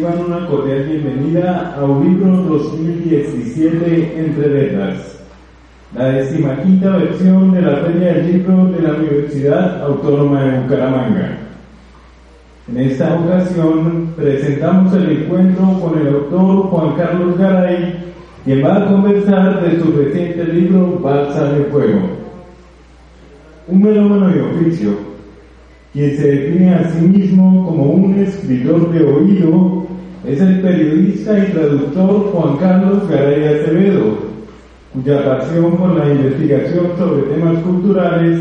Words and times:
Reciban 0.00 0.24
una 0.24 0.46
cordial 0.46 0.84
bienvenida 0.84 1.74
a 1.76 1.84
Ulibro 1.84 2.34
2017 2.44 4.14
Entre 4.18 4.48
Letras, 4.48 5.20
la 5.94 6.06
decimaquinta 6.06 6.96
versión 6.96 7.52
de 7.52 7.60
la 7.60 7.76
Feria 7.76 8.14
del 8.14 8.32
Libro 8.32 8.64
de 8.66 8.80
la 8.80 8.94
Universidad 8.94 9.82
Autónoma 9.84 10.42
de 10.42 10.60
Bucaramanga. 10.60 11.38
En 12.68 12.78
esta 12.78 13.14
ocasión 13.14 14.14
presentamos 14.16 14.94
el 14.94 15.22
encuentro 15.22 15.78
con 15.80 15.98
el 15.98 16.14
autor 16.14 16.70
Juan 16.70 16.96
Carlos 16.96 17.36
Garay, 17.36 17.94
quien 18.46 18.64
va 18.64 18.76
a 18.76 18.86
conversar 18.86 19.62
de 19.62 19.80
su 19.80 19.92
reciente 19.92 20.44
libro 20.44 20.98
Balsa 21.02 21.44
de 21.52 21.64
Fuego. 21.64 22.00
Un 23.68 23.82
melómano 23.82 24.28
de 24.28 24.40
oficio, 24.40 24.92
quien 25.92 26.16
se 26.16 26.26
define 26.26 26.74
a 26.74 26.88
sí 26.88 27.06
mismo 27.06 27.66
como 27.66 27.84
un 27.84 28.14
escritor 28.14 28.90
de 28.92 29.04
oído, 29.04 29.89
es 30.26 30.40
el 30.40 30.60
periodista 30.60 31.38
y 31.38 31.52
traductor 31.52 32.30
Juan 32.32 32.56
Carlos 32.58 33.08
Garay 33.08 33.44
Acevedo, 33.44 34.18
cuya 34.92 35.24
pasión 35.24 35.76
por 35.76 35.96
la 35.96 36.12
investigación 36.12 36.88
sobre 36.98 37.22
temas 37.34 37.58
culturales 37.62 38.40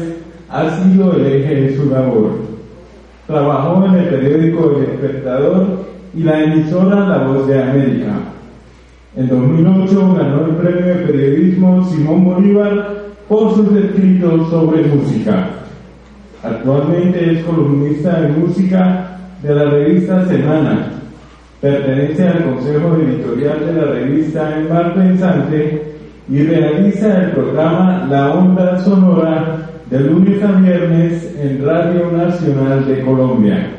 ha 0.50 0.70
sido 0.84 1.14
el 1.14 1.26
eje 1.26 1.56
de 1.56 1.78
su 1.78 1.90
labor. 1.90 2.32
Trabajó 3.28 3.86
en 3.86 3.94
el 3.94 4.06
periódico 4.10 4.76
El 4.76 4.88
Despertador 4.88 5.86
y 6.16 6.24
la 6.24 6.44
emisora 6.44 7.08
La 7.08 7.28
Voz 7.28 7.48
de 7.48 7.62
América. 7.62 8.14
En 9.16 9.30
2008 9.30 10.16
ganó 10.16 10.46
el 10.46 10.56
premio 10.56 10.86
de 10.86 11.06
periodismo 11.06 11.86
Simón 11.86 12.26
Bolívar 12.26 12.96
por 13.28 13.56
sus 13.56 13.72
escritos 13.76 14.50
sobre 14.50 14.84
música. 14.84 15.50
Actualmente 16.44 17.34
es 17.34 17.44
columnista 17.44 18.22
de 18.22 18.30
música 18.30 19.18
de 19.44 19.56
la 19.56 19.66
revista 19.66 20.26
Semana. 20.26 20.99
Pertenece 21.62 22.28
al 22.28 22.44
consejo 22.46 22.96
editorial 22.96 23.66
de 23.66 23.74
la 23.74 23.92
revista 23.92 24.58
En 24.58 24.94
Pensante 24.94 25.94
y 26.30 26.44
realiza 26.44 27.24
el 27.24 27.32
programa 27.32 28.08
La 28.10 28.34
Onda 28.34 28.80
Sonora 28.80 29.70
de 29.90 30.00
lunes 30.00 30.42
a 30.42 30.52
viernes 30.54 31.36
en 31.38 31.66
Radio 31.66 32.12
Nacional 32.12 32.88
de 32.88 33.02
Colombia. 33.02 33.72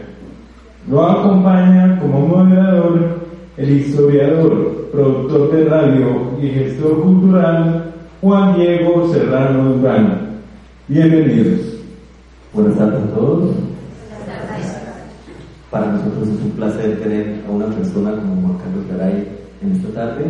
Lo 0.90 1.02
acompaña 1.02 1.98
como 2.00 2.26
moderador 2.26 3.20
el 3.56 3.70
historiador, 3.70 4.88
productor 4.90 5.52
de 5.52 5.64
radio 5.64 6.30
y 6.40 6.48
gestor 6.48 7.02
cultural 7.02 7.92
Juan 8.20 8.56
Diego 8.56 9.10
Serrano 9.12 9.74
Durán. 9.74 10.40
Bienvenidos. 10.88 11.78
Buenas 12.54 12.76
tardes 12.76 13.02
a 13.04 13.14
todos. 13.14 13.50
Para 15.70 15.92
nosotros 15.92 16.26
es 16.26 16.42
un 16.42 16.50
placer 16.50 16.98
tener 16.98 17.44
a 17.46 17.50
una 17.52 17.66
persona 17.66 18.10
como 18.10 18.42
Juan 18.42 18.58
Carlos 18.58 18.86
Garay 18.90 19.28
en 19.62 19.70
esta 19.70 19.88
tarde. 19.90 20.24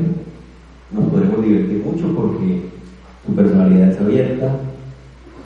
Nos 0.93 1.09
podremos 1.09 1.43
divertir 1.43 1.83
mucho 1.83 2.15
porque 2.15 2.69
su 3.27 3.35
personalidad 3.35 3.89
es 3.89 4.01
abierta, 4.01 4.55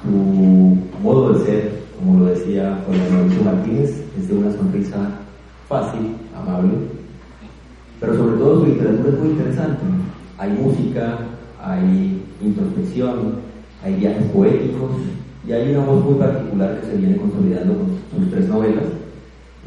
su 0.03 0.79
modo 1.01 1.35
de 1.35 1.45
ser, 1.45 1.73
como 1.97 2.19
lo 2.19 2.27
decía 2.27 2.83
Juan 2.87 2.99
Mauricio 3.13 3.45
Martínez, 3.45 4.03
es 4.19 4.29
de 4.29 4.35
una 4.35 4.51
sonrisa 4.51 4.97
fácil, 5.69 6.17
amable, 6.37 6.73
pero 8.01 8.17
sobre 8.17 8.37
todo 8.39 8.61
su 8.61 8.67
literatura 8.67 9.11
es 9.11 9.19
muy 9.21 9.29
interesante. 9.29 9.83
Hay 10.39 10.51
música, 10.55 11.19
hay 11.63 12.21
introspección, 12.43 13.35
hay 13.85 13.95
viajes 13.95 14.27
poéticos, 14.33 14.91
y 15.47 15.53
hay 15.53 15.71
una 15.71 15.85
voz 15.85 16.05
muy 16.05 16.15
particular 16.15 16.81
que 16.81 16.87
se 16.87 16.97
viene 16.97 17.17
consolidando 17.17 17.75
con 17.75 18.25
sus 18.25 18.31
tres 18.33 18.49
novelas, 18.49 18.85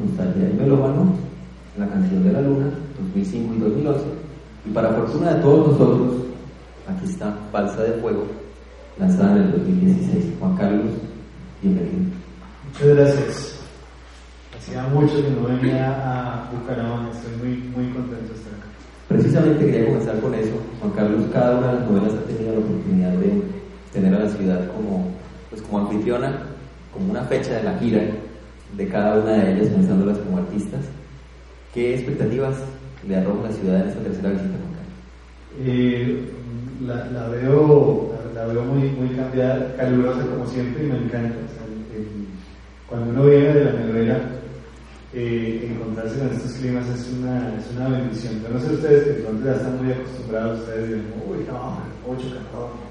Nostalgia 0.00 0.48
y 0.48 0.52
Melómano, 0.54 1.12
La 1.76 1.88
canción 1.88 2.22
de 2.22 2.32
la 2.32 2.40
luna, 2.40 2.70
2005 3.00 3.54
y 3.54 3.58
2011, 3.58 4.04
y 4.66 4.70
para 4.70 4.90
fortuna 4.90 5.34
de 5.34 5.42
todos 5.42 5.72
nosotros, 5.72 6.14
aquí 6.86 7.04
está 7.04 7.36
Balsa 7.52 7.82
de 7.82 7.92
Fuego, 8.00 8.26
lanzada 8.98 9.36
en 9.36 9.42
el 9.42 9.52
2016. 9.52 10.24
Juan 10.38 10.56
Carlos, 10.56 10.90
bienvenido. 11.62 11.98
Muchas 12.66 12.88
gracias. 12.96 13.60
Hacía 14.56 14.82
mucho 14.88 15.14
que 15.16 15.30
no 15.30 15.48
venía 15.48 15.90
a 15.90 16.50
Bucaramanga, 16.52 17.10
estoy 17.10 17.36
muy, 17.38 17.56
muy 17.68 17.92
contento 17.92 18.32
de 18.32 18.38
estar 18.38 18.54
acá. 18.54 18.66
Precisamente 19.08 19.66
quería 19.66 19.86
comenzar 19.86 20.20
con 20.20 20.34
eso. 20.34 20.54
Juan 20.80 20.92
Carlos, 20.92 21.24
cada 21.32 21.58
una 21.58 21.66
de 21.68 21.80
las 21.80 21.90
novelas 21.90 22.12
ha 22.14 22.26
tenido 22.26 22.52
la 22.52 22.60
oportunidad 22.60 23.12
de 23.12 23.42
tener 23.92 24.14
a 24.14 24.24
la 24.24 24.30
ciudad 24.30 24.66
como 24.72 25.08
pues 25.50 25.62
como 25.62 25.78
anfitriona, 25.78 26.38
como 26.92 27.10
una 27.10 27.22
fecha 27.22 27.54
de 27.54 27.62
la 27.62 27.78
gira 27.78 28.02
de 28.76 28.88
cada 28.88 29.20
una 29.20 29.32
de 29.32 29.54
ellas, 29.54 29.68
pensándolas 29.68 30.18
como 30.18 30.38
artistas. 30.38 30.80
¿Qué 31.74 31.94
expectativas 31.94 32.56
le 33.06 33.16
arroja 33.16 33.48
la 33.48 33.52
ciudad 33.52 33.82
en 33.82 33.88
esta 33.88 34.00
tercera 34.00 34.30
visita, 34.30 34.56
Juan 34.58 34.74
Carlos? 34.74 35.64
Eh, 35.64 36.32
la, 36.86 37.06
la, 37.10 37.28
veo, 37.28 38.12
la, 38.34 38.46
veo 38.46 38.64
muy, 38.64 38.90
muy 38.90 39.16
cambiada, 39.16 39.74
calurosa 39.76 40.26
como 40.26 40.46
siempre 40.46 40.84
y 40.84 40.88
me 40.88 40.96
encanta. 40.96 41.36
O 41.44 41.54
sea, 41.54 41.66
el, 41.66 42.00
el, 42.00 42.08
cuando 42.88 43.10
uno 43.10 43.24
viene 43.24 43.52
de 43.52 43.64
la 43.64 43.72
novela, 43.72 44.20
eh, 45.14 45.68
encontrarse 45.70 46.18
con 46.18 46.28
estos 46.28 46.52
climas 46.52 46.88
es 46.88 47.10
una, 47.18 47.54
es 47.58 47.70
una 47.76 47.88
bendición. 47.88 48.42
Yo 48.42 48.48
no 48.50 48.60
sé 48.60 48.74
ustedes 48.74 49.04
que 49.04 49.22
pronto 49.22 49.44
ya 49.44 49.52
están 49.54 49.82
muy 49.82 49.92
acostumbrados, 49.92 50.60
ustedes 50.60 50.88
dicen, 50.88 51.04
uy, 51.28 51.38
no, 51.48 51.78
ocho 52.06 52.34
cantones 52.34 52.88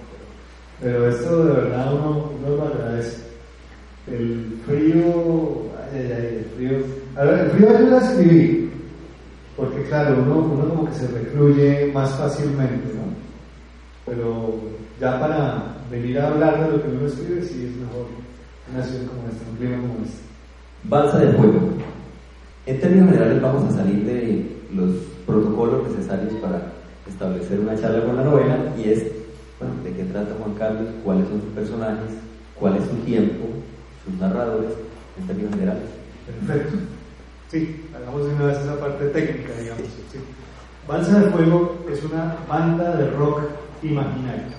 pero 0.79 1.09
esto 1.09 1.45
de 1.45 1.53
verdad 1.53 1.93
uno, 1.93 2.31
uno 2.39 2.55
lo 2.55 2.63
agradece. 2.63 3.26
El 4.11 4.59
frío, 4.65 5.63
ay, 5.93 6.11
ay, 6.15 6.37
el 6.39 6.45
frío. 6.55 6.77
A 7.15 7.25
ver, 7.25 7.39
el 7.39 7.51
frío 7.51 7.69
ayuda 7.77 7.99
a 7.99 8.11
escribir, 8.11 8.71
porque 9.55 9.83
claro, 9.83 10.21
uno, 10.23 10.39
uno 10.39 10.69
como 10.69 10.89
que 10.89 10.95
se 10.95 11.07
recluye 11.07 11.91
más 11.93 12.11
fácilmente, 12.15 12.87
¿no? 12.93 13.07
Pero 14.05 14.55
ya 14.99 15.19
para 15.19 15.75
venir 15.91 16.19
a 16.19 16.27
hablar 16.27 16.65
de 16.65 16.77
lo 16.77 16.83
que 16.83 16.89
uno 16.89 17.07
escribe, 17.07 17.41
sí 17.41 17.65
es 17.65 17.75
mejor 17.75 18.07
una 18.73 18.83
ciudad 18.83 19.07
como 19.07 19.27
esta, 19.27 19.49
un 19.49 19.57
clima 19.57 19.77
como 19.81 20.05
este. 20.05 20.21
Balsa 20.83 21.19
de 21.19 21.33
fuego. 21.33 21.59
En 22.65 22.79
términos 22.79 23.09
generales 23.09 23.41
vamos 23.41 23.73
a 23.73 23.77
salir 23.77 24.05
de 24.05 24.45
los 24.73 24.95
protocolos 25.25 25.89
necesarios 25.89 26.33
para 26.35 26.61
establecer 27.07 27.59
una 27.59 27.79
charla 27.79 28.05
con 28.05 28.15
la 28.15 28.23
novela 28.23 28.57
y 28.77 28.89
es 28.89 29.05
bueno, 29.59 29.73
de 29.83 29.91
qué 29.91 30.03
trata 30.03 30.35
Juan 30.39 30.53
Carlos, 30.55 30.87
cuáles 31.03 31.27
son 31.27 31.41
sus 31.41 31.49
personajes, 31.51 32.11
cuál 32.59 32.77
es 32.77 32.83
su 32.83 32.95
tiempo, 32.97 33.45
sus 34.07 34.19
narradores, 34.19 34.71
términos 35.27 35.53
generales. 35.53 35.83
Perfecto. 36.25 36.77
Sí, 37.49 37.85
hagamos 37.95 38.25
de 38.25 38.33
una 38.33 38.45
vez 38.45 38.57
esa 38.57 38.79
parte 38.79 39.05
técnica, 39.07 39.53
digamos. 39.59 39.83
Sí. 40.11 40.19
Balsa 40.87 41.19
de 41.19 41.31
Fuego 41.31 41.85
es 41.91 42.03
una 42.03 42.37
banda 42.47 42.95
de 42.95 43.09
rock 43.11 43.41
imaginario. 43.83 44.57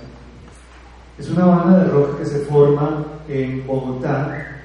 Es 1.18 1.28
una 1.30 1.46
banda 1.46 1.84
de 1.84 1.90
rock 1.90 2.18
que 2.18 2.26
se 2.26 2.38
forma 2.40 3.04
en 3.28 3.66
Bogotá, 3.66 4.62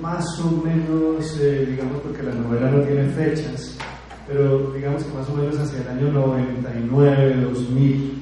más 0.00 0.24
o 0.40 0.50
menos, 0.64 1.38
eh, 1.40 1.66
digamos, 1.68 2.00
porque 2.00 2.22
la 2.22 2.34
novela 2.34 2.70
no 2.70 2.82
tiene 2.82 3.08
fechas, 3.10 3.76
pero 4.26 4.72
digamos 4.72 5.04
que 5.04 5.14
más 5.14 5.28
o 5.28 5.34
menos 5.34 5.58
hacia 5.58 5.82
el 5.82 5.88
año 5.88 6.12
99, 6.12 7.42
2000 7.42 8.20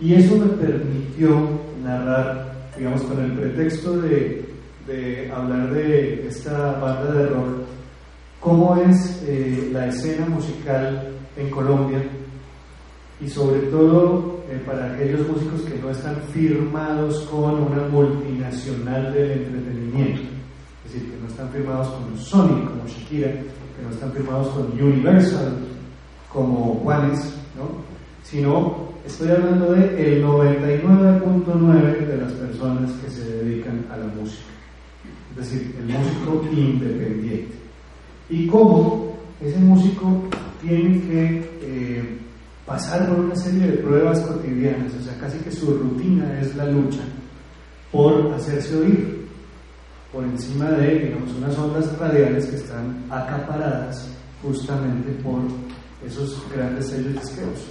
y 0.00 0.14
eso 0.14 0.36
me 0.36 0.46
permitió 0.46 1.48
narrar, 1.82 2.70
digamos, 2.76 3.02
con 3.02 3.22
el 3.22 3.32
pretexto 3.32 4.00
de, 4.00 4.49
de 4.86 5.30
hablar 5.30 5.72
de 5.72 6.26
esta 6.26 6.72
banda 6.78 7.12
de 7.12 7.26
rock, 7.26 7.60
cómo 8.40 8.76
es 8.76 9.22
eh, 9.26 9.68
la 9.72 9.86
escena 9.86 10.26
musical 10.26 11.12
en 11.36 11.50
Colombia 11.50 12.02
y 13.20 13.28
sobre 13.28 13.60
todo 13.68 14.40
eh, 14.50 14.60
para 14.64 14.94
aquellos 14.94 15.28
músicos 15.28 15.62
que 15.62 15.78
no 15.78 15.90
están 15.90 16.16
firmados 16.32 17.20
con 17.30 17.62
una 17.62 17.86
multinacional 17.88 19.12
del 19.12 19.32
entretenimiento, 19.32 20.22
es 20.86 20.92
decir, 20.92 21.10
que 21.10 21.20
no 21.20 21.28
están 21.28 21.50
firmados 21.50 21.88
con 21.88 22.16
Sony 22.16 22.64
como 22.66 22.86
Shakira, 22.86 23.30
que 23.30 23.82
no 23.84 23.90
están 23.90 24.12
firmados 24.12 24.48
con 24.48 24.72
Universal 24.72 25.58
como 26.32 26.74
Juanes, 26.82 27.34
¿no? 27.56 27.90
sino 28.22 28.88
estoy 29.04 29.30
hablando 29.30 29.72
de 29.72 30.14
el 30.14 30.24
99.9 30.24 32.06
de 32.06 32.16
las 32.16 32.32
personas 32.32 32.90
que 32.92 33.10
se 33.10 33.24
dedican 33.24 33.84
a 33.90 33.96
la 33.96 34.06
música. 34.06 34.59
Es 35.30 35.36
decir, 35.36 35.74
el 35.78 35.86
músico 35.86 36.44
independiente. 36.52 37.54
Y 38.28 38.46
cómo 38.46 39.16
ese 39.40 39.58
músico 39.58 40.22
tiene 40.60 41.00
que 41.00 41.50
eh, 41.62 42.18
pasar 42.66 43.08
por 43.08 43.20
una 43.20 43.34
serie 43.34 43.66
de 43.66 43.78
pruebas 43.78 44.20
cotidianas, 44.20 44.92
o 44.94 45.02
sea, 45.02 45.18
casi 45.18 45.38
que 45.38 45.50
su 45.50 45.74
rutina 45.74 46.40
es 46.40 46.54
la 46.54 46.66
lucha 46.66 47.00
por 47.90 48.32
hacerse 48.34 48.76
oír, 48.76 49.26
por 50.12 50.24
encima 50.24 50.66
de, 50.70 51.06
digamos, 51.06 51.32
unas 51.32 51.56
ondas 51.58 51.98
radiales 51.98 52.46
que 52.46 52.56
están 52.56 53.04
acaparadas 53.10 54.08
justamente 54.42 55.10
por 55.22 55.40
esos 56.06 56.42
grandes 56.54 56.86
sellos 56.86 57.14
disqueros. 57.14 57.66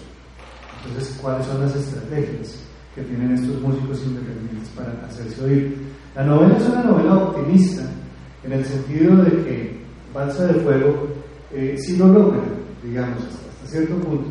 Entonces, 0.85 1.17
¿cuáles 1.21 1.45
son 1.45 1.61
las 1.61 1.75
estrategias 1.75 2.59
que 2.95 3.03
tienen 3.03 3.33
estos 3.33 3.61
músicos 3.61 4.01
independientes 4.05 4.69
para 4.75 5.05
hacerse 5.05 5.43
oír? 5.43 5.88
La 6.15 6.23
novela 6.23 6.57
es 6.57 6.67
una 6.67 6.83
novela 6.83 7.15
optimista, 7.15 7.83
en 8.43 8.53
el 8.53 8.65
sentido 8.65 9.15
de 9.17 9.31
que 9.43 9.79
Balsa 10.13 10.47
de 10.47 10.53
Fuego 10.55 11.07
eh, 11.53 11.75
sí 11.77 11.97
lo 11.97 12.07
logra, 12.07 12.41
digamos, 12.83 13.23
hasta, 13.23 13.67
cierto 13.67 13.95
punto, 13.97 14.29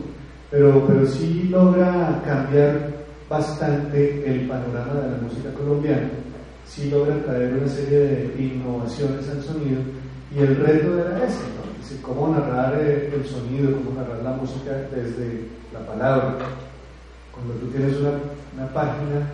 pero, 0.50 0.84
pero 0.86 1.06
sí 1.06 1.48
logra 1.50 2.20
cambiar 2.24 2.90
bastante 3.28 4.28
el 4.28 4.48
panorama 4.48 4.94
de 4.94 5.10
la 5.10 5.18
música 5.18 5.52
colombiana, 5.52 6.10
sí 6.66 6.90
logra 6.90 7.22
traer 7.22 7.54
una 7.54 7.68
serie 7.68 7.98
de 7.98 8.42
innovaciones 8.42 9.28
al 9.28 9.42
sonido 9.42 9.80
y 10.34 10.40
el 10.40 10.56
reto 10.56 10.98
era 10.98 11.24
ese, 11.24 11.42
¿no? 11.54 11.72
Es 11.80 11.90
decir, 11.90 12.02
cómo 12.02 12.28
narrar 12.28 12.76
eh, 12.80 13.12
el 13.14 13.24
sonido, 13.24 13.72
cómo 13.72 14.00
narrar 14.00 14.22
la 14.22 14.32
música 14.32 14.72
desde 14.94 15.46
la 15.72 15.80
palabra. 15.86 16.36
Cuando 17.32 17.54
tú 17.54 17.66
tienes 17.68 17.96
una, 17.98 18.10
una 18.56 18.68
página, 18.72 19.30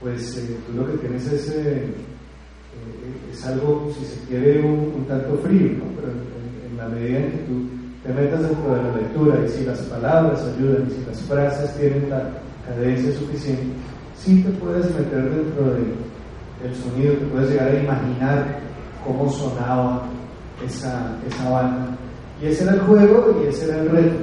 pues 0.00 0.36
eh, 0.36 0.56
tú 0.66 0.72
lo 0.74 0.86
que 0.86 0.98
tienes 0.98 1.26
es, 1.26 1.48
eh, 1.50 1.84
eh, 1.84 3.32
es 3.32 3.46
algo, 3.46 3.90
si 3.98 4.04
se 4.04 4.20
quiere, 4.28 4.60
un, 4.62 5.04
tanto 5.08 5.36
frío, 5.38 5.72
¿no? 5.78 5.84
pero 5.96 6.08
en, 6.12 6.76
la 6.76 6.88
medida 6.88 7.18
en 7.18 7.30
que 7.30 7.38
tú 7.38 7.66
te 8.04 8.12
metas 8.12 8.42
dentro 8.42 8.74
de 8.74 8.82
la 8.82 8.96
lectura 8.96 9.44
y 9.44 9.48
si 9.48 9.64
las 9.64 9.80
palabras 9.82 10.42
ayudan 10.42 10.86
y 10.88 10.94
si 10.94 11.06
las 11.06 11.20
frases 11.22 11.74
tienen 11.76 12.10
la 12.10 12.28
cadencia 12.66 13.12
suficiente, 13.12 13.64
sí 14.16 14.42
te 14.42 14.50
puedes 14.50 14.84
meter 14.94 15.30
dentro 15.30 15.64
del 15.64 16.74
sonido, 16.74 17.14
te 17.14 17.26
puedes 17.26 17.50
llegar 17.50 17.68
a 17.68 17.82
imaginar 17.82 18.58
cómo 19.04 19.30
sonaba 19.30 20.02
esa, 20.64 21.16
esa 21.26 21.50
banda. 21.50 21.96
Y 22.42 22.46
ese 22.46 22.64
era 22.64 22.74
el 22.74 22.80
juego 22.80 23.40
y 23.42 23.48
ese 23.48 23.66
era 23.66 23.78
el 23.78 23.88
reto, 23.88 24.16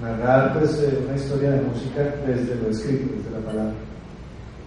narrar 0.00 0.52
pues, 0.58 0.80
una 1.04 1.16
historia 1.16 1.50
de 1.50 1.62
música 1.62 2.14
desde 2.26 2.54
lo 2.56 2.68
escrito, 2.68 3.12
desde 3.16 3.30
la 3.30 3.44
palabra. 3.44 3.74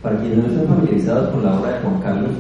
Para 0.08 0.22
quienes 0.22 0.38
no 0.38 0.48
están 0.48 0.68
familiarizados 0.68 1.30
con 1.32 1.44
la 1.44 1.60
obra 1.60 1.74
de 1.74 1.80
Juan 1.82 2.00
Carlos, 2.00 2.32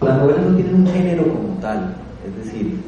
las 0.00 0.18
novelas 0.18 0.44
no 0.44 0.56
tienen 0.56 0.74
un 0.74 0.86
género 0.88 1.22
como 1.22 1.56
tal, 1.60 1.94
es 2.26 2.44
decir, 2.44 2.80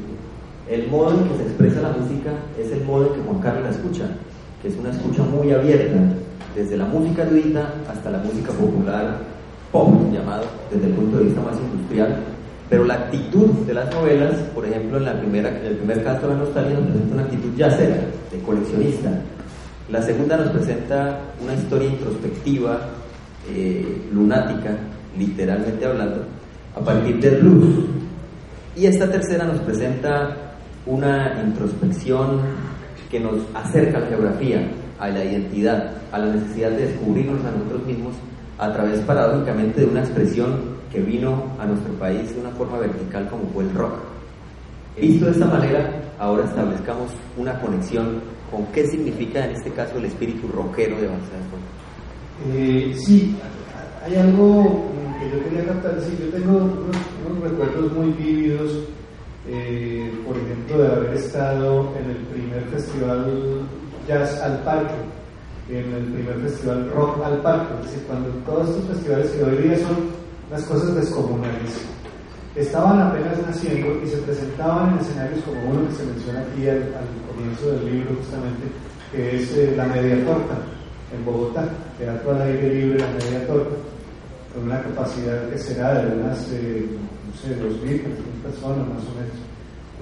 el 0.67 0.87
modo 0.89 1.11
en 1.11 1.29
que 1.29 1.37
se 1.37 1.43
expresa 1.43 1.81
la 1.83 1.93
música 1.93 2.31
es 2.59 2.69
el 2.69 2.83
modo 2.83 3.07
en 3.07 3.13
que 3.13 3.25
Juan 3.25 3.39
Carlos 3.39 3.63
la 3.63 3.69
escucha, 3.69 4.09
que 4.61 4.67
es 4.67 4.75
una 4.75 4.89
escucha 4.89 5.23
muy 5.23 5.53
abierta, 5.53 5.99
desde 6.53 6.75
la 6.75 6.83
música 6.83 7.21
erudita 7.21 7.75
hasta 7.89 8.11
la 8.11 8.17
música 8.17 8.51
popular, 8.51 9.19
pop 9.71 9.87
llamado, 10.11 10.43
desde 10.69 10.87
el 10.87 10.93
punto 10.95 11.19
de 11.19 11.23
vista 11.23 11.39
más 11.39 11.55
industrial. 11.57 12.17
Pero 12.69 12.83
la 12.83 12.95
actitud 12.95 13.47
de 13.65 13.73
las 13.73 13.89
novelas, 13.89 14.35
por 14.53 14.65
ejemplo, 14.65 14.97
en, 14.97 15.05
la 15.05 15.17
primera, 15.17 15.47
en 15.47 15.65
el 15.65 15.77
primer 15.77 16.03
canto 16.03 16.27
de 16.27 16.33
la 16.33 16.39
nostalgia 16.41 16.77
nos 16.77 16.89
presenta 16.89 17.13
una 17.13 17.23
actitud 17.23 17.55
yacera, 17.55 17.95
de 18.33 18.39
coleccionista. 18.45 19.11
La 19.89 20.01
segunda 20.01 20.35
nos 20.35 20.49
presenta 20.49 21.19
una 21.41 21.53
historia 21.53 21.87
introspectiva, 21.87 22.79
eh, 23.55 24.09
lunática, 24.11 24.77
literalmente 25.17 25.85
hablando, 25.85 26.23
a 26.75 26.79
partir 26.79 27.19
del 27.19 27.41
blues. 27.41 27.85
Y 28.75 28.85
esta 28.85 29.09
tercera 29.09 29.45
nos 29.45 29.59
presenta 29.61 30.55
una 30.85 31.41
introspección 31.45 32.41
que 33.09 33.19
nos 33.19 33.41
acerca 33.53 33.97
a 33.97 34.01
la 34.01 34.07
geografía, 34.07 34.67
a 34.99 35.09
la 35.09 35.23
identidad, 35.23 35.91
a 36.11 36.19
la 36.19 36.33
necesidad 36.33 36.71
de 36.71 36.87
descubrirnos 36.87 37.43
a 37.45 37.51
nosotros 37.51 37.85
mismos 37.85 38.13
a 38.57 38.71
través 38.73 38.99
paradójicamente 39.01 39.81
de 39.81 39.87
una 39.87 40.01
expresión 40.01 40.79
que 40.91 40.99
vino 40.99 41.45
a 41.59 41.65
nuestro 41.65 41.93
país 41.93 42.33
de 42.33 42.41
una 42.41 42.49
forma 42.51 42.79
vertical 42.79 43.27
como 43.29 43.43
fue 43.53 43.63
el 43.63 43.73
rock. 43.73 43.93
Visto 44.99 45.25
de 45.25 45.31
esta 45.31 45.45
manera, 45.45 45.89
ahora 46.19 46.43
establezcamos 46.43 47.11
una 47.37 47.59
conexión 47.61 48.21
con 48.51 48.65
qué 48.67 48.85
significa 48.87 49.45
en 49.45 49.51
este 49.51 49.71
caso 49.71 49.97
el 49.97 50.05
espíritu 50.05 50.47
rockero 50.47 50.99
de 50.99 51.07
Balsas 51.07 51.29
eh, 52.47 52.95
Sí, 52.97 53.35
hay 54.05 54.15
algo 54.15 54.85
que 55.19 55.29
yo 55.29 55.43
quería 55.43 55.65
captar. 55.65 55.99
Sí, 56.01 56.17
yo 56.19 56.29
tengo 56.29 56.57
unos, 56.57 57.41
recuerdos 57.43 57.91
muy 57.93 58.11
vívidos, 58.13 58.71
eh, 59.47 60.11
por 60.25 60.35
ejemplo, 60.37 60.77
de 60.79 60.87
haber 60.87 61.13
estado 61.13 61.93
en 61.97 62.09
el 62.09 62.17
primer 62.17 62.63
festival 62.65 63.61
Jazz 64.07 64.41
al 64.41 64.63
Parque, 64.63 64.95
en 65.69 65.93
el 65.93 66.05
primer 66.05 66.39
festival 66.41 66.91
Rock 66.95 67.23
al 67.23 67.41
Parque. 67.41 67.73
Es 67.81 67.91
decir, 67.91 68.03
cuando 68.07 68.29
todos 68.45 68.69
estos 68.69 68.97
festivales 68.97 69.31
que 69.31 69.43
hoy 69.43 69.57
día 69.57 69.77
son 69.77 69.97
las 70.51 70.63
cosas 70.63 70.95
descomunales 70.95 71.85
estaban 72.55 72.99
apenas 72.99 73.37
naciendo 73.45 74.01
y 74.03 74.07
se 74.07 74.17
presentaban 74.17 74.93
en 74.93 74.99
escenarios 74.99 75.43
como 75.43 75.61
uno 75.69 75.87
que 75.87 75.95
se 75.95 76.05
menciona 76.05 76.41
aquí 76.41 76.67
al, 76.67 76.77
al 76.77 77.07
comienzo 77.29 77.71
del 77.71 77.85
libro 77.85 78.15
justamente, 78.17 78.65
que 79.11 79.35
es 79.37 79.51
eh, 79.55 79.73
la 79.77 79.85
Media 79.85 80.25
Torta 80.25 80.57
en 81.13 81.25
Bogotá, 81.25 81.67
teatro 81.97 82.31
al 82.31 82.41
aire 82.43 82.73
libre, 82.73 82.99
la 82.99 83.07
Media 83.07 83.47
Torta, 83.47 83.75
con 84.53 84.63
una 84.63 84.81
capacidad 84.81 85.49
que 85.49 85.57
será 85.57 86.03
de 86.03 86.19
unas, 86.19 86.51
eh, 86.53 86.85
no 87.27 87.41
sé, 87.41 87.55
2.000, 87.55 88.03
3.000 88.03 88.43
personas 88.43 88.87
más 88.87 89.03
o 89.03 89.13
menos, 89.15 89.37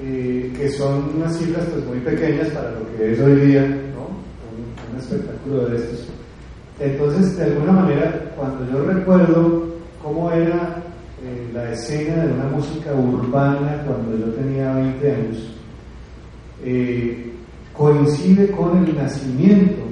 eh, 0.02 0.54
que 0.56 0.70
son 0.70 1.16
unas 1.16 1.38
cifras 1.38 1.66
pues 1.66 1.86
muy 1.86 2.00
pequeñas 2.00 2.50
para 2.50 2.72
lo 2.72 2.98
que 2.98 3.14
es 3.14 3.20
hoy 3.20 3.36
día, 3.48 3.62
¿no? 3.62 4.08
Un, 4.52 4.94
un 4.94 5.00
espectáculo 5.00 5.66
de 5.70 5.78
estos. 5.78 6.08
Entonces, 6.80 7.38
de 7.38 7.44
alguna 7.46 7.72
manera, 7.72 8.32
cuando 8.36 8.72
yo 8.72 8.86
recuerdo 8.86 9.64
cómo 10.04 10.32
era 10.32 10.84
eh, 11.24 11.50
la 11.52 11.72
escena 11.72 12.26
de 12.26 12.34
una 12.34 12.46
música 12.46 12.94
urbana 12.94 13.84
cuando 13.86 14.16
yo 14.18 14.32
tenía 14.34 14.74
20 14.74 15.12
años, 15.12 15.38
eh, 16.64 17.34
coincide 17.74 18.52
con 18.52 18.86
el 18.86 18.96
nacimiento 18.96 19.87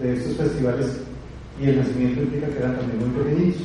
de 0.00 0.14
estos 0.14 0.36
festivales 0.36 1.00
y 1.60 1.68
el 1.68 1.78
nacimiento 1.78 2.22
implica 2.22 2.46
que 2.48 2.58
eran 2.58 2.76
también 2.76 2.98
muy 2.98 3.22
pequeñitos. 3.22 3.62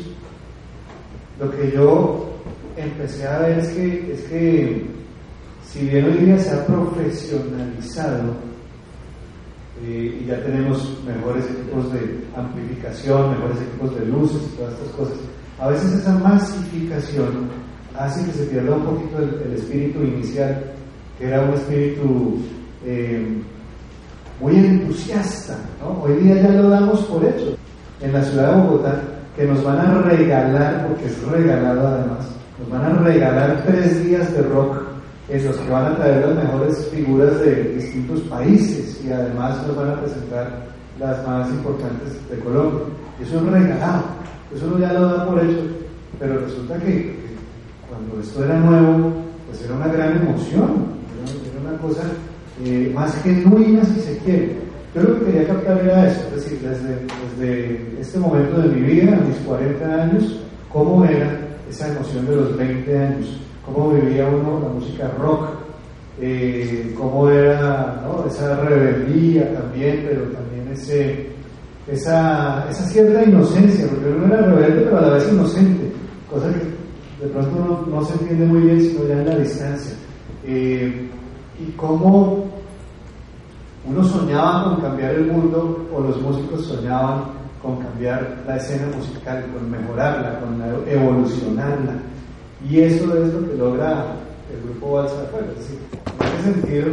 Lo 1.40 1.52
que 1.52 1.72
yo 1.72 2.34
empecé 2.76 3.28
a 3.28 3.40
ver 3.40 3.60
es 3.60 3.68
que, 3.70 4.14
es 4.14 4.22
que 4.24 4.86
si 5.66 5.88
bien 5.88 6.06
hoy 6.06 6.18
día 6.26 6.38
se 6.38 6.52
ha 6.52 6.66
profesionalizado 6.66 8.34
eh, 9.84 10.20
y 10.22 10.26
ya 10.26 10.42
tenemos 10.44 10.98
mejores 11.06 11.46
equipos 11.46 11.92
de 11.94 12.24
amplificación, 12.36 13.32
mejores 13.32 13.58
equipos 13.62 14.00
de 14.00 14.06
luces 14.06 14.42
y 14.54 14.58
todas 14.58 14.74
estas 14.74 14.90
cosas, 14.90 15.18
a 15.60 15.70
veces 15.70 15.94
esa 15.94 16.18
masificación 16.18 17.50
hace 17.98 18.26
que 18.26 18.32
se 18.32 18.46
pierda 18.46 18.76
un 18.76 18.86
poquito 18.86 19.20
el, 19.20 19.54
espíritu 19.54 20.04
inicial, 20.04 20.72
que 21.18 21.28
era 21.28 21.42
un 21.42 21.54
espíritu 21.54 22.40
eh, 22.86 23.42
muy 24.44 24.58
entusiasta. 24.58 25.58
¿no? 25.80 26.04
Hoy 26.04 26.16
día 26.16 26.36
ya 26.42 26.50
lo 26.50 26.70
damos 26.70 27.00
por 27.04 27.24
hecho. 27.24 27.56
En 28.02 28.12
la 28.12 28.22
ciudad 28.24 28.54
de 28.54 28.62
Bogotá, 28.62 29.02
que 29.38 29.46
nos 29.46 29.64
van 29.64 29.78
a 29.78 30.02
regalar, 30.02 30.86
porque 30.88 31.06
es 31.06 31.22
regalado 31.24 31.88
además, 31.88 32.28
nos 32.60 32.70
van 32.70 32.86
a 32.86 33.00
regalar 33.00 33.64
tres 33.66 34.04
días 34.04 34.32
de 34.34 34.42
rock 34.44 34.82
en 35.30 35.46
los 35.46 35.56
que 35.56 35.72
van 35.72 35.86
a 35.86 35.96
traer 35.96 36.28
las 36.28 36.44
mejores 36.44 36.90
figuras 36.90 37.40
de 37.40 37.76
distintos 37.76 38.20
países 38.24 39.02
y 39.04 39.12
además 39.12 39.66
nos 39.66 39.78
van 39.78 39.92
a 39.92 40.02
presentar 40.02 40.66
las 41.00 41.26
más 41.26 41.50
importantes 41.50 42.30
de 42.30 42.38
Colombia. 42.40 42.82
Eso 43.22 43.38
es 43.38 43.44
regalado. 43.44 44.04
Eso 44.54 44.68
uno 44.68 44.80
ya 44.80 44.92
lo 44.92 45.08
da 45.08 45.26
por 45.26 45.40
hecho, 45.40 45.62
pero 46.20 46.40
resulta 46.40 46.78
que, 46.80 47.16
cuando 47.90 48.22
esto 48.22 48.44
era 48.44 48.60
nuevo, 48.60 49.14
pues 49.48 49.62
era 49.64 49.74
una 49.76 49.88
gran 49.88 50.18
emoción, 50.18 50.94
era 51.50 51.72
una 51.72 51.78
cosa 51.80 52.04
eh, 52.66 52.92
más 52.94 53.16
genuina 53.24 53.84
si 53.86 54.00
se 54.00 54.18
quiere. 54.20 54.56
Yo 54.96 55.02
lo 55.02 55.20
que 55.20 55.26
quería 55.26 55.48
captar 55.48 55.80
era 55.84 56.08
eso, 56.08 56.22
es 56.36 56.44
decir, 56.44 56.60
desde, 56.60 57.00
desde 57.38 58.02
este 58.02 58.20
momento 58.20 58.62
de 58.62 58.70
mi 58.70 58.82
vida, 58.82 59.18
a 59.18 59.22
mis 59.22 59.38
40 59.38 60.04
años, 60.04 60.40
cómo 60.72 61.04
era 61.04 61.40
esa 61.70 61.88
emoción 61.88 62.28
de 62.28 62.36
los 62.36 62.58
20 62.58 62.98
años, 62.98 63.40
cómo 63.66 63.92
vivía 63.92 64.28
uno 64.28 64.60
la 64.62 64.70
música 64.70 65.12
rock, 65.20 65.48
eh, 66.22 66.94
cómo 66.96 67.28
era 67.30 68.04
¿no? 68.06 68.26
esa 68.28 68.56
rebeldía 68.62 69.52
también, 69.54 70.06
pero 70.08 70.22
también 70.26 70.72
ese, 70.72 71.28
esa, 71.88 72.68
esa 72.70 72.84
cierta 72.86 73.24
inocencia, 73.24 73.88
porque 73.88 74.10
uno 74.10 74.34
era 74.34 74.46
rebelde 74.46 74.82
pero 74.82 74.98
a 75.00 75.02
la 75.02 75.10
vez 75.16 75.28
inocente, 75.32 75.92
cosa 76.30 76.48
que 76.50 77.26
de 77.26 77.32
pronto 77.32 77.86
no, 77.90 77.96
no 77.96 78.06
se 78.06 78.14
entiende 78.14 78.46
muy 78.46 78.62
bien 78.62 78.82
sino 78.82 79.08
ya 79.08 79.16
en 79.16 79.28
la 79.28 79.38
distancia. 79.38 79.94
Eh, 80.46 81.10
y 81.60 81.72
cómo 81.72 82.53
uno 83.86 84.04
soñaba 84.04 84.64
con 84.66 84.82
cambiar 84.82 85.16
el 85.16 85.28
mundo 85.28 85.88
o 85.94 86.02
los 86.02 86.22
músicos 86.22 86.66
soñaban 86.66 87.24
con 87.62 87.78
cambiar 87.78 88.44
la 88.48 88.58
escena 88.58 88.88
musical, 88.96 89.46
con 89.54 89.70
mejorarla, 89.70 90.40
con 90.40 90.62
evolucionarla. 90.88 91.94
Y 92.70 92.80
eso 92.80 93.04
es 93.18 93.34
lo 93.34 93.48
que 93.48 93.58
logra 93.58 94.06
el 94.54 94.70
grupo 94.70 94.94
Balsa 94.94 95.22
de 95.22 95.28
Fuego. 95.28 95.48
Decir, 95.58 95.80
en 96.20 96.40
ese 96.40 96.62
sentido, 96.62 96.86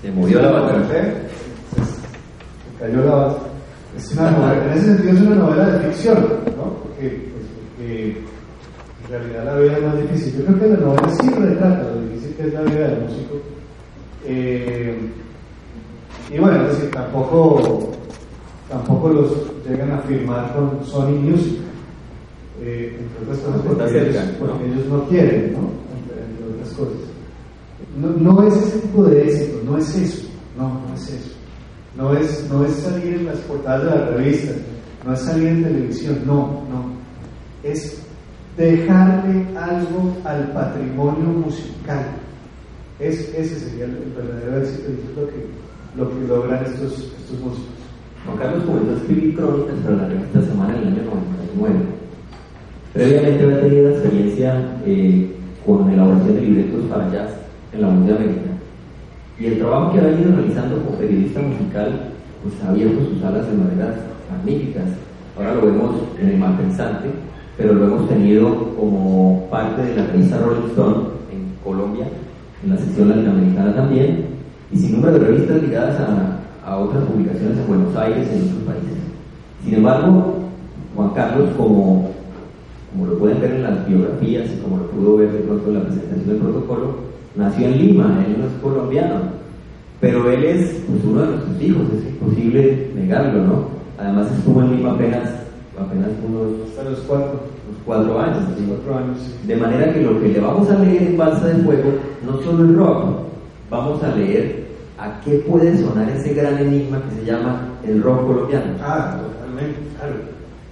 Se 0.00 0.10
movió 0.10 0.42
la 0.42 0.50
batalla. 0.50 0.84
se, 0.84 2.78
cayó 2.78 3.04
la 3.04 3.14
base. 3.14 3.38
Es 3.96 4.12
una 4.12 4.30
novela, 4.30 4.64
en 4.64 4.72
ese 4.72 4.86
sentido 4.86 5.12
es 5.12 5.20
una 5.20 5.36
novela 5.36 5.66
de 5.66 5.88
ficción, 5.88 6.16
¿no? 6.56 6.72
Porque, 6.82 7.30
pues, 7.32 7.46
porque 7.78 8.24
en 9.04 9.10
realidad 9.10 9.44
la 9.44 9.56
vida 9.56 9.76
es 9.76 9.82
más 9.82 9.96
difícil. 9.98 10.38
Yo 10.38 10.44
creo 10.46 10.58
que 10.58 10.68
la 10.68 10.86
novela 10.86 11.08
sí 11.20 11.28
retrata 11.28 11.82
lo 11.82 12.02
difícil 12.02 12.34
que 12.34 12.42
es 12.46 12.54
la 12.54 12.60
vida 12.62 12.88
del 12.88 13.00
músico. 13.02 13.34
Eh, 14.24 15.12
y 16.32 16.38
bueno, 16.38 16.62
es 16.62 16.76
decir, 16.76 16.90
tampoco, 16.90 17.90
tampoco 18.68 19.08
los 19.10 19.32
llegan 19.68 19.92
a 19.92 19.98
firmar 19.98 20.54
con 20.54 20.84
Sony 20.84 21.12
Music. 21.20 21.58
Eh, 22.62 22.96
entre 22.98 23.22
otras 23.24 23.38
cosas 23.38 23.56
Está 23.56 23.84
porque, 23.84 24.00
ellos, 24.00 24.14
¿no? 24.14 24.46
porque 24.46 24.66
ellos 24.66 24.86
no 24.86 25.08
quieren, 25.08 25.52
¿no? 25.52 25.58
Entre, 25.98 26.24
entre 26.24 26.54
otras 26.54 26.68
cosas. 26.74 27.12
No, 27.96 28.08
no 28.10 28.46
es 28.46 28.56
ese 28.56 28.78
tipo 28.78 29.04
de 29.04 29.24
éxito, 29.24 29.60
no 29.64 29.76
es 29.76 29.96
eso, 29.96 30.28
no, 30.56 30.80
no 30.88 30.94
es 30.94 31.10
eso. 31.10 31.30
No 31.96 32.16
es, 32.16 32.48
no 32.48 32.64
es 32.64 32.72
salir 32.76 33.14
en 33.14 33.26
las 33.26 33.38
portadas 33.40 33.84
de 33.84 33.90
las 33.90 34.10
revistas, 34.14 34.56
no 35.04 35.12
es 35.12 35.20
salir 35.20 35.48
en 35.48 35.64
televisión, 35.64 36.18
no, 36.24 36.62
no. 36.70 36.92
Es 37.62 38.00
dejarle 38.56 39.46
algo 39.58 40.16
al 40.24 40.50
patrimonio 40.52 41.24
musical. 41.24 42.06
Es, 42.98 43.20
ese 43.34 43.58
sería 43.58 43.84
el, 43.84 43.96
el 43.96 44.12
verdadero 44.16 44.62
éxito 44.62 44.90
y 44.90 44.94
eso 44.94 45.10
es 45.10 45.16
lo 45.16 45.26
que, 45.26 45.46
lo 45.96 46.08
que 46.08 46.26
logran 46.26 46.64
estos, 46.64 46.92
estos 46.92 47.40
músicos. 47.40 47.82
Juan 48.24 48.38
Carlos 48.38 48.64
comenzó 48.64 48.92
a 48.92 48.96
escribir 48.96 49.36
crónicas 49.36 49.74
para 49.84 49.96
la 49.96 50.08
revista 50.08 50.42
Semana 50.42 50.76
en 50.76 50.82
el 50.82 50.88
año 50.88 51.02
99. 51.56 51.74
Previamente 52.92 53.44
había 53.44 53.60
tenido 53.60 53.90
experiencia 53.90 54.78
eh, 54.86 55.34
con 55.66 55.90
elaboración 55.90 56.34
de 56.34 56.40
libretos 56.42 56.84
para 56.90 57.10
jazz 57.10 57.30
en 57.72 57.82
la 57.82 57.88
Unión 57.88 58.16
Americana. 58.16 58.58
Y 59.38 59.46
el 59.46 59.58
trabajo 59.58 59.92
que 59.92 59.98
ha 59.98 60.04
venido 60.04 60.36
realizando 60.36 60.76
como 60.76 60.98
periodista 60.98 61.40
musical 61.40 62.12
pues, 62.42 62.54
ha 62.62 62.70
abierto 62.70 63.04
sus 63.06 63.22
alas 63.24 63.46
de 63.46 63.56
maneras 63.56 63.96
magníficas. 64.30 64.84
Ahora 65.36 65.54
lo 65.54 65.66
vemos 65.66 65.96
en 66.20 66.28
el 66.28 66.38
Malpensante, 66.38 67.08
pero 67.56 67.74
lo 67.74 67.86
hemos 67.86 68.08
tenido 68.08 68.74
como 68.76 69.48
parte 69.50 69.82
de 69.82 69.96
la 69.96 70.06
revista 70.06 70.38
Rolling 70.38 70.68
Stone 70.70 70.96
en 71.32 71.54
Colombia, 71.64 72.06
en 72.62 72.70
la 72.70 72.76
sección 72.76 73.08
latinoamericana 73.08 73.74
también, 73.74 74.31
y 74.72 74.78
sin 74.78 74.92
número 74.92 75.18
de 75.18 75.26
revistas 75.26 75.62
ligadas 75.62 76.00
a, 76.00 76.70
a 76.70 76.78
otras 76.78 77.04
publicaciones 77.04 77.58
en 77.58 77.66
Buenos 77.66 77.96
Aires 77.96 78.28
y 78.30 78.36
en 78.36 78.44
otros 78.44 78.62
países. 78.62 78.98
Sin 79.64 79.74
embargo, 79.74 80.34
Juan 80.96 81.10
Carlos, 81.10 81.50
como, 81.56 82.10
como 82.92 83.06
lo 83.06 83.18
pueden 83.18 83.40
ver 83.40 83.52
en 83.52 83.62
las 83.62 83.86
biografías 83.86 84.50
y 84.50 84.60
como 84.62 84.78
lo 84.78 84.86
pudo 84.90 85.16
ver 85.18 85.32
de 85.32 85.38
pronto 85.40 85.68
en 85.68 85.74
la 85.74 85.84
presentación 85.84 86.28
del 86.28 86.36
protocolo, 86.38 86.94
nació 87.36 87.66
en 87.66 87.78
Lima, 87.78 88.24
él 88.26 88.36
no 88.38 88.46
es 88.46 88.52
colombiano, 88.62 89.14
pero 90.00 90.30
él 90.30 90.44
es 90.44 90.82
pues, 90.86 91.04
uno 91.04 91.20
de 91.22 91.26
nuestros 91.28 91.62
hijos, 91.62 91.82
es 91.96 92.12
imposible 92.12 92.90
negarlo, 92.94 93.44
¿no? 93.44 93.64
Además 93.98 94.30
estuvo 94.32 94.62
en 94.62 94.76
Lima 94.76 94.92
apenas, 94.92 95.30
apenas 95.78 96.08
unos, 96.26 96.68
Hasta 96.68 96.90
los 96.90 96.98
cuatro, 97.00 97.40
unos 97.68 97.80
cuatro 97.86 98.20
años. 98.20 98.38
así. 98.52 98.64
cuatro 98.66 98.98
años. 98.98 99.18
sí. 99.18 99.46
De 99.46 99.56
manera 99.56 99.92
que 99.92 100.02
lo 100.02 100.20
que 100.20 100.28
le 100.28 100.40
vamos 100.40 100.68
a 100.68 100.78
leer 100.78 101.02
en 101.02 101.16
Balsa 101.16 101.46
de 101.46 101.62
Fuego 101.62 101.92
no 102.26 102.42
solo 102.42 102.64
es 102.64 102.76
rock, 102.76 103.04
vamos 103.70 104.02
a 104.02 104.14
leer 104.14 104.61
a 105.02 105.20
qué 105.20 105.32
puede 105.48 105.76
sonar 105.78 106.08
ese 106.10 106.32
gran 106.32 106.58
enigma 106.58 107.02
que 107.02 107.16
se 107.16 107.24
llama 107.24 107.68
el 107.84 108.00
rock 108.00 108.24
colombiano. 108.24 108.74
Ah, 108.80 109.20
totalmente, 109.20 109.80
claro. 109.98 110.14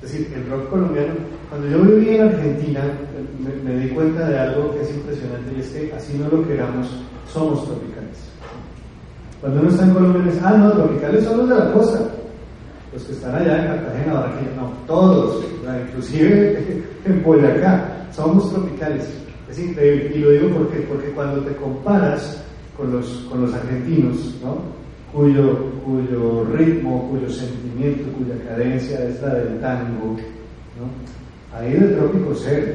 Es 0.02 0.12
decir, 0.12 0.32
el 0.34 0.48
rock 0.48 0.70
colombiano, 0.70 1.14
cuando 1.48 1.66
yo 1.66 1.80
viví 1.80 2.14
en 2.14 2.28
Argentina, 2.28 2.80
me, 3.64 3.74
di 3.74 3.88
cuenta 3.88 4.28
de 4.28 4.38
algo 4.38 4.72
que 4.72 4.82
es 4.82 4.90
impresionante 4.94 5.52
y 5.56 5.60
es 5.60 5.68
que 5.68 5.92
así 5.92 6.16
no 6.16 6.28
lo 6.28 6.46
queramos, 6.46 6.88
somos 7.32 7.64
tropicales. 7.64 8.18
Cuando 9.40 9.60
uno 9.60 9.70
está 9.70 9.84
en 9.84 9.94
Colombia, 9.94 10.22
dice, 10.22 10.40
ah, 10.44 10.56
no, 10.56 10.72
tropicales 10.72 11.24
son 11.24 11.38
los 11.38 11.48
de 11.48 11.54
la 11.56 11.72
costa, 11.72 12.00
los 12.92 13.02
que 13.02 13.12
están 13.12 13.34
allá 13.34 13.58
en 13.58 13.66
Cartagena, 13.66 14.12
Barranquilla, 14.12 14.56
no, 14.56 14.72
todos, 14.86 15.44
inclusive 15.88 16.84
en 17.04 17.22
Boyacá, 17.24 18.06
somos 18.12 18.48
tropicales. 18.52 19.08
Es 19.50 19.58
increíble, 19.58 20.12
y 20.14 20.18
lo 20.20 20.30
digo 20.30 20.48
porque, 20.58 20.78
porque 20.88 21.10
cuando 21.10 21.40
te 21.40 21.56
comparas 21.56 22.44
con 22.80 22.92
los, 22.92 23.26
con 23.28 23.42
los 23.42 23.52
argentinos, 23.52 24.34
¿no? 24.42 24.56
cuyo, 25.12 25.66
cuyo 25.84 26.44
ritmo, 26.56 27.10
cuyo 27.10 27.28
sentimiento, 27.28 28.10
cuya 28.16 28.42
cadencia 28.48 29.04
es 29.06 29.20
la 29.20 29.34
del 29.34 29.60
tango, 29.60 30.16
¿no? 30.78 31.56
ahí 31.58 31.72
del 31.74 31.94
trópico 31.96 32.32
cero. 32.34 32.72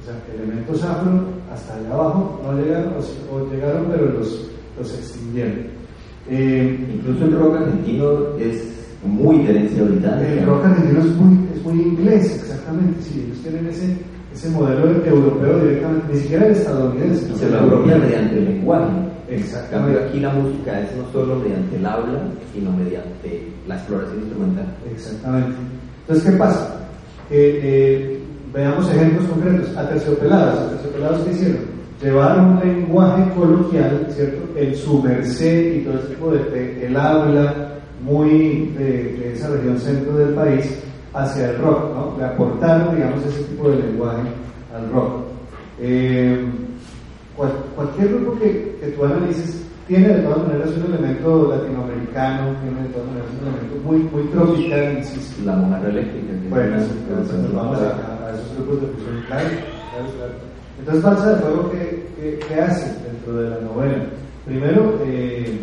O 0.00 0.04
sea, 0.04 0.14
elementos 0.34 0.82
afro 0.82 1.24
hasta 1.52 1.74
allá 1.76 1.92
abajo 1.94 2.40
no 2.42 2.60
llegaron, 2.60 2.94
o, 2.94 3.34
o 3.34 3.50
llegaron, 3.52 3.86
pero 3.92 4.06
los, 4.18 4.50
los 4.76 4.94
extinguieron. 4.94 5.66
Eh, 6.28 6.86
Incluso 6.94 7.26
el 7.26 7.38
rock 7.38 7.56
argentino 7.56 8.36
es 8.38 8.76
muy 9.04 9.46
herencia 9.46 9.84
británica. 9.84 10.32
el 10.32 10.46
rock 10.46 10.64
argentino 10.64 11.00
es 11.00 11.16
muy, 11.16 11.48
es 11.54 11.62
exactamente, 12.26 13.02
sí, 13.02 13.24
ellos 13.26 13.38
tienen 13.42 13.66
ese, 13.66 13.96
ese 14.34 14.48
modelo 14.50 14.86
europeo 15.06 15.58
directamente, 15.60 16.12
ni 16.12 16.20
siquiera 16.20 16.46
el 16.46 16.52
estadounidense. 16.52 17.28
¿no? 17.28 17.36
se 17.36 17.50
lo 17.50 17.58
apropia 17.60 17.96
mediante 17.98 18.38
el 18.38 18.44
lenguaje. 18.46 18.92
En 19.28 19.38
Exactamente. 19.38 19.94
cambio, 19.94 20.08
aquí 20.08 20.20
la 20.20 20.30
música 20.30 20.80
es 20.80 20.88
no 20.96 21.04
solo 21.12 21.36
mediante 21.36 21.76
el 21.76 21.86
habla, 21.86 22.18
sino 22.52 22.72
mediante 22.72 23.48
la 23.68 23.76
exploración 23.76 24.18
instrumental. 24.22 24.66
Exactamente. 24.92 25.52
Entonces, 26.00 26.30
¿qué 26.32 26.36
pasa? 26.36 26.76
Eh, 27.30 27.60
eh, 27.62 28.20
veamos 28.52 28.90
ejemplos 28.90 29.28
concretos. 29.28 29.76
Aterciopelados. 29.76 30.58
¿Aterciopelados 30.60 31.20
qué 31.22 31.30
hicieron? 31.30 31.58
Llevaron 32.02 32.44
un 32.46 32.60
lenguaje 32.60 33.22
coloquial, 33.36 34.06
¿cierto? 34.10 34.38
El 34.58 34.74
su 34.74 35.00
merced 35.02 35.74
y 35.76 35.80
todo 35.84 35.98
ese 35.98 36.08
tipo 36.08 36.30
de, 36.32 36.44
de- 36.50 36.86
el 36.86 36.96
habla 36.96 37.74
muy 38.02 38.72
de, 38.76 38.84
de 39.16 39.32
esa 39.34 39.48
región 39.50 39.78
centro 39.78 40.16
del 40.16 40.30
país 40.34 40.64
hacia 41.14 41.50
el 41.50 41.58
rock, 41.58 41.94
¿no? 41.94 42.14
Le 42.18 42.24
aportaron, 42.24 42.94
digamos, 42.96 43.24
ese 43.26 43.42
tipo 43.44 43.68
de 43.70 43.76
lenguaje 43.82 44.22
al 44.74 44.90
rock. 44.92 45.12
Eh, 45.80 46.44
cual- 47.36 47.64
cualquier 47.74 48.08
grupo 48.08 48.38
que, 48.38 48.76
que 48.80 48.86
tú 48.96 49.04
analices 49.04 49.62
tiene 49.88 50.08
de 50.08 50.22
todas 50.22 50.46
maneras 50.46 50.70
un 50.76 50.94
elemento 50.94 51.48
latinoamericano, 51.56 52.54
tiene 52.62 52.82
de 52.82 52.88
todas 52.94 53.08
maneras 53.08 53.28
un 53.40 53.48
elemento 53.48 53.76
muy, 53.84 53.98
muy 54.12 54.22
tropical, 54.30 54.98
insisto. 54.98 55.42
La 55.44 55.56
mojarra 55.56 55.88
eléctrica. 55.88 56.26
Bueno, 56.48 56.76
una 56.76 56.84
entonces 57.20 57.52
vamos 57.54 57.78
a, 57.78 58.26
a 58.26 58.34
esos 58.34 58.56
grupos 58.56 58.80
de 58.82 58.86
fusión, 58.88 59.24
claro, 59.26 59.48
claro, 59.48 60.06
claro. 60.16 60.32
Entonces, 60.78 61.02
Balsa 61.02 61.30
de 61.34 61.36
Fuego, 61.42 61.70
¿qué, 61.72 62.06
qué, 62.16 62.38
qué 62.48 62.54
hace 62.60 62.86
dentro 63.04 63.36
de 63.42 63.50
la 63.50 63.60
novela? 63.60 64.04
Primero, 64.46 64.98
eh, 65.04 65.60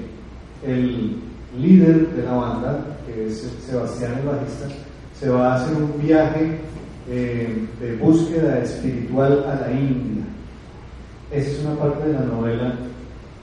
el 0.66 1.16
líder 1.60 2.08
de 2.10 2.24
la 2.24 2.34
banda, 2.34 2.80
que 3.08 3.28
es 3.28 3.50
Sebastián 3.66 4.14
el 4.20 4.28
bajista, 4.28 4.68
se 5.20 5.30
va 5.30 5.54
a 5.54 5.56
hacer 5.56 5.76
un 5.76 5.94
viaje 6.02 6.60
eh, 7.10 7.66
de 7.80 7.96
búsqueda 7.98 8.60
espiritual 8.60 9.46
a 9.48 9.68
la 9.68 9.72
India. 9.72 10.24
Esa 11.32 11.50
es 11.52 11.60
una 11.66 11.76
parte 11.76 12.08
de 12.08 12.14
la 12.14 12.22
novela 12.22 12.74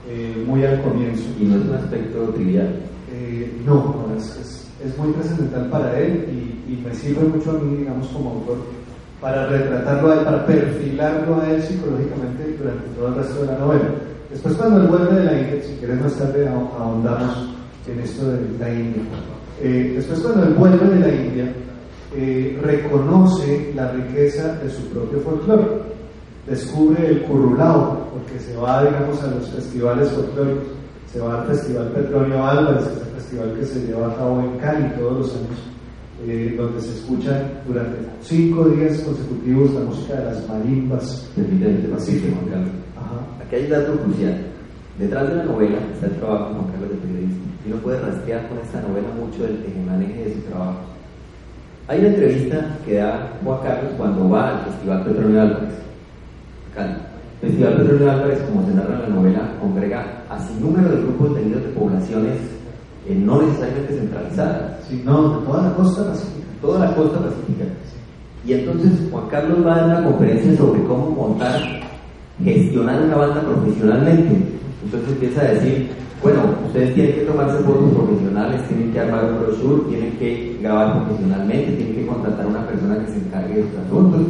eh, 0.08 0.44
muy 0.46 0.64
al 0.64 0.80
comienzo. 0.82 1.24
Y 1.40 1.44
no 1.44 1.56
es 1.58 1.64
un 1.64 1.74
aspecto 1.74 2.28
trivial. 2.30 2.68
Eh, 3.12 3.60
no, 3.66 4.06
es, 4.16 4.24
es, 4.36 4.66
es 4.86 4.98
muy 4.98 5.12
trascendental 5.12 5.68
para 5.70 5.98
él 5.98 6.26
y, 6.30 6.72
y 6.72 6.82
me 6.84 6.94
sirve 6.94 7.26
mucho 7.28 7.50
a 7.50 7.54
mí, 7.54 7.76
digamos, 7.78 8.06
como 8.08 8.30
autor, 8.30 8.58
para 9.20 9.46
retratarlo 9.46 10.10
a 10.10 10.14
él, 10.14 10.20
para 10.24 10.46
perfilarlo 10.46 11.40
a 11.40 11.50
él 11.50 11.62
psicológicamente 11.62 12.56
durante 12.58 12.88
todo 12.96 13.08
el 13.08 13.14
resto 13.16 13.40
de 13.42 13.46
la 13.46 13.58
novela. 13.58 13.84
Después, 14.30 14.54
cuando 14.56 14.80
él 14.80 14.86
vuelve 14.88 15.14
de 15.16 15.24
la 15.24 15.40
India, 15.40 15.62
si 15.62 15.74
quieres 15.76 16.00
más 16.00 16.14
tarde 16.14 16.48
ah- 16.48 16.78
ahondamos 16.82 17.48
en 17.86 18.00
esto 18.00 18.30
de 18.30 18.38
la 18.58 18.72
India. 18.72 19.02
Eh, 19.62 19.92
después, 19.96 20.20
cuando 20.20 20.46
él 20.46 20.54
vuelve 20.54 20.86
de 20.86 21.00
la 21.00 21.14
India, 21.14 21.52
eh, 22.16 22.58
reconoce 22.62 23.72
la 23.74 23.90
riqueza 23.92 24.54
de 24.56 24.70
su 24.70 24.82
propio 24.88 25.20
folclore 25.20 25.94
descubre 26.46 27.06
el 27.06 27.22
currulao, 27.22 28.08
porque 28.12 28.38
se 28.38 28.56
va, 28.56 28.84
digamos, 28.84 29.22
a 29.22 29.28
los 29.28 29.48
festivales 29.48 30.10
folclóricos. 30.10 30.68
Se 31.12 31.20
va 31.20 31.40
al 31.40 31.46
Festival 31.46 31.88
Petronio 31.92 32.44
Álvarez, 32.44 32.84
que 32.84 32.94
es 32.94 33.00
el 33.00 33.14
festival 33.14 33.54
que 33.58 33.64
se 33.64 33.86
lleva 33.86 34.08
a 34.08 34.16
cabo 34.16 34.40
en 34.40 34.58
Cali 34.58 34.88
todos 34.98 35.18
los 35.18 35.34
años, 35.36 35.58
eh, 36.26 36.54
donde 36.56 36.80
se 36.80 36.90
escucha 36.90 37.62
durante 37.66 37.98
cinco 38.22 38.68
días 38.70 38.98
consecutivos 39.00 39.74
la 39.74 39.80
música 39.80 40.14
de 40.16 40.24
las 40.24 40.48
marimbas. 40.48 41.30
Que 41.36 41.42
Pacífico. 41.88 42.34
Juan 42.34 42.50
Carlos. 42.50 42.70
Ajá. 42.96 43.44
Aquí 43.44 43.56
hay 43.56 43.64
un 43.64 43.70
dato 43.70 43.92
crucial. 44.00 44.46
Detrás 44.98 45.28
de 45.28 45.36
la 45.36 45.44
novela 45.44 45.78
está 45.92 46.06
el 46.06 46.16
trabajo 46.16 46.48
de 46.48 46.54
Juan 46.54 46.66
Carlos 46.72 46.90
de 46.90 46.96
periodista. 46.96 47.53
Y 47.64 47.72
uno 47.72 47.80
puede 47.82 48.00
rastrear 48.00 48.48
con 48.48 48.58
esta 48.58 48.80
novela 48.82 49.08
mucho 49.18 49.42
del 49.42 49.62
tejemaneje 49.64 50.24
de 50.24 50.34
su 50.34 50.40
trabajo. 50.42 50.80
Hay 51.88 51.98
una 52.00 52.08
entrevista 52.08 52.78
que 52.84 52.96
da 52.96 53.32
Juan 53.42 53.58
Carlos 53.62 53.92
cuando 53.96 54.28
va 54.28 54.50
al 54.50 54.64
Festival 54.64 55.04
Petronio 55.04 55.42
Álvarez. 55.42 55.74
Festival 57.40 57.76
Petronio 57.76 58.10
Álvarez, 58.10 58.40
como 58.42 58.66
se 58.66 58.74
narra 58.74 58.94
en 58.94 59.02
la 59.02 59.08
novela, 59.08 59.52
congrega 59.60 60.04
a 60.30 60.38
sin 60.38 60.60
número 60.60 60.88
de 60.88 61.02
grupos 61.02 61.34
tenidos 61.34 61.62
de 61.62 61.68
poblaciones 61.70 62.38
eh, 63.06 63.14
no 63.14 63.42
necesariamente 63.42 63.98
centralizadas. 63.98 64.84
Sí, 64.88 65.02
no, 65.04 65.40
de 65.40 65.46
toda 65.46 65.62
la 65.62 65.74
costa 65.74 66.06
pacífica. 66.06 66.46
Toda 66.62 66.86
la 66.86 66.94
costa 66.94 67.18
pacífica. 67.18 67.64
Y 68.46 68.52
entonces 68.54 68.92
Juan 69.10 69.28
Carlos 69.28 69.66
va 69.66 69.74
a 69.74 69.86
dar 69.86 70.00
una 70.00 70.10
conferencia 70.10 70.56
sobre 70.56 70.82
cómo 70.84 71.10
montar, 71.10 71.60
gestionar 72.42 73.02
una 73.02 73.16
banda 73.16 73.40
profesionalmente. 73.42 74.54
Entonces 74.84 75.12
empieza 75.12 75.40
a 75.40 75.52
decir, 75.52 75.88
bueno, 76.22 76.40
ustedes 76.66 76.94
tienen 76.94 77.14
que 77.14 77.20
tomarse 77.22 77.62
fotos 77.64 77.92
profesionales, 77.92 78.68
tienen 78.68 78.92
que 78.92 79.00
armar 79.00 79.24
un 79.24 79.38
brochure, 79.40 79.88
tienen 79.88 80.12
que 80.18 80.58
grabar 80.60 81.04
profesionalmente, 81.04 81.72
tienen 81.72 81.94
que 81.96 82.06
contratar 82.06 82.46
a 82.46 82.48
una 82.48 82.66
persona 82.66 82.98
que 82.98 83.12
se 83.12 83.18
encargue 83.18 83.56
de 83.56 83.62
sus 83.62 83.78
asuntos. 83.86 84.22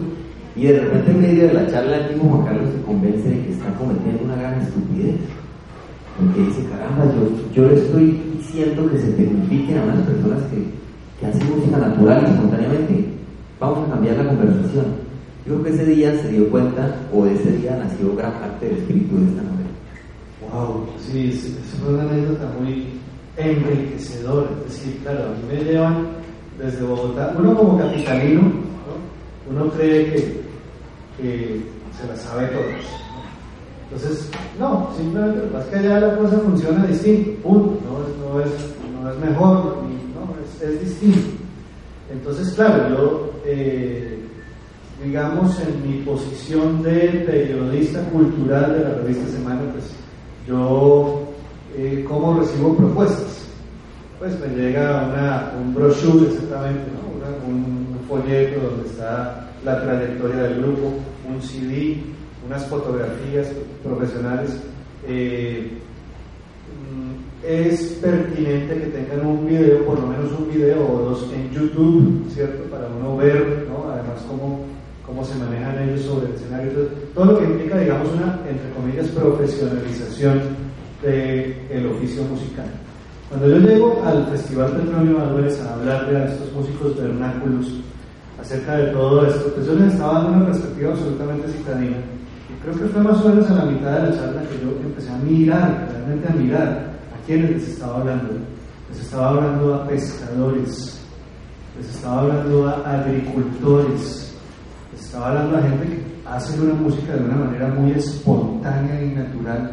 Y 0.57 0.67
de 0.67 0.81
repente 0.81 1.11
en 1.11 1.21
medio 1.21 1.49
de 1.49 1.55
la 1.55 1.67
charla 1.67 1.97
el 1.97 2.15
mismo 2.15 2.31
Juan 2.31 2.47
Carlos 2.47 2.71
se 2.71 2.83
convence 2.83 3.29
de 3.29 3.43
que 3.43 3.53
está 3.53 3.75
cometiendo 3.75 4.25
una 4.25 4.37
gran 4.37 4.61
estupidez. 4.61 5.17
Porque 6.19 6.41
dice, 6.47 6.63
caramba, 6.71 7.11
yo, 7.15 7.23
yo 7.55 7.71
estoy 7.71 8.23
diciendo 8.39 8.89
que 8.91 8.99
se 8.99 9.13
tecnifiquen 9.13 9.79
a 9.79 9.85
unas 9.85 10.07
personas 10.07 10.39
que, 10.51 10.63
que 11.19 11.27
hacen 11.27 11.51
música 11.51 11.79
natural 11.79 12.25
espontáneamente. 12.25 13.05
Vamos 13.59 13.89
a 13.89 13.93
cambiar 13.93 14.17
la 14.19 14.29
conversación. 14.29 14.85
Yo 15.47 15.55
creo 15.55 15.63
que 15.65 15.71
ese 15.71 15.87
día 15.87 16.19
se 16.23 16.29
dio 16.29 16.49
cuenta, 16.51 16.95
o 17.13 17.25
de 17.25 17.35
ese 17.35 17.51
día 17.59 17.77
nació 17.77 18.15
gran 18.17 18.33
parte 18.35 18.67
del 18.67 18.79
espíritu 18.79 19.17
de 19.17 19.27
esta 19.27 19.43
novela. 19.43 19.64
Wow, 20.55 20.87
sí, 21.01 21.31
es, 21.31 21.83
una 21.83 22.03
anécdota 22.05 22.47
muy 22.61 22.87
enriquecedora. 23.37 24.49
Es 24.69 24.73
decir, 24.73 25.01
claro, 25.03 25.25
a 25.25 25.29
mí 25.31 25.43
me 25.49 25.65
llevan 25.65 26.07
desde 26.59 26.85
Bogotá, 26.85 27.35
uno 27.37 27.57
como 27.57 27.77
capitalino, 27.77 28.43
¿no? 28.43 29.51
uno 29.51 29.71
cree 29.73 30.13
que, 31.17 31.65
se 31.99 32.07
la 32.07 32.17
sabe 32.17 32.47
todos. 32.49 32.67
¿no? 32.71 33.97
Entonces, 33.97 34.31
no, 34.57 34.91
simplemente 34.97 35.39
lo 35.39 35.43
que 35.43 35.51
pasa 35.51 35.65
es 35.65 35.71
que 35.71 35.79
allá 35.79 36.01
la 36.01 36.17
cosa 36.19 36.39
funciona 36.39 36.87
distinto, 36.87 37.43
punto. 37.43 37.81
No 37.89 38.41
es, 38.41 38.47
no 38.47 38.55
es, 38.55 39.03
no 39.03 39.11
es 39.11 39.31
mejor, 39.31 39.77
ni, 39.89 39.95
no, 40.15 40.35
es, 40.41 40.69
es 40.69 40.81
distinto. 40.81 41.31
Entonces, 42.13 42.55
claro, 42.55 42.89
yo, 42.91 43.31
eh, 43.45 44.21
digamos, 45.05 45.59
en 45.59 45.83
mi 45.89 45.99
posición 46.05 46.81
de 46.85 47.25
periodista 47.27 48.05
cultural 48.11 48.73
de 48.73 48.85
la 48.85 48.95
revista 48.95 49.27
Semana, 49.33 49.63
pues 49.73 50.04
yo, 50.47 51.23
eh, 51.77 52.05
¿cómo 52.09 52.39
recibo 52.39 52.77
propuestas? 52.77 53.47
Pues 54.19 54.39
me 54.41 54.49
llega 54.49 55.09
una, 55.09 55.53
un 55.61 55.75
brochure 55.75 56.29
exactamente, 56.29 56.83
un 57.47 57.99
folleto 58.09 58.61
donde 58.61 58.89
está 58.89 59.51
la 59.65 59.83
trayectoria 59.83 60.43
del 60.43 60.63
grupo, 60.63 60.93
un 61.29 61.41
CD, 61.41 61.99
unas 62.47 62.67
fotografías 62.67 63.49
profesionales. 63.83 64.57
eh, 65.07 65.71
mm, 66.91 67.47
es 67.47 67.99
pertinente 68.01 68.75
que 68.75 68.87
tengan 68.87 69.27
un 69.27 69.47
video, 69.47 69.85
por 69.85 70.01
lo 70.01 70.07
menos 70.07 70.33
un 70.33 70.51
video 70.51 70.81
o 70.81 71.11
dos 71.11 71.31
en 71.35 71.51
YouTube, 71.51 72.27
¿cierto? 72.31 72.65
Para 72.71 72.89
uno 72.89 73.19
ver, 73.19 73.67
¿no? 73.69 73.91
Además, 73.93 74.25
cómo, 74.27 74.61
cómo 75.15 75.25
se 75.25 75.39
manejan 75.39 75.79
ellos 75.79 76.03
sobre 76.03 76.27
el 76.27 76.35
escenario. 76.35 76.73
Todo 77.15 77.25
lo 77.27 77.39
que 77.39 77.45
implica, 77.45 77.79
digamos, 77.79 78.09
una, 78.15 78.41
entre 78.49 78.69
comillas, 78.71 79.07
profesionalización 79.09 80.41
del 81.03 81.87
oficio 81.87 82.25
musical. 82.25 82.67
Cuando 83.29 83.49
yo 83.49 83.59
llego 83.59 84.03
al 84.05 84.27
Festival 84.27 84.73
Petronio 84.73 85.21
Álvarez 85.21 85.61
a 85.61 85.75
hablarle 85.75 86.19
a 86.19 86.25
estos 86.27 86.53
músicos 86.53 86.97
vernáculos 86.97 87.67
acerca 88.41 88.77
de 88.77 88.91
todo 88.91 89.25
esto, 89.25 89.53
pues 89.55 89.67
yo 89.67 89.75
les 89.75 89.93
estaba 89.93 90.15
dando 90.15 90.37
una 90.39 90.47
perspectiva 90.47 90.91
absolutamente 90.91 91.49
citadina. 91.49 91.97
Y 92.51 92.63
creo 92.63 92.75
que 92.75 92.93
fue 92.93 93.03
más 93.03 93.25
o 93.25 93.29
menos 93.29 93.49
a 93.51 93.55
la 93.55 93.65
mitad 93.67 93.93
de 93.93 94.11
la 94.11 94.17
charla 94.17 94.43
que 94.43 94.65
yo 94.65 94.71
empecé 94.83 95.11
a 95.11 95.19
mirar, 95.19 95.89
realmente 95.93 96.29
a 96.29 96.35
mirar 96.35 96.69
a 97.15 97.27
quienes 97.27 97.51
les 97.53 97.69
estaba 97.69 97.99
hablando. 97.99 98.35
Les 98.91 99.01
estaba 99.01 99.31
hablando 99.31 99.75
a 99.75 99.87
pescadores, 99.87 101.01
les 101.79 101.89
estaba 101.95 102.23
hablando 102.23 102.69
a 102.69 103.01
agricultores, 103.01 104.34
estaba 105.05 105.29
hablando 105.29 105.59
a 105.59 105.63
gente 105.63 105.87
que 105.87 106.03
hace 106.27 106.61
una 106.61 106.75
música 106.75 107.15
de 107.15 107.25
una 107.25 107.37
manera 107.37 107.69
muy 107.69 107.93
espontánea 107.93 109.03
y 109.03 109.09
natural, 109.15 109.71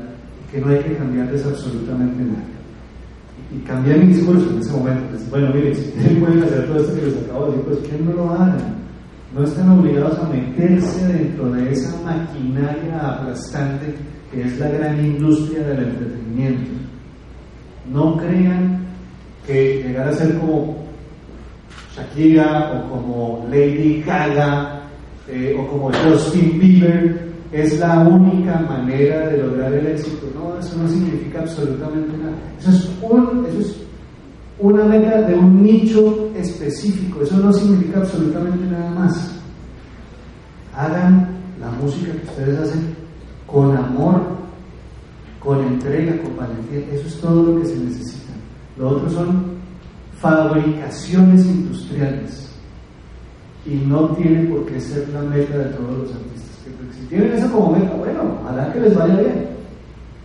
que 0.51 0.59
no 0.59 0.67
hay 0.69 0.79
que 0.79 0.97
cambiarles 0.97 1.45
absolutamente 1.45 2.23
nada. 2.23 2.43
Y 3.53 3.59
cambié 3.59 3.95
mi 3.97 4.13
discurso 4.13 4.49
en 4.49 4.59
ese 4.59 4.71
momento. 4.71 5.17
Dije, 5.17 5.29
bueno, 5.29 5.53
miren, 5.53 5.75
si 5.75 5.81
ustedes 5.81 6.17
pueden 6.19 6.43
hacer 6.43 6.67
todo 6.67 6.77
esto 6.77 6.95
que 6.95 7.01
les 7.01 7.17
acabo 7.17 7.45
de 7.45 7.51
decir, 7.51 7.65
pues 7.65 7.79
que 7.79 7.97
no 8.03 8.13
lo 8.13 8.29
hagan. 8.31 8.81
No 9.33 9.43
están 9.43 9.69
obligados 9.69 10.19
a 10.19 10.27
meterse 10.27 11.07
dentro 11.07 11.51
de 11.51 11.71
esa 11.71 12.01
maquinaria 12.01 12.99
aplastante 12.99 13.95
que 14.29 14.41
es 14.41 14.59
la 14.59 14.67
gran 14.69 15.05
industria 15.05 15.63
del 15.63 15.83
entretenimiento. 15.83 16.71
No 17.91 18.17
crean 18.17 18.85
que 19.47 19.83
llegar 19.83 20.09
a 20.09 20.13
ser 20.13 20.37
como 20.37 20.85
Shakira 21.95 22.73
o 22.73 22.89
como 22.89 23.47
Lady 23.49 24.03
Gaga 24.05 24.80
eh, 25.27 25.55
o 25.57 25.67
como 25.67 25.91
Justin 25.91 26.59
Bieber 26.59 27.31
es 27.51 27.79
la 27.79 27.99
única 27.99 28.59
manera 28.59 29.27
de 29.29 29.37
lograr 29.37 29.73
el 29.73 29.87
éxito. 29.87 30.27
No, 30.33 30.57
eso 30.57 30.77
no 30.77 30.87
significa 30.87 31.41
absolutamente 31.41 32.17
nada. 32.17 32.37
Eso 32.59 32.71
es, 32.71 32.89
un, 33.01 33.45
eso 33.45 33.59
es 33.59 33.75
una 34.59 34.85
meta 34.85 35.21
de 35.21 35.35
un 35.35 35.61
nicho 35.61 36.31
específico. 36.35 37.21
Eso 37.21 37.37
no 37.37 37.51
significa 37.51 37.99
absolutamente 37.99 38.65
nada 38.67 38.91
más. 38.91 39.39
Hagan 40.75 41.29
la 41.59 41.69
música 41.71 42.11
que 42.13 42.27
ustedes 42.27 42.59
hacen 42.59 42.95
con 43.45 43.75
amor, 43.75 44.21
con 45.39 45.59
entrega, 45.61 46.21
con 46.23 46.37
valentía. 46.37 46.79
Eso 46.93 47.07
es 47.07 47.19
todo 47.19 47.43
lo 47.43 47.61
que 47.61 47.67
se 47.67 47.77
necesita. 47.77 48.31
Lo 48.77 48.89
otro 48.89 49.09
son 49.09 49.51
fabricaciones 50.19 51.45
industriales. 51.45 52.50
Y 53.65 53.75
no 53.87 54.07
tiene 54.15 54.49
por 54.49 54.65
qué 54.65 54.79
ser 54.79 55.07
la 55.09 55.21
meta 55.21 55.57
de 55.57 55.65
todos 55.65 55.97
los 55.99 56.09
artistas. 56.11 56.49
Que 56.65 56.99
Si 56.99 57.05
tienen 57.07 57.31
eso 57.33 57.51
como 57.51 57.73
meta, 57.77 57.93
bueno, 57.95 58.39
ojalá 58.41 58.73
que 58.73 58.79
les 58.79 58.95
vaya 58.95 59.15
bien. 59.15 59.45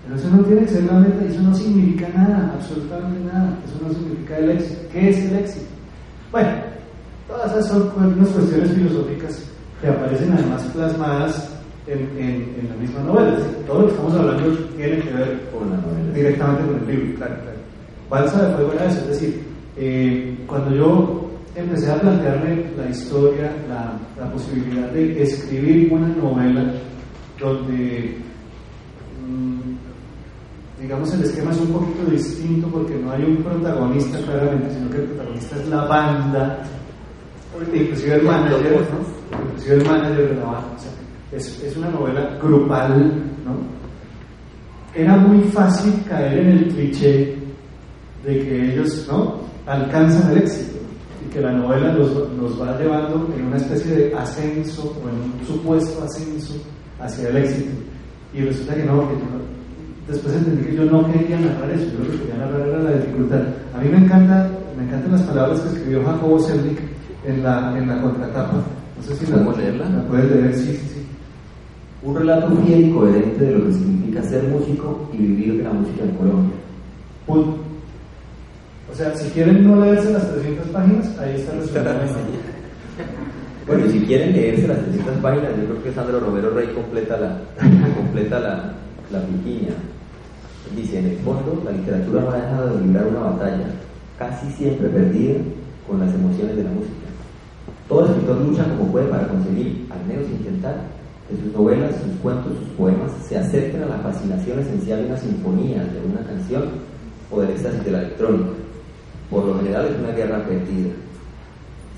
Pero 0.05 0.17
eso 0.17 0.31
no 0.31 0.43
tiene 0.45 0.63
que 0.63 0.69
ser 0.69 0.85
la 0.85 0.93
meta 1.01 1.25
y 1.25 1.33
eso 1.33 1.43
no 1.43 1.55
significa 1.55 2.09
nada, 2.17 2.53
absolutamente 2.55 3.25
nada. 3.33 3.59
Eso 3.67 3.87
no 3.87 3.93
significa 3.93 4.39
el 4.39 4.51
éxito. 4.51 4.81
¿Qué 4.93 5.09
es 5.11 5.19
el 5.19 5.37
éxito? 5.37 5.67
Bueno, 6.33 6.49
todas 7.29 7.51
esas 7.53 7.67
son 7.69 7.91
unas 7.97 8.29
cuestiones 8.31 8.71
filosóficas 8.71 9.43
que 9.81 9.89
aparecen 9.89 10.33
además 10.33 10.63
plasmadas 10.75 11.51
en, 11.87 11.99
en, 12.19 12.55
en 12.61 12.69
la 12.71 12.77
misma 12.77 13.01
novela. 13.01 13.33
Es 13.37 13.39
decir, 13.45 13.57
todo 13.67 13.81
lo 13.81 13.87
que 13.87 13.93
estamos 13.93 14.15
hablando 14.15 14.53
tiene 14.77 14.99
que 15.01 15.13
ver 15.13 15.41
Con 15.53 15.71
la 15.71 15.77
novela. 15.77 16.13
directamente 16.15 16.63
con 16.67 16.89
el 16.89 16.97
libro, 16.97 17.17
claro, 17.19 17.35
claro. 17.43 17.57
Balsa 18.09 18.47
de 18.49 18.55
Fuego 18.55 18.73
era 18.73 18.85
eso, 18.87 19.01
es 19.01 19.09
decir, 19.09 19.43
eh, 19.77 20.39
cuando 20.47 20.75
yo 20.75 21.26
empecé 21.57 21.91
a 21.91 22.01
plantearme 22.01 22.67
la 22.77 22.91
historia, 22.91 23.51
la, 23.69 24.31
posibilidad 24.31 24.89
de 24.91 25.23
escribir 25.23 25.93
una 25.93 26.09
novela 26.09 26.73
donde, 27.41 28.19
mm, 29.27 30.81
digamos, 30.83 31.13
el 31.15 31.23
esquema 31.23 31.53
es 31.53 31.61
un 31.61 31.73
poquito 31.73 32.11
distinto 32.11 32.69
porque 32.69 32.97
no 32.97 33.13
hay 33.13 33.25
un 33.25 33.37
protagonista 33.43 34.19
claramente, 34.19 34.75
sino 34.75 34.91
que 34.91 34.97
el 34.99 35.05
protagonista 35.05 35.57
es 35.57 35.69
la 35.69 35.85
banda, 35.85 36.63
inclusive 37.73 38.15
el 38.17 38.23
manager, 38.23 38.87
¿no? 38.93 39.39
Inclusive 39.45 39.75
el 39.77 39.85
manager 39.87 40.29
de 40.29 40.35
la 40.35 40.45
banda. 40.45 40.77
es, 41.33 41.63
es 41.63 41.77
una 41.77 41.91
novela 41.91 42.39
grupal, 42.43 43.23
¿no? 43.45 43.77
era 44.97 45.17
muy 45.17 45.43
fácil 45.51 45.93
caer 46.09 46.39
en 46.39 46.49
el 46.49 46.69
cliché 46.69 47.37
de 48.25 48.39
que 48.41 48.73
ellos 48.73 49.07
¿no? 49.09 49.41
alcanzan 49.67 50.33
el 50.33 50.39
éxito 50.39 50.76
que 51.37 51.43
la 51.43 51.53
novela 51.53 51.93
los 51.93 52.59
va 52.59 52.79
llevando 52.79 53.29
en 53.37 53.45
una 53.45 53.59
especie 53.59 53.95
de 53.95 54.15
ascenso 54.15 54.97
o 55.05 55.09
en 55.11 55.17
un 55.17 55.47
supuesto 55.47 56.03
ascenso 56.03 56.55
hacia 56.99 57.29
el 57.29 57.37
éxito. 57.37 57.73
Y 58.33 58.41
resulta 58.41 58.75
que 58.75 58.85
no, 58.85 59.07
que 59.07 59.17
yo 59.17 59.27
después 60.09 60.35
entendí 60.35 60.65
que 60.65 60.77
yo 60.77 60.85
no 60.87 61.13
quería 61.13 61.39
narrar 61.39 61.71
eso, 61.73 61.93
yo 61.93 62.05
lo 62.05 62.11
que 62.11 62.19
quería 62.21 62.39
narrar 62.39 62.69
era 62.69 62.79
la 62.79 62.93
dificultad. 62.93 63.43
A 63.75 63.81
mí 63.83 63.89
me, 63.91 63.99
encanta, 63.99 64.51
me 64.79 64.85
encantan 64.85 65.13
las 65.13 65.23
palabras 65.23 65.61
que 65.61 65.69
escribió 65.77 66.05
Jacobo 66.07 66.39
Selnick 66.39 66.81
en 67.27 67.43
la, 67.43 67.77
en 67.77 67.87
la 67.87 68.01
contratapa. 68.01 68.55
No 68.97 69.03
sé 69.03 69.15
si 69.17 69.27
la, 69.27 69.33
¿Podemos 69.33 69.59
leerla? 69.59 69.91
la 69.91 70.03
puedes 70.05 70.31
leer, 70.31 70.55
sí, 70.55 70.73
sí, 70.73 70.89
sí. 70.89 71.07
Un 72.03 72.17
relato 72.17 72.57
fiel 72.65 72.89
y 72.89 72.93
coherente 72.93 73.45
de 73.45 73.59
lo 73.59 73.67
que 73.67 73.73
significa 73.75 74.23
ser 74.23 74.45
músico 74.45 75.11
y 75.13 75.19
vivir 75.19 75.59
de 75.59 75.65
la 75.65 75.73
música 75.75 76.03
en 76.03 76.11
Colombia. 76.13 76.57
Punto. 77.27 77.66
O 78.91 78.95
sea, 78.95 79.15
si 79.17 79.29
quieren 79.31 79.67
no 79.67 79.85
leerse 79.85 80.13
las 80.13 80.33
300 80.33 80.67
páginas, 80.69 81.19
ahí 81.19 81.35
está 81.37 81.53
el. 81.55 81.61
Bueno, 83.67 83.91
si 83.91 84.01
quieren 84.01 84.33
leerse 84.33 84.69
las 84.69 84.79
300 84.79 85.17
páginas, 85.17 85.51
yo 85.59 85.65
creo 85.65 85.83
que 85.83 85.93
Sandro 85.93 86.21
Romero 86.21 86.51
Rey 86.51 86.69
completa 86.69 87.17
la, 87.17 87.39
completa 87.97 88.39
la, 88.39 88.73
la 89.11 89.27
piquiña. 89.27 89.75
Dice, 90.75 90.99
en 90.99 91.07
el 91.07 91.19
fondo, 91.19 91.63
la 91.65 91.73
literatura 91.73 92.23
no 92.23 92.31
ha 92.31 92.37
dejado 92.37 92.77
de 92.77 92.87
librar 92.87 93.07
una 93.07 93.21
batalla, 93.21 93.67
casi 94.19 94.51
siempre 94.53 94.89
perdida, 94.89 95.35
con 95.87 96.01
las 96.01 96.13
emociones 96.15 96.57
de 96.57 96.65
la 96.65 96.71
música. 96.71 97.07
Todo 97.89 98.07
escritor 98.07 98.41
lucha 98.41 98.65
como 98.65 98.91
puede 98.91 99.07
para 99.07 99.29
conseguir, 99.29 99.87
al 99.91 100.05
menos 100.07 100.29
intentar, 100.29 100.75
que 101.29 101.37
sus 101.37 101.53
novelas, 101.53 101.95
sus 102.03 102.21
cuentos, 102.21 102.53
sus 102.59 102.69
poemas 102.71 103.13
se 103.29 103.39
acerquen 103.39 103.83
a 103.85 103.87
la 103.87 103.99
fascinación 103.99 104.59
esencial 104.61 105.01
de 105.01 105.07
una 105.07 105.19
sinfonía, 105.19 105.85
de 105.85 106.01
una 106.05 106.27
canción 106.27 106.65
o 107.31 107.41
del 107.41 107.51
éxtasis 107.51 107.85
de 107.85 107.91
la 107.91 107.99
electrónica. 108.03 108.51
Por 109.31 109.45
lo 109.45 109.59
general 109.59 109.87
es 109.87 109.99
una 109.99 110.13
guerra 110.13 110.45
perdida. 110.45 110.93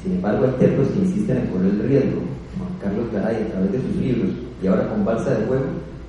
Sin 0.02 0.12
embargo, 0.12 0.44
hay 0.46 0.52
tercos 0.58 0.88
que 0.88 0.98
insisten 0.98 1.38
en 1.38 1.46
correr 1.48 1.70
el 1.70 1.88
riesgo. 1.88 2.20
Juan 2.56 2.70
Carlos 2.80 3.12
Garay, 3.12 3.42
a 3.42 3.50
través 3.52 3.72
de 3.72 3.82
sus 3.82 3.96
libros 3.96 4.30
y 4.62 4.66
ahora 4.66 4.88
con 4.88 5.04
Balsa 5.04 5.30
de 5.30 5.46
Fuego, 5.46 5.64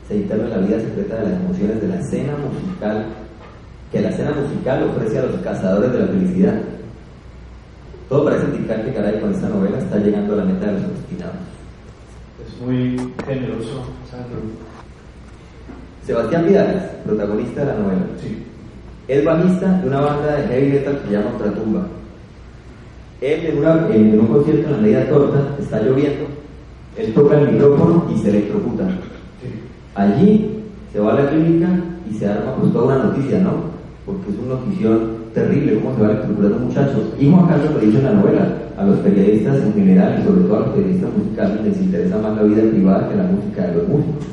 se 0.07 0.15
interna 0.17 0.45
en 0.45 0.49
la 0.49 0.57
vida 0.57 0.79
secreta 0.79 1.15
de 1.17 1.29
las 1.29 1.39
emociones 1.41 1.81
de 1.81 1.87
la 1.87 1.99
escena 1.99 2.33
musical 2.37 3.05
que 3.91 4.01
la 4.01 4.09
escena 4.09 4.31
musical 4.31 4.83
ofrece 4.83 5.19
a 5.19 5.23
los 5.23 5.41
cazadores 5.41 5.91
de 5.91 5.99
la 5.99 6.07
felicidad. 6.07 6.61
Todo 8.07 8.25
parece 8.25 8.45
indicar 8.45 8.83
que 8.83 8.91
Garay 8.91 9.19
con 9.19 9.33
esta 9.33 9.49
novela 9.49 9.77
está 9.77 9.97
llegando 9.97 10.33
a 10.33 10.37
la 10.37 10.45
meta 10.45 10.67
de 10.67 10.73
los 10.73 10.83
obstinados. 10.83 11.35
Es 12.45 12.61
muy 12.61 13.13
generoso, 13.25 13.83
Sandro. 14.09 14.39
Sebastián 16.05 16.45
Vidal, 16.47 16.91
protagonista 17.05 17.61
de 17.61 17.67
la 17.67 17.75
novela, 17.75 18.01
Sí. 18.21 18.43
Es 19.09 19.25
bajista 19.25 19.79
de 19.81 19.87
una 19.87 20.01
banda 20.01 20.35
de 20.37 20.47
heavy 20.47 20.71
metal 20.73 20.99
que 21.01 21.07
se 21.07 21.13
llama 21.13 21.31
Ultratumba. 21.35 21.87
Él 23.21 23.45
en, 23.47 23.57
una- 23.57 23.87
en 23.93 24.19
un 24.19 24.27
concierto 24.27 24.67
en 24.67 24.71
la 24.71 24.77
media 24.77 25.09
torta, 25.09 25.55
está 25.59 25.81
lloviendo, 25.81 26.25
él 26.97 27.13
toca 27.13 27.39
el 27.39 27.51
micrófono 27.51 28.05
y 28.13 28.17
se 28.19 28.29
electrocuta. 28.29 28.83
Allí 29.95 30.63
se 30.93 30.99
va 30.99 31.13
a 31.13 31.21
la 31.23 31.29
clínica 31.29 31.67
y 32.09 32.13
se 32.13 32.27
arma 32.27 32.55
pues 32.55 32.71
toda 32.71 32.95
una 32.95 33.03
noticia, 33.05 33.39
¿no? 33.41 33.51
Porque 34.05 34.29
es 34.31 34.37
una 34.39 34.55
notición 34.55 34.99
terrible 35.33 35.79
cómo 35.79 35.95
se 35.95 36.01
va 36.01 36.09
electrocutando 36.11 36.59
muchachos. 36.59 37.01
Y 37.19 37.29
Juan 37.29 37.47
Carlos 37.47 37.71
lo 37.73 37.79
dice 37.79 37.97
en 37.97 38.03
la 38.05 38.13
novela, 38.13 38.47
a 38.77 38.83
los 38.85 38.97
periodistas 38.99 39.57
en 39.61 39.73
general 39.73 40.19
y 40.21 40.25
sobre 40.25 40.41
todo 40.43 40.55
a 40.55 40.59
los 40.61 40.69
periodistas 40.69 41.09
musicales 41.17 41.63
les 41.65 41.81
interesa 41.81 42.17
más 42.19 42.35
la 42.37 42.43
vida 42.43 42.61
privada 42.71 43.09
que 43.09 43.15
la 43.17 43.23
música 43.23 43.67
de 43.67 43.75
los 43.75 43.87
músicos. 43.89 44.25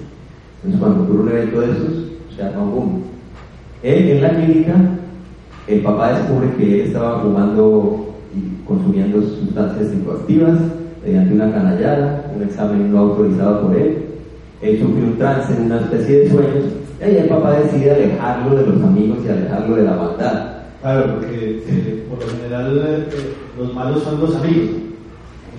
Entonces 0.63 0.81
cuando 0.81 1.03
ocurre 1.03 1.23
un 1.23 1.29
evento 1.31 1.61
de 1.61 1.67
esos, 1.73 1.93
se 2.37 2.43
arma 2.45 2.63
un 2.63 2.71
boom. 2.71 3.03
Él 3.83 4.09
en 4.11 4.23
la 4.23 4.31
clínica, 4.31 4.75
el 5.69 5.81
papá 5.81 6.13
descubre 6.19 6.49
que 6.57 6.75
él 6.83 6.87
estaba 6.89 7.21
fumando 7.21 8.07
y 8.35 8.67
consumiendo 8.67 9.21
sustancias 9.23 9.89
psicoactivas 9.91 10.59
mediante 11.05 11.35
una 11.35 11.53
canallada, 11.53 12.25
un 12.37 12.43
examen 12.43 12.93
no 12.93 12.99
autorizado 13.01 13.63
por 13.69 13.77
él. 13.77 13.99
Él 14.63 14.79
sufre 14.81 15.03
un 15.03 15.19
trance, 15.19 15.53
una 15.61 15.81
especie 15.81 16.21
de 16.21 16.31
sueños, 16.31 16.65
y 17.01 17.05
ahí 17.05 17.17
el 17.19 17.29
papá 17.29 17.53
decide 17.61 17.93
alejarlo 17.93 18.57
de 18.57 18.67
los 18.67 18.83
amigos 18.83 19.19
y 19.25 19.29
alejarlo 19.29 19.77
de 19.77 19.83
la 19.83 19.97
maldad. 19.97 20.47
Claro, 20.83 21.15
porque 21.15 21.63
eh, 21.69 22.07
por 22.09 22.21
lo 22.25 22.31
general 22.33 22.83
eh, 22.87 23.05
los 23.59 23.75
malos 23.75 24.03
son 24.03 24.21
los 24.21 24.35
amigos, 24.37 24.71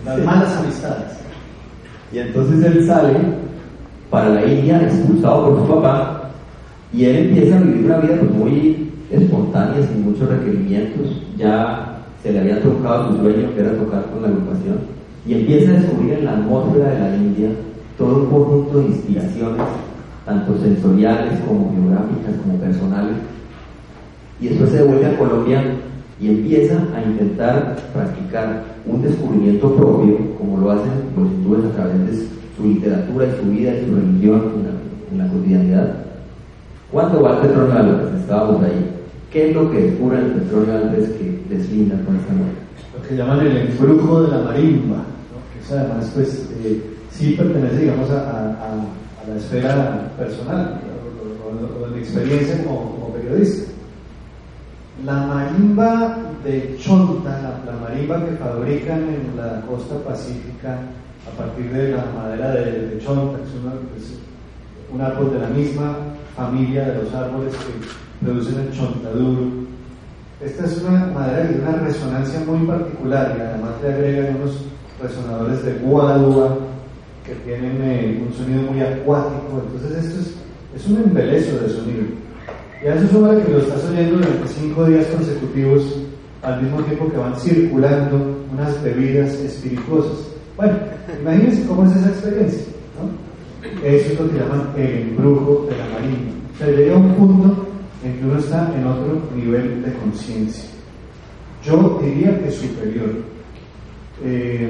las 0.05 0.15
Sí. 0.17 0.21
malas 0.23 0.57
amistades. 0.57 1.17
Y 2.11 2.19
entonces 2.19 2.63
él 2.65 2.87
sale 2.87 3.13
para 4.09 4.29
la 4.29 4.45
India, 4.45 4.81
expulsado 4.81 5.49
por 5.49 5.59
su 5.67 5.73
papá, 5.75 6.16
y 6.93 7.05
él 7.05 7.15
empieza 7.27 7.57
a 7.57 7.61
vivir 7.61 7.85
una 7.85 7.97
vida 7.97 8.15
pues, 8.19 8.31
muy 8.31 8.89
espontánea, 9.11 9.85
sin 9.87 10.03
muchos 10.03 10.29
requerimientos. 10.29 11.21
Ya 11.37 12.03
se 12.23 12.31
le 12.31 12.39
había 12.39 12.61
tocado 12.61 13.11
su 13.11 13.21
sueño, 13.21 13.53
que 13.53 13.61
era 13.61 13.77
tocar 13.77 14.05
con 14.05 14.21
la 14.21 14.29
agrupación, 14.29 14.77
y 15.25 15.33
empieza 15.33 15.71
a 15.71 15.79
descubrir 15.79 16.13
en 16.13 16.25
la 16.25 16.33
atmósfera 16.33 16.89
de 16.89 16.99
la 16.99 17.15
India 17.17 17.49
todo 17.97 18.23
un 18.23 18.29
conjunto 18.29 18.79
de 18.79 18.85
inspiraciones, 18.87 19.67
tanto 20.25 20.57
sensoriales 20.59 21.39
como 21.47 21.71
geográficas, 21.73 22.35
como 22.43 22.57
personales. 22.59 23.15
Y 24.39 24.49
después 24.49 24.69
se 24.69 24.77
devuelve 24.77 25.05
a 25.07 25.17
Colombia 25.17 25.63
y 26.19 26.29
empieza 26.29 26.75
a 26.95 27.01
intentar 27.01 27.75
practicar 27.93 28.63
un 28.85 29.01
descubrimiento 29.01 29.73
propio, 29.75 30.17
como 30.37 30.57
lo 30.59 30.71
hacen 30.71 30.91
los 31.15 31.27
hindúes 31.27 31.65
a 31.65 31.75
través 31.75 32.05
de 32.05 32.27
su 32.55 32.63
literatura 32.63 33.25
y 33.27 33.41
su 33.41 33.51
vida 33.51 33.73
y 33.73 33.85
su 33.85 33.95
religión 33.95 34.41
en 34.55 34.63
la, 34.63 34.71
en 35.11 35.17
la 35.17 35.33
cotidianidad. 35.33 36.06
¿Cuánto 36.91 37.21
va 37.21 37.35
el 37.35 37.47
petróleo 37.47 37.73
Álvarez? 37.77 38.13
Estábamos 38.21 38.63
ahí. 38.63 38.91
¿Qué 39.31 39.49
es 39.49 39.55
lo 39.55 39.69
que 39.71 39.81
descubre 39.81 40.19
el 40.19 40.31
petróleo 40.31 40.75
Álvarez 40.77 41.09
que 41.11 41.43
deslinda 41.49 41.95
con 42.05 42.15
esta 42.15 42.33
novela? 42.33 42.53
Lo 42.95 43.07
que 43.07 43.15
llaman 43.15 43.39
el 43.45 43.57
embrujo 43.57 44.21
de 44.23 44.29
la 44.31 44.39
marimba, 44.43 45.03
que 45.53 45.59
eso 45.59 45.77
además 45.77 46.11
pues 46.15 46.49
eh, 46.63 46.81
sí 47.11 47.33
pertenece 47.37 47.77
digamos 47.79 48.09
a, 48.09 48.19
a- 48.29 48.85
la 49.27 49.35
esfera 49.35 50.09
personal 50.17 50.79
o, 51.45 51.85
de 51.89 51.95
mi 51.95 51.99
experiencia 51.99 52.63
como, 52.63 52.91
como 52.95 53.13
periodista. 53.13 53.69
La 55.05 55.13
marimba 55.27 56.17
de 56.45 56.77
Chonta, 56.79 57.59
la, 57.65 57.73
marimba 57.81 58.23
que 58.25 58.31
fabrican 58.37 58.99
en 59.09 59.35
la 59.35 59.61
costa 59.67 59.95
pacífica 60.07 60.77
a 61.27 61.37
partir 61.37 61.69
de 61.73 61.91
la 61.91 62.05
madera 62.17 62.51
de, 62.51 62.97
Chonta, 63.05 63.37
que 63.39 63.43
es 63.43 63.49
una- 63.61 63.73
es 63.97 64.17
un 64.93 65.01
árbol 65.01 65.33
de 65.33 65.39
la 65.39 65.49
misma 65.49 65.97
familia 66.35 66.85
de 66.85 67.03
los 67.03 67.13
árboles 67.13 67.53
que 67.53 68.25
producen 68.25 68.59
el 68.59 68.71
chontaduro. 68.71 69.67
Esta 70.41 70.65
es 70.65 70.81
una 70.83 71.07
madera 71.07 71.47
que 71.47 71.55
tiene 71.55 71.69
una 71.69 71.79
resonancia 71.79 72.39
muy 72.45 72.67
particular 72.67 73.35
y 73.37 73.41
además 73.41 73.71
le 73.81 73.93
agregan 73.93 74.35
unos 74.35 74.61
resonadores 75.01 75.63
de 75.63 75.73
guadua 75.79 76.57
que 77.25 77.33
tienen 77.35 77.81
eh, 77.81 78.23
un 78.25 78.33
sonido 78.33 78.71
muy 78.71 78.81
acuático. 78.81 79.63
Entonces 79.65 80.05
esto 80.05 80.19
es, 80.21 80.81
es 80.81 80.87
un 80.87 80.97
embelezo 81.03 81.57
de 81.59 81.69
sonido. 81.69 82.05
Y 82.83 82.87
a 82.87 82.95
eso 82.95 83.07
suma 83.07 83.35
que 83.35 83.51
lo 83.51 83.57
estás 83.57 83.83
oyendo 83.85 84.17
durante 84.17 84.47
cinco 84.47 84.85
días 84.85 85.07
consecutivos 85.07 85.83
al 86.43 86.61
mismo 86.61 86.83
tiempo 86.83 87.09
que 87.09 87.17
van 87.17 87.35
circulando 87.35 88.45
unas 88.53 88.83
bebidas 88.83 89.33
espirituosas. 89.33 90.27
Bueno, 90.55 90.77
imagínense 91.19 91.65
cómo 91.65 91.85
es 91.85 91.95
esa 91.97 92.09
experiencia. 92.09 92.76
Eso 93.83 94.13
es 94.13 94.19
lo 94.19 94.29
que 94.31 94.39
llaman 94.39 94.69
el 94.77 94.97
embrujo 95.09 95.67
de 95.69 95.77
la 95.77 95.85
marina. 95.85 96.31
O 96.53 96.57
sea, 96.57 96.67
llega 96.67 96.95
un 96.97 97.13
punto 97.15 97.67
en 98.03 98.17
que 98.19 98.25
uno 98.25 98.39
está 98.39 98.73
en 98.75 98.85
otro 98.87 99.21
nivel 99.35 99.83
de 99.83 99.93
conciencia. 99.93 100.69
Yo 101.63 101.99
diría 102.03 102.39
que 102.43 102.51
superior. 102.51 103.09
Eh, 104.23 104.69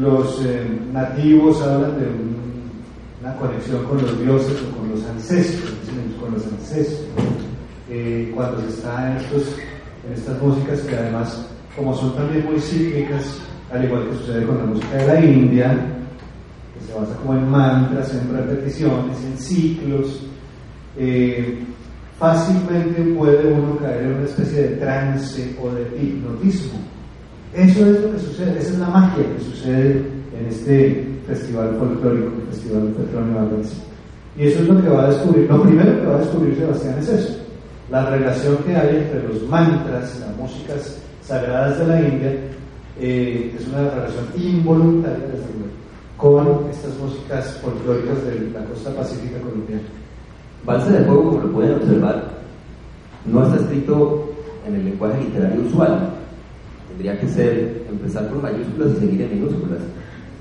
los 0.00 0.42
eh, 0.44 0.64
nativos 0.92 1.62
hablan 1.62 1.98
de 1.98 2.06
un- 2.06 2.38
una 3.22 3.34
conexión 3.36 3.84
con 3.84 4.00
los 4.00 4.20
dioses 4.20 4.56
o 4.62 4.76
con 4.78 4.90
los 4.90 5.04
ancestros, 5.06 5.74
con 6.20 6.32
los 6.34 6.46
ancestros. 6.46 7.06
Eh, 7.90 8.30
cuando 8.34 8.60
se 8.60 8.68
está 8.68 9.10
en, 9.12 9.16
estos, 9.16 9.42
en 10.06 10.12
estas 10.14 10.40
músicas 10.42 10.80
que 10.80 10.94
además, 10.94 11.46
como 11.76 11.94
son 11.96 12.14
también 12.14 12.44
muy 12.46 12.60
cíclicas, 12.60 13.38
al 13.72 13.84
igual 13.84 14.08
que 14.08 14.16
sucede 14.16 14.44
con 14.46 14.58
la 14.58 14.64
música 14.64 14.94
de 14.96 15.06
la 15.06 15.24
India, 15.24 15.78
basa 17.00 17.16
como 17.16 17.34
en 17.34 17.48
mantras, 17.50 18.14
en 18.14 18.36
repeticiones, 18.36 19.16
en 19.24 19.38
ciclos, 19.38 20.22
eh, 20.96 21.64
fácilmente 22.18 23.02
puede 23.14 23.52
uno 23.52 23.76
caer 23.76 24.02
en 24.02 24.14
una 24.14 24.24
especie 24.24 24.62
de 24.62 24.76
trance 24.76 25.56
o 25.62 25.70
de 25.70 25.82
hipnotismo. 26.02 26.78
Eso 27.54 27.86
es 27.86 28.00
lo 28.02 28.12
que 28.12 28.18
sucede, 28.18 28.58
esa 28.58 28.72
es 28.72 28.78
la 28.78 28.88
magia 28.88 29.24
que 29.24 29.44
sucede 29.44 30.02
en 30.38 30.46
este 30.48 31.08
festival 31.26 31.76
folclórico, 31.78 32.32
el 32.36 32.46
Festival 32.52 32.88
Petronio 32.96 33.40
Álvarez. 33.40 33.72
Y 34.36 34.46
eso 34.46 34.62
es 34.62 34.68
lo 34.68 34.80
que 34.80 34.88
va 34.88 35.04
a 35.04 35.08
descubrir, 35.08 35.50
lo 35.50 35.62
primero 35.62 36.00
que 36.00 36.06
va 36.06 36.16
a 36.16 36.20
descubrir 36.20 36.56
Sebastián 36.56 36.98
es 36.98 37.08
eso, 37.08 37.38
la 37.90 38.10
relación 38.10 38.56
que 38.58 38.76
hay 38.76 38.96
entre 38.96 39.28
los 39.28 39.42
mantras, 39.48 40.20
las 40.20 40.36
músicas 40.36 40.98
sagradas 41.22 41.78
de 41.78 41.86
la 41.86 42.00
India, 42.00 42.32
eh, 43.00 43.54
es 43.58 43.66
una 43.68 43.90
relación 43.90 44.26
involuntaria 44.36 45.26
desde 45.26 45.52
luego, 45.54 45.74
con 46.18 46.68
estas 46.68 46.98
músicas 46.98 47.58
folclóricas 47.62 48.24
de 48.24 48.50
la 48.50 48.64
costa 48.64 48.90
pacífica 48.90 49.38
colombiana. 49.38 49.82
Balsa 50.66 50.90
de 50.90 51.04
Fuego, 51.04 51.30
como 51.30 51.40
lo 51.40 51.52
pueden 51.52 51.74
observar, 51.76 52.24
no 53.24 53.44
está 53.44 53.56
escrito 53.56 54.28
en 54.66 54.74
el 54.74 54.84
lenguaje 54.84 55.22
literario 55.22 55.62
usual. 55.62 56.10
Tendría 56.88 57.18
que 57.20 57.28
ser 57.28 57.84
empezar 57.88 58.28
con 58.28 58.42
mayúsculas 58.42 58.94
y 58.96 59.00
seguir 59.00 59.22
en 59.22 59.34
minúsculas. 59.36 59.78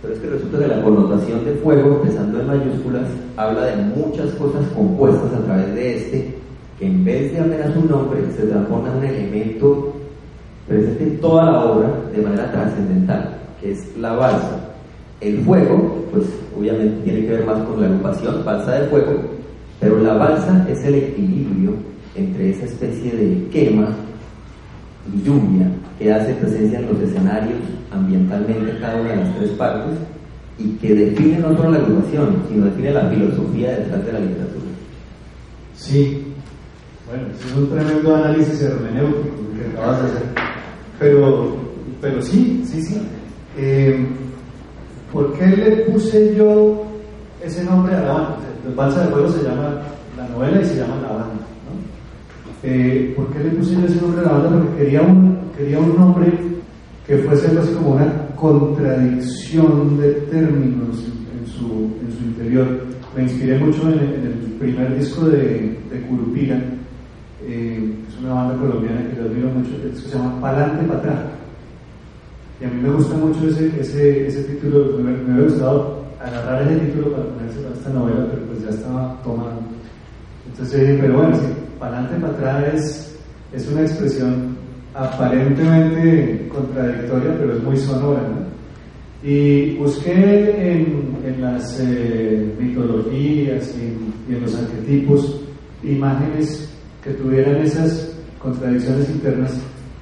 Pero 0.02 0.14
es 0.14 0.20
que 0.20 0.30
resulta 0.30 0.60
que 0.60 0.68
la 0.68 0.82
connotación 0.82 1.46
de 1.46 1.54
fuego, 1.56 2.02
empezando 2.02 2.40
en 2.40 2.48
mayúsculas, 2.48 3.08
habla 3.36 3.66
de 3.66 3.76
muchas 3.78 4.32
cosas 4.34 4.66
compuestas 4.76 5.32
a 5.32 5.44
través 5.46 5.76
de 5.76 5.98
este, 5.98 6.36
que 6.80 6.88
en 6.88 7.06
vez 7.06 7.34
de 7.34 7.40
apenas 7.40 7.76
un 7.76 7.88
nombre, 7.88 8.22
se 8.36 8.48
transforma 8.48 8.90
en 8.90 8.98
un 8.98 9.04
elemento 9.06 9.94
presente 10.68 11.04
en 11.04 11.22
toda 11.22 11.52
la 11.52 11.66
obra 11.66 11.92
de 12.12 12.22
manera 12.22 12.52
trascendental, 12.52 13.38
que 13.62 13.74
es 13.74 13.96
la 13.98 14.14
balsa. 14.14 14.67
El 15.20 15.40
fuego, 15.42 16.06
pues 16.12 16.26
obviamente 16.58 17.04
tiene 17.04 17.22
que 17.22 17.32
ver 17.34 17.46
más 17.46 17.60
con 17.64 17.82
la 17.82 17.88
agrupación, 17.88 18.46
balsa 18.46 18.80
de 18.80 18.88
fuego, 18.88 19.22
pero 19.80 20.00
la 20.00 20.14
balsa 20.14 20.66
es 20.70 20.84
el 20.86 20.96
equilibrio 20.96 21.74
entre 22.16 22.52
esa 22.52 22.66
especie 22.66 23.12
de 23.12 23.48
quema 23.50 23.90
y 25.14 25.24
lluvia 25.24 25.72
que 25.98 26.12
hace 26.12 26.34
presencia 26.34 26.80
en 26.80 26.88
los 26.88 27.00
escenarios 27.00 27.60
ambientalmente 27.92 28.80
cada 28.80 29.02
una 29.02 29.12
de 29.12 29.16
las 29.18 29.36
tres 29.38 29.50
partes 29.52 29.98
y 30.60 30.70
que 30.78 30.94
define 30.94 31.40
no 31.40 31.56
solo 31.56 31.72
la 31.72 31.78
agrupación, 31.78 32.44
sino 32.50 32.66
define 32.66 32.92
la 32.92 33.10
filosofía 33.10 33.78
detrás 33.78 34.06
de 34.06 34.14
la 34.14 34.20
literatura. 34.20 34.66
Sí, 35.76 36.24
bueno, 37.08 37.28
es 37.34 37.56
un 37.56 37.70
tremendo 37.70 38.16
análisis 38.16 38.62
hermenéutico 38.62 39.36
que 39.56 39.78
acabas 39.78 40.02
de 40.02 40.08
hacer. 40.08 40.24
Pero, 41.00 41.56
pero 42.02 42.22
sí, 42.22 42.64
sí, 42.66 42.82
sí. 42.82 43.02
Eh, 43.58 44.08
¿Por 45.12 45.34
qué 45.34 45.48
le 45.48 45.72
puse 45.86 46.36
yo 46.36 46.84
ese 47.44 47.64
nombre 47.64 47.96
a 47.96 48.02
la 48.02 48.14
banda? 48.14 48.38
El 48.68 48.76
Balsa 48.76 49.06
de 49.06 49.12
Fuego 49.12 49.30
se 49.30 49.44
llama 49.44 49.82
la 50.18 50.28
novela 50.30 50.62
y 50.62 50.66
se 50.66 50.76
llama 50.76 50.96
La 51.02 51.10
Banda. 51.10 51.34
¿no? 51.34 52.64
Eh, 52.64 53.14
¿Por 53.16 53.28
qué 53.32 53.44
le 53.44 53.50
puse 53.52 53.74
yo 53.76 53.86
ese 53.86 54.02
nombre 54.02 54.22
a 54.22 54.24
la 54.24 54.32
banda? 54.34 54.50
Porque 54.50 54.84
quería 54.84 55.02
un, 55.02 55.38
quería 55.58 55.80
un 55.80 55.96
nombre 55.96 56.34
que 57.06 57.18
fuese 57.20 57.48
algo 57.48 57.62
así 57.62 57.74
como 57.74 57.92
una 57.92 58.28
contradicción 58.36 59.98
de 59.98 60.12
términos 60.30 61.06
en, 61.40 61.48
su, 61.48 61.66
en 62.06 62.12
su 62.12 62.24
interior. 62.26 62.68
Me 63.16 63.24
inspiré 63.24 63.58
mucho 63.58 63.84
en, 63.84 64.00
en 64.00 64.26
el 64.28 64.56
primer 64.60 64.98
disco 64.98 65.26
de, 65.26 65.78
de 65.90 66.02
Curupira, 66.08 66.62
eh, 67.46 67.94
es 68.08 68.20
una 68.20 68.34
banda 68.34 68.58
colombiana 68.58 69.10
que 69.10 69.16
yo 69.16 69.24
admiro 69.24 69.50
mucho, 69.50 69.72
disco 69.88 70.10
se 70.10 70.18
llama 70.18 70.42
Palante 70.42 70.84
para 70.86 71.00
atrás. 71.00 71.20
Y 72.60 72.66
a 72.66 72.70
mí 72.70 72.82
me 72.82 72.90
gusta 72.90 73.16
mucho 73.16 73.48
ese, 73.48 73.72
ese, 73.80 74.28
ese 74.28 74.44
título, 74.44 74.98
me, 74.98 75.12
me 75.12 75.34
hubiera 75.34 75.50
gustado 75.50 76.04
agarrar 76.20 76.64
ese 76.64 76.86
título 76.86 77.12
para 77.12 77.24
ponerse 77.26 77.60
a 77.68 77.74
esta 77.74 77.90
novela, 77.92 78.28
pero 78.32 78.46
pues 78.48 78.64
ya 78.64 78.70
estaba 78.70 79.22
tomado. 79.24 79.60
Entonces 80.48 80.98
pero 81.00 81.18
bueno, 81.18 81.36
sí, 81.36 81.46
para 81.80 82.00
adelante, 82.00 82.26
para 82.26 82.34
atrás 82.34 82.74
es, 82.74 83.20
es 83.54 83.72
una 83.72 83.82
expresión 83.82 84.58
aparentemente 84.96 86.50
contradictoria, 86.52 87.38
pero 87.38 87.54
es 87.54 87.64
muy 87.64 87.78
sonora, 87.78 88.22
¿no? 88.22 88.48
Y 89.24 89.76
busqué 89.78 90.14
en, 90.14 91.18
en 91.26 91.42
las 91.42 91.80
eh, 91.80 92.54
mitologías 92.60 93.76
y 93.76 94.08
y 94.30 94.36
en 94.36 94.42
los 94.42 94.56
arquetipos 94.56 95.40
imágenes 95.84 96.70
que 97.04 97.12
tuvieran 97.12 97.58
esas 97.58 98.12
contradicciones 98.40 99.10
internas 99.10 99.54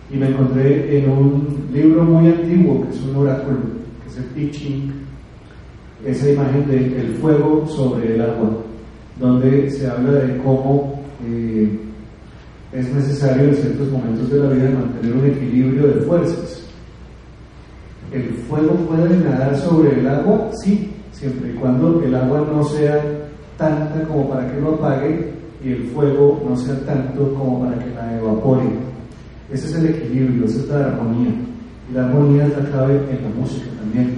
y 0.10 0.18
me 0.18 0.30
encontré 0.30 1.00
en 1.00 1.10
un 1.10 1.70
libro 1.74 2.04
muy 2.04 2.32
antiguo 2.32 2.84
que 2.84 2.96
es 2.96 3.02
un 3.04 3.16
oráculo, 3.16 3.58
que 4.04 4.10
es 4.10 4.18
el 4.18 4.44
I 4.44 4.52
Ching, 4.52 4.92
esa 6.06 6.32
imagen 6.32 6.68
del 6.68 7.16
fuego 7.16 7.66
sobre 7.68 8.16
el 8.16 8.22
agua, 8.22 8.50
donde 9.20 9.70
se 9.72 9.88
habla 9.88 10.12
de 10.12 10.38
cómo 10.38 11.02
eh, 11.26 11.80
es 12.72 12.94
necesario 12.94 13.50
en 13.50 13.56
ciertos 13.56 13.90
momentos 13.92 14.30
de 14.30 14.40
la 14.40 14.50
vida 14.50 14.70
mantener 14.70 15.16
un 15.16 15.26
equilibrio 15.26 15.88
de 15.88 16.02
fuerzas. 16.02 16.64
¿El 18.12 18.34
fuego 18.48 18.74
puede 18.88 19.18
nadar 19.18 19.58
sobre 19.58 20.00
el 20.00 20.08
agua? 20.08 20.50
Sí, 20.62 20.92
siempre 21.12 21.52
y 21.52 21.56
cuando 21.56 22.04
el 22.04 22.14
agua 22.14 22.48
no 22.52 22.64
sea 22.64 23.02
tanta 23.58 24.04
como 24.08 24.30
para 24.30 24.52
que 24.52 24.60
lo 24.60 24.76
apague 24.76 25.32
y 25.64 25.72
el 25.72 25.84
fuego 25.86 26.44
no 26.48 26.56
sea 26.56 26.80
tanto 26.86 27.34
como 27.34 27.62
para 27.62 27.80
que 27.80 27.90
la 27.92 28.18
evapore. 28.18 28.95
Ese 29.52 29.68
es 29.68 29.76
el 29.76 29.88
equilibrio, 29.88 30.46
esa 30.46 30.60
es 30.60 30.68
la 30.70 30.86
armonía. 30.88 31.32
Y 31.90 31.94
la 31.94 32.06
armonía 32.06 32.48
la 32.48 32.70
cabe 32.72 32.96
en 32.96 33.24
la 33.24 33.30
música 33.40 33.68
también. 33.80 34.16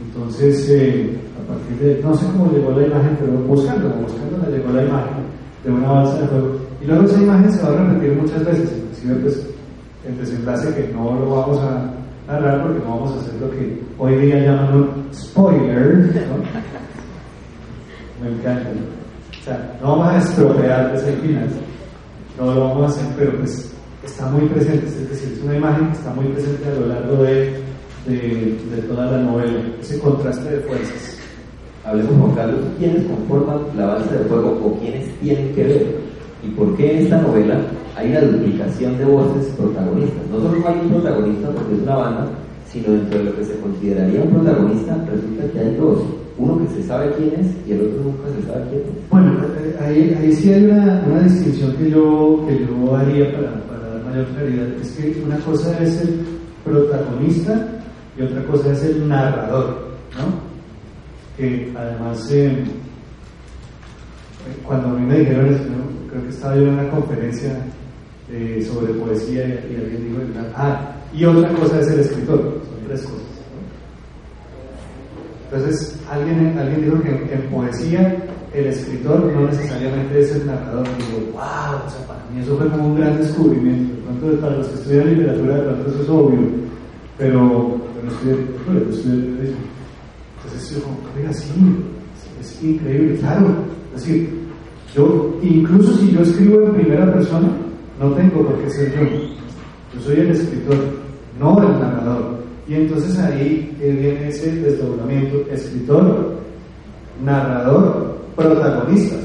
Entonces, 0.00 0.68
eh, 0.70 1.16
a 1.38 1.52
partir 1.52 1.76
de, 1.78 2.02
no 2.02 2.14
sé 2.14 2.26
cómo 2.26 2.50
llegó 2.52 2.70
la 2.72 2.86
imagen, 2.86 3.16
pero 3.20 3.32
buscándola, 3.32 3.94
buscándola 3.96 4.48
llegó 4.48 4.72
la 4.72 4.84
imagen 4.84 5.24
de 5.64 5.70
una 5.70 5.90
balsa 5.90 6.20
de 6.20 6.28
fuego. 6.28 6.56
Y 6.80 6.86
luego 6.86 7.04
esa 7.04 7.22
imagen 7.22 7.52
se 7.52 7.62
va 7.62 7.68
a 7.68 7.84
repetir 7.84 8.16
muchas 8.16 8.44
veces, 8.44 8.72
inclusive 8.76 9.14
pues 9.16 9.46
el 10.06 10.18
desenlace 10.18 10.74
que 10.74 10.92
no 10.92 11.14
lo 11.14 11.30
vamos 11.30 11.58
a 11.58 11.90
narrar 12.26 12.62
porque 12.62 12.78
no 12.80 12.96
vamos 12.96 13.12
a 13.12 13.20
hacer 13.20 13.34
lo 13.40 13.50
que 13.50 13.82
hoy 13.98 14.16
día 14.18 14.38
llaman 14.38 14.74
un 14.74 15.08
spoiler, 15.12 15.96
¿no? 16.28 16.36
Me 18.22 18.30
encanta. 18.36 18.70
O 19.40 19.44
sea, 19.44 19.78
no 19.82 19.98
vamos 19.98 20.14
a 20.14 20.18
estropear 20.18 20.94
ese 20.94 21.12
final, 21.16 21.48
no 22.38 22.54
lo 22.54 22.68
vamos 22.68 22.84
a 22.84 22.86
hacer, 22.86 23.14
pero 23.16 23.38
pues 23.38 23.75
está 24.06 24.30
muy 24.30 24.48
presente, 24.48 24.86
es 24.86 25.08
decir, 25.10 25.32
es 25.36 25.44
una 25.44 25.56
imagen 25.56 25.86
que 25.88 25.98
está 25.98 26.14
muy 26.14 26.26
presente 26.26 26.68
a 26.68 26.80
lo 26.80 26.86
largo 26.86 27.22
de, 27.22 27.60
de, 28.06 28.58
de 28.74 28.82
toda 28.88 29.10
la 29.10 29.18
novela, 29.18 29.60
ese 29.80 29.98
contraste 29.98 30.50
de 30.50 30.60
fuerzas. 30.60 31.18
Hablemos, 31.84 32.14
Juan 32.20 32.34
Carlos, 32.34 32.60
¿quiénes 32.78 33.04
conforman 33.04 33.58
la 33.76 33.86
balsa 33.86 34.12
de 34.12 34.24
fuego 34.24 34.60
o 34.64 34.78
quiénes 34.80 35.08
tienen 35.20 35.54
que 35.54 35.64
ver? 35.64 35.96
¿Y 36.42 36.48
por 36.50 36.76
qué 36.76 36.92
en 36.92 36.98
esta 37.04 37.20
novela 37.22 37.60
hay 37.96 38.10
una 38.10 38.20
duplicación 38.22 38.98
de 38.98 39.04
voces 39.04 39.52
protagonistas? 39.56 40.22
No 40.30 40.40
solo 40.40 40.68
hay 40.68 40.80
un 40.80 40.90
protagonista 40.90 41.50
porque 41.50 41.74
es 41.74 41.82
una 41.82 41.96
banda, 41.96 42.28
sino 42.70 42.92
dentro 42.92 43.18
de 43.18 43.24
lo 43.24 43.36
que 43.36 43.44
se 43.44 43.60
consideraría 43.60 44.22
un 44.22 44.30
protagonista, 44.30 44.96
resulta 45.10 45.52
que 45.52 45.58
hay 45.60 45.76
dos. 45.76 45.98
Uno 46.38 46.58
que 46.58 46.74
se 46.74 46.82
sabe 46.86 47.10
quién 47.16 47.32
es 47.40 47.46
y 47.66 47.72
el 47.72 47.80
otro 47.80 48.02
nunca 48.04 48.28
se 48.36 48.46
sabe 48.46 48.64
quién 48.68 48.82
es. 48.82 49.10
Bueno, 49.10 49.32
eh, 49.58 49.76
ahí, 49.80 50.18
ahí 50.20 50.32
sí 50.32 50.52
hay 50.52 50.64
una, 50.66 51.02
una 51.06 51.20
distinción 51.22 51.72
que 51.76 51.90
yo, 51.90 52.44
que 52.46 52.58
yo 52.58 52.96
haría 52.96 53.32
para, 53.32 53.52
para 53.64 53.75
mayor 54.06 54.26
claridad. 54.26 54.66
Es 54.80 54.90
que 54.92 55.22
una 55.24 55.38
cosa 55.38 55.78
es 55.82 56.00
el 56.02 56.26
protagonista 56.64 57.68
y 58.18 58.22
otra 58.22 58.44
cosa 58.44 58.72
es 58.72 58.82
el 58.84 59.08
narrador, 59.08 59.96
¿no? 60.16 60.46
Que 61.36 61.72
además, 61.76 62.30
eh, 62.32 62.64
cuando 64.64 64.88
a 64.88 64.92
mí 64.92 65.06
me 65.06 65.18
dijeron 65.18 65.58
creo 66.10 66.22
que 66.22 66.28
estaba 66.28 66.54
yo 66.56 66.62
en 66.62 66.74
una 66.74 66.88
conferencia 66.90 67.58
eh, 68.30 68.66
sobre 68.66 68.94
poesía 68.94 69.44
y, 69.44 69.72
y 69.72 69.76
alguien 69.76 70.08
dijo, 70.08 70.42
ah, 70.56 70.96
y 71.12 71.24
otra 71.24 71.52
cosa 71.54 71.80
es 71.80 71.88
el 71.88 72.00
escritor, 72.00 72.38
son 72.38 72.88
tres 72.88 73.02
cosas. 73.02 73.36
Entonces, 75.50 75.96
alguien, 76.10 76.58
alguien 76.58 76.84
dijo 76.84 77.00
que 77.02 77.10
en, 77.10 77.42
poesía 77.50 78.16
el 78.52 78.66
escritor 78.66 79.20
no 79.32 79.46
necesariamente 79.46 80.20
es 80.20 80.34
el 80.34 80.46
narrador. 80.46 80.86
Y 80.98 81.02
digo, 81.02 81.32
wow, 81.32 81.86
o 81.86 81.90
sea, 81.90 82.06
mí 82.32 82.42
eso 82.42 82.56
fue 82.56 82.68
como 82.68 82.88
un 82.88 82.96
gran 82.96 83.18
descubrimiento. 83.18 83.94
De 83.94 84.18
pronto, 84.18 84.40
para 84.40 84.56
los 84.56 84.66
que 84.68 84.74
estudian 84.74 85.14
literatura, 85.14 85.56
de 85.56 85.62
pronto 85.62 85.90
eso 85.90 86.02
es 86.02 86.08
obvio, 86.08 86.38
pero, 87.18 87.76
pero. 88.66 88.80
Entonces, 90.44 90.70
yo 90.70 91.32
sí, 91.32 91.52
es, 92.40 92.62
increíble, 92.62 93.16
claro. 93.18 93.46
Es 93.94 94.02
decir, 94.02 94.30
yo, 94.94 95.38
incluso 95.42 95.96
si 95.96 96.12
yo 96.12 96.20
escribo 96.20 96.62
en 96.62 96.74
primera 96.74 97.12
persona, 97.12 97.48
no 98.00 98.12
tengo 98.12 98.46
por 98.46 98.58
qué 98.62 98.70
ser 98.70 98.92
yo. 98.94 99.00
Yo 99.94 100.00
soy 100.04 100.16
el 100.20 100.30
escritor, 100.30 100.78
no 101.40 101.62
el 101.62 101.80
narrador. 101.80 102.36
Y 102.68 102.74
entonces 102.74 103.18
ahí 103.18 103.76
viene 103.80 104.28
ese 104.28 104.52
desdoblamiento, 104.56 105.38
escritor, 105.50 106.36
narrador, 107.24 108.18
protagonista. 108.34 109.16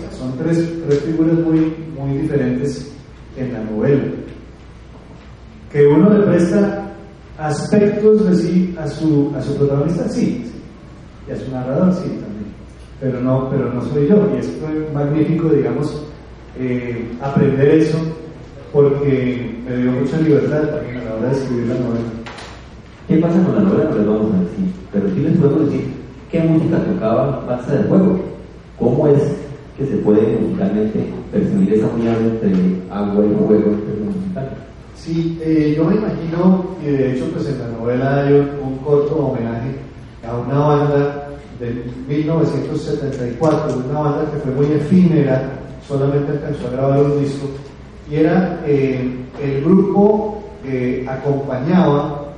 Tres, 0.43 0.69
tres 0.87 0.99
figuras 1.01 1.35
muy, 1.39 1.73
muy 1.97 2.17
diferentes 2.19 2.91
en 3.37 3.53
la 3.53 3.63
novela. 3.63 4.03
Que 5.71 5.87
uno 5.87 6.09
le 6.09 6.25
presta 6.25 6.91
aspectos 7.37 8.29
de 8.29 8.35
sí 8.35 8.75
a 8.79 8.87
su, 8.87 9.31
a 9.35 9.41
su 9.41 9.55
protagonista, 9.55 10.07
sí. 10.09 10.45
Y 11.27 11.31
a 11.31 11.35
su 11.37 11.51
narrador, 11.51 11.93
sí, 11.93 12.09
también. 12.09 12.51
Pero 12.99 13.21
no, 13.21 13.49
pero 13.49 13.73
no 13.73 13.81
soy 13.83 14.07
yo. 14.07 14.27
Y 14.35 14.39
es 14.39 14.49
magnífico, 14.93 15.49
digamos, 15.49 16.03
eh, 16.59 17.09
aprender 17.21 17.69
eso 17.69 17.97
porque 18.73 19.57
me 19.67 19.77
dio 19.77 19.91
mucha 19.91 20.17
libertad 20.19 20.63
también 20.69 20.97
a 20.97 21.03
la 21.05 21.15
hora 21.15 21.29
de 21.29 21.37
escribir 21.37 21.67
la 21.67 21.73
novela. 21.75 22.05
¿Qué 23.07 23.17
pasa 23.17 23.43
con 23.43 23.55
la 23.55 23.61
novela? 23.61 23.89
No 23.89 23.97
les 23.97 24.07
vamos 24.07 24.33
a 24.33 24.39
decir. 24.39 24.73
Pero 24.91 25.09
sí 25.09 25.19
les 25.21 25.37
podemos 25.37 25.65
decir 25.65 25.87
qué 26.31 26.39
música 26.41 26.77
tocaba 26.83 27.45
Balsa 27.45 27.73
de 27.73 27.83
Fuego. 27.83 28.19
¿Cómo 28.79 29.07
es 29.07 29.21
se 29.87 29.97
puede 29.97 30.37
musicalmente 30.39 30.99
percibir 31.31 31.73
esa 31.73 31.87
unión 31.87 32.15
entre 32.15 32.51
agua 32.89 33.25
y 33.25 33.45
fuego? 33.45 33.71
Sí, 34.95 35.39
eh, 35.41 35.73
yo 35.75 35.85
me 35.85 35.95
imagino, 35.95 36.65
y 36.83 36.91
de 36.91 37.13
hecho 37.13 37.25
pues 37.33 37.47
en 37.47 37.59
la 37.59 37.67
novela 37.69 38.21
hay 38.21 38.33
un 38.33 38.77
corto 38.77 39.15
homenaje 39.15 39.75
a 40.27 40.37
una 40.37 40.59
banda 40.59 41.27
de 41.59 41.83
1974, 42.07 43.83
una 43.89 43.99
banda 43.99 44.31
que 44.31 44.37
fue 44.39 44.51
muy 44.53 44.65
efímera, 44.75 45.41
solamente 45.87 46.31
alcanzó 46.31 46.67
a 46.67 46.71
grabar 46.71 47.03
un 47.03 47.19
disco, 47.19 47.47
y 48.09 48.15
era 48.15 48.61
eh, 48.65 49.09
el 49.41 49.63
grupo 49.63 50.43
que 50.63 51.05
acompañaba 51.09 52.33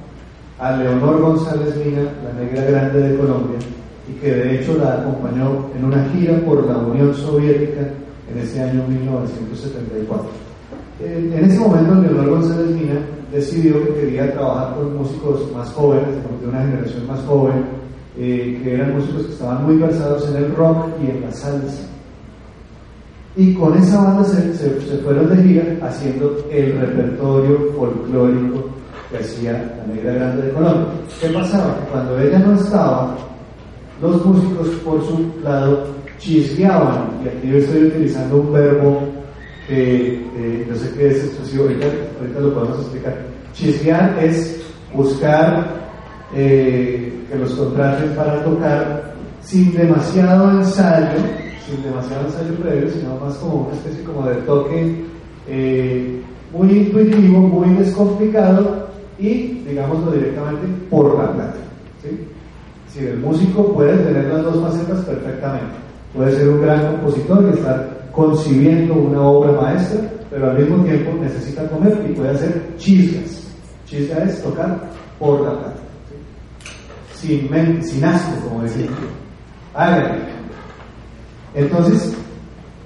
a 0.60 0.78
Leonor 0.78 1.20
González 1.20 1.76
Mina, 1.86 2.04
la 2.24 2.42
negra 2.42 2.64
grande 2.64 3.10
de 3.10 3.18
Colombia, 3.18 3.60
y 4.10 4.14
que 4.14 4.32
de 4.32 4.56
hecho 4.60 4.78
la 4.78 4.96
acompañó 5.02 5.68
en 5.78 5.86
una 5.86 6.04
gira 6.10 6.38
por 6.46 6.66
la 6.68 6.78
Unión 6.78 7.14
Soviética 7.14 7.82
en 8.32 8.38
ese 8.40 8.62
año 8.62 8.84
1974. 8.88 10.26
En 11.00 11.34
ese 11.46 11.60
momento, 11.60 11.96
Leonor 11.96 12.30
González 12.30 12.68
Mina 12.68 13.00
decidió 13.32 13.74
que 13.86 13.94
quería 14.02 14.32
trabajar 14.34 14.76
con 14.76 14.98
músicos 14.98 15.52
más 15.56 15.70
jóvenes, 15.72 16.08
de 16.42 16.48
una 16.48 16.62
generación 16.62 17.08
más 17.08 17.20
joven, 17.22 17.64
eh, 18.18 18.62
que 18.64 18.76
eran 18.76 18.94
músicos 18.96 19.24
que 19.24 19.34
estaban 19.34 19.66
muy 19.66 19.78
versados 19.78 20.28
en 20.30 20.36
el 20.44 20.56
rock 20.56 20.88
y 21.06 21.10
en 21.12 21.22
la 21.22 21.32
salsa. 21.32 21.84
Y 23.36 23.56
con 23.56 23.76
esa 23.78 24.04
banda 24.04 24.24
se, 24.26 24.54
se- 24.56 24.80
se 24.82 24.98
fueron 24.98 25.30
de 25.36 25.42
gira 25.44 25.64
haciendo 25.82 26.38
el 26.52 26.80
repertorio 26.80 27.72
folclórico 27.76 28.66
que 29.10 29.18
hacía 29.18 29.54
la 29.88 29.94
Negra 29.94 30.14
Grande 30.14 30.44
de 30.44 30.52
Colombia. 30.54 30.86
¿Qué 31.20 31.30
pasaba? 31.30 31.76
Cuando 31.92 32.20
ella 32.20 32.38
no 32.40 32.54
estaba, 32.54 33.16
los 34.02 34.26
músicos 34.26 34.68
por 34.84 35.06
su 35.06 35.32
lado 35.44 35.88
chisgueaban, 36.18 37.10
y 37.24 37.28
aquí 37.28 37.50
yo 37.50 37.58
estoy 37.58 37.84
utilizando 37.86 38.38
un 38.38 38.54
verbo 38.54 39.02
que 39.68 40.16
eh, 40.38 40.66
yo 40.68 40.76
sé 40.76 40.94
que 40.96 41.08
es 41.08 41.24
exclusivo, 41.26 41.64
ahorita, 41.64 41.88
ahorita 42.20 42.40
lo 42.40 42.54
podemos 42.54 42.80
explicar. 42.80 43.18
Chisguear 43.54 44.20
es 44.24 44.62
buscar 44.94 45.84
eh, 46.36 47.14
que 47.30 47.36
los 47.38 47.54
contraten 47.54 48.16
para 48.16 48.44
tocar 48.44 49.14
sin 49.42 49.74
demasiado 49.76 50.52
ensayo, 50.52 51.20
sin 51.66 51.84
demasiado 51.84 52.28
ensayo 52.28 52.56
previo, 52.56 52.90
sino 52.90 53.18
más 53.18 53.36
como 53.38 53.68
una 53.68 53.74
especie 53.74 54.04
como 54.04 54.28
de 54.28 54.36
toque 54.42 54.96
eh, 55.48 56.22
muy 56.52 56.70
intuitivo, 56.72 57.40
muy 57.40 57.70
descomplicado, 57.76 58.88
y, 59.20 59.64
digámoslo 59.68 60.12
directamente, 60.12 60.68
por 60.90 61.18
la 61.18 61.32
plata. 61.34 61.56
¿sí? 62.02 62.20
Si 62.94 63.00
el 63.00 63.18
músico 63.20 63.74
puede 63.74 63.98
tener 63.98 64.26
las 64.26 64.44
dos 64.44 64.62
facetas 64.62 65.04
perfectamente. 65.06 65.74
Puede 66.14 66.36
ser 66.36 66.48
un 66.48 66.62
gran 66.62 66.92
compositor 66.92 67.44
y 67.44 67.58
estar 67.58 68.08
concibiendo 68.12 68.94
una 68.94 69.22
obra 69.22 69.60
maestra, 69.60 70.12
pero 70.30 70.52
al 70.52 70.60
mismo 70.60 70.84
tiempo 70.84 71.12
necesita 71.20 71.68
comer 71.70 72.06
y 72.08 72.14
puede 72.14 72.30
hacer 72.30 72.76
chisgas. 72.78 73.48
Chisga 73.88 74.24
es 74.26 74.44
tocar 74.44 74.80
por 75.18 75.42
la. 75.42 75.74
¿sí? 77.16 77.48
Sin, 77.50 77.84
sin 77.84 78.06
asco, 78.06 78.48
como 78.48 78.62
decía. 78.62 78.86
Hágale. 79.74 80.20
Entonces, 81.56 82.16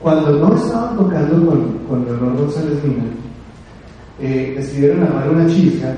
cuando 0.01 0.31
no 0.31 0.55
estaban 0.55 0.95
tocando 0.95 1.45
con, 1.45 1.77
con 1.79 2.05
Leonor 2.05 2.37
González 2.37 2.81
Mina, 2.81 3.03
eh, 4.21 4.53
decidieron 4.55 5.03
armar 5.03 5.29
una 5.29 5.47
chisga 5.47 5.93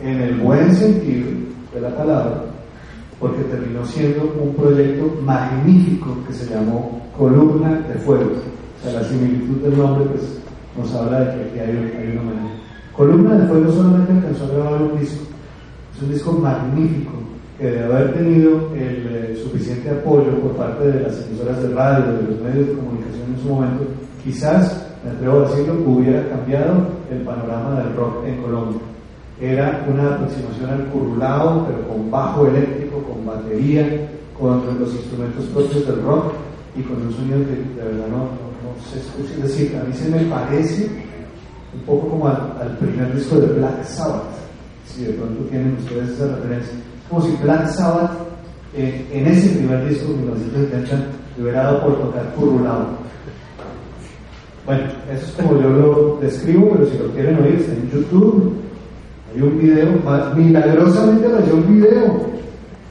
en 0.00 0.20
el 0.22 0.40
buen 0.40 0.74
sentido 0.74 1.28
de 1.74 1.80
la 1.82 1.94
palabra, 1.94 2.44
porque 3.20 3.42
terminó 3.44 3.84
siendo 3.84 4.32
un 4.40 4.54
proyecto 4.54 5.20
magnífico 5.22 6.16
que 6.26 6.32
se 6.32 6.52
llamó 6.52 7.02
Columna 7.16 7.80
de 7.88 7.94
Fuego. 7.94 8.32
O 8.78 8.82
sea, 8.82 9.00
la 9.00 9.08
similitud 9.08 9.56
del 9.62 9.76
nombre 9.76 10.04
pues, 10.06 10.38
nos 10.76 10.94
habla 10.94 11.20
de 11.20 11.26
que 11.26 11.48
aquí 11.48 11.58
hay, 11.58 11.96
hay 11.98 12.12
una 12.12 12.22
manera. 12.22 12.54
Columna 12.96 13.34
de 13.36 13.46
Fuego 13.48 13.72
solamente 13.72 14.12
alcanzó 14.12 14.44
a 14.44 14.48
grabar 14.48 14.82
un 14.82 14.98
disco. 15.00 15.24
Es 15.96 16.02
un 16.02 16.12
disco 16.12 16.32
magnífico 16.32 17.12
que 17.58 17.72
de 17.72 17.84
haber 17.84 18.14
tenido 18.14 18.70
el 18.76 19.06
eh, 19.10 19.40
suficiente 19.42 19.90
apoyo 19.90 20.30
por 20.40 20.52
parte 20.52 20.86
de 20.86 21.00
las 21.02 21.26
emisoras 21.26 21.60
de 21.60 21.74
radio, 21.74 22.12
de 22.12 22.22
los 22.22 22.40
medios 22.40 22.68
de 22.68 22.74
comunicación 22.74 23.34
en 23.34 23.42
su 23.42 23.48
momento, 23.48 23.84
quizás, 24.22 24.86
me 25.04 25.10
atrevo 25.10 25.40
a 25.40 25.48
decirlo, 25.48 25.74
hubiera 25.84 26.28
cambiado 26.28 26.86
el 27.10 27.22
panorama 27.22 27.80
del 27.80 27.96
rock 27.96 28.24
en 28.26 28.42
Colombia. 28.42 28.80
Era 29.40 29.86
una 29.88 30.14
aproximación 30.14 30.70
al 30.70 30.86
currulao, 30.86 31.66
pero 31.66 31.88
con 31.88 32.10
bajo 32.10 32.46
eléctrico, 32.46 33.02
con 33.02 33.24
batería, 33.24 34.08
con 34.38 34.62
los 34.78 34.92
instrumentos 34.94 35.44
propios 35.46 35.86
del 35.86 36.02
rock 36.02 36.32
y 36.76 36.82
con 36.82 37.02
un 37.02 37.12
sonido 37.12 37.38
que 37.40 37.80
de 37.80 37.88
verdad 37.88 38.08
no, 38.08 38.18
no, 38.18 38.48
no 38.62 38.90
se 38.90 38.98
escucha. 38.98 39.34
Es 39.34 39.42
decir, 39.42 39.76
a 39.76 39.84
mí 39.84 39.92
se 39.92 40.08
me 40.08 40.24
parece 40.30 40.90
un 41.74 41.80
poco 41.82 42.08
como 42.08 42.28
al, 42.28 42.52
al 42.60 42.76
primer 42.78 43.14
disco 43.14 43.36
de 43.36 43.46
Black 43.46 43.84
Sabbath, 43.84 44.34
si 44.86 45.04
de 45.04 45.12
pronto 45.12 45.44
tienen 45.44 45.76
ustedes 45.78 46.10
esa 46.10 46.34
referencia. 46.36 46.72
Es 46.72 47.08
como 47.08 47.22
si 47.22 47.36
Black 47.42 47.68
Sabbath 47.68 48.10
eh, 48.74 49.06
en 49.12 49.26
ese 49.26 49.56
primer 49.56 49.88
disco, 49.88 50.08
1970, 50.08 50.96
le 51.36 51.42
hubiera 51.42 51.62
dado 51.64 51.82
por 51.82 52.00
tocar 52.00 52.34
currulao. 52.34 52.86
Bueno, 54.66 54.82
eso 55.10 55.24
es 55.24 55.32
como 55.32 55.60
yo 55.60 55.68
lo 55.70 56.18
describo, 56.20 56.70
pero 56.72 56.86
si 56.86 56.98
lo 56.98 57.08
quieren 57.12 57.42
oír, 57.42 57.54
está 57.54 57.72
en 57.72 57.90
YouTube. 57.90 58.54
Hay 59.34 59.42
un 59.42 59.58
video, 59.58 59.88
milagrosamente 60.34 61.26
hay 61.26 61.52
un 61.52 61.74
video 61.74 62.26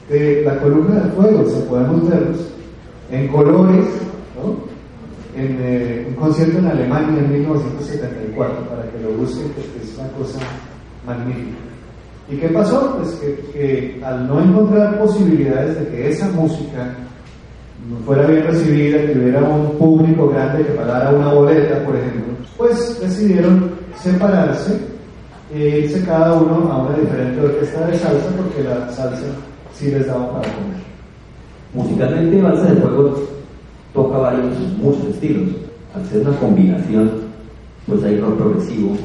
de 0.08 0.42
la 0.44 0.58
columna 0.60 1.00
de 1.00 1.10
fuego, 1.10 1.50
se 1.50 1.60
podemos 1.62 2.08
verlos 2.08 2.38
en 3.10 3.28
colores, 3.28 3.86
¿no? 4.36 4.68
en 5.40 5.58
eh, 5.60 6.06
un 6.08 6.14
concierto 6.14 6.58
en 6.58 6.66
Alemania 6.66 7.18
en 7.18 7.32
1974, 7.32 8.68
para 8.68 8.82
que 8.90 9.00
lo 9.00 9.10
busquen, 9.18 9.48
porque 9.48 9.82
es 9.82 9.98
una 9.98 10.08
cosa 10.12 10.38
magnífica. 11.06 11.58
¿Y 12.30 12.36
qué 12.36 12.48
pasó? 12.48 12.96
Pues 12.98 13.14
que, 13.16 13.34
que 13.52 14.00
al 14.04 14.28
no 14.28 14.40
encontrar 14.40 14.98
posibilidades 14.98 15.78
de 15.78 15.88
que 15.88 16.08
esa 16.10 16.30
música 16.30 16.94
fuera 18.04 18.26
bien 18.26 18.44
recibida, 18.44 19.06
que 19.06 19.18
hubiera 19.18 19.42
un 19.42 19.78
público 19.78 20.28
grande 20.28 20.64
que 20.64 20.72
pagara 20.72 21.10
una 21.10 21.32
boleta, 21.32 21.84
por 21.84 21.96
ejemplo, 21.96 22.34
pues 22.56 23.00
decidieron 23.00 23.70
separarse 24.00 24.78
e 25.54 25.80
irse 25.80 26.04
cada 26.04 26.34
uno 26.34 26.70
a 26.70 26.82
una 26.82 26.98
diferente 26.98 27.40
orquesta 27.40 27.86
de 27.86 27.98
salsa 27.98 28.28
porque 28.36 28.62
la 28.62 28.90
salsa 28.92 29.26
sí 29.74 29.90
les 29.90 30.06
daba 30.06 30.32
para 30.32 30.52
comer. 30.54 30.78
Musicalmente, 31.74 32.42
Balsa 32.42 32.72
de 32.72 32.80
Fuego 32.80 33.28
toca 33.94 34.18
varios, 34.18 34.56
muchos 34.82 35.04
estilos. 35.06 35.50
Al 35.94 36.04
ser 36.06 36.20
una 36.20 36.36
combinación, 36.38 37.10
pues 37.86 38.02
hay 38.04 38.20
rock 38.20 38.36
progresivo, 38.36 38.96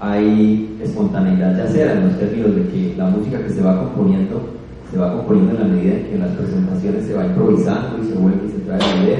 hay 0.00 0.78
espontaneidad 0.82 1.56
yacera 1.56 1.92
en 1.92 2.08
los 2.08 2.18
términos 2.18 2.54
de 2.56 2.68
que 2.68 2.94
la 2.96 3.06
música 3.06 3.42
que 3.42 3.50
se 3.50 3.62
va 3.62 3.78
componiendo 3.78 4.54
se 4.90 5.00
va 5.00 5.12
componiendo 5.12 5.54
en 5.54 5.60
la 5.60 5.74
medida 5.74 5.94
en 5.94 6.04
que 6.04 6.14
en 6.14 6.20
las 6.20 6.30
presentaciones 6.36 7.06
se 7.06 7.14
va 7.14 7.26
improvisando 7.26 7.98
y 8.00 8.06
se 8.06 8.14
vuelve 8.14 8.46
y 8.46 8.50
se 8.50 8.58
trae 8.58 8.78
la 8.78 9.04
idea. 9.04 9.18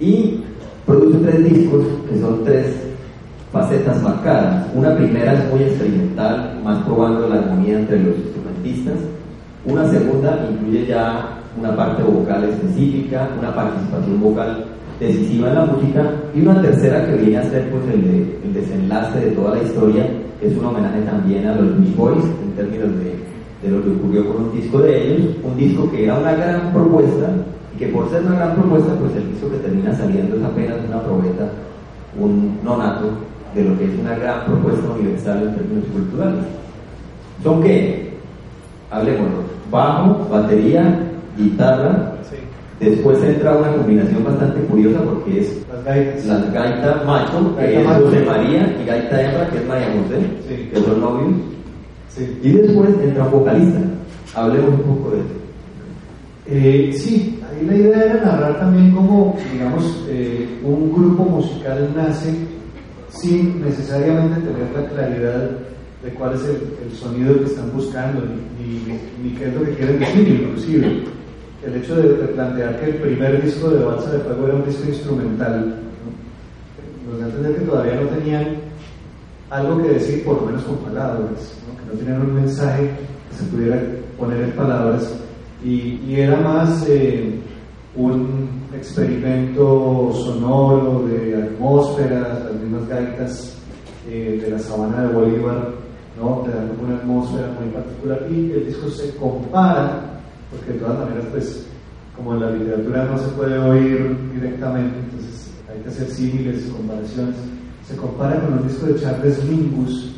Y 0.00 0.40
produce 0.84 1.18
tres 1.18 1.52
discos 1.52 1.86
que 2.08 2.20
son 2.20 2.44
tres 2.44 2.74
facetas 3.60 4.02
marcadas. 4.02 4.66
Una 4.74 4.94
primera 4.96 5.32
es 5.32 5.50
muy 5.50 5.62
experimental, 5.62 6.60
más 6.62 6.82
probando 6.84 7.28
la 7.28 7.36
armonía 7.36 7.78
entre 7.78 8.02
los 8.02 8.16
instrumentistas. 8.16 8.94
Una 9.64 9.84
segunda 9.90 10.38
incluye 10.50 10.86
ya 10.86 11.38
una 11.58 11.74
parte 11.74 12.02
vocal 12.02 12.44
específica, 12.44 13.28
una 13.38 13.54
participación 13.54 14.20
vocal 14.20 14.64
decisiva 15.00 15.48
en 15.48 15.54
la 15.54 15.64
música. 15.64 16.02
Y 16.34 16.40
una 16.42 16.60
tercera 16.60 17.06
que 17.06 17.16
viene 17.16 17.38
a 17.38 17.44
ser 17.50 17.70
pues, 17.70 17.82
el, 17.94 18.02
de- 18.02 18.38
el 18.44 18.52
desenlace 18.54 19.20
de 19.20 19.30
toda 19.32 19.54
la 19.56 19.62
historia, 19.62 20.04
que 20.40 20.48
es 20.48 20.56
un 20.58 20.66
homenaje 20.66 21.00
también 21.02 21.46
a 21.46 21.54
los 21.56 21.78
Beach 21.80 21.96
Boys 21.96 22.24
en 22.44 22.52
términos 22.56 22.90
de, 23.00 23.16
de 23.68 23.74
lo 23.74 23.82
que 23.82 23.90
ocurrió 23.90 24.28
con 24.32 24.42
un 24.44 24.52
disco 24.52 24.78
de 24.80 25.12
ellos. 25.14 25.34
Un 25.42 25.56
disco 25.56 25.90
que 25.90 26.04
era 26.04 26.18
una 26.18 26.34
gran 26.34 26.72
propuesta 26.74 27.30
y 27.74 27.78
que 27.78 27.86
por 27.88 28.10
ser 28.10 28.22
una 28.22 28.36
gran 28.36 28.54
propuesta, 28.54 28.92
pues 29.00 29.16
el 29.16 29.32
disco 29.32 29.50
que 29.50 29.56
termina 29.58 29.94
saliendo 29.94 30.36
es 30.36 30.44
apenas 30.44 30.76
una 30.88 31.00
probeta, 31.02 31.48
un 32.18 32.58
nonato 32.64 33.08
de 33.56 33.64
lo 33.64 33.78
que 33.78 33.84
es 33.84 33.98
una 33.98 34.14
gran 34.16 34.44
propuesta 34.44 34.86
universal 34.90 35.42
en 35.48 35.54
términos 35.56 35.84
culturales. 35.92 36.44
¿Son 37.42 37.62
qué? 37.62 38.10
Hablemoslo. 38.90 39.42
Bajo, 39.70 40.28
batería, 40.30 41.00
guitarra. 41.36 42.12
Después 42.78 43.22
entra 43.22 43.56
una 43.56 43.72
combinación 43.72 44.22
bastante 44.22 44.60
curiosa 44.66 45.00
porque 45.02 45.40
es 45.40 45.64
Las 45.72 45.82
gaitas. 45.84 46.52
gaita 46.52 47.02
macho, 47.06 47.56
que 47.56 47.62
Gaita 47.62 47.80
es 47.80 47.86
macho. 47.86 48.04
José 48.04 48.20
María, 48.26 48.76
y 48.82 48.86
gaita 48.86 49.22
hembra, 49.22 49.48
que 49.50 49.56
es 49.56 49.66
María 49.66 49.86
José, 49.86 50.20
Sí. 50.46 50.70
que 50.70 50.80
son 50.82 51.00
novios. 51.00 51.30
Sí. 52.10 52.38
Y 52.42 52.50
después 52.52 52.90
entra 53.02 53.24
un 53.24 53.30
vocalista. 53.30 53.78
Hablemos 54.34 54.74
un 54.74 54.80
poco 54.82 55.10
de 55.12 55.20
esto. 55.20 55.32
Eh, 56.48 56.90
sí, 56.92 57.40
ahí 57.50 57.66
la 57.66 57.74
idea 57.76 58.04
era 58.04 58.24
narrar 58.26 58.60
también 58.60 58.94
cómo, 58.94 59.34
digamos, 59.52 60.04
eh, 60.10 60.46
un 60.62 60.92
grupo 60.92 61.24
musical 61.24 61.90
nace 61.96 62.34
sin 63.20 63.64
necesariamente 63.64 64.40
tener 64.40 64.70
la 64.74 64.88
claridad 64.90 65.50
de 66.02 66.10
cuál 66.14 66.34
es 66.34 66.42
el, 66.44 66.62
el 66.84 66.92
sonido 66.96 67.38
que 67.38 67.44
están 67.46 67.72
buscando 67.72 68.22
ni, 68.22 68.66
ni- 68.66 69.00
ni 69.30 69.36
qué 69.36 69.48
es 69.48 69.54
lo 69.54 69.64
que 69.64 69.72
quieren 69.74 69.98
decir, 69.98 70.28
inclusive. 70.28 71.04
El 71.66 71.74
hecho 71.76 71.96
de, 71.96 72.08
de 72.08 72.28
plantear 72.28 72.78
que 72.78 72.90
el 72.90 72.96
primer 72.96 73.42
disco 73.42 73.70
de 73.70 73.84
Balsa 73.84 74.12
de 74.12 74.18
Fuego 74.20 74.46
era 74.46 74.56
un 74.56 74.64
disco 74.66 74.88
instrumental, 74.88 75.66
¿no? 75.66 77.10
nos 77.10 77.20
da 77.20 77.26
a 77.26 77.28
entender 77.28 77.54
que 77.56 77.64
todavía 77.66 77.94
no 78.00 78.08
tenían 78.08 78.46
algo 79.50 79.82
que 79.82 79.88
decir, 79.90 80.24
por 80.24 80.40
lo 80.40 80.46
menos 80.46 80.62
con 80.64 80.76
palabras, 80.78 81.54
¿no? 81.66 81.76
que 81.80 81.92
no 81.92 81.98
tenían 81.98 82.20
un 82.22 82.34
mensaje 82.34 82.90
que 83.30 83.36
se 83.36 83.44
pudiera 83.50 83.82
poner 84.18 84.42
en 84.42 84.50
palabras, 84.52 85.12
y, 85.64 86.00
y 86.06 86.16
era 86.20 86.36
más 86.36 86.86
eh, 86.88 87.34
un 87.96 88.48
experimento 88.74 90.12
sonoro 90.12 91.06
de 91.08 91.34
atmósferas, 91.42 92.44
las 92.44 92.54
mismas 92.54 92.88
gaitas 92.88 93.54
eh, 94.08 94.38
de 94.42 94.50
la 94.50 94.58
sabana 94.58 95.02
de 95.02 95.14
Bolívar, 95.14 95.72
¿no? 96.20 96.42
te 96.42 96.50
dan 96.50 96.72
una 96.82 96.96
atmósfera 96.96 97.48
muy 97.58 97.70
particular, 97.70 98.26
y 98.30 98.52
el 98.52 98.66
disco 98.66 98.88
se 98.90 99.14
compara, 99.16 100.20
porque 100.50 100.72
de 100.72 100.78
todas 100.78 100.98
maneras, 100.98 101.26
pues, 101.30 101.66
como 102.14 102.34
en 102.34 102.40
la 102.40 102.50
literatura 102.50 103.04
no 103.04 103.18
se 103.18 103.28
puede 103.28 103.58
oír 103.58 104.16
directamente, 104.32 104.98
entonces 104.98 105.50
hay 105.70 105.80
que 105.82 105.88
hacer 105.88 106.08
símiles 106.08 106.66
y 106.66 106.70
comparaciones. 106.70 107.36
Se 107.86 107.96
compara 107.96 108.40
con 108.40 108.54
un 108.58 108.68
disco 108.68 108.86
de 108.86 109.00
Charles 109.00 109.44
Mingus 109.44 110.14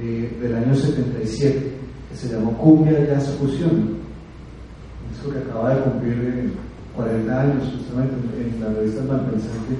eh, 0.00 0.36
del 0.40 0.54
año 0.54 0.74
77, 0.74 1.72
que 2.10 2.16
se 2.16 2.32
llamó 2.32 2.56
Cumbia 2.56 3.06
Jazz 3.06 3.30
Fusión, 3.38 3.70
un 3.70 5.10
disco 5.10 5.30
que 5.30 5.38
acaba 5.38 5.74
de 5.74 5.82
cumplir 5.82 6.12
eh, 6.12 6.50
40 6.96 7.40
años, 7.40 7.72
justamente 7.76 8.14
en, 8.40 8.60
la 8.60 8.72
revista 8.72 9.02
Malpensante. 9.02 9.74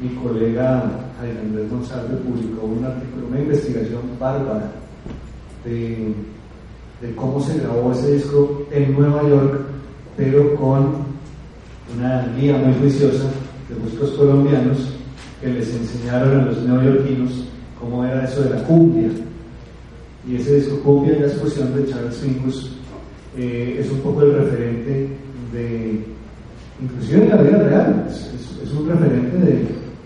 Mi 0.00 0.14
colega 0.14 0.84
Jaime 1.20 1.40
Andrés 1.40 1.70
González 1.70 2.20
publicó 2.24 2.66
un 2.66 2.84
artículo, 2.84 3.26
una 3.28 3.40
investigación 3.40 4.02
bárbara 4.18 4.70
de 5.64 6.14
de 7.00 7.14
cómo 7.14 7.40
se 7.40 7.58
grabó 7.58 7.92
ese 7.92 8.14
disco 8.14 8.66
en 8.72 8.92
Nueva 8.92 9.22
York, 9.28 9.60
pero 10.16 10.54
con 10.56 11.06
una 11.96 12.26
guía 12.36 12.56
muy 12.56 12.74
juiciosa 12.74 13.30
de 13.68 13.76
músicos 13.76 14.10
colombianos 14.10 14.94
que 15.40 15.48
les 15.48 15.72
enseñaron 15.74 16.40
a 16.40 16.44
los 16.46 16.58
neoyorquinos 16.62 17.44
cómo 17.78 18.04
era 18.04 18.24
eso 18.24 18.42
de 18.42 18.50
la 18.50 18.64
cumbia. 18.64 19.10
Y 20.28 20.36
ese 20.36 20.56
disco 20.56 20.80
Cumbia 20.80 21.16
y 21.16 21.20
la 21.20 21.26
exposición 21.28 21.74
de 21.74 21.88
Charles 21.88 22.22
Mingus 22.22 22.76
eh, 23.36 23.78
es 23.80 23.90
un 23.90 24.00
poco 24.00 24.22
el 24.22 24.34
referente 24.34 25.08
de, 25.52 26.04
inclusive 26.80 27.24
en 27.24 27.28
la 27.30 27.36
vida 27.42 27.58
real, 27.58 28.04
es, 28.08 28.16
es- 28.34 28.68
es 28.68 28.72
un 28.74 28.88
referente 28.88 29.36
de, 29.38 29.52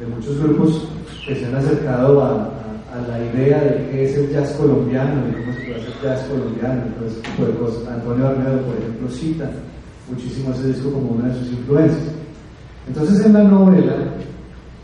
de 0.01 0.07
muchos 0.15 0.39
grupos 0.43 0.85
que 1.27 1.35
se 1.37 1.47
han 1.47 1.55
acercado 1.57 2.21
a, 2.23 2.29
a- 2.31 2.53
a 2.95 3.09
la 3.09 3.25
idea 3.33 3.59
de 3.63 3.89
qué 3.91 4.05
es 4.05 4.17
el 4.17 4.31
jazz 4.31 4.53
colombiano 4.53 5.23
y 5.29 5.33
cómo 5.33 5.53
se 5.55 5.61
puede 5.65 5.81
hacer 5.81 5.93
jazz 6.03 6.23
colombiano 6.29 6.83
y 6.87 6.91
todo 6.99 7.07
ese 7.09 7.21
tipo 7.21 7.45
de 7.47 7.53
cosas. 7.55 7.89
Antonio 7.89 8.27
Arnedo, 8.29 8.61
por 8.63 8.77
ejemplo, 8.77 9.09
cita 9.09 9.51
muchísimo 10.11 10.53
ese 10.53 10.69
disco 10.69 10.91
como 10.93 11.13
una 11.13 11.29
de 11.29 11.39
sus 11.39 11.51
influencias. 11.53 12.03
Entonces 12.87 13.25
en 13.25 13.33
la 13.33 13.45
novela, 13.45 13.95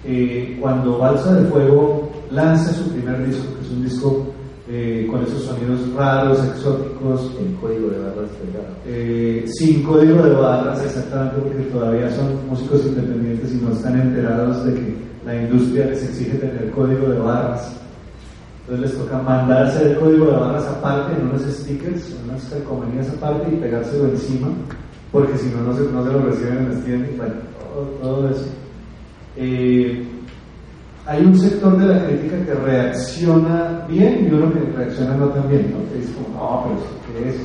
eh, 0.05 0.57
cuando 0.61 0.99
Balsa 0.99 1.35
de 1.35 1.49
Fuego 1.51 2.11
lanza 2.31 2.73
su 2.73 2.91
primer 2.93 3.27
disco, 3.27 3.45
que 3.59 3.67
es 3.67 3.71
un 3.73 3.85
disco 3.85 4.27
eh, 4.71 5.07
con 5.11 5.23
esos 5.23 5.43
sonidos 5.45 5.81
raros, 5.95 6.45
exóticos, 6.45 7.33
El 7.41 7.55
código 7.57 7.89
de 7.89 7.99
barras 8.01 8.31
pegado. 8.43 8.75
eh, 8.87 9.45
sin 9.59 9.83
código 9.83 10.23
de 10.23 10.35
barras 10.35 10.85
exactamente 10.85 11.37
porque 11.43 11.63
todavía 11.73 12.11
son 12.15 12.47
músicos 12.49 12.85
independientes 12.87 13.53
y 13.53 13.57
no 13.57 13.73
están 13.73 13.99
enterados 14.01 14.65
de 14.67 14.75
que 14.75 14.95
la 15.25 15.37
industria 15.43 15.87
les 15.87 16.03
exige 16.03 16.37
tener 16.39 16.71
código 16.73 17.09
de 17.09 17.19
barras. 17.19 17.73
Entonces 18.69 18.91
les 18.91 19.01
toca 19.03 19.23
mandarse 19.23 19.91
el 19.91 19.99
código 19.99 20.27
de 20.27 20.33
barras 20.33 20.67
aparte 20.67 21.15
en 21.19 21.29
unos 21.29 21.43
stickers, 21.43 22.11
en 22.13 22.29
unas 22.31 22.45
calcomanías 22.45 23.09
aparte 23.09 23.51
y 23.51 23.57
pegárselo 23.57 24.09
encima, 24.09 24.49
porque 25.11 25.39
si 25.39 25.49
no, 25.49 25.63
no 25.63 25.75
se, 25.75 25.85
no 25.91 26.05
se 26.05 26.13
lo 26.13 26.21
reciben 26.27 26.59
en 26.59 26.69
las 26.75 26.85
tiendas. 26.85 27.17
Bueno, 27.17 27.35
todo, 27.75 27.85
todo 28.03 28.29
eso. 28.29 28.45
Eh, 29.37 30.07
hay 31.09 31.25
un 31.25 31.35
sector 31.39 31.77
de 31.79 31.87
la 31.87 32.05
crítica 32.07 32.37
que 32.45 32.53
reacciona 32.55 33.85
bien 33.89 34.29
y 34.31 34.35
uno 34.35 34.53
que 34.53 34.61
reacciona 34.77 35.17
no 35.17 35.27
tan 35.29 35.49
bien, 35.49 35.73
¿no? 35.73 35.91
Que 35.91 35.99
dice 36.01 36.13
como, 36.13 36.39
no, 36.39 36.65
pero 36.65 36.75
¿esto 36.81 36.97
¿qué 37.13 37.29
es? 37.31 37.37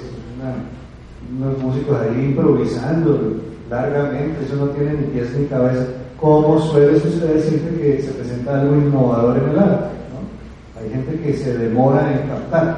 Unos 1.37 1.57
músicos 1.63 1.97
ahí 2.01 2.25
improvisando 2.25 3.37
largamente, 3.69 4.43
eso 4.45 4.55
no 4.57 4.67
tiene 4.67 4.93
ni 4.93 5.07
pies 5.07 5.33
ni 5.37 5.45
cabeza. 5.45 5.85
Como 6.19 6.59
suele 6.59 6.99
suceder 6.99 7.41
siempre 7.41 7.75
que 7.81 8.01
se 8.01 8.11
presenta 8.11 8.59
algo 8.61 8.75
innovador 8.75 9.37
en 9.37 9.49
el 9.49 9.59
arte, 9.59 9.87
¿no? 10.11 10.79
Hay 10.81 10.89
gente 10.89 11.19
que 11.21 11.33
se 11.33 11.57
demora 11.57 12.11
en 12.13 12.27
captar 12.27 12.77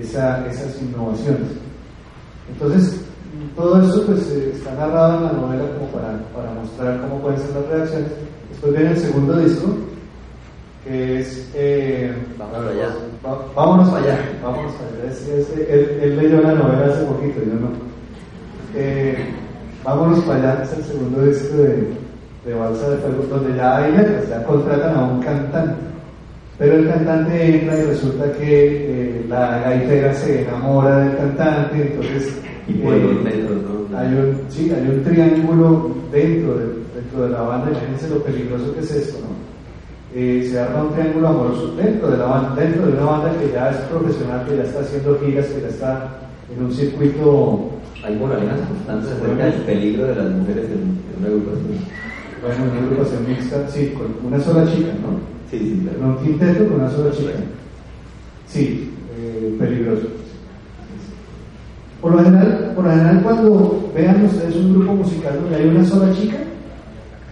esa- 0.00 0.46
esas 0.46 0.80
innovaciones. 0.82 1.48
Entonces, 2.52 3.00
todo 3.56 3.82
eso 3.82 4.04
pues 4.06 4.30
eh, 4.30 4.52
está 4.54 4.74
narrado 4.74 5.16
en 5.18 5.24
la 5.24 5.32
novela 5.32 5.64
como 5.78 5.90
para, 5.90 6.18
para 6.34 6.52
mostrar 6.60 7.00
cómo 7.00 7.20
pueden 7.22 7.38
ser 7.40 7.54
las 7.56 7.66
reacciones. 7.68 8.10
Después 8.50 8.72
viene 8.74 8.90
el 8.92 8.98
segundo 8.98 9.36
disco, 9.38 9.66
que 10.84 11.20
es... 11.20 11.50
eh, 11.54 12.12
Vámonos 12.38 12.70
allá. 12.72 12.88
va- 13.24 13.46
vámonos 13.56 13.94
allá, 13.94 14.18
vámonos 14.42 14.72
allá. 14.74 15.10
Es- 15.10 15.28
es- 15.28 15.68
él, 15.68 15.98
él 16.02 16.16
leyó 16.16 16.40
la 16.42 16.52
novela 16.54 16.86
hace 16.92 17.04
poquito, 17.04 17.40
yo 17.40 17.54
no. 17.54 17.68
Eh, 18.74 19.16
vámonos 19.84 20.20
para 20.24 20.52
allá, 20.52 20.62
es 20.64 20.72
el 20.78 20.84
segundo 20.84 21.22
disco 21.24 21.56
de, 21.56 21.88
de 22.46 22.54
Balsa 22.54 22.90
de 22.90 22.96
Fuego, 22.98 23.24
donde 23.30 23.56
ya 23.56 23.76
hay 23.78 23.92
letras, 23.92 24.28
ya 24.28 24.44
contratan 24.44 24.96
a 24.96 25.04
un 25.04 25.20
cantante. 25.20 25.74
Pero 26.58 26.74
el 26.76 26.88
cantante 26.88 27.56
entra 27.56 27.78
y 27.78 27.82
resulta 27.82 28.30
que 28.32 28.44
eh, 29.18 29.26
la 29.28 29.58
gaitera 29.60 30.14
se 30.14 30.42
enamora 30.42 30.98
del 30.98 31.16
cantante, 31.16 31.82
entonces 31.82 32.38
Y 32.68 32.74
por 32.74 32.94
eh, 32.94 33.18
metros, 33.24 33.58
¿no? 33.90 33.98
hay 33.98 34.06
un, 34.08 34.40
sí, 34.48 34.70
hay 34.72 34.88
un 34.88 35.02
triángulo 35.02 35.90
dentro 36.12 36.54
de, 36.56 36.64
dentro 36.94 37.22
de 37.24 37.30
la 37.30 37.40
banda, 37.42 37.70
imagínense 37.70 38.08
lo 38.08 38.22
peligroso 38.22 38.72
que 38.74 38.80
es 38.80 38.90
esto, 38.92 39.18
¿no? 39.20 39.53
Eh, 40.16 40.46
se 40.48 40.60
arma 40.60 40.84
un 40.84 40.92
triángulo 40.94 41.26
amoroso 41.26 41.74
dentro 41.74 42.08
de 42.08 42.18
la 42.18 42.26
banda, 42.26 42.54
dentro 42.54 42.86
de 42.86 42.92
una 42.92 43.04
banda 43.04 43.36
que 43.36 43.50
ya 43.52 43.70
es 43.70 43.76
profesional, 43.90 44.46
que 44.46 44.56
ya 44.56 44.62
está 44.62 44.78
haciendo 44.78 45.18
giras, 45.18 45.46
que 45.46 45.60
ya 45.60 45.68
está 45.68 46.08
en 46.54 46.64
un 46.64 46.72
circuito, 46.72 47.70
Hay 48.04 48.14
moralejas 48.16 48.60
constantes 48.68 49.10
acerca 49.10 49.44
del 49.46 49.62
peligro 49.62 50.06
de 50.06 50.14
las 50.14 50.30
mujeres 50.30 50.66
en, 50.66 51.00
en 51.00 51.18
una 51.18 51.28
agrupación. 51.28 51.78
bueno, 52.42 52.70
una 52.70 52.86
agrupación 52.86 53.26
mixta, 53.26 53.68
sí, 53.68 53.94
con 53.96 54.06
una 54.24 54.38
sola 54.40 54.70
chica, 54.70 54.92
¿no? 55.02 55.18
Sí, 55.50 55.58
sí, 55.58 55.80
claro. 55.82 56.12
un 56.12 56.24
quinteto 56.24 56.68
con 56.68 56.80
una 56.80 56.90
sola 56.90 57.10
chica. 57.10 57.32
Sí, 58.46 58.92
eh, 59.18 59.56
peligroso. 59.58 60.06
Por 62.00 62.12
lo, 62.12 62.22
general, 62.22 62.72
por 62.76 62.84
lo 62.84 62.90
general, 62.90 63.20
cuando 63.22 63.90
vean 63.94 64.24
ustedes 64.26 64.54
un 64.56 64.74
grupo 64.74 64.94
musical 64.94 65.40
donde 65.40 65.56
hay 65.56 65.68
una 65.68 65.84
sola 65.84 66.12
chica, 66.14 66.36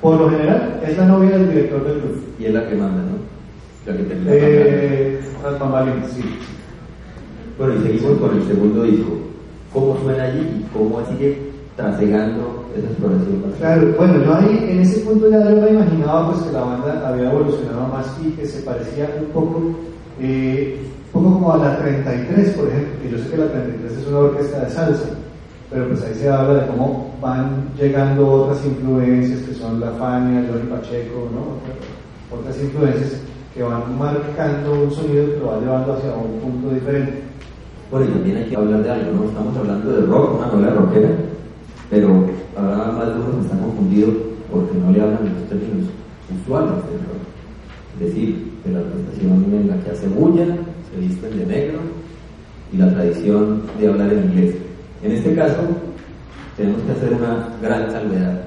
por 0.03 0.21
lo 0.21 0.29
general 0.29 0.81
es 0.85 0.99
la 0.99 1.07
novia 1.07 1.31
del 1.39 1.49
director 1.49 1.85
del 1.85 2.01
grupo. 2.01 2.21
Y 2.39 2.47
es 2.47 2.53
la 2.53 2.69
que 2.69 2.75
manda, 2.75 3.03
¿no? 3.03 3.23
La 3.87 3.97
que 3.97 4.03
termina. 4.03 4.33
Eh, 4.35 5.21
las 5.43 5.59
bambalinas, 5.59 6.11
sí. 6.11 6.23
Bueno, 7.57 7.75
y 7.77 7.83
seguimos 7.83 8.19
con 8.19 8.37
el 8.37 8.47
segundo 8.47 8.83
disco. 8.83 9.13
¿Cómo 9.73 9.97
suena 10.03 10.25
allí 10.25 10.41
y 10.41 10.67
cómo 10.77 11.01
sigue 11.07 11.39
trasegando 11.77 12.67
esa 12.77 12.87
exploración? 12.89 13.43
Claro, 13.59 13.95
bueno, 13.97 14.25
yo 14.25 14.35
ahí 14.35 14.67
en 14.71 14.81
ese 14.81 15.01
punto 15.01 15.31
ya 15.31 15.49
yo 15.49 15.69
imaginaba 15.69 16.33
pues 16.33 16.43
que 16.45 16.53
la 16.53 16.61
banda 16.61 17.09
había 17.09 17.31
evolucionado 17.31 17.89
más 17.89 18.07
y 18.23 18.31
que 18.33 18.45
se 18.45 18.63
parecía 18.63 19.09
un 19.19 19.27
poco, 19.27 19.73
eh, 20.21 20.79
un 21.15 21.23
poco 21.23 21.35
como 21.35 21.53
a 21.55 21.59
la 21.59 21.79
33, 21.79 22.51
por 22.51 22.69
ejemplo, 22.69 22.93
que 23.03 23.11
yo 23.11 23.19
sé 23.19 23.31
que 23.31 23.37
la 23.37 23.47
33 23.47 23.93
es 23.93 24.07
una 24.09 24.19
orquesta 24.19 24.61
de 24.65 24.71
salsa, 24.71 25.09
pero 25.73 25.89
pues 25.89 26.03
ahí 26.05 26.15
se 26.15 26.29
habla 26.29 26.63
de 26.63 26.67
cómo 26.69 27.15
van 27.21 27.69
llegando 27.79 28.31
otras 28.31 28.65
influencias 28.67 29.41
que 29.41 29.55
son 29.55 29.81
la 29.81 29.91
Fania, 29.93 30.45
Johnny 30.51 30.69
Pacheco, 30.71 31.29
¿no? 31.33 32.37
Otras- 32.37 32.61
influencias 32.63 33.21
que 33.55 33.63
van 33.63 33.99
marcando 33.99 34.73
un 34.85 34.91
sonido 34.91 35.27
que 35.27 35.39
lo 35.39 35.47
va 35.49 35.61
llevando 35.61 35.93
hacia 35.95 36.13
un 36.15 36.41
punto 36.41 36.75
diferente. 36.75 37.23
Bueno, 37.91 38.07
y 38.07 38.13
también 38.13 38.37
hay 38.39 38.45
que 38.47 38.57
hablar 38.57 38.83
de 38.83 38.91
algo, 38.91 39.13
¿no? 39.13 39.25
Estamos 39.29 39.57
hablando 39.57 39.93
de 39.93 40.01
rock, 40.07 40.39
una 40.39 40.47
novela 40.47 40.71
rockera, 40.75 41.09
pero 41.91 42.09
habrá 42.57 42.77
más 42.93 43.07
de 43.09 43.15
uno 43.15 43.37
que 43.39 43.45
está 43.47 43.59
confundido 43.59 44.09
porque 44.51 44.79
no 44.79 44.91
le 44.93 45.01
hablan 45.03 45.25
los 45.25 45.49
términos 45.49 45.89
usuales 46.43 46.73
del 46.89 47.01
rock. 47.05 47.23
Es 48.01 48.07
decir, 48.07 48.53
de 48.65 48.73
la 48.73 48.81
presentación 48.81 49.45
en 49.53 49.69
la 49.69 49.77
que 49.85 49.91
hace 49.91 50.09
bulla, 50.09 50.47
se 50.91 50.99
visten 51.01 51.39
de 51.39 51.47
negro 51.47 51.79
y 52.73 52.77
la 52.79 52.91
tradición 52.95 53.63
de 53.79 53.89
hablar 53.89 54.13
en 54.13 54.25
inglés. 54.31 54.55
En 55.03 55.13
este 55.13 55.35
caso, 55.35 55.63
tenemos 56.57 56.81
que 56.83 56.93
hacer 56.93 57.13
una 57.15 57.49
gran 57.61 57.91
salvedad, 57.91 58.43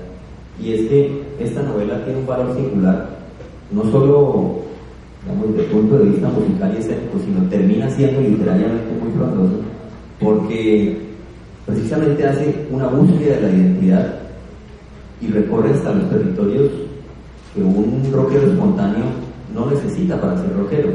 y 0.62 0.74
es 0.74 0.82
que 0.88 1.24
esta 1.40 1.62
novela 1.64 2.04
tiene 2.06 2.20
un 2.20 2.28
valor 2.28 2.56
singular, 2.56 3.10
no 3.72 3.84
solo 3.92 4.62
digamos, 5.24 5.50
desde 5.50 5.66
el 5.66 5.72
punto 5.72 5.98
de 5.98 6.06
vista 6.12 6.30
musical 6.30 6.74
y 6.74 6.80
escénico, 6.80 7.20
sino 7.20 7.50
termina 7.50 7.90
siendo 7.90 8.22
literariamente 8.22 8.94
muy 9.02 9.12
frondoso, 9.12 9.60
porque 10.20 10.98
precisamente 11.66 12.26
hace 12.26 12.68
una 12.72 12.88
búsqueda 12.88 13.36
de 13.36 13.42
la 13.42 13.50
identidad 13.50 14.20
y 15.20 15.28
recorre 15.28 15.72
hasta 15.72 15.94
los 15.94 16.10
territorios 16.10 16.72
que 17.54 17.62
un 17.62 18.10
rockero 18.14 18.48
espontáneo 18.52 19.06
no 19.54 19.70
necesita 19.72 20.22
para 20.22 20.38
ser 20.38 20.56
rockero, 20.56 20.90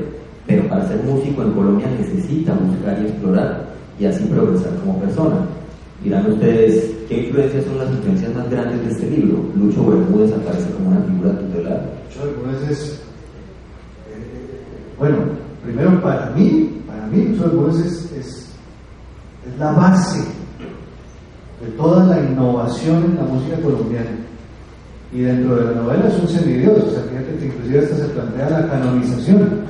pero 0.47 0.67
para 0.69 0.89
ser 0.89 1.03
músico 1.05 1.43
en 1.43 1.53
Colombia 1.53 1.87
necesita 1.99 2.55
buscar 2.55 2.99
y 3.03 3.07
explorar 3.07 3.71
y 4.01 4.07
así 4.07 4.25
progresar 4.25 4.75
como 4.77 4.99
persona. 4.99 5.37
Dirán 6.03 6.33
ustedes, 6.33 6.91
¿qué 7.07 7.27
influencias 7.27 7.65
son 7.67 7.79
las 7.79 7.91
influencias 7.91 8.35
más 8.35 8.51
grandes 8.51 8.83
de 8.83 8.93
este 8.93 9.11
libro? 9.11 9.45
Lucho 9.55 9.85
Bermúdez 9.85 10.33
aparece 10.33 10.71
como 10.71 10.89
una 10.89 11.03
figura 11.03 11.39
tutelar. 11.39 12.01
Algunas 12.23 12.61
veces, 12.63 13.03
eh, 14.09 14.97
bueno, 14.99 15.19
primero 15.63 16.01
para 16.03 16.31
mí, 16.31 16.81
para 16.87 17.07
mí 17.09 17.27
Lucho 17.27 17.45
Bermúdez 17.45 17.87
es, 17.87 18.13
es, 18.13 18.27
es 19.47 19.59
la 19.59 19.73
base 19.73 20.21
de 21.61 21.71
toda 21.77 22.07
la 22.07 22.25
innovación 22.25 23.05
en 23.05 23.17
la 23.17 23.23
música 23.23 23.57
colombiana. 23.61 24.11
Y 25.13 25.21
dentro 25.21 25.57
de 25.57 25.65
la 25.65 25.81
novela 25.83 26.09
es 26.09 26.19
un 26.19 26.29
semidios, 26.29 26.85
o 26.85 26.91
sea, 26.91 27.03
fíjate 27.03 27.37
que 27.39 27.47
inclusive 27.47 27.81
hasta 27.81 27.97
se 27.97 28.05
plantea 28.05 28.49
la 28.49 28.69
canonización 28.71 29.61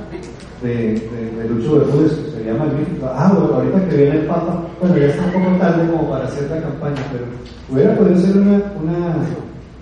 de, 0.61 0.73
de, 0.73 1.31
de 1.37 1.49
Lucho 1.49 1.79
Bermúdez, 1.79 2.13
que 2.13 2.31
sería 2.31 2.53
magnífico. 2.53 3.07
Ah, 3.13 3.33
bueno, 3.35 3.55
ahorita 3.55 3.89
que 3.89 3.97
viene 3.97 4.19
el 4.19 4.25
Papa, 4.27 4.63
bueno, 4.79 4.97
ya 4.97 5.07
está 5.07 5.25
un 5.25 5.31
poco 5.31 5.57
tarde 5.57 5.91
como 5.91 6.09
para 6.09 6.25
hacer 6.25 6.49
la 6.49 6.61
campaña, 6.61 7.01
pero 7.11 7.25
hubiera 7.69 7.97
podido 7.97 8.17
ser 8.19 8.37
una, 8.37 8.61
una, 8.81 9.15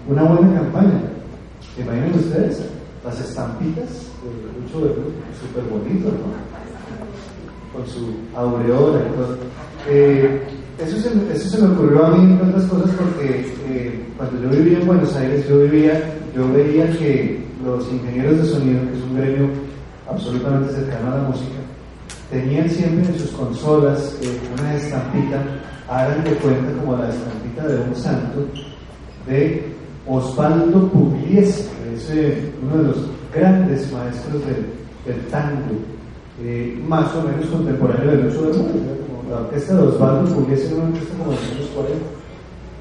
una 0.07 0.23
buena 0.23 0.53
campaña. 0.61 1.01
Imaginen 1.77 2.13
ustedes 2.15 2.65
las 3.05 3.19
estampitas 3.19 3.89
de 4.23 4.29
Lucho 4.61 4.81
Bermúdez, 4.81 5.15
súper 5.39 5.63
bonito, 5.71 6.09
¿no? 6.09 6.49
Con 7.73 7.87
su 7.87 8.09
aureola 8.35 8.99
y 8.99 9.15
todo. 9.15 9.37
Eh, 9.87 10.41
eso, 10.79 10.97
se, 10.97 11.09
eso 11.33 11.49
se 11.49 11.61
me 11.61 11.73
ocurrió 11.73 12.05
a 12.05 12.09
mí, 12.11 12.31
entre 12.33 12.49
otras 12.49 12.65
cosas, 12.65 12.91
porque 12.97 13.53
eh, 13.69 14.05
cuando 14.17 14.41
yo 14.41 14.49
vivía 14.49 14.79
en 14.79 14.87
Buenos 14.87 15.15
Aires, 15.15 15.47
yo, 15.47 15.59
vivía, 15.59 16.13
yo 16.35 16.51
veía 16.51 16.89
que 16.97 17.43
los 17.63 17.89
ingenieros 17.91 18.37
de 18.39 18.45
sonido, 18.45 18.81
que 18.81 18.97
es 18.97 19.03
un 19.03 19.15
gremio 19.15 19.49
absolutamente 20.09 20.73
cercano 20.73 21.13
a 21.13 21.17
la 21.17 21.23
música, 21.29 21.59
tenían 22.29 22.69
siempre 22.69 23.07
en 23.07 23.19
sus 23.19 23.31
consolas 23.31 24.17
eh, 24.21 24.39
una 24.59 24.75
estampita, 24.75 25.43
hagan 25.87 26.23
de 26.23 26.31
cuenta 26.35 26.71
como 26.79 26.97
la 26.97 27.09
estampita 27.09 27.67
de 27.67 27.81
un 27.81 27.95
santo, 27.95 28.45
de 29.27 29.73
Osvaldo 30.07 30.87
Pugliese, 30.89 31.69
uno 32.63 32.81
de 32.81 32.87
los 32.89 32.97
grandes 33.33 33.91
maestros 33.91 34.41
del, 34.45 34.65
del 35.05 35.25
tango, 35.27 35.75
eh, 36.41 36.81
más 36.87 37.13
o 37.15 37.23
menos 37.23 37.47
contemporáneo 37.47 38.11
de 38.11 38.23
Lucho 38.23 38.41
Bermúdez, 38.41 38.75
¿no? 38.75 39.07
como 39.07 39.29
la 39.29 39.41
orquesta 39.41 39.75
de 39.75 39.81
Osvaldo 39.81 40.35
Pugliese 40.35 40.67
era 40.67 40.75
una 40.75 40.85
orquesta 40.85 41.17
como 41.17 41.31
de 41.31 41.37
los 41.37 41.51
años 41.51 41.69
40. 41.75 42.19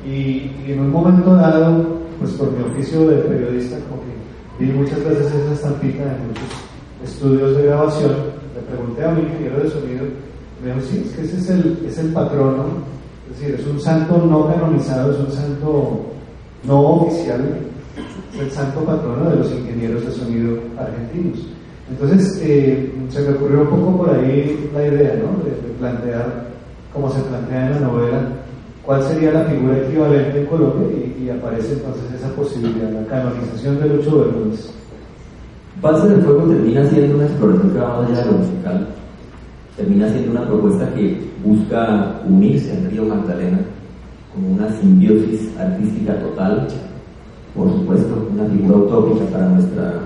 Y, 0.06 0.72
en 0.72 0.80
un 0.80 0.90
momento 0.90 1.34
dado, 1.34 1.98
pues 2.18 2.32
por 2.32 2.52
mi 2.52 2.62
oficio 2.64 3.06
de 3.08 3.16
periodista, 3.16 3.76
como 3.88 4.02
que 4.02 4.64
vi 4.64 4.72
muchas 4.72 5.04
veces 5.04 5.26
esa 5.26 5.52
estampita 5.52 6.02
en 6.02 6.28
muchos 6.28 6.67
estudios 7.04 7.56
de 7.56 7.64
grabación, 7.64 8.12
le 8.54 8.60
pregunté 8.62 9.04
a 9.04 9.12
mi 9.12 9.22
ingeniero 9.22 9.60
de 9.60 9.70
sonido, 9.70 10.04
me 10.62 10.74
dijo, 10.74 10.86
sí, 10.86 11.04
es 11.06 11.16
que 11.16 11.22
ese 11.22 11.36
es 11.38 11.50
el, 11.50 11.78
es 11.86 11.98
el 11.98 12.12
patrono, 12.12 12.64
es 13.30 13.38
decir, 13.38 13.54
es 13.60 13.66
un 13.66 13.80
santo 13.80 14.18
no 14.18 14.46
canonizado, 14.48 15.12
es 15.12 15.18
un 15.18 15.32
santo 15.32 16.06
no 16.64 16.80
oficial, 16.80 17.58
es 18.34 18.40
el 18.40 18.50
santo 18.50 18.80
patrono 18.80 19.30
de 19.30 19.36
los 19.36 19.50
ingenieros 19.52 20.04
de 20.04 20.12
sonido 20.12 20.58
argentinos. 20.78 21.46
Entonces, 21.90 22.40
eh, 22.42 22.92
se 23.08 23.20
me 23.22 23.30
ocurrió 23.30 23.62
un 23.62 23.68
poco 23.68 23.98
por 23.98 24.10
ahí 24.14 24.70
la 24.74 24.86
idea, 24.86 25.14
¿no? 25.16 25.44
De, 25.44 25.68
plantear, 25.78 26.48
como 26.92 27.08
se 27.08 27.20
plantea 27.20 27.66
en 27.66 27.72
la 27.74 27.80
novela, 27.80 28.20
cuál 28.84 29.00
sería 29.04 29.30
la 29.30 29.44
figura 29.44 29.78
equivalente 29.78 30.40
en 30.40 30.46
Colombia 30.46 30.88
y, 30.88 31.24
y 31.24 31.30
aparece 31.30 31.74
entonces 31.74 32.02
esa 32.18 32.34
posibilidad, 32.34 32.90
la 32.90 33.06
canonización 33.06 33.78
de 33.78 33.88
Lucho 33.90 34.18
Bermúdez. 34.18 34.72
Base 35.80 36.08
del 36.08 36.22
Fuego 36.22 36.42
termina 36.48 36.84
siendo 36.90 37.14
una 37.14 37.26
exploración 37.26 37.70
que 37.70 37.78
va 37.78 38.00
más 38.00 38.10
allá 38.10 38.24
de 38.24 38.32
lo 38.32 38.38
musical. 38.38 38.88
Termina 39.76 40.08
siendo 40.08 40.32
una 40.32 40.46
propuesta 40.48 40.92
que 40.92 41.20
busca 41.44 42.20
unirse 42.28 42.72
al 42.72 42.90
río 42.90 43.04
Magdalena 43.04 43.60
con 44.34 44.44
una 44.44 44.72
simbiosis 44.80 45.56
artística 45.56 46.18
total, 46.18 46.66
por 47.54 47.70
supuesto, 47.70 48.28
una 48.32 48.44
figura 48.46 48.76
utópica 48.76 49.24
para 49.26 49.48
nuestra, 49.50 50.00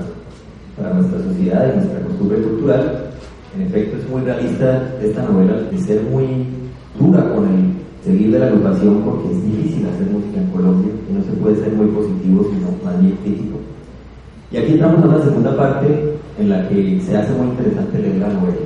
para 0.76 0.92
nuestra 0.92 1.22
sociedad 1.22 1.72
y 1.72 1.76
nuestra 1.76 2.00
costumbre 2.00 2.42
cultural. 2.42 3.10
En 3.56 3.62
efecto, 3.62 3.96
es 3.96 4.10
muy 4.10 4.20
realista 4.22 4.94
esta 5.00 5.22
novela 5.22 5.54
de 5.54 5.78
ser 5.78 6.02
muy 6.02 6.48
dura 6.98 7.32
con 7.34 7.44
el 7.46 7.72
seguir 8.04 8.30
de 8.30 8.38
la 8.40 8.46
agrupación 8.48 9.02
porque 9.06 9.32
es 9.32 9.42
difícil 9.42 9.86
hacer 9.86 10.06
música 10.10 10.38
en 10.38 10.50
Colombia 10.50 10.92
y 11.08 11.12
no 11.14 11.24
se 11.24 11.32
puede 11.32 11.56
ser 11.56 11.72
muy 11.72 11.86
positivo 11.86 12.44
sino 12.52 12.84
más 12.84 13.00
bien 13.00 13.16
crítico. 13.22 13.71
Y 14.52 14.56
aquí 14.58 14.72
entramos 14.72 15.02
a 15.02 15.08
una 15.08 15.24
segunda 15.24 15.56
parte 15.56 16.14
en 16.38 16.50
la 16.50 16.68
que 16.68 17.00
se 17.00 17.16
hace 17.16 17.32
muy 17.32 17.48
interesante 17.48 17.98
leer 17.98 18.16
la 18.16 18.28
novela. 18.28 18.56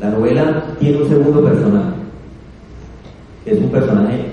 La 0.00 0.10
novela 0.10 0.64
tiene 0.78 1.02
un 1.02 1.08
segundo 1.08 1.42
personaje, 1.44 1.96
que 3.44 3.52
es 3.52 3.58
un 3.58 3.70
personaje 3.70 4.24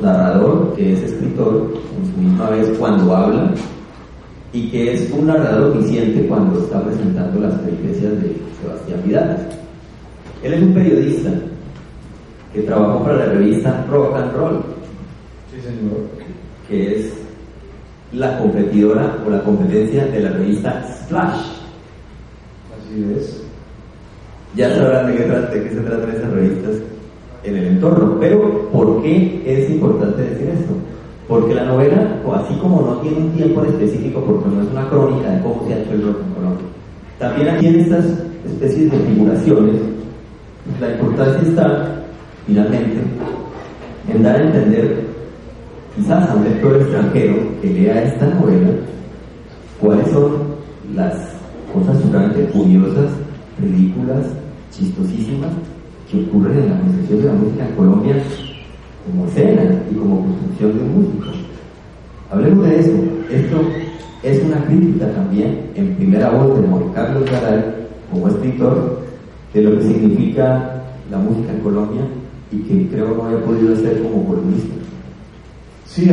narrador, 0.00 0.72
que 0.74 0.92
es 0.92 1.02
escritor, 1.02 1.72
en 1.98 2.12
su 2.12 2.20
misma 2.20 2.50
vez 2.50 2.68
cuando 2.78 3.14
habla, 3.14 3.50
y 4.52 4.70
que 4.70 4.94
es 4.94 5.10
un 5.12 5.26
narrador 5.26 5.72
omnisciente 5.72 6.26
cuando 6.26 6.60
está 6.60 6.82
presentando 6.84 7.40
las 7.40 7.54
peripecias 7.60 8.12
de 8.22 8.36
Sebastián 8.62 9.00
Vidal. 9.04 9.48
Él 10.42 10.54
es 10.54 10.62
un 10.62 10.74
periodista 10.74 11.30
que 12.54 12.62
trabajó 12.62 13.04
para 13.04 13.26
la 13.26 13.32
revista 13.32 13.84
Rock 13.90 14.16
and 14.16 14.32
Roll, 14.32 14.62
Sí, 15.52 15.60
señor. 15.60 16.06
que 16.68 16.96
es 17.00 17.12
la 18.12 18.38
competidora 18.38 19.16
o 19.26 19.30
la 19.30 19.42
competencia 19.42 20.06
de 20.06 20.20
la 20.20 20.30
revista 20.30 20.82
Splash. 21.04 21.40
Así 22.76 23.14
es. 23.16 23.42
Ya 24.56 24.74
sabrán 24.74 25.06
de 25.06 25.16
qué, 25.16 25.24
de 25.24 25.62
qué 25.64 25.70
se 25.70 25.80
tratan 25.80 26.10
esas 26.10 26.30
revistas 26.30 26.76
en 27.44 27.56
el 27.56 27.66
entorno. 27.66 28.16
Pero, 28.18 28.68
¿por 28.70 29.02
qué 29.02 29.42
es 29.46 29.70
importante 29.70 30.22
decir 30.22 30.48
esto? 30.48 30.72
Porque 31.28 31.54
la 31.54 31.64
novela, 31.64 32.20
así 32.34 32.54
como 32.56 32.82
no 32.82 32.96
tiene 32.98 33.18
un 33.18 33.30
tiempo 33.32 33.62
en 33.62 33.70
específico, 33.70 34.20
porque 34.24 34.48
no 34.48 34.62
es 34.62 34.68
una 34.70 34.88
crónica 34.88 35.30
de 35.30 35.42
cómo 35.42 35.64
se 35.66 35.74
ha 35.74 35.78
hecho 35.78 35.92
el 35.92 36.02
rock 36.02 36.16
en 36.26 36.34
Colombia, 36.34 36.66
también 37.20 37.48
aquí 37.48 37.66
en 37.66 37.80
estas 37.80 38.04
especies 38.44 38.90
de 38.90 38.98
figuraciones, 38.98 39.74
la 40.80 40.90
importancia 40.90 41.48
está, 41.48 42.02
finalmente, 42.46 42.98
en 44.12 44.22
dar 44.22 44.36
a 44.36 44.42
entender, 44.42 45.09
quizás 45.94 46.30
a 46.30 46.34
un 46.34 46.44
lector 46.44 46.76
extranjero 46.76 47.36
que 47.60 47.68
lea 47.68 48.04
esta 48.04 48.26
novela, 48.26 48.70
cuáles 49.80 50.08
son 50.08 50.32
las 50.94 51.14
cosas 51.72 52.10
realmente 52.10 52.52
curiosas, 52.52 53.10
ridículas, 53.60 54.26
chistosísimas 54.70 55.50
que 56.10 56.24
ocurren 56.24 56.58
en 56.58 56.70
la 56.70 56.80
construcción 56.80 57.18
de 57.20 57.26
la 57.26 57.32
música 57.34 57.68
en 57.68 57.74
Colombia 57.76 58.16
como 59.06 59.26
escena 59.26 59.82
y 59.90 59.94
como 59.94 60.24
construcción 60.24 60.76
de 60.76 60.84
un 60.84 60.94
músico. 60.96 61.26
Hablemos 62.30 62.68
de 62.68 62.80
eso. 62.80 62.92
Esto 63.30 63.60
es 64.22 64.42
una 64.44 64.64
crítica 64.64 65.10
también 65.12 65.70
en 65.74 65.94
primera 65.96 66.30
voz 66.30 66.60
de 66.60 66.66
Juan 66.66 66.92
Carlos 66.92 67.24
Garay 67.30 67.64
como 68.10 68.28
escritor 68.28 69.00
de 69.54 69.62
lo 69.62 69.78
que 69.78 69.84
significa 69.84 70.82
la 71.10 71.18
música 71.18 71.52
en 71.52 71.60
Colombia 71.60 72.02
y 72.52 72.58
que 72.58 72.88
creo 72.88 73.16
no 73.16 73.24
había 73.24 73.44
podido 73.44 73.72
hacer 73.74 74.02
como 74.02 74.26
columnista. 74.26 74.79
Sí, 75.90 76.08
a, 76.08 76.12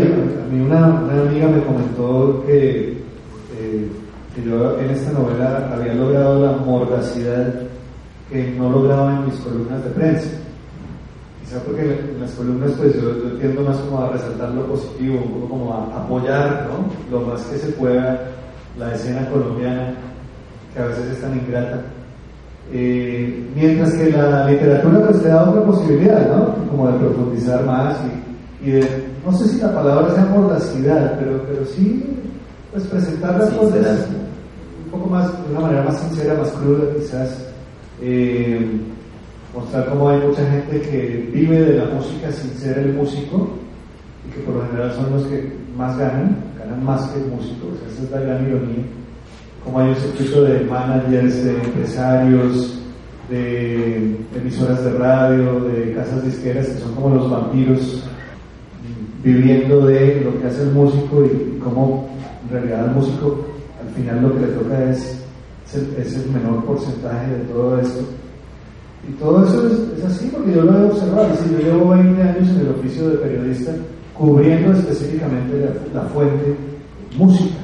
mí 0.52 0.60
una, 0.60 0.88
una 0.88 1.22
amiga 1.22 1.50
me 1.50 1.62
comentó 1.64 2.44
que, 2.48 2.94
eh, 3.56 3.88
que 4.34 4.44
yo 4.44 4.80
en 4.80 4.90
esta 4.90 5.12
novela 5.12 5.70
había 5.72 5.94
logrado 5.94 6.48
la 6.48 6.54
mordacidad 6.54 7.54
que 8.28 8.56
no 8.58 8.72
lograba 8.72 9.18
en 9.18 9.26
mis 9.26 9.36
columnas 9.36 9.84
de 9.84 9.92
prensa. 9.92 10.30
Quizá 11.44 11.60
porque 11.60 11.84
en 11.84 12.20
las 12.20 12.32
columnas 12.32 12.72
pues 12.72 12.96
yo, 12.96 13.24
yo 13.24 13.38
tiendo 13.38 13.62
más 13.62 13.78
como 13.78 14.02
a 14.02 14.10
resaltar 14.10 14.50
lo 14.50 14.66
positivo, 14.66 15.22
un 15.24 15.32
poco 15.34 15.50
como 15.50 15.74
a 15.76 16.04
apoyar 16.04 16.68
¿no? 16.72 17.16
lo 17.16 17.28
más 17.28 17.44
que 17.44 17.60
se 17.60 17.68
pueda 17.74 18.32
la 18.80 18.96
escena 18.96 19.30
colombiana, 19.30 19.94
que 20.74 20.80
a 20.80 20.88
veces 20.88 21.06
es 21.12 21.22
tan 21.22 21.38
ingrata. 21.38 21.84
Eh, 22.74 23.48
mientras 23.56 23.94
que 23.94 24.10
la 24.10 24.50
literatura 24.50 25.06
pues 25.06 25.22
te 25.22 25.30
da 25.30 25.48
otra 25.48 25.64
posibilidad, 25.64 26.36
¿no? 26.36 26.56
Como 26.68 26.92
de 26.92 26.98
profundizar 26.98 27.64
más 27.64 27.96
y, 28.64 28.68
y 28.68 28.72
de, 28.72 29.07
no 29.28 29.38
sé 29.38 29.46
si 29.50 29.60
la 29.60 29.74
palabra 29.74 30.14
sea 30.14 30.26
mordacidad, 30.26 31.20
pero, 31.20 31.44
pero 31.44 31.66
sí 31.66 32.02
pues 32.72 32.86
presentar 32.86 33.38
las 33.38 33.50
cosas 33.50 34.08
un 34.86 34.92
poco 34.92 35.10
más, 35.10 35.32
de 35.44 35.52
una 35.52 35.60
manera 35.60 35.84
más 35.84 36.00
sincera, 36.00 36.36
más 36.36 36.50
cruda 36.52 36.84
quizás. 36.96 37.46
Eh, 38.02 38.80
mostrar 39.54 39.90
cómo 39.90 40.10
hay 40.10 40.20
mucha 40.22 40.50
gente 40.50 40.82
que 40.82 41.30
vive 41.34 41.60
de 41.60 41.78
la 41.78 41.86
música 41.86 42.32
sin 42.32 42.52
ser 42.52 42.78
el 42.78 42.94
músico 42.94 43.50
y 44.28 44.34
que 44.34 44.42
por 44.42 44.56
lo 44.56 44.68
general 44.68 44.94
son 44.94 45.12
los 45.12 45.24
que 45.26 45.52
más 45.76 45.98
ganan, 45.98 46.38
ganan 46.58 46.86
más 46.86 47.02
que 47.08 47.20
el 47.20 47.28
músico, 47.28 47.68
o 47.68 47.78
sea, 47.78 47.88
esa 47.92 48.04
es 48.04 48.12
la 48.12 48.20
gran 48.22 48.48
ironía. 48.48 48.86
Como 49.64 49.80
hay 49.80 49.90
un 49.90 49.96
circuito 49.96 50.44
de 50.44 50.60
managers, 50.62 51.44
de 51.44 51.56
empresarios, 51.56 52.80
de 53.30 54.16
emisoras 54.36 54.86
de 54.86 54.92
radio, 54.92 55.60
de 55.62 55.94
casas 55.96 56.24
disqueras 56.24 56.68
que 56.68 56.80
son 56.80 56.96
como 56.96 57.16
los 57.16 57.30
vampiros 57.30 58.07
viviendo 59.24 59.86
de 59.86 60.22
lo 60.22 60.40
que 60.40 60.48
hace 60.48 60.64
el 60.64 60.72
músico 60.72 61.24
y 61.26 61.60
cómo 61.60 62.08
en 62.44 62.54
realidad 62.54 62.90
al 62.90 62.96
músico 62.96 63.46
al 63.82 63.94
final 63.94 64.22
lo 64.22 64.34
que 64.34 64.46
le 64.46 64.54
toca 64.54 64.90
es, 64.90 65.24
es 65.68 65.76
el, 65.76 66.24
el 66.24 66.32
menor 66.32 66.64
porcentaje 66.66 67.32
de 67.32 67.44
todo 67.46 67.80
esto. 67.80 68.02
Y 69.08 69.12
todo 69.14 69.46
eso 69.46 69.68
es, 69.68 70.00
es 70.00 70.06
así 70.06 70.30
porque 70.34 70.54
yo 70.54 70.64
lo 70.64 70.78
he 70.78 70.86
observado. 70.86 71.30
Decir, 71.30 71.58
yo 71.58 71.66
llevo 71.66 71.90
20 71.92 72.22
años 72.22 72.50
en 72.50 72.60
el 72.60 72.70
oficio 72.70 73.10
de 73.10 73.18
periodista 73.18 73.72
cubriendo 74.14 74.72
específicamente 74.74 75.60
la, 75.94 76.02
la 76.02 76.08
fuente 76.10 76.56
música. 77.18 77.56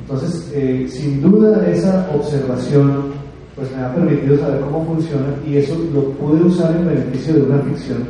Entonces, 0.00 0.50
eh, 0.54 0.86
sin 0.88 1.20
duda 1.22 1.68
esa 1.68 2.08
observación 2.14 3.18
pues 3.54 3.70
me 3.76 3.82
ha 3.82 3.92
permitido 3.92 4.38
saber 4.38 4.60
cómo 4.60 4.86
funciona 4.86 5.34
y 5.46 5.56
eso 5.56 5.76
lo 5.92 6.04
pude 6.12 6.44
usar 6.44 6.76
en 6.76 6.86
beneficio 6.86 7.34
de 7.34 7.42
una 7.42 7.58
ficción, 7.62 8.04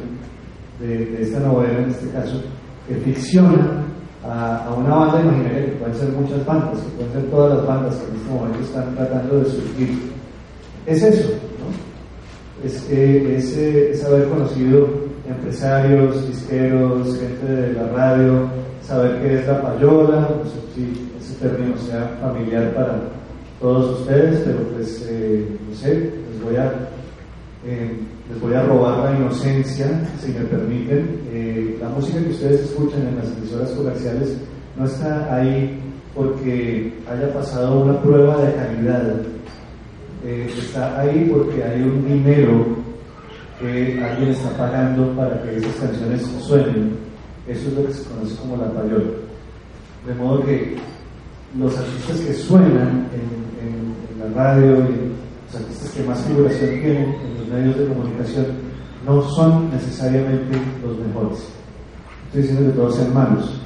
de, 0.81 1.07
de 1.07 1.23
esta 1.23 1.41
novela 1.41 1.79
en 1.79 1.91
este 1.91 2.09
caso, 2.11 2.41
que 2.87 2.95
ficciona 2.97 3.85
a, 4.25 4.65
a 4.67 4.75
una 4.75 4.95
banda 4.95 5.21
imaginaria 5.21 5.67
que 5.67 5.73
pueden 5.73 5.95
ser 5.95 6.09
muchas 6.11 6.45
bandas, 6.45 6.81
que 6.81 6.91
pueden 6.97 7.13
ser 7.13 7.31
todas 7.31 7.57
las 7.57 7.67
bandas 7.67 7.95
que 7.97 8.11
en 8.11 8.17
este 8.17 8.31
momento 8.31 8.59
están 8.61 8.95
tratando 8.95 9.41
de 9.41 9.45
surgir. 9.45 10.13
Es 10.87 11.03
eso, 11.03 11.29
¿no? 11.59 12.67
Es, 12.67 12.89
eh, 12.91 13.37
es, 13.37 13.57
eh, 13.57 13.91
es 13.93 14.05
haber 14.05 14.29
conocido 14.29 14.89
empresarios, 15.29 16.27
disqueros, 16.27 17.19
gente 17.19 17.47
de 17.47 17.73
la 17.75 17.89
radio, 17.89 18.49
saber 18.83 19.21
qué 19.21 19.35
es 19.35 19.47
la 19.47 19.63
payola, 19.63 20.29
no 20.43 20.45
sé 20.45 20.59
si 20.75 21.11
ese 21.21 21.35
término 21.35 21.77
sea 21.77 22.17
familiar 22.21 22.73
para 22.75 23.01
todos 23.61 24.01
ustedes, 24.01 24.41
pero 24.45 24.59
pues, 24.75 25.07
eh, 25.11 25.47
no 25.69 25.77
sé, 25.77 25.95
les 25.95 26.43
voy 26.43 26.57
a, 26.57 26.73
eh, 27.67 27.91
les 28.31 28.41
voy 28.41 28.55
a 28.55 28.63
robar 28.63 28.99
la 29.13 29.19
inocencia, 29.19 29.87
si 30.21 30.33
me 30.33 30.41
permiten. 30.45 31.21
Eh, 31.33 31.79
la 31.81 31.89
música 31.89 32.19
que 32.23 32.31
ustedes 32.31 32.61
escuchan 32.63 33.07
en 33.09 33.17
las 33.17 33.27
emisoras 33.37 33.71
comerciales 33.71 34.37
no 34.77 34.85
está 34.87 35.35
ahí 35.35 35.79
porque 36.15 36.93
haya 37.11 37.33
pasado 37.33 37.81
una 37.83 38.01
prueba 38.03 38.37
de 38.43 38.55
calidad. 38.55 39.15
Eh, 40.25 40.51
está 40.59 41.01
ahí 41.01 41.29
porque 41.33 41.63
hay 41.63 41.83
un 41.83 42.07
dinero 42.07 42.67
que 43.61 44.01
alguien 44.03 44.31
está 44.31 44.51
pagando 44.57 45.13
para 45.17 45.43
que 45.43 45.57
esas 45.57 45.75
canciones 45.77 46.23
suenen. 46.41 46.93
Eso 47.47 47.69
es 47.69 47.75
lo 47.75 47.87
que 47.87 47.93
se 47.95 48.05
conoce 48.05 48.37
como 48.37 48.57
la 48.57 48.73
payola. 48.73 49.11
De 50.07 50.15
modo 50.15 50.45
que 50.45 50.77
los 51.59 51.77
artistas 51.77 52.21
que 52.21 52.33
suenan 52.35 53.09
en, 53.13 53.29
en- 53.67 54.23
en 54.23 54.35
la 54.35 54.43
radio 54.45 54.77
y 54.81 55.13
los 55.47 55.55
artistas 55.63 55.91
que 55.91 56.03
más 56.05 56.21
figuración 56.25 56.71
tienen 56.81 57.05
en 57.05 57.38
medios 57.49 57.79
de 57.79 57.87
comunicación 57.87 58.47
no 59.07 59.23
son 59.23 59.71
necesariamente 59.71 60.59
los 60.85 60.99
mejores. 60.99 61.49
Estoy 62.27 62.43
diciendo 62.43 62.71
que 62.71 62.77
todos 62.79 62.97
sean 62.97 63.15
malos, 63.15 63.61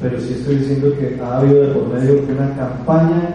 pero 0.00 0.20
sí 0.20 0.34
estoy 0.34 0.56
diciendo 0.56 0.94
que 0.98 1.20
ha 1.22 1.38
habido 1.38 1.66
de 1.66 1.74
por 1.74 1.88
medio 1.88 2.22
una 2.22 2.54
campaña 2.56 3.34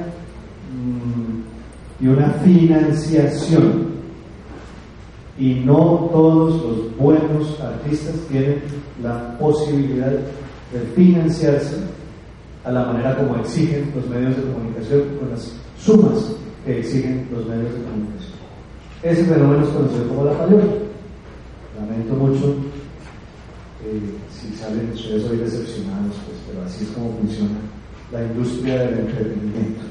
mm, 0.74 2.04
y 2.04 2.08
una 2.08 2.30
financiación. 2.44 3.88
Y 5.40 5.54
no 5.66 6.10
todos 6.12 6.64
los 6.64 6.98
buenos 6.98 7.60
artistas 7.62 8.16
tienen 8.28 8.64
la 9.04 9.38
posibilidad 9.38 10.10
de 10.10 10.80
financiarse 10.96 11.76
a 12.66 12.72
la 12.72 12.86
manera 12.86 13.16
como 13.18 13.38
exigen 13.38 13.92
los 13.96 14.08
medios 14.10 14.36
de 14.36 14.52
comunicación, 14.52 15.04
con 15.20 15.30
las 15.30 15.54
sumas 15.80 16.36
que 16.66 16.80
exigen 16.80 17.28
los 17.32 17.46
medios 17.46 17.72
de 17.72 17.84
comunicación. 17.84 18.37
Ese 19.08 19.24
fenómeno 19.24 19.64
es 19.64 19.70
conocido 19.70 20.06
como 20.10 20.26
la 20.26 20.34
payola. 20.34 20.66
Lamento 21.80 22.14
mucho 22.16 22.56
eh, 23.86 24.02
si 24.30 24.54
salen 24.58 24.92
ustedes 24.94 25.24
hoy 25.30 25.38
decepcionados, 25.38 26.14
pues, 26.26 26.38
pero 26.46 26.66
así 26.66 26.84
es 26.84 26.90
como 26.90 27.14
funciona 27.14 27.56
la 28.12 28.24
industria 28.24 28.80
del 28.80 29.00
entretenimiento. 29.00 29.82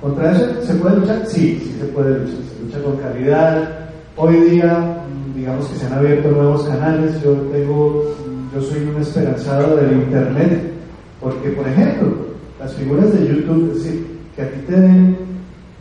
¿Contra 0.00 0.32
eso 0.32 0.60
se 0.66 0.74
puede 0.74 0.96
luchar? 0.96 1.24
Sí, 1.28 1.60
sí 1.62 1.76
se 1.78 1.86
puede 1.86 2.18
luchar. 2.18 2.34
Se 2.34 2.64
lucha 2.64 2.82
con 2.82 2.96
calidad. 2.96 3.88
Hoy 4.16 4.34
día, 4.50 5.04
mm, 5.06 5.36
digamos 5.36 5.68
que 5.68 5.76
se 5.76 5.86
han 5.86 5.92
abierto 5.92 6.32
nuevos 6.32 6.64
canales. 6.64 7.22
Yo 7.22 7.34
tengo, 7.52 8.12
mm, 8.26 8.56
yo 8.56 8.60
soy 8.60 8.80
un 8.82 9.00
esperanzado 9.00 9.76
del 9.76 9.92
Internet, 9.92 10.72
porque, 11.20 11.50
por 11.50 11.68
ejemplo, 11.68 12.08
las 12.58 12.74
figuras 12.74 13.12
de 13.12 13.24
YouTube, 13.24 13.70
es 13.70 13.84
decir, 13.84 14.06
que 14.34 14.42
a 14.42 14.50
ti 14.50 14.58
te 14.66 14.80
den 14.80 15.16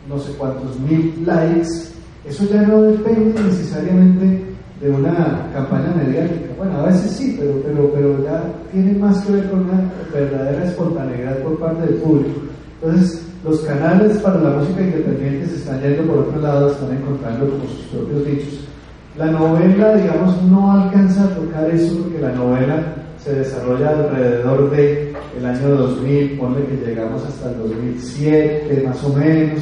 no 0.08 0.20
sé 0.20 0.32
cuántos 0.34 0.80
mil 0.80 1.24
likes, 1.26 1.92
eso 2.26 2.46
ya 2.52 2.62
no 2.64 2.82
depende 2.84 3.42
necesariamente 3.42 4.44
de 4.82 4.90
una 4.90 5.50
campaña 5.54 5.94
mediática. 5.96 6.54
Bueno, 6.58 6.80
a 6.80 6.86
veces 6.88 7.12
sí, 7.12 7.38
pero, 7.40 7.62
pero, 7.66 7.92
pero 7.94 8.24
ya 8.24 8.44
tiene 8.72 8.94
más 8.94 9.24
que 9.26 9.34
ver 9.34 9.50
con 9.50 9.62
una 9.62 9.92
verdadera 10.14 10.66
espontaneidad 10.66 11.38
por 11.40 11.60
parte 11.60 11.86
del 11.86 11.96
público. 11.96 12.42
Entonces, 12.82 13.26
los 13.44 13.62
canales 13.62 14.18
para 14.20 14.40
la 14.40 14.58
música 14.58 14.82
independiente 14.82 15.48
se 15.48 15.56
están 15.58 15.82
yendo 15.82 16.04
por 16.04 16.20
otro 16.20 16.42
lado, 16.42 16.72
están 16.72 16.96
encontrando 16.96 17.50
como 17.50 17.64
sus 17.66 17.86
propios 17.92 18.26
dichos. 18.26 18.68
La 19.18 19.26
novela, 19.28 19.96
digamos, 19.96 20.42
no 20.44 20.72
alcanza 20.72 21.26
a 21.26 21.36
tocar 21.36 21.70
eso 21.70 21.98
porque 22.02 22.20
la 22.20 22.32
novela 22.32 22.96
se 23.24 23.36
desarrolla 23.36 23.90
alrededor 23.90 24.72
de 24.72 25.14
el 25.38 25.46
año 25.46 25.70
2000, 25.70 26.38
ponle 26.38 26.66
que 26.66 26.86
llegamos 26.86 27.24
hasta 27.24 27.52
el 27.52 27.58
2007 27.60 28.84
más 28.86 29.04
o 29.04 29.10
menos, 29.14 29.62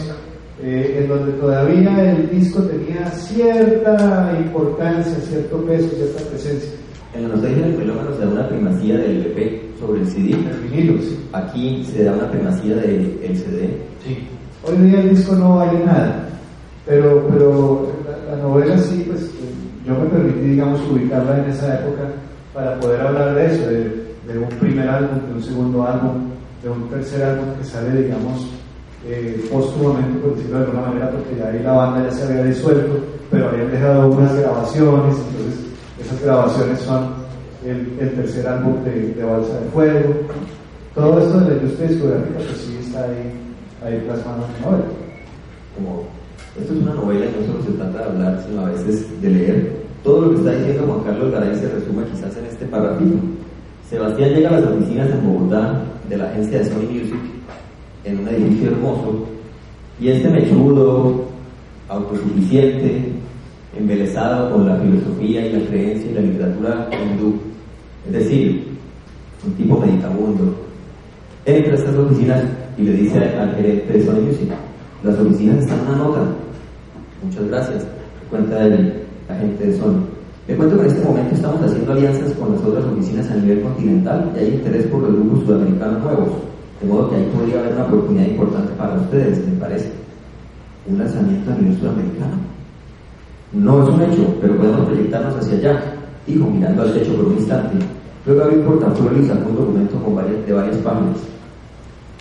eh, 0.61 0.99
en 1.01 1.07
donde 1.07 1.31
todavía 1.33 2.11
el 2.11 2.29
disco 2.29 2.61
tenía 2.63 3.05
cierta 3.11 4.37
importancia, 4.37 5.15
cierto 5.21 5.57
peso, 5.65 5.87
cierta 5.95 6.21
presencia. 6.29 6.71
En 7.13 7.23
la 7.23 7.29
nostalgia 7.29 7.65
del 7.65 7.77
melómano 7.77 8.13
se 8.13 8.25
da 8.25 8.31
una 8.31 8.49
primacía 8.49 8.97
del 8.97 9.25
EP 9.27 9.79
sobre 9.79 10.01
el 10.01 10.07
CD. 10.07 10.31
El 10.31 10.69
vinilo, 10.69 11.01
sí. 11.01 11.19
Aquí 11.33 11.85
se 11.85 12.03
da 12.03 12.13
una 12.13 12.29
primacía 12.29 12.75
del 12.75 13.17
CD. 13.21 13.69
Sí. 14.05 14.27
Hoy 14.65 14.77
día 14.77 14.99
el 14.99 15.09
disco 15.11 15.35
no 15.35 15.55
vale 15.55 15.79
nada, 15.85 16.27
pero, 16.85 17.25
pero 17.31 17.93
la, 18.05 18.35
la 18.35 18.43
novela 18.43 18.77
sí, 18.77 19.05
pues 19.07 19.31
yo 19.87 19.93
me 19.95 20.09
permití, 20.09 20.49
digamos, 20.49 20.81
ubicarla 20.91 21.43
en 21.43 21.51
esa 21.51 21.79
época 21.79 22.03
para 22.53 22.77
poder 22.79 23.01
hablar 23.01 23.33
de 23.35 23.45
eso, 23.45 23.67
de, 23.67 24.09
de 24.27 24.39
un 24.39 24.49
primer 24.59 24.89
álbum, 24.89 25.19
de 25.27 25.33
un 25.35 25.43
segundo 25.43 25.87
álbum, 25.87 26.29
de 26.61 26.69
un 26.69 26.89
tercer 26.89 27.23
álbum 27.23 27.45
que 27.57 27.63
sale, 27.63 28.03
digamos, 28.03 28.47
eh, 29.11 29.49
póstumamente, 29.51 30.19
por 30.19 30.35
decirlo 30.35 30.59
de 30.59 30.65
alguna 30.65 30.87
manera, 30.87 31.09
porque 31.09 31.35
ya 31.35 31.47
ahí 31.47 31.63
la 31.63 31.71
banda 31.73 32.07
ya 32.07 32.11
se 32.15 32.23
había 32.25 32.43
disuelto, 32.43 32.99
pero 33.31 33.49
habían 33.49 33.71
dejado 33.71 34.07
unas 34.09 34.35
grabaciones, 34.35 35.15
entonces 35.17 35.59
esas 35.99 36.21
grabaciones 36.21 36.79
son 36.81 37.09
el, 37.65 37.97
el 37.99 38.11
tercer 38.13 38.47
álbum 38.47 38.83
de, 38.83 39.13
de 39.13 39.23
Balsa 39.23 39.59
de 39.59 39.69
Fuego. 39.71 40.13
Todo 40.93 41.19
esto 41.19 41.39
de 41.39 41.49
la 41.49 41.55
industria 41.55 41.89
discográfica, 41.89 42.35
pues 42.35 42.57
sí 42.57 42.77
está 42.79 43.05
ahí, 43.05 43.33
ahí 43.83 43.99
plasmado 44.05 44.45
en 44.45 44.53
la 44.53 44.69
novela. 44.69 44.85
como 45.75 46.03
esto 46.59 46.73
es 46.73 46.81
una 46.81 46.93
novela 46.93 47.25
no 47.25 47.47
solo 47.47 47.63
se 47.63 47.71
trata 47.71 47.97
de 47.97 48.03
hablar, 48.03 48.43
sino 48.45 48.61
a 48.61 48.69
veces 48.69 49.21
de 49.21 49.29
leer. 49.29 49.79
Todo 50.03 50.21
lo 50.21 50.29
que 50.31 50.35
está 50.37 50.51
diciendo 50.51 50.83
Juan 50.85 51.03
Carlos 51.03 51.31
Garay 51.31 51.55
se 51.55 51.69
resume 51.69 52.03
quizás 52.11 52.37
en 52.37 52.45
este 52.45 52.65
parrafito. 52.65 53.17
Sebastián 53.89 54.29
llega 54.29 54.49
a 54.49 54.59
las 54.59 54.65
oficinas 54.65 55.09
en 55.09 55.25
Bogotá 55.25 55.81
de 56.07 56.17
la 56.17 56.25
agencia 56.25 56.59
de 56.59 56.65
Sony 56.65 56.85
Music 56.91 57.38
en 58.09 58.19
un 58.19 58.27
edificio 58.27 58.71
hermoso 58.71 59.25
y 59.99 60.09
este 60.09 60.29
mechudo, 60.29 61.25
autosuficiente, 61.87 63.13
embelesado 63.77 64.51
con 64.51 64.67
la 64.67 64.77
filosofía 64.77 65.45
y 65.45 65.53
la 65.53 65.67
creencia 65.67 66.11
y 66.11 66.13
la 66.13 66.21
literatura 66.21 66.89
hindú, 66.91 67.35
es 68.07 68.13
decir, 68.13 68.67
un 69.45 69.53
tipo 69.53 69.79
meditabundo, 69.79 70.55
entra 71.45 71.73
a 71.73 71.75
estas 71.75 71.95
oficinas 71.95 72.43
y 72.77 72.83
le 72.83 72.93
dice 72.93 73.19
al 73.19 73.55
gerente 73.55 73.93
de 73.93 74.05
Sony 74.05 74.21
Music, 74.21 74.49
las 75.03 75.17
oficinas 75.19 75.59
están 75.59 75.79
a 75.87 75.97
nota. 75.97 76.21
Muchas 77.23 77.47
gracias. 77.47 77.87
Cuenta 78.29 78.65
el 78.65 79.03
agente 79.27 79.67
de 79.67 79.77
Sony. 79.77 80.03
Le 80.47 80.55
cuento 80.55 80.77
que 80.77 80.81
en 80.81 80.87
este 80.87 81.05
momento 81.05 81.35
estamos 81.35 81.61
haciendo 81.61 81.91
alianzas 81.91 82.33
con 82.33 82.53
las 82.53 82.63
otras 82.63 82.85
oficinas 82.85 83.29
a 83.29 83.35
nivel 83.35 83.61
continental 83.61 84.31
y 84.35 84.39
hay 84.39 84.47
interés 84.47 84.87
por 84.87 85.01
los 85.01 85.13
grupos 85.13 85.45
sudamericanos 85.45 86.03
nuevos. 86.03 86.48
De 86.81 86.87
modo 86.87 87.09
que 87.09 87.17
ahí 87.17 87.29
podría 87.33 87.59
haber 87.59 87.73
una 87.73 87.85
oportunidad 87.85 88.27
importante 88.27 88.73
para 88.73 88.95
ustedes, 88.95 89.45
me 89.45 89.59
parece. 89.59 89.91
Un 90.87 90.97
lanzamiento 90.97 91.51
a 91.51 91.55
nivel 91.55 91.77
sudamericano. 91.77 92.35
No 93.51 93.83
es 93.83 93.89
un 93.89 94.01
hecho, 94.01 94.35
pero 94.41 94.55
podemos 94.55 94.85
proyectarnos 94.87 95.35
hacia 95.35 95.57
allá, 95.57 95.83
dijo 96.25 96.47
mirando 96.49 96.83
al 96.83 96.93
techo 96.93 97.15
por 97.15 97.25
un 97.25 97.33
instante. 97.33 97.77
Luego 98.25 98.43
abrió 98.43 98.59
un 98.59 98.65
portafolio 98.65 99.21
y 99.21 99.25
sacó 99.25 99.49
un 99.49 99.55
documento 99.55 100.03
con 100.03 100.15
varias, 100.15 100.45
de 100.45 100.53
varias 100.53 100.77
páginas. 100.77 101.17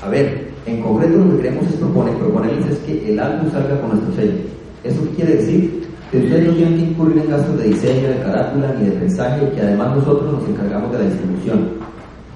A 0.02 0.09
ver, 0.09 0.48
en 0.66 0.82
concreto 0.82 1.18
lo 1.18 1.30
que 1.30 1.42
queremos 1.42 1.66
es 1.66 1.76
proponer, 1.76 2.14
proponerles 2.14 2.66
es 2.66 2.78
que 2.80 3.12
el 3.12 3.20
álbum 3.20 3.50
salga 3.50 3.80
con 3.80 3.90
nuestro 3.90 4.14
sello. 4.14 4.38
¿Eso 4.84 5.02
qué 5.04 5.11
quiere 5.16 5.36
decir? 5.36 5.88
Que 6.11 6.18
ustedes 6.18 6.48
no 6.48 6.54
tienen 6.54 6.76
que 6.76 6.90
incurrir 6.90 7.18
en 7.18 7.30
gastos 7.30 7.59
de 7.59 7.64
diseño, 7.64 8.09
de 8.09 8.22
carátula 8.22 8.74
ni 8.78 8.88
de 8.88 8.96
mensaje, 8.96 9.50
que 9.54 9.61
además 9.61 9.96
nosotros 9.96 10.32
nos 10.32 10.48
encargamos 10.48 10.92
de 10.92 10.98
la 10.98 11.04
distribución. 11.04 11.88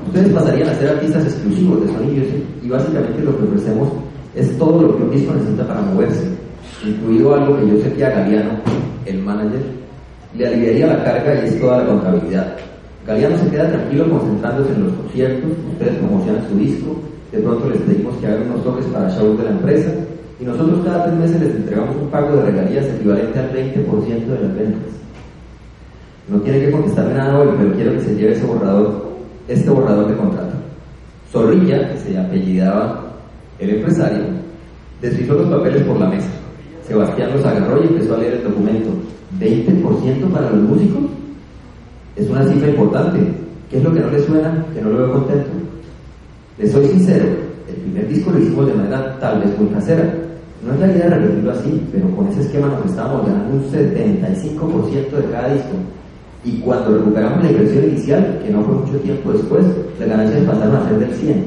Ustedes 0.07 0.33
pasarían 0.33 0.69
a 0.69 0.75
ser 0.75 0.91
artistas 0.91 1.25
exclusivos 1.25 1.81
de 1.81 1.87
Sony 1.89 2.11
Music 2.11 2.43
y 2.63 2.69
básicamente 2.69 3.23
lo 3.23 3.37
que 3.37 3.45
ofrecemos 3.45 3.89
es 4.35 4.59
todo 4.59 4.83
lo 4.83 4.97
que 4.97 5.03
un 5.03 5.11
disco 5.11 5.35
necesita 5.35 5.67
para 5.67 5.83
moverse, 5.83 6.27
incluido 6.87 7.35
algo 7.35 7.59
que 7.59 7.69
yo 7.69 7.83
sé 7.83 7.93
que 7.93 8.05
a 8.05 8.11
Galeano, 8.11 8.59
el 9.07 9.19
manager, 9.19 9.61
le 10.37 10.47
aliviaría 10.47 10.87
la 10.87 11.05
carga 11.05 11.35
y 11.35 11.49
es 11.49 11.61
toda 11.61 11.79
la 11.79 11.87
contabilidad. 11.87 12.57
Galeano 13.07 13.39
se 13.39 13.51
queda 13.51 13.69
tranquilo 13.69 14.09
concentrándose 14.11 14.73
en 14.73 14.85
los 14.85 14.93
conciertos, 14.95 15.51
ustedes 15.73 15.99
promocionan 15.99 16.49
su 16.49 16.57
disco, 16.57 16.97
de 17.33 17.39
pronto 17.39 17.71
les 17.71 17.81
pedimos 17.83 18.17
que 18.19 18.27
hagan 18.27 18.51
unos 18.51 18.65
toques 18.65 18.85
para 18.87 19.09
shows 19.09 19.39
de 19.39 19.45
la 19.45 19.51
empresa 19.51 19.91
y 20.41 20.45
nosotros 20.45 20.81
cada 20.85 21.05
tres 21.05 21.19
meses 21.19 21.41
les 21.41 21.55
entregamos 21.55 21.97
un 21.97 22.09
pago 22.09 22.37
de 22.37 22.43
regalías 22.51 22.87
equivalente 22.87 23.39
al 23.39 23.53
20% 23.53 24.27
de 24.27 24.41
las 24.41 24.55
ventas. 24.55 24.93
No 26.29 26.41
tiene 26.41 26.61
que 26.61 26.71
contestarme 26.71 27.15
nada 27.15 27.39
hoy, 27.39 27.49
pero 27.59 27.73
quiero 27.75 27.93
que 27.93 28.01
se 28.01 28.15
lleve 28.15 28.33
ese 28.33 28.47
borrador, 28.47 29.02
este 29.49 29.71
borrador 29.71 30.09
de 30.09 30.17
contrato. 30.17 30.55
Zorrilla, 31.31 31.91
que 31.91 31.99
se 31.99 32.19
apellidaba 32.19 33.03
el 33.59 33.71
empresario, 33.71 34.25
deslizó 35.01 35.35
los 35.35 35.49
papeles 35.49 35.83
por 35.83 35.99
la 35.99 36.09
mesa. 36.09 36.31
Sebastián 36.87 37.31
los 37.35 37.45
agarró 37.45 37.83
y 37.83 37.87
empezó 37.87 38.15
a 38.15 38.19
leer 38.19 38.35
el 38.35 38.45
documento. 38.45 38.91
¿20% 39.41 40.31
para 40.31 40.51
los 40.51 40.63
músicos? 40.69 41.03
Es 42.17 42.29
una 42.29 42.45
cifra 42.47 42.69
importante. 42.69 43.19
¿Qué 43.71 43.79
es 43.79 43.85
lo 43.85 43.93
que 43.95 44.01
no 44.01 44.11
le 44.11 44.23
suena? 44.23 44.67
Que 44.75 44.83
no 44.83 44.91
lo 44.91 44.99
veo 44.99 45.13
contento. 45.13 45.51
Les 46.59 46.71
soy 46.71 46.87
sincero, 46.87 47.25
el 47.69 47.75
primer 47.75 48.09
disco 48.09 48.31
lo 48.31 48.39
hicimos 48.39 48.67
de 48.67 48.75
manera 48.75 49.19
tal 49.19 49.41
vez 49.41 49.59
muy 49.59 49.69
casera. 49.69 50.15
No 50.65 50.75
es 50.75 50.81
la 50.81 50.93
idea 50.93 51.05
de 51.09 51.17
repetirlo 51.17 51.51
así, 51.51 51.83
pero 51.91 52.15
con 52.15 52.29
ese 52.29 52.43
esquema 52.43 52.69
nos 52.69 52.85
estábamos 52.87 53.27
ganando 53.27 53.57
un 53.57 53.65
75% 53.65 55.11
de 55.11 55.31
cada 55.33 55.55
disco. 55.55 55.71
Y 56.45 56.59
cuando 56.59 56.99
recuperamos 56.99 57.45
la 57.45 57.53
inversión 57.53 57.85
inicial, 57.85 58.41
que 58.43 58.51
no 58.51 58.63
fue 58.63 58.75
mucho 58.75 58.99
tiempo 58.99 59.33
después, 59.33 59.65
las 59.99 60.09
ganancias 60.09 60.45
pasaron 60.45 60.77
a 60.77 60.89
ser 60.89 60.99
del 60.99 61.15
100. 61.15 61.47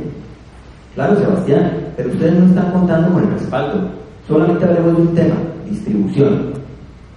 Claro, 0.95 1.19
Sebastián, 1.19 1.71
pero 1.97 2.09
ustedes 2.09 2.33
no 2.39 2.45
están 2.45 2.71
contando 2.71 3.13
con 3.13 3.23
el 3.23 3.31
respaldo. 3.31 3.89
Solamente 4.27 4.63
hablemos 4.63 4.95
de 4.95 5.01
un 5.01 5.15
tema, 5.15 5.35
distribución. 5.69 6.53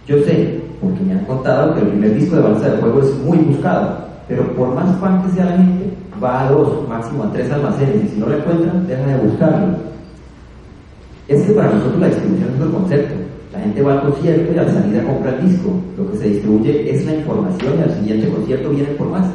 Yo 0.06 0.16
sé, 0.24 0.60
porque 0.80 1.04
me 1.04 1.12
han 1.12 1.24
contado 1.24 1.74
que 1.74 1.80
el 1.80 1.88
primer 1.88 2.14
disco 2.14 2.36
de 2.36 2.42
Balsa 2.42 2.70
de 2.70 2.78
Fuego 2.78 3.00
es 3.00 3.14
muy 3.18 3.38
buscado, 3.38 3.98
pero 4.26 4.42
por 4.54 4.74
más 4.74 4.98
fan 4.98 5.22
que 5.22 5.30
sea 5.32 5.44
la 5.44 5.56
gente, 5.56 5.94
va 6.22 6.46
a 6.46 6.50
dos, 6.50 6.88
máximo 6.88 7.24
a 7.24 7.32
tres 7.32 7.50
almacenes, 7.52 8.04
y 8.04 8.08
si 8.08 8.20
no 8.20 8.26
lo 8.26 8.38
encuentran, 8.38 8.86
deja 8.88 9.06
de 9.06 9.28
buscarlo. 9.28 9.76
Es 11.28 11.42
que 11.42 11.52
para 11.52 11.72
nosotros 11.72 12.00
la 12.00 12.06
distribución 12.08 12.54
es 12.54 12.60
el 12.60 12.70
concepto. 12.70 13.14
La 13.58 13.64
gente 13.64 13.82
va 13.82 13.94
al 13.94 14.02
concierto 14.02 14.54
y 14.54 14.58
al 14.58 14.72
salir 14.72 15.00
a 15.00 15.02
comprar 15.02 15.44
disco. 15.44 15.72
Lo 15.96 16.08
que 16.08 16.18
se 16.18 16.28
distribuye 16.28 16.94
es 16.94 17.04
la 17.04 17.16
información 17.16 17.74
y 17.76 17.82
al 17.82 17.90
siguiente 17.92 18.28
concierto 18.28 18.70
vienen 18.70 18.96
por 18.96 19.08
más. 19.08 19.26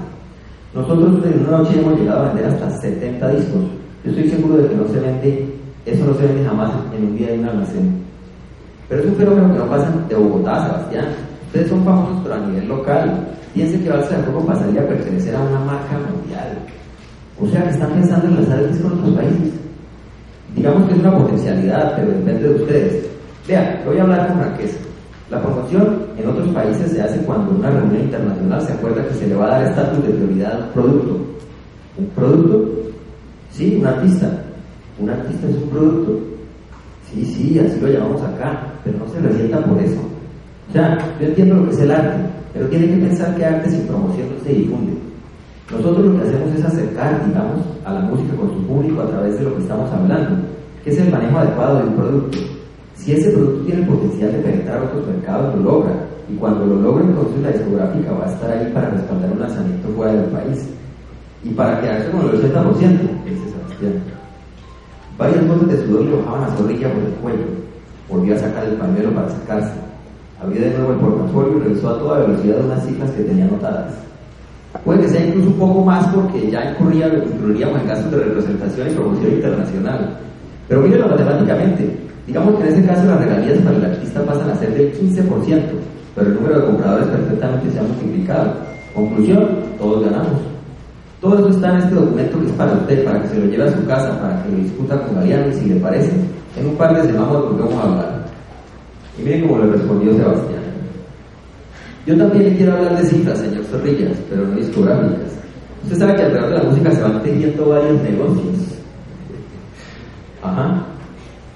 Nosotros 0.73 1.25
en 1.25 1.45
una 1.45 1.57
noche 1.57 1.77
hemos 1.77 1.99
llegado 1.99 2.21
a 2.21 2.27
vender 2.29 2.45
hasta 2.45 2.69
70 2.79 3.29
discos. 3.35 3.63
Yo 4.05 4.11
estoy 4.11 4.29
seguro 4.29 4.57
de 4.57 4.69
que 4.69 4.75
no 4.75 4.87
se 4.87 4.99
vende, 5.01 5.45
eso 5.85 6.05
no 6.05 6.13
se 6.13 6.25
vende 6.25 6.45
jamás 6.45 6.71
en 6.95 7.03
un 7.03 7.17
día 7.17 7.33
en 7.33 7.41
un 7.41 7.45
almacén. 7.49 8.01
Pero 8.87 9.01
es 9.01 9.07
un 9.09 9.15
fenómeno 9.15 9.53
que 9.53 9.59
no 9.59 9.69
pasa 9.69 9.93
de 10.07 10.15
Bogotá, 10.15 10.67
Sebastián. 10.67 11.05
Ustedes 11.47 11.67
son 11.67 11.83
famosos, 11.83 12.19
pero 12.23 12.35
a 12.35 12.47
nivel 12.47 12.67
local. 12.69 13.27
Piensen 13.53 13.83
que 13.83 13.89
Balsa 13.89 14.17
de 14.17 14.23
Fuego 14.23 14.45
pasaría 14.45 14.81
a 14.83 14.87
pertenecer 14.87 15.35
a 15.35 15.41
una 15.41 15.59
marca 15.59 15.99
mundial. 15.99 16.59
O 17.41 17.47
sea, 17.49 17.63
que 17.63 17.71
están 17.71 17.91
pensando 17.91 18.27
en 18.27 18.35
lanzar 18.35 18.59
el 18.59 18.71
disco 18.71 18.87
en 18.87 18.99
otros 18.99 19.15
países. 19.15 19.53
Digamos 20.55 20.87
que 20.87 20.93
es 20.93 20.99
una 21.01 21.17
potencialidad, 21.17 21.93
pero 21.97 22.07
depende 22.07 22.47
de 22.47 22.55
ustedes. 22.55 23.12
Vea, 23.47 23.81
le 23.83 23.89
voy 23.89 23.97
a 23.97 24.03
hablar 24.03 24.27
con 24.27 24.37
franqueza. 24.39 24.77
La 25.29 25.41
promoción 25.41 25.97
en 26.17 26.27
otros 26.29 26.47
países 26.49 26.91
se 26.91 27.01
hace 27.01 27.17
cuando 27.25 27.51
una 27.51 27.69
reunión 27.69 28.03
internacional 28.03 28.61
se 28.61 28.73
acuerda 28.73 29.05
que 29.07 29.15
se 29.15 29.27
le 29.27 29.35
va 29.35 29.45
a 29.45 29.59
dar 29.59 29.63
estatus 29.63 30.05
de 30.05 30.13
prioridad 30.13 30.61
a 30.61 30.73
producto. 30.73 31.17
¿Un 31.97 32.05
producto? 32.15 32.71
Sí, 33.51 33.77
un 33.79 33.85
artista. 33.85 34.29
Un 34.99 35.09
artista 35.09 35.47
es 35.47 35.55
un 35.55 35.69
producto. 35.69 36.19
Sí, 37.11 37.25
sí, 37.25 37.59
así 37.59 37.79
lo 37.81 37.87
llamamos 37.89 38.21
acá, 38.21 38.65
pero 38.83 38.99
no 38.99 39.07
se 39.07 39.19
resienta 39.19 39.63
por 39.63 39.77
eso. 39.79 39.99
O 40.69 40.71
sea, 40.71 40.97
yo 41.19 41.27
entiendo 41.27 41.55
lo 41.55 41.65
que 41.65 41.71
es 41.71 41.79
el 41.81 41.91
arte, 41.91 42.17
pero 42.53 42.67
tiene 42.67 42.87
que 42.87 43.07
pensar 43.07 43.35
que 43.35 43.45
arte 43.45 43.69
sin 43.69 43.87
promoción 43.87 44.27
no 44.37 44.43
se 44.43 44.53
difunde. 44.53 44.93
Nosotros 45.71 46.05
lo 46.05 46.15
que 46.15 46.27
hacemos 46.27 46.55
es 46.55 46.65
acercar, 46.65 47.25
digamos, 47.27 47.59
a 47.83 47.93
la 47.93 47.99
música 48.01 48.35
con 48.35 48.49
su 48.53 48.67
público 48.67 49.01
a 49.01 49.09
través 49.09 49.37
de 49.37 49.45
lo 49.45 49.55
que 49.55 49.63
estamos 49.63 49.91
hablando, 49.91 50.47
que 50.83 50.91
es 50.91 50.97
el 50.99 51.11
manejo 51.11 51.37
adecuado 51.39 51.79
de 51.79 51.83
un 51.85 51.95
producto. 51.95 52.52
Si 53.03 53.11
ese 53.11 53.31
producto 53.31 53.65
tiene 53.65 53.81
el 53.81 53.87
potencial 53.87 54.31
de 54.31 54.37
penetrar 54.39 54.81
otros 54.81 55.05
mercados, 55.07 55.55
lo 55.55 55.61
logra. 55.61 55.91
Y 56.29 56.35
cuando 56.35 56.65
lo 56.65 56.75
logra, 56.75 57.03
entonces 57.03 57.41
la 57.41 57.51
discográfica 57.51 58.13
va 58.13 58.25
a 58.25 58.31
estar 58.31 58.49
ahí 58.49 58.71
para 58.73 58.89
respaldar 58.91 59.31
un 59.33 59.39
lanzamiento 59.41 59.89
fuera 59.89 60.13
del 60.13 60.31
país. 60.31 60.69
Y 61.43 61.49
para 61.49 61.81
quedarse 61.81 62.11
con 62.11 62.21
el 62.21 62.41
80%, 62.41 63.23
dice 63.25 63.49
Sebastián. 63.51 64.03
Varias 65.17 65.47
gotas 65.47 65.67
de 65.67 65.85
sudor 65.85 66.05
le 66.05 66.15
bajaban 66.15 66.43
a 66.43 66.55
Zorrilla 66.55 66.93
por 66.93 67.03
el 67.03 67.13
cuello. 67.15 67.45
Volvió 68.09 68.35
a 68.35 68.39
sacar 68.39 68.63
el 68.63 68.75
pañuelo 68.75 69.13
para 69.13 69.29
sacarse. 69.31 69.73
Abrió 70.41 70.61
de 70.61 70.69
nuevo 70.77 70.93
el 70.93 70.99
portafolio 70.99 71.57
y 71.57 71.59
revisó 71.59 71.89
a 71.89 71.99
toda 71.99 72.19
velocidad 72.19 72.65
unas 72.65 72.85
cifras 72.85 73.11
que 73.11 73.23
tenía 73.23 73.45
anotadas. 73.45 73.93
Puede 74.85 75.01
que 75.01 75.09
sea 75.09 75.25
incluso 75.25 75.49
un 75.49 75.59
poco 75.59 75.83
más 75.83 76.07
porque 76.07 76.49
ya 76.49 76.71
incurría, 76.71 77.07
incluiríamos 77.07 77.81
en 77.81 77.87
gastos 77.87 78.11
de 78.11 78.17
representación 78.17 78.87
y 78.89 78.93
promoción 78.93 79.33
internacional. 79.33 80.17
Pero 80.67 80.81
mírenlo 80.81 81.07
matemáticamente. 81.07 81.89
Digamos 82.27 82.55
que 82.55 82.67
en 82.67 82.73
ese 82.73 82.85
caso 82.85 83.05
las 83.05 83.19
regalías 83.19 83.59
para 83.59 83.77
el 83.77 83.85
artista 83.85 84.23
pasan 84.23 84.49
a 84.49 84.55
ser 84.55 84.73
del 84.73 84.93
15%, 84.93 85.61
pero 86.15 86.27
el 86.27 86.35
número 86.35 86.59
de 86.59 86.65
compradores 86.65 87.07
perfectamente 87.07 87.71
se 87.71 87.79
ha 87.79 87.83
multiplicado. 87.83 88.53
Conclusión, 88.93 89.47
todos 89.77 90.05
ganamos. 90.05 90.39
Todo 91.19 91.39
eso 91.39 91.49
está 91.49 91.71
en 91.71 91.77
este 91.77 91.95
documento 91.95 92.39
que 92.39 92.45
es 92.47 92.51
para 92.53 92.73
usted, 92.73 93.05
para 93.05 93.21
que 93.21 93.27
se 93.29 93.39
lo 93.39 93.45
lleve 93.45 93.63
a 93.63 93.71
su 93.71 93.85
casa, 93.85 94.19
para 94.21 94.43
que 94.43 94.51
lo 94.51 94.57
discuta 94.57 95.01
con 95.01 95.15
Mariano 95.15 95.49
y 95.49 95.53
si 95.53 95.65
le 95.65 95.75
parece, 95.79 96.11
en 96.59 96.67
un 96.67 96.75
par 96.75 96.95
de 96.95 97.07
semanas 97.07 97.33
volvemos 97.33 97.73
a 97.75 97.83
hablar. 97.83 98.25
Y 99.17 99.23
miren 99.23 99.47
cómo 99.47 99.63
le 99.63 99.71
respondió 99.71 100.13
Sebastián. 100.13 100.63
Yo 102.05 102.17
también 102.17 102.43
le 102.43 102.57
quiero 102.57 102.73
hablar 102.73 102.97
de 102.97 103.07
cifras, 103.07 103.39
señor 103.39 103.63
Zorrillas, 103.65 104.17
pero 104.29 104.45
no 104.45 104.55
discográficas. 104.57 105.31
Usted 105.83 105.97
sabe 105.97 106.15
que 106.15 106.23
alrededor 106.23 106.49
de 106.49 106.57
la 106.57 106.63
música 106.63 106.91
se 106.91 107.01
van 107.01 107.23
tejiendo 107.23 107.69
varios 107.69 108.01
negocios. 108.01 108.72
Ajá. 110.43 110.85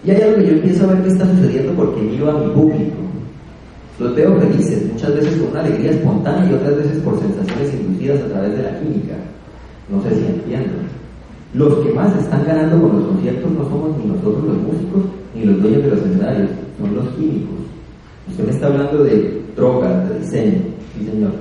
Y 0.03 0.11
hay 0.11 0.21
algo 0.21 0.37
que 0.37 0.45
yo 0.47 0.51
empiezo 0.53 0.85
a 0.85 0.93
ver 0.93 1.03
que 1.03 1.09
está 1.09 1.25
sucediendo 1.25 1.73
porque 1.73 2.01
miro 2.01 2.31
a 2.31 2.39
mi 2.39 2.53
público. 2.53 2.95
Los 3.99 4.15
veo 4.15 4.39
felices, 4.39 4.91
muchas 4.91 5.15
veces 5.15 5.35
con 5.37 5.49
una 5.51 5.59
alegría 5.61 5.91
espontánea 5.91 6.49
y 6.49 6.53
otras 6.53 6.77
veces 6.77 7.01
por 7.01 7.19
sensaciones 7.19 7.73
inducidas 7.73 8.21
a 8.21 8.27
través 8.27 8.55
de 8.55 8.63
la 8.63 8.79
química. 8.79 9.15
No 9.89 10.01
sé 10.03 10.15
si 10.15 10.25
entienden. 10.25 10.87
Los 11.53 11.75
que 11.79 11.93
más 11.93 12.15
están 12.15 12.45
ganando 12.45 12.79
con 12.81 12.97
los 12.97 13.07
conciertos 13.07 13.51
no 13.51 13.63
somos 13.63 13.97
ni 13.97 14.05
nosotros 14.05 14.43
los 14.43 14.57
músicos 14.57 15.03
ni 15.33 15.45
los 15.45 15.61
dueños 15.61 15.83
de 15.83 15.89
los 15.89 15.99
escenarios, 15.99 16.49
son 16.79 16.95
los 16.95 17.07
químicos. 17.15 17.57
Usted 18.29 18.43
me 18.45 18.51
está 18.51 18.67
hablando 18.67 19.03
de 19.03 19.41
drogas, 19.55 20.09
de 20.09 20.19
diseño, 20.19 20.59
sí 20.93 21.05
señor. 21.05 21.31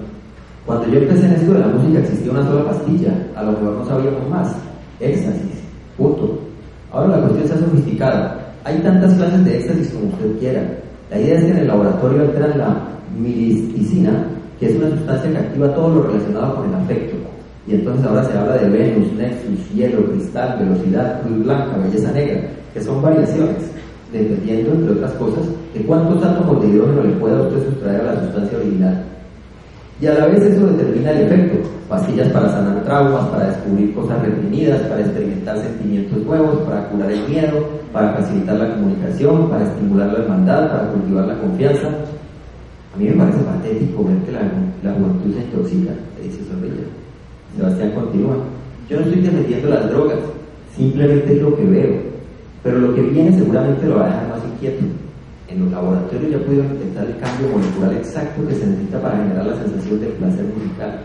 Cuando 0.64 0.88
yo 0.88 0.99
empecé 0.99 1.26
en 1.26 1.32
esto 1.32 1.53
de 1.53 1.61
la 1.61 1.68
música 1.68 2.01
existía 2.01 2.32
una 2.32 2.44
sola 2.44 2.64
pastilla, 2.64 3.28
a 3.36 3.42
lo 3.44 3.53
mejor 3.53 3.72
no 3.74 3.84
sabíamos 3.86 4.30
más. 4.30 4.57
Éxtasis, 5.01 5.62
punto. 5.97 6.45
Ahora 6.93 7.16
la 7.16 7.22
cuestión 7.22 7.49
se 7.49 7.55
ha 7.55 7.66
sofisticado. 7.66 8.30
Hay 8.64 8.78
tantas 8.78 9.14
clases 9.14 9.45
de 9.45 9.59
éxtasis 9.59 9.91
como 9.91 10.12
usted 10.12 10.39
quiera. 10.39 10.62
La 11.11 11.20
idea 11.20 11.39
es 11.39 11.45
que 11.45 11.51
en 11.51 11.59
el 11.59 11.68
laboratorio 11.68 12.24
entran 12.24 12.59
la 12.59 12.76
miristicina, 13.16 14.24
que 14.59 14.66
es 14.66 14.76
una 14.76 14.91
sustancia 14.91 15.30
que 15.30 15.39
activa 15.39 15.74
todo 15.74 15.95
lo 15.95 16.03
relacionado 16.05 16.57
con 16.57 16.68
el 16.68 16.74
afecto. 16.74 17.16
Y 17.66 17.74
entonces 17.74 18.07
ahora 18.07 18.24
se 18.24 18.39
habla 18.39 18.57
de 18.59 18.70
Venus, 18.70 19.12
Nexus, 19.14 19.74
hielo, 19.74 20.05
cristal, 20.11 20.59
velocidad, 20.61 21.20
cruz 21.22 21.45
blanca, 21.45 21.76
belleza 21.78 22.12
negra, 22.12 22.41
que 22.72 22.80
son 22.80 23.03
variaciones, 23.03 23.70
dependiendo, 24.12 24.72
entre 24.72 24.93
otras 24.93 25.12
cosas, 25.12 25.45
de 25.74 25.80
cuántos 25.82 26.24
átomos 26.24 26.62
de 26.62 26.68
hidrógeno 26.68 27.03
le 27.03 27.12
pueda 27.14 27.43
usted 27.43 27.66
sustraer 27.66 28.01
a 28.03 28.14
la 28.14 28.20
sustancia 28.20 28.59
original. 28.59 29.05
Y 30.01 30.07
a 30.07 30.14
la 30.14 30.26
vez 30.26 30.42
eso 30.42 30.66
determina 30.66 31.11
el 31.11 31.22
efecto. 31.22 31.68
Pastillas 31.88 32.28
para 32.28 32.51
sanar 32.51 32.84
traumas, 32.84 33.28
para 33.28 33.47
descubrir 33.49 33.94
cosas 33.94 34.20
reprimidas, 34.20 34.80
para 34.82 35.01
experimentar 35.01 35.59
sentimientos 35.59 36.18
nuevos, 36.18 36.59
para 36.68 36.88
curar 36.88 37.11
el 37.11 37.26
miedo, 37.28 37.66
para 37.92 38.12
facilitar 38.12 38.57
la 38.57 38.74
comunicación, 38.74 39.49
para 39.49 39.64
estimular 39.64 40.12
la 40.12 40.18
hermandad, 40.18 40.70
para 40.70 40.88
cultivar 40.90 41.26
la 41.26 41.38
confianza. 41.38 41.88
A 42.94 42.99
mí 42.99 43.09
me 43.09 43.12
parece 43.12 43.38
patético 43.38 44.05
ver 44.05 44.16
que 44.18 44.32
la, 44.32 44.92
juventud 44.92 45.34
se 45.34 45.40
intoxica, 45.40 45.92
dice 46.22 46.44
Zorrilla. 46.44 46.84
Sebastián 47.57 47.92
continúa. 47.92 48.36
Yo 48.90 49.01
no 49.01 49.07
estoy 49.07 49.22
defendiendo 49.22 49.68
las 49.70 49.90
drogas, 49.90 50.18
simplemente 50.76 51.36
es 51.36 51.42
lo 51.42 51.57
que 51.57 51.64
veo. 51.64 51.94
Pero 52.62 52.78
lo 52.80 52.94
que 52.94 53.03
viene 53.03 53.32
seguramente 53.32 53.86
lo 53.86 53.97
va 53.97 54.05
a 54.05 54.09
dejar 54.09 54.28
más 54.28 54.44
inquieto. 54.44 54.84
En 55.57 55.65
los 55.65 55.73
laboratorios 55.73 56.31
ya 56.33 56.39
pudieron 56.45 56.69
detectar 56.69 57.07
el 57.07 57.17
cambio 57.17 57.49
molecular 57.49 57.95
exacto 57.95 58.47
que 58.47 58.55
se 58.57 58.67
necesita 58.67 59.01
para 59.01 59.17
generar 59.17 59.47
la 59.47 59.57
sensación 59.57 60.01
de 60.01 60.07
placer 60.09 60.45
musical. 60.45 61.01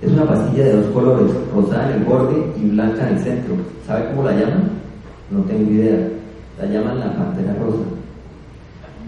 Es 0.00 0.12
una 0.12 0.24
pastilla 0.24 0.64
de 0.66 0.72
dos 0.76 0.86
colores, 0.94 1.32
rosada 1.52 1.90
en 1.90 1.96
el 1.96 2.04
borde 2.04 2.36
y 2.62 2.68
blanca 2.70 3.08
en 3.08 3.16
el 3.16 3.22
centro. 3.24 3.56
¿Sabe 3.84 4.06
cómo 4.10 4.22
la 4.22 4.36
llaman? 4.36 4.70
No 5.32 5.40
tengo 5.40 5.68
idea. 5.68 5.98
La 6.60 6.66
llaman 6.66 7.00
la 7.00 7.12
pantera 7.16 7.54
rosa. 7.54 7.82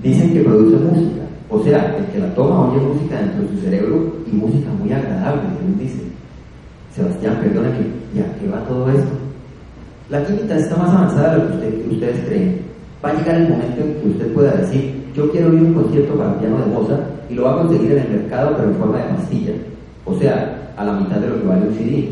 Dicen 0.02 0.32
que 0.32 0.40
produce 0.40 0.76
música. 0.76 1.22
O 1.50 1.62
sea, 1.62 1.96
el 1.96 2.06
que 2.06 2.18
la 2.18 2.34
toma 2.34 2.68
oye 2.68 2.80
música 2.80 3.16
dentro 3.16 3.42
de 3.42 3.48
su 3.50 3.60
cerebro 3.60 4.12
y 4.26 4.34
música 4.34 4.70
muy 4.70 4.92
agradable, 4.92 5.42
según 5.56 5.78
dice. 5.78 6.02
Sebastián, 6.96 7.38
perdóneme, 7.40 7.86
¿ya 8.12 8.24
qué 8.40 8.48
va 8.48 8.64
todo 8.64 8.90
esto? 8.90 9.12
La 10.10 10.24
química 10.24 10.56
está 10.56 10.76
más 10.76 10.90
avanzada 10.90 11.36
de 11.36 11.44
lo 11.44 11.60
que, 11.60 11.80
que 11.80 11.88
ustedes 11.94 12.26
creen. 12.26 12.67
Va 13.04 13.10
a 13.10 13.14
llegar 13.14 13.36
el 13.36 13.48
momento 13.48 13.80
en 13.80 13.94
que 13.94 14.08
usted 14.08 14.32
pueda 14.32 14.52
decir, 14.52 15.04
yo 15.14 15.30
quiero 15.30 15.50
oír 15.50 15.62
un 15.62 15.74
concierto 15.74 16.14
para 16.14 16.38
piano 16.38 16.58
de 16.58 16.66
Mozart 16.66 17.02
y 17.30 17.34
lo 17.34 17.44
va 17.44 17.54
a 17.54 17.62
conseguir 17.62 17.92
en 17.92 17.98
el 17.98 18.20
mercado 18.22 18.56
pero 18.56 18.68
en 18.68 18.74
forma 18.76 18.98
de 18.98 19.14
pastilla. 19.14 19.52
O 20.04 20.18
sea, 20.18 20.72
a 20.76 20.84
la 20.84 20.92
mitad 20.92 21.16
de 21.16 21.28
lo 21.28 21.40
que 21.40 21.46
vale 21.46 21.68
un 21.68 21.74
CD. 21.74 22.08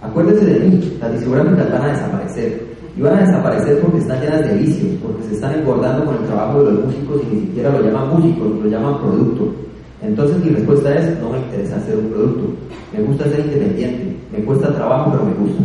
Acuérdese 0.00 0.44
de 0.44 0.60
mí, 0.60 0.98
las 1.00 1.12
discográficas 1.12 1.72
van 1.72 1.82
a 1.82 1.92
desaparecer. 1.92 2.72
Y 2.96 3.00
van 3.00 3.16
a 3.16 3.20
desaparecer 3.20 3.80
porque 3.80 3.98
están 3.98 4.20
llenas 4.20 4.46
de 4.46 4.54
vicios, 4.58 4.90
porque 5.02 5.22
se 5.24 5.34
están 5.34 5.54
engordando 5.54 6.04
con 6.04 6.16
el 6.16 6.24
trabajo 6.24 6.62
de 6.62 6.72
los 6.72 6.84
músicos 6.84 7.22
y 7.22 7.34
ni 7.34 7.40
siquiera 7.46 7.70
lo 7.70 7.82
llaman 7.82 8.10
músicos, 8.10 8.48
lo 8.62 8.68
llaman 8.68 8.98
producto. 8.98 9.54
Entonces 10.02 10.44
mi 10.44 10.50
respuesta 10.50 10.94
es, 10.94 11.18
no 11.20 11.30
me 11.30 11.38
interesa 11.38 11.76
hacer 11.76 11.96
un 11.96 12.08
producto. 12.08 12.54
Me 12.92 13.02
gusta 13.02 13.24
ser 13.24 13.40
independiente. 13.40 14.16
Me 14.32 14.44
cuesta 14.44 14.74
trabajo, 14.74 15.12
pero 15.12 15.24
me 15.24 15.34
gusta. 15.34 15.62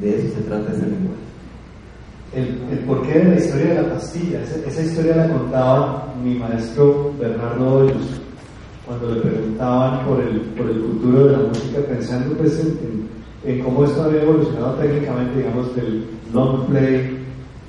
De 0.00 0.16
eso 0.16 0.34
se 0.34 0.42
trata 0.42 0.72
ese 0.72 0.82
lenguaje. 0.82 1.25
El, 2.34 2.60
el 2.70 2.78
porqué 2.80 3.18
de 3.18 3.24
la 3.24 3.36
historia 3.36 3.66
de 3.66 3.82
la 3.82 3.94
pastilla, 3.94 4.42
esa, 4.42 4.56
esa 4.68 4.82
historia 4.82 5.16
la 5.16 5.28
contaba 5.28 6.14
mi 6.22 6.34
maestro 6.34 7.12
Bernardo 7.18 7.74
Hoyos 7.74 8.20
cuando 8.86 9.14
le 9.14 9.20
preguntaban 9.20 10.06
por 10.06 10.20
el, 10.20 10.40
por 10.40 10.70
el 10.70 10.80
futuro 10.80 11.26
de 11.26 11.32
la 11.32 11.48
música, 11.48 11.80
pensando 11.88 12.36
pues 12.36 12.60
en, 12.60 12.78
en, 13.44 13.58
en 13.58 13.64
cómo 13.64 13.84
esto 13.84 14.02
había 14.04 14.22
evolucionado 14.22 14.74
técnicamente, 14.74 15.38
digamos, 15.38 15.74
del 15.74 16.06
long 16.32 16.66
play, 16.66 17.18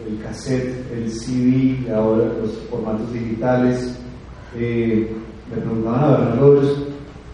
el 0.07 0.19
cassette, 0.23 0.91
el 0.93 1.11
CD, 1.11 1.91
ahora 1.93 2.25
los 2.41 2.51
formatos 2.69 3.11
digitales. 3.11 3.97
Eh, 4.55 5.11
me 5.49 5.61
preguntaban 5.61 6.03
a 6.03 6.17
Bernardo 6.17 6.47
Hoyos 6.47 6.77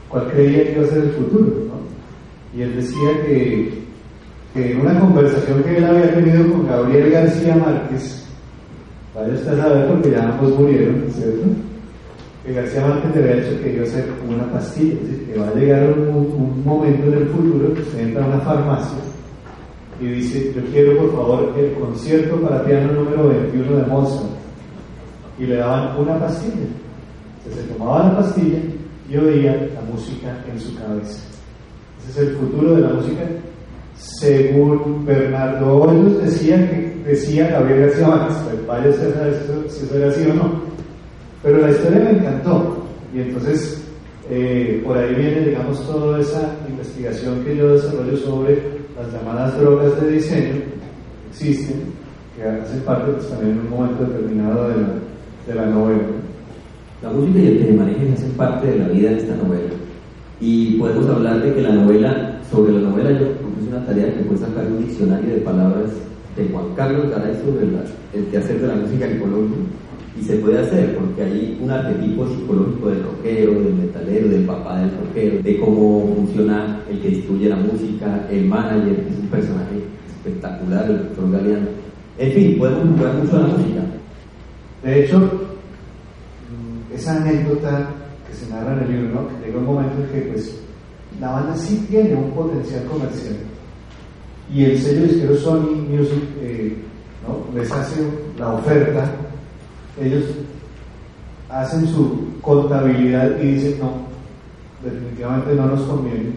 cuál 0.08 0.32
creía 0.32 0.64
que 0.64 0.72
iba 0.74 0.84
a 0.84 0.90
ser 0.90 1.04
el 1.04 1.12
futuro, 1.12 1.46
¿no? 1.68 2.58
Y 2.58 2.62
él 2.62 2.76
decía 2.76 3.26
que 3.26 3.83
que 4.54 4.76
una 4.76 5.00
conversación 5.00 5.64
que 5.64 5.78
él 5.78 5.86
había 5.86 6.14
tenido 6.14 6.52
con 6.52 6.68
Gabriel 6.68 7.12
García 7.12 7.56
Márquez, 7.56 8.26
vaya 9.16 9.34
usted 9.34 9.60
a 9.60 9.64
saber 9.64 9.88
porque 9.88 10.12
ya 10.12 10.30
ambos 10.30 10.60
murieron, 10.60 11.06
¿cierto? 11.12 11.44
Que 12.46 12.54
García 12.54 12.88
Márquez 12.88 13.16
le 13.16 13.22
había 13.22 13.44
dicho 13.44 13.64
que 13.64 13.74
iba 13.74 13.84
a 13.84 13.88
ser 13.88 14.06
una 14.28 14.52
pastilla, 14.52 14.94
es 14.94 15.10
decir, 15.10 15.28
que 15.28 15.40
va 15.40 15.48
a 15.48 15.56
llegar 15.56 15.98
un, 15.98 16.16
un 16.16 16.64
momento 16.64 17.08
en 17.08 17.14
el 17.14 17.28
futuro 17.28 17.74
que 17.74 17.82
usted 17.82 18.00
entra 18.00 18.24
a 18.24 18.28
una 18.28 18.40
farmacia 18.40 18.98
y 20.04 20.08
dice, 20.08 20.54
yo 20.54 20.62
quiero 20.72 20.98
por 20.98 21.16
favor 21.16 21.54
el 21.58 21.74
concierto 21.74 22.36
para 22.42 22.66
piano 22.66 22.92
número 22.92 23.30
21 23.30 23.78
de 23.78 23.86
Mozart. 23.86 24.30
Y 25.40 25.46
le 25.46 25.58
daban 25.58 25.98
una 25.98 26.20
pastilla. 26.20 26.68
Entonces 27.38 27.66
se 27.66 27.74
tomaba 27.74 28.10
la 28.10 28.18
pastilla 28.18 28.60
y 29.10 29.18
oía 29.18 29.70
la 29.74 29.82
música 29.82 30.44
en 30.52 30.60
su 30.60 30.76
cabeza. 30.76 31.22
Ese 32.00 32.12
es 32.12 32.18
el 32.28 32.36
futuro 32.36 32.76
de 32.76 32.82
la 32.82 32.90
música 32.90 33.22
según 33.98 35.06
Bernardo 35.06 35.82
Hoyos 35.82 36.24
decía 36.24 36.58
que 36.70 36.94
decía 37.06 37.50
Gabriel 37.50 37.82
García 37.82 38.08
Márquez, 38.08 38.68
vaya 38.68 38.92
si 38.94 39.84
eso 39.84 39.96
era 39.96 40.10
así 40.10 40.26
o 40.30 40.34
no. 40.34 40.52
Pero 41.42 41.60
la 41.60 41.72
historia 41.72 42.00
me 42.00 42.20
encantó 42.20 42.86
y 43.14 43.20
entonces 43.20 43.84
eh, 44.30 44.82
por 44.86 44.98
ahí 44.98 45.14
viene, 45.16 45.42
digamos, 45.42 45.86
toda 45.86 46.20
esa 46.20 46.56
investigación 46.70 47.44
que 47.44 47.58
yo 47.58 47.74
desarrollo 47.74 48.18
sobre 48.18 48.54
las 48.96 49.12
llamadas 49.12 49.60
drogas 49.60 50.02
de 50.02 50.12
diseño, 50.12 50.56
existen, 51.30 51.84
que 52.36 52.44
hacen 52.44 52.80
parte 52.82 53.12
pues, 53.12 53.30
también 53.30 53.52
en 53.52 53.60
un 53.60 53.70
momento 53.70 54.06
determinado 54.06 54.70
de 54.70 54.76
la, 54.76 54.88
de 55.48 55.56
la 55.56 55.66
novela. 55.66 56.04
La 57.02 57.10
música 57.10 57.40
y 57.40 57.48
el 57.48 57.60
telemaneje 57.60 58.14
hacen 58.14 58.32
parte 58.32 58.68
de 58.68 58.80
la 58.80 58.88
vida 58.88 59.10
de 59.10 59.18
esta 59.18 59.36
novela. 59.36 59.74
Y 60.40 60.78
podemos 60.78 61.10
hablar 61.10 61.42
de 61.42 61.54
que 61.54 61.62
la 61.62 61.74
novela, 61.74 62.40
sobre 62.50 62.74
la 62.74 62.90
novela 62.90 63.12
yo 63.12 63.28
propuse 63.64 63.70
una 63.70 63.86
tarea 63.86 64.14
que 64.14 64.24
fue 64.24 64.38
sacar 64.38 64.66
un 64.68 64.86
diccionario 64.86 65.30
de 65.36 65.42
palabras 65.42 65.92
de 66.36 66.48
Juan 66.50 66.66
Carlos 66.76 67.10
Garay 67.10 67.36
sobre 67.46 67.72
la- 67.72 67.84
el 68.14 68.26
quehacer 68.28 68.60
de 68.62 68.68
la 68.68 68.76
música 68.76 69.06
en 69.08 69.20
Colombia. 69.20 69.58
Y 70.20 70.24
se 70.24 70.36
puede 70.38 70.60
hacer 70.60 70.96
porque 70.98 71.24
hay 71.24 71.60
un 71.62 71.72
arquetipo 71.72 72.28
psicológico 72.28 72.90
del 72.90 73.04
rockero, 73.04 73.52
del 73.54 73.74
metalero, 73.76 74.28
del 74.30 74.46
papá 74.46 74.80
del 74.80 74.92
rockero, 74.98 75.42
de 75.42 75.60
cómo 75.60 76.14
funciona 76.16 76.80
el 76.90 77.00
que 77.00 77.10
distribuye 77.10 77.50
la 77.50 77.56
música, 77.56 78.28
el 78.30 78.46
manager, 78.46 78.96
que 79.04 79.10
es 79.14 79.20
un 79.20 79.28
personaje 79.28 79.76
espectacular, 80.08 80.86
el 80.90 80.98
doctor 81.00 81.32
Galeano. 81.32 81.68
En 82.20 82.32
fin, 82.32 82.60
podemos 82.60 82.96
jugar 82.98 83.14
mucho 83.16 83.38
a 83.38 83.40
la 83.40 83.48
música. 83.48 83.82
De 84.84 85.04
hecho, 85.04 85.18
mm, 85.20 86.94
esa 86.94 87.18
anécdota 87.22 87.90
que 88.28 88.34
se 88.36 88.52
narra 88.52 88.74
en 88.78 88.84
el 88.84 88.92
libro, 89.02 89.22
¿no? 89.22 89.28
que 89.30 89.46
llega 89.48 89.58
un 89.60 89.66
momento 89.66 89.96
en 90.04 90.10
que 90.10 90.28
pues, 90.30 90.60
la 91.20 91.32
banda 91.32 91.56
sí 91.56 91.86
tiene 91.90 92.14
un 92.16 92.30
potencial 92.32 92.84
comercial 92.86 93.36
y 94.54 94.66
el 94.66 94.80
sello 94.80 95.08
disquero 95.08 95.36
Sony 95.36 95.84
Music 95.90 96.24
eh, 96.40 96.76
les 97.56 97.72
hace 97.72 98.02
la 98.38 98.54
oferta, 98.54 99.10
ellos 100.00 100.26
hacen 101.50 101.88
su 101.88 102.40
contabilidad 102.42 103.40
y 103.42 103.54
dicen 103.54 103.80
no, 103.80 103.92
definitivamente 104.84 105.56
no 105.56 105.68
nos 105.68 105.82
conviene, 105.84 106.30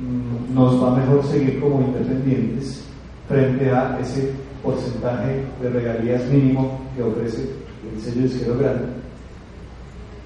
mm, 0.00 0.54
nos 0.54 0.82
va 0.82 0.96
mejor 0.96 1.24
seguir 1.24 1.58
como 1.60 1.80
independientes 1.80 2.84
frente 3.28 3.70
a 3.70 3.98
ese 4.00 4.32
porcentaje 4.62 5.42
de 5.62 5.70
regalías 5.70 6.26
mínimo 6.26 6.80
que 6.94 7.02
ofrece 7.02 7.48
el 7.94 8.00
sello 8.02 8.22
disquero 8.22 8.58
grande. 8.58 8.84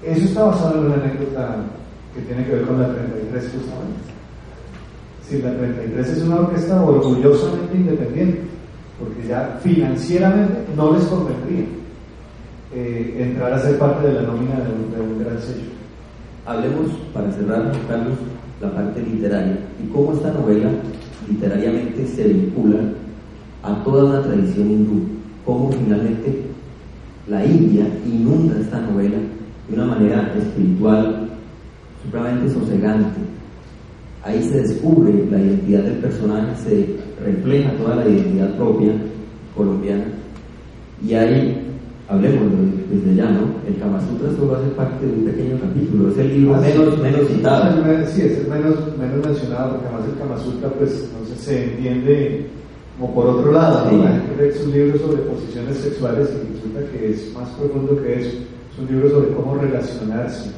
Eso 0.03 0.25
está 0.25 0.43
basado 0.45 0.79
en 0.79 0.85
una 0.85 0.95
anécdota 0.95 1.57
que 2.13 2.21
tiene 2.23 2.45
que 2.45 2.55
ver 2.55 2.65
con 2.65 2.81
la 2.81 2.93
33 2.93 3.43
justamente. 3.43 4.20
Si 5.31 5.41
la 5.41 5.55
33 5.55 6.09
es 6.09 6.23
una 6.23 6.41
orquesta 6.41 6.83
orgullosamente 6.83 7.77
independiente, 7.77 8.41
porque 8.99 9.29
ya 9.29 9.57
financieramente 9.63 10.65
no 10.75 10.91
les 10.91 11.05
convendría 11.05 11.63
eh, 12.75 13.15
entrar 13.17 13.53
a 13.53 13.59
ser 13.59 13.79
parte 13.79 14.07
de 14.07 14.13
la 14.15 14.23
nómina 14.23 14.55
de 14.55 15.01
un, 15.01 15.23
gran 15.23 15.41
sello. 15.41 15.69
Hablemos, 16.45 16.91
para 17.13 17.31
cerrar, 17.31 17.71
Carlos, 17.87 18.17
la 18.59 18.73
parte 18.73 19.01
literaria 19.03 19.57
y 19.81 19.87
cómo 19.93 20.11
esta 20.11 20.33
novela 20.33 20.69
literariamente 21.29 22.05
se 22.07 22.27
vincula 22.27 22.79
a 23.63 23.73
toda 23.85 24.03
una 24.03 24.23
tradición 24.23 24.69
hindú, 24.69 25.01
cómo 25.45 25.71
finalmente 25.71 26.41
la 27.29 27.45
India 27.45 27.85
inunda 28.05 28.59
esta 28.59 28.81
novela 28.81 29.15
de 29.69 29.75
una 29.75 29.85
manera 29.85 30.33
espiritual 30.37 31.29
supremamente 32.03 32.53
sosegante. 32.53 33.31
Ahí 34.23 34.41
se 34.43 34.61
descubre 34.61 35.11
la 35.31 35.39
identidad 35.39 35.83
del 35.83 35.97
personaje, 35.97 36.55
se 36.63 36.95
refleja 37.23 37.71
toda 37.73 37.95
la 37.95 38.07
identidad 38.07 38.55
propia 38.55 38.93
colombiana 39.55 40.05
y 41.07 41.13
ahí, 41.15 41.67
hablemos 42.07 42.43
desde 42.91 43.15
ya, 43.15 43.25
¿no? 43.31 43.41
El 43.67 43.79
Kama 43.79 43.99
Sutra 44.01 44.29
solo 44.37 44.55
hace 44.55 44.67
parte 44.75 45.05
de 45.05 45.13
un 45.13 45.25
pequeño 45.25 45.57
capítulo, 45.59 46.11
es 46.11 46.17
el 46.19 46.29
libro 46.39 46.57
menos, 46.61 46.99
menos 46.99 47.27
citado. 47.27 47.83
Sí, 48.13 48.21
es 48.21 48.37
el 48.37 48.47
menos, 48.47 48.75
menos 48.99 49.25
mencionado, 49.25 49.71
porque 49.71 49.87
además 49.87 50.09
el 50.13 50.19
Kama 50.19 50.37
Sutra, 50.43 50.69
pues, 50.69 51.09
entonces 51.09 51.39
se 51.39 51.63
entiende 51.63 52.45
como 52.99 53.15
por 53.15 53.25
otro 53.27 53.51
lado, 53.51 53.89
Sí. 53.89 53.95
¿no? 53.95 54.03
La 54.03 54.11
gente 54.11 54.35
ve 54.37 54.53
sus 54.53 54.67
libros 54.67 55.01
sobre 55.01 55.21
posiciones 55.23 55.77
sexuales 55.77 56.29
y 56.29 56.53
resulta 56.53 56.91
que 56.91 57.11
es 57.11 57.33
más 57.33 57.49
profundo 57.57 57.99
que 58.03 58.21
eso. 58.21 58.37
Es 58.37 58.79
un 58.79 58.87
libro 58.93 59.09
sobre 59.09 59.33
cómo 59.33 59.55
relacionarse. 59.55 60.51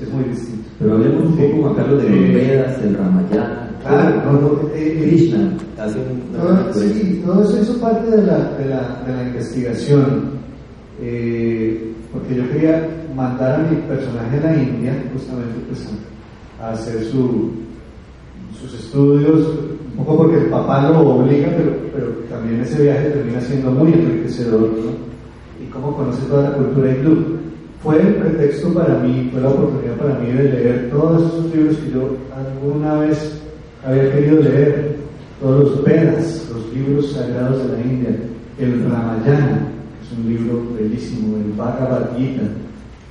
Es, 0.00 0.12
muy 0.12 0.24
distinto. 0.24 0.68
Pero 0.78 0.92
hablemos 0.94 1.24
un 1.26 1.36
poco, 1.36 1.62
Juan 1.62 1.74
Carlos, 1.74 2.02
de 2.02 2.08
los. 2.10 2.34
Vedas, 2.34 2.82
del 2.82 2.94
Ramayana, 2.96 3.64
Claro, 3.82 4.22
no, 4.24 4.32
no, 4.40 4.68
eh, 4.74 4.98
eh, 4.98 5.02
Krishna, 5.02 5.56
hace 5.78 5.98
un- 5.98 6.74
sí, 6.74 7.22
todo 7.24 7.42
eso 7.42 7.62
hizo 7.62 7.80
parte 7.80 8.10
de 8.10 8.22
la, 8.26 8.38
de 8.58 8.64
la, 8.66 9.02
de 9.06 9.12
la 9.16 9.22
investigación, 9.28 10.30
eh, 11.00 11.92
porque 12.12 12.34
yo 12.34 12.48
quería 12.50 12.88
mandar 13.14 13.60
a 13.60 13.68
mi 13.68 13.76
personaje 13.82 14.36
a 14.38 14.50
la 14.52 14.62
India, 14.62 15.04
justamente 15.12 15.54
pues, 15.68 15.88
a, 16.60 16.66
a 16.66 16.72
hacer 16.72 17.02
su, 17.04 17.50
sus 18.60 18.74
estudios, 18.74 19.46
un 19.96 20.04
poco 20.04 20.18
porque 20.24 20.38
el 20.38 20.46
papá 20.46 20.90
lo 20.90 21.00
obliga, 21.08 21.48
pero, 21.56 21.76
pero 21.94 22.06
también 22.30 22.60
ese 22.60 22.82
viaje 22.82 23.10
termina 23.10 23.40
siendo 23.40 23.70
muy 23.70 23.92
enriquecedor, 23.92 24.60
¿no? 24.60 25.64
Y 25.64 25.68
cómo 25.70 25.96
conoce 25.96 26.22
toda 26.26 26.50
la 26.50 26.56
cultura 26.56 26.90
hindú. 26.94 27.37
Fue 27.82 28.00
el 28.00 28.14
pretexto 28.14 28.74
para 28.74 28.98
mí, 28.98 29.28
fue 29.30 29.40
la 29.40 29.50
oportunidad 29.50 29.94
para 29.96 30.18
mí 30.18 30.32
de 30.32 30.42
leer 30.44 30.90
todos 30.90 31.32
esos 31.32 31.54
libros 31.54 31.76
que 31.76 31.90
yo 31.92 32.16
alguna 32.34 32.94
vez 33.00 33.40
había 33.84 34.12
querido 34.12 34.42
leer, 34.42 34.96
todos 35.40 35.70
los 35.70 35.84
Vedas, 35.84 36.48
los 36.52 36.74
libros 36.74 37.12
sagrados 37.12 37.62
de 37.62 37.76
la 37.76 37.80
India, 37.80 38.16
el 38.58 38.82
Ramayana, 38.82 39.68
que 39.94 40.06
es 40.06 40.18
un 40.18 40.28
libro 40.28 40.66
bellísimo, 40.76 41.36
el 41.36 41.52
Bhagavad 41.52 42.16
Gita, 42.16 42.42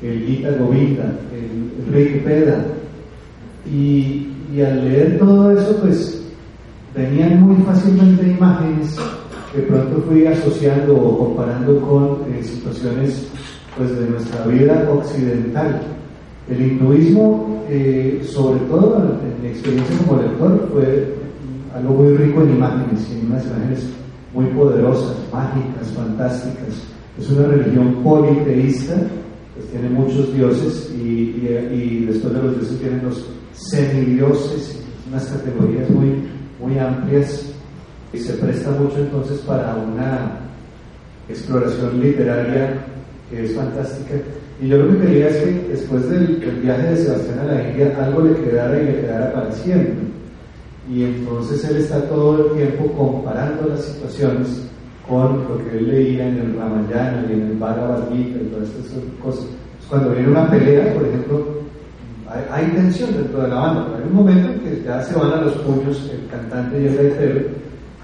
el 0.01 0.26
Gita 0.26 0.51
Govinda, 0.59 1.18
el 1.34 1.93
Rig 1.93 2.26
Veda, 2.26 2.65
y, 3.65 4.28
y 4.53 4.61
al 4.61 4.84
leer 4.84 5.18
todo 5.18 5.51
eso, 5.51 5.78
pues 5.78 6.22
venían 6.93 7.41
muy 7.41 7.63
fácilmente 7.63 8.28
imágenes 8.28 8.97
que 9.53 9.61
pronto 9.61 10.03
fui 10.07 10.26
asociando 10.26 10.95
o 10.95 11.18
comparando 11.18 11.80
con 11.82 12.34
eh, 12.34 12.43
situaciones 12.43 13.28
pues, 13.78 13.97
de 13.99 14.07
nuestra 14.09 14.45
vida 14.45 14.89
occidental. 14.91 15.82
El 16.49 16.61
hinduismo, 16.61 17.63
eh, 17.69 18.21
sobre 18.25 18.59
todo 18.61 18.97
en 19.21 19.41
mi 19.41 19.49
experiencia 19.49 19.97
como 20.05 20.21
lector, 20.21 20.69
fue 20.71 21.13
algo 21.75 21.93
muy 21.95 22.15
rico 22.17 22.41
en 22.43 22.51
imágenes 22.55 23.09
en 23.11 23.28
unas 23.32 23.45
imágenes 23.45 23.88
muy 24.34 24.45
poderosas, 24.47 25.15
mágicas, 25.32 25.89
fantásticas. 25.95 26.84
Es 27.19 27.30
una 27.32 27.47
religión 27.47 27.95
politeísta, 28.03 28.93
pues 29.55 29.67
tiene 29.71 29.89
muchos 29.89 30.34
dioses 30.34 30.91
y, 30.97 31.03
y- 31.03 32.05
después 32.07 32.34
de 32.34 32.41
los 32.43 32.55
dioses 32.59 32.80
vienen 32.80 33.05
los 33.05 33.25
semidioses, 33.53 34.80
unas 35.09 35.25
categorías 35.25 35.89
muy, 35.89 36.23
muy 36.61 36.78
amplias 36.80 37.45
y 38.13 38.17
se 38.19 38.34
presta 38.34 38.71
mucho 38.71 38.99
entonces 38.99 39.39
para 39.39 39.75
una 39.75 40.39
exploración 41.28 41.99
literaria 41.99 42.86
que 43.30 43.45
es 43.45 43.55
fantástica. 43.55 44.15
Y 44.61 44.67
yo 44.67 44.78
lo 44.78 44.93
que 44.93 45.05
quería 45.05 45.30
es 45.30 45.38
que 45.38 45.67
después 45.69 46.09
del, 46.09 46.39
del 46.39 46.55
viaje 46.61 46.89
de 46.89 46.97
Sebastián 46.97 47.39
a 47.39 47.43
la 47.45 47.69
India 47.69 47.95
algo 48.01 48.21
le 48.21 48.36
quedara 48.36 48.82
y 48.82 48.86
le 48.86 49.01
quedara 49.01 49.34
para 49.34 49.51
siempre. 49.51 50.07
Y 50.89 51.03
entonces 51.03 51.63
él 51.65 51.78
está 51.78 52.01
todo 52.03 52.47
el 52.47 52.57
tiempo 52.57 52.91
comparando 52.93 53.67
las 53.67 53.84
situaciones 53.84 54.67
con 55.07 55.47
lo 55.47 55.57
que 55.63 55.78
él 55.78 55.88
leía 55.89 56.28
en 56.28 56.38
el 56.38 56.57
Ramayana 56.57 57.25
y 57.30 57.34
en 57.34 57.41
el 57.47 57.57
Bhagavad 57.57 58.09
Gita 58.11 58.39
y 58.41 58.47
todas 58.47 58.69
estas 58.69 59.03
cosas. 59.21 59.45
Entonces, 59.45 59.88
cuando 59.89 60.11
viene 60.11 60.30
una 60.30 60.49
pelea, 60.49 60.93
por 60.93 61.05
ejemplo, 61.05 61.45
hay, 62.30 62.43
hay 62.51 62.71
tensión 62.71 63.13
dentro 63.13 63.41
de 63.41 63.47
la 63.47 63.55
banda, 63.55 63.97
hay 63.97 64.03
un 64.03 64.15
momento 64.15 64.51
en 64.51 64.59
que 64.59 64.84
ya 64.84 65.01
se 65.01 65.17
van 65.17 65.32
a 65.32 65.41
los 65.41 65.53
puños 65.59 66.11
el 66.11 66.28
cantante 66.30 66.82
y 66.82 66.88
el 66.88 66.97
gaitero 66.97 67.41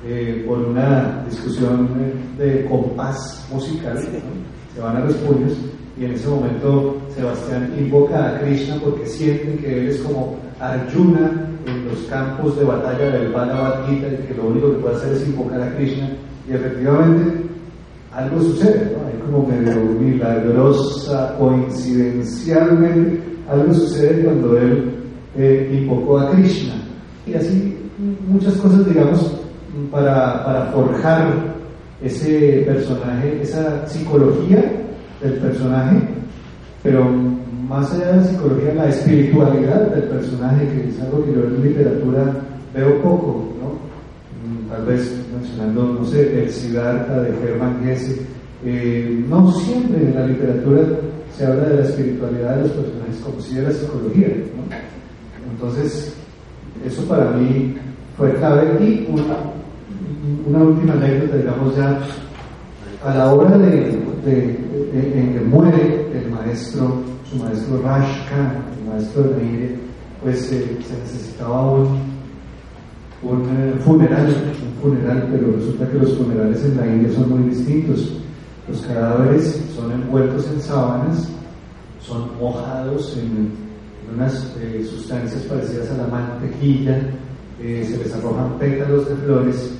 eh, 0.05 0.43
por 0.47 0.59
una 0.59 1.23
discusión 1.29 1.89
eh, 1.99 2.43
de 2.43 2.65
compás 2.65 3.47
musical, 3.51 3.95
¿no? 3.95 4.53
Se 4.73 4.81
van 4.81 4.97
a 4.97 5.05
los 5.05 5.13
puños 5.15 5.53
y 5.99 6.05
en 6.05 6.11
ese 6.11 6.27
momento 6.27 6.97
Sebastián 7.15 7.73
invoca 7.77 8.29
a 8.29 8.39
Krishna 8.39 8.77
porque 8.83 9.05
siente 9.05 9.57
que 9.57 9.79
él 9.79 9.87
es 9.89 9.99
como 9.99 10.37
Arjuna 10.59 11.47
en 11.65 11.87
los 11.87 11.99
campos 12.09 12.57
de 12.57 12.65
batalla 12.65 13.11
del 13.11 13.31
Bhagavad 13.31 13.87
Gita 13.87 14.07
y 14.07 14.27
que 14.27 14.33
lo 14.35 14.47
único 14.47 14.71
que 14.71 14.79
puede 14.79 14.95
hacer 14.95 15.13
es 15.13 15.27
invocar 15.27 15.61
a 15.61 15.75
Krishna 15.75 16.09
y 16.49 16.53
efectivamente 16.53 17.43
algo 18.13 18.41
sucede, 18.41 18.95
¿no? 18.95 19.07
Hay 19.07 19.17
como 19.19 19.47
medio 19.47 19.75
milagrosa, 19.99 21.35
coincidencialmente, 21.37 23.23
algo 23.49 23.73
sucede 23.73 24.23
cuando 24.23 24.57
él 24.57 24.93
eh, 25.35 25.79
invocó 25.81 26.19
a 26.19 26.31
Krishna. 26.31 26.73
Y 27.25 27.33
así 27.33 27.75
muchas 28.27 28.53
cosas, 28.55 28.85
digamos, 28.87 29.31
para, 29.89 30.45
para 30.45 30.65
forjar 30.67 31.55
ese 32.03 32.63
personaje, 32.67 33.39
esa 33.41 33.87
psicología 33.87 34.63
del 35.21 35.33
personaje, 35.33 35.97
pero 36.83 37.05
más 37.67 37.91
allá 37.93 38.07
de 38.11 38.17
la 38.17 38.23
psicología, 38.25 38.73
la 38.73 38.89
espiritualidad 38.89 39.87
del 39.95 40.03
personaje, 40.03 40.67
que 40.67 40.89
es 40.89 40.99
algo 41.01 41.23
que 41.25 41.31
yo 41.33 41.43
en 41.45 41.63
literatura 41.63 42.35
veo 42.73 43.01
poco, 43.01 43.53
¿no? 43.61 43.69
Mm, 44.43 44.69
Tal 44.69 44.85
vez 44.85 45.13
mencionando, 45.33 45.83
no 45.99 46.05
sé, 46.05 46.43
el 46.43 46.49
Siddhartha 46.49 47.21
de 47.21 47.29
Hermann 47.29 47.87
Hesse. 47.87 48.19
eh, 48.65 49.23
no 49.29 49.51
siempre 49.51 50.01
en 50.03 50.15
la 50.15 50.25
literatura 50.25 50.81
se 51.37 51.45
habla 51.45 51.65
de 51.69 51.75
la 51.75 51.83
espiritualidad 51.83 52.55
de 52.57 52.61
los 52.63 52.71
personajes 52.71 53.17
como 53.23 53.41
si 53.41 53.55
de 53.55 53.61
la 53.63 53.71
psicología, 53.71 54.27
¿no? 54.55 55.51
Entonces, 55.53 56.13
eso 56.85 57.01
para 57.03 57.31
mí 57.31 57.75
fue 58.17 58.33
clave 58.35 58.77
y 58.83 59.07
una- 59.11 59.62
una 60.47 60.59
última 60.59 60.93
anécdota, 60.93 61.37
digamos 61.37 61.75
ya, 61.75 61.99
a 63.03 63.13
la 63.13 63.33
hora 63.33 63.57
de, 63.57 63.99
en 64.93 65.33
que 65.33 65.41
muere 65.41 66.07
el 66.13 66.31
maestro, 66.31 67.01
su 67.29 67.43
maestro 67.43 67.81
Raj 67.81 68.29
Khan, 68.29 68.63
el 68.79 68.93
maestro 68.93 69.23
de 69.23 69.43
India, 69.43 69.69
pues 70.21 70.51
eh, 70.53 70.77
se 70.87 70.97
necesitaba 70.99 71.71
un, 71.71 71.99
un 73.23 73.41
eh, 73.49 73.73
funeral, 73.83 74.27
un 74.27 74.81
funeral, 74.81 75.27
pero 75.29 75.51
resulta 75.57 75.89
que 75.89 75.97
los 75.97 76.13
funerales 76.13 76.63
en 76.63 76.77
la 76.77 76.87
India 76.87 77.11
son 77.13 77.29
muy 77.29 77.49
distintos. 77.49 78.13
Los 78.69 78.81
cadáveres 78.81 79.61
son 79.75 79.91
envueltos 79.91 80.47
en 80.53 80.61
sábanas, 80.61 81.27
son 81.99 82.29
mojados 82.39 83.17
en, 83.17 83.61
unas 84.15 84.55
eh, 84.61 84.85
sustancias 84.87 85.41
parecidas 85.43 85.89
a 85.91 85.97
la 85.97 86.07
mantequilla, 86.07 87.01
se 87.57 87.97
les 87.97 88.13
arrojan 88.13 88.59
pétalos 88.59 89.07
de 89.07 89.15
flores, 89.15 89.71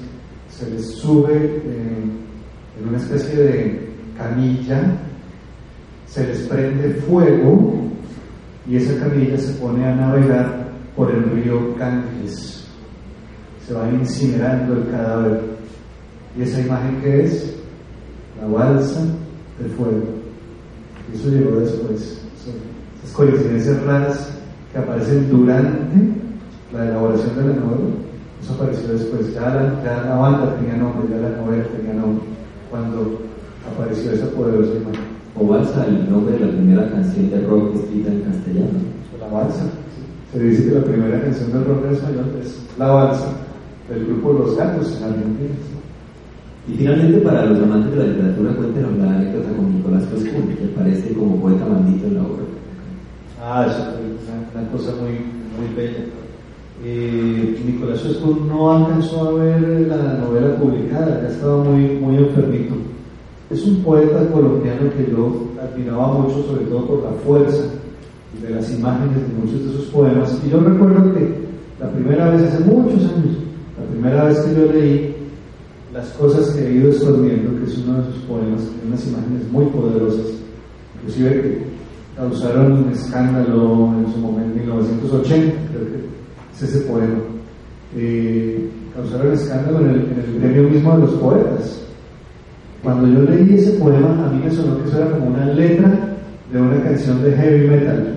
se 0.63 0.71
les 0.71 0.85
sube 0.95 1.33
eh, 1.35 2.03
en 2.79 2.87
una 2.87 2.97
especie 2.97 3.35
de 3.35 3.89
camilla, 4.17 4.97
se 6.07 6.27
les 6.27 6.39
prende 6.41 6.93
fuego 7.07 7.83
y 8.67 8.77
esa 8.77 8.99
camilla 8.99 9.37
se 9.37 9.53
pone 9.53 9.85
a 9.85 9.95
navegar 9.95 10.67
por 10.95 11.11
el 11.11 11.23
río 11.31 11.75
Ganges. 11.77 12.67
Se 13.67 13.73
va 13.73 13.89
incinerando 13.89 14.73
el 14.73 14.91
cadáver. 14.91 15.41
¿Y 16.37 16.43
esa 16.43 16.61
imagen 16.61 17.01
que 17.01 17.23
es? 17.23 17.55
La 18.39 18.47
balsa 18.47 19.01
de 19.59 19.69
fuego. 19.69 20.03
Eso 21.13 21.29
llegó 21.29 21.59
después. 21.59 22.21
Son 22.43 22.53
esas 22.99 23.15
coincidencias 23.15 23.81
raras 23.83 24.29
que 24.71 24.79
aparecen 24.79 25.29
durante 25.29 25.95
la 26.73 26.89
elaboración 26.89 27.35
de 27.35 27.53
la 27.53 27.59
novela. 27.59 28.12
Apareció 28.63 28.93
después. 28.93 29.33
Ya 29.33 29.41
la, 29.41 29.83
ya 29.83 30.03
la 30.07 30.15
banda 30.15 30.55
tenía 30.55 30.77
nombre, 30.77 31.07
ya 31.09 31.17
la 31.17 31.35
novela 31.35 31.65
tenía 31.75 31.93
nombre. 31.93 32.25
Cuando 32.71 33.19
apareció 33.67 34.11
esa 34.11 34.27
poderosa 34.27 34.71
imagen. 34.75 35.13
O 35.35 35.47
balsa, 35.47 35.85
el 35.85 36.09
nombre 36.09 36.37
de 36.37 36.45
la 36.45 36.51
primera 36.51 36.89
canción 36.91 37.29
de 37.29 37.41
rock 37.45 37.75
escrita 37.75 38.11
en 38.11 38.21
castellano. 38.21 38.79
La 39.19 39.27
balsa. 39.27 39.65
Se 40.31 40.39
dice 40.39 40.69
que 40.69 40.75
la 40.75 40.83
primera 40.83 41.21
canción 41.21 41.51
del 41.51 41.65
rock 41.65 41.91
español 41.91 42.25
es 42.41 42.57
La 42.77 42.87
balsa 42.87 43.27
del 43.89 44.05
grupo 44.05 44.33
Los 44.33 44.57
Gatos 44.57 44.97
en 44.97 45.03
Argentina. 45.03 45.55
Y 46.67 46.73
finalmente, 46.75 47.19
para 47.19 47.45
los 47.45 47.61
amantes 47.61 47.91
de 47.91 47.97
la 47.97 48.13
literatura, 48.13 48.55
cuéntenos 48.55 48.97
la 48.97 49.15
anécdota 49.15 49.49
con 49.49 49.75
Nicolás 49.75 50.03
Coscún, 50.05 50.55
que 50.55 50.71
aparece 50.73 51.13
como 51.13 51.41
poeta 51.41 51.65
maldito 51.65 52.07
en 52.07 52.15
la 52.15 52.21
obra. 52.21 52.43
Ah, 53.43 53.67
es 53.67 53.75
una, 53.75 54.61
una 54.61 54.71
cosa 54.71 54.93
muy, 55.01 55.19
muy 55.59 55.75
bella. 55.75 56.05
Eh, 56.85 57.63
Nicolás 57.65 58.03
Oscur 58.03 58.41
no 58.41 58.73
alcanzó 58.73 59.29
a 59.29 59.31
ver 59.33 59.87
la 59.87 60.17
novela 60.17 60.57
publicada, 60.57 61.21
ya 61.21 61.29
estaba 61.29 61.63
muy, 61.63 61.95
muy 61.95 62.17
enfermito. 62.17 62.75
Es 63.49 63.63
un 63.65 63.77
poeta 63.83 64.27
colombiano 64.31 64.89
que 64.97 65.09
yo 65.09 65.47
admiraba 65.61 66.13
mucho, 66.13 66.43
sobre 66.43 66.65
todo 66.65 66.85
por 66.85 67.03
la 67.03 67.11
fuerza 67.25 67.63
de 68.41 68.49
las 68.49 68.69
imágenes 68.73 69.15
de 69.15 69.33
muchos 69.39 69.65
de 69.65 69.77
sus 69.77 69.85
poemas. 69.91 70.37
Y 70.45 70.49
yo 70.49 70.59
recuerdo 70.59 71.13
que 71.13 71.43
la 71.79 71.89
primera 71.89 72.31
vez, 72.31 72.43
hace 72.43 72.63
muchos 72.65 73.01
años, 73.03 73.37
la 73.79 73.85
primera 73.89 74.25
vez 74.25 74.39
que 74.39 74.55
yo 74.55 74.73
leí 74.73 75.15
Las 75.93 76.09
cosas 76.13 76.49
que 76.49 76.67
he 76.67 76.73
ido 76.73 76.89
escondiendo, 76.89 77.59
que 77.59 77.71
es 77.71 77.77
uno 77.77 77.99
de 77.99 78.11
sus 78.11 78.23
poemas, 78.23 78.61
tiene 78.61 78.87
unas 78.87 79.07
imágenes 79.07 79.51
muy 79.51 79.65
poderosas, 79.67 80.25
inclusive 80.95 81.41
que 81.41 81.63
causaron 82.17 82.71
un 82.71 82.91
escándalo 82.91 83.93
en 83.99 84.11
su 84.11 84.19
momento, 84.19 84.53
en 84.53 84.67
1980, 84.67 85.53
creo 85.71 85.85
que 85.85 86.13
es 86.55 86.63
ese 86.63 86.79
poema. 86.81 87.19
Eh, 87.95 88.69
causaron 88.95 89.33
escándalo 89.33 89.79
en 89.81 89.89
el, 89.89 89.95
en 89.95 90.23
el 90.25 90.39
gremio 90.39 90.69
mismo 90.69 90.97
de 90.97 90.99
los 90.99 91.11
poetas. 91.15 91.81
Cuando 92.83 93.07
yo 93.07 93.21
leí 93.29 93.55
ese 93.55 93.71
poema, 93.73 94.25
a 94.25 94.29
mí 94.29 94.41
me 94.43 94.51
sonó 94.51 94.77
que 94.81 94.89
eso 94.89 94.97
era 94.97 95.11
como 95.11 95.27
una 95.27 95.45
letra 95.45 95.89
de 96.51 96.61
una 96.61 96.83
canción 96.83 97.23
de 97.23 97.31
heavy 97.31 97.67
metal. 97.67 98.15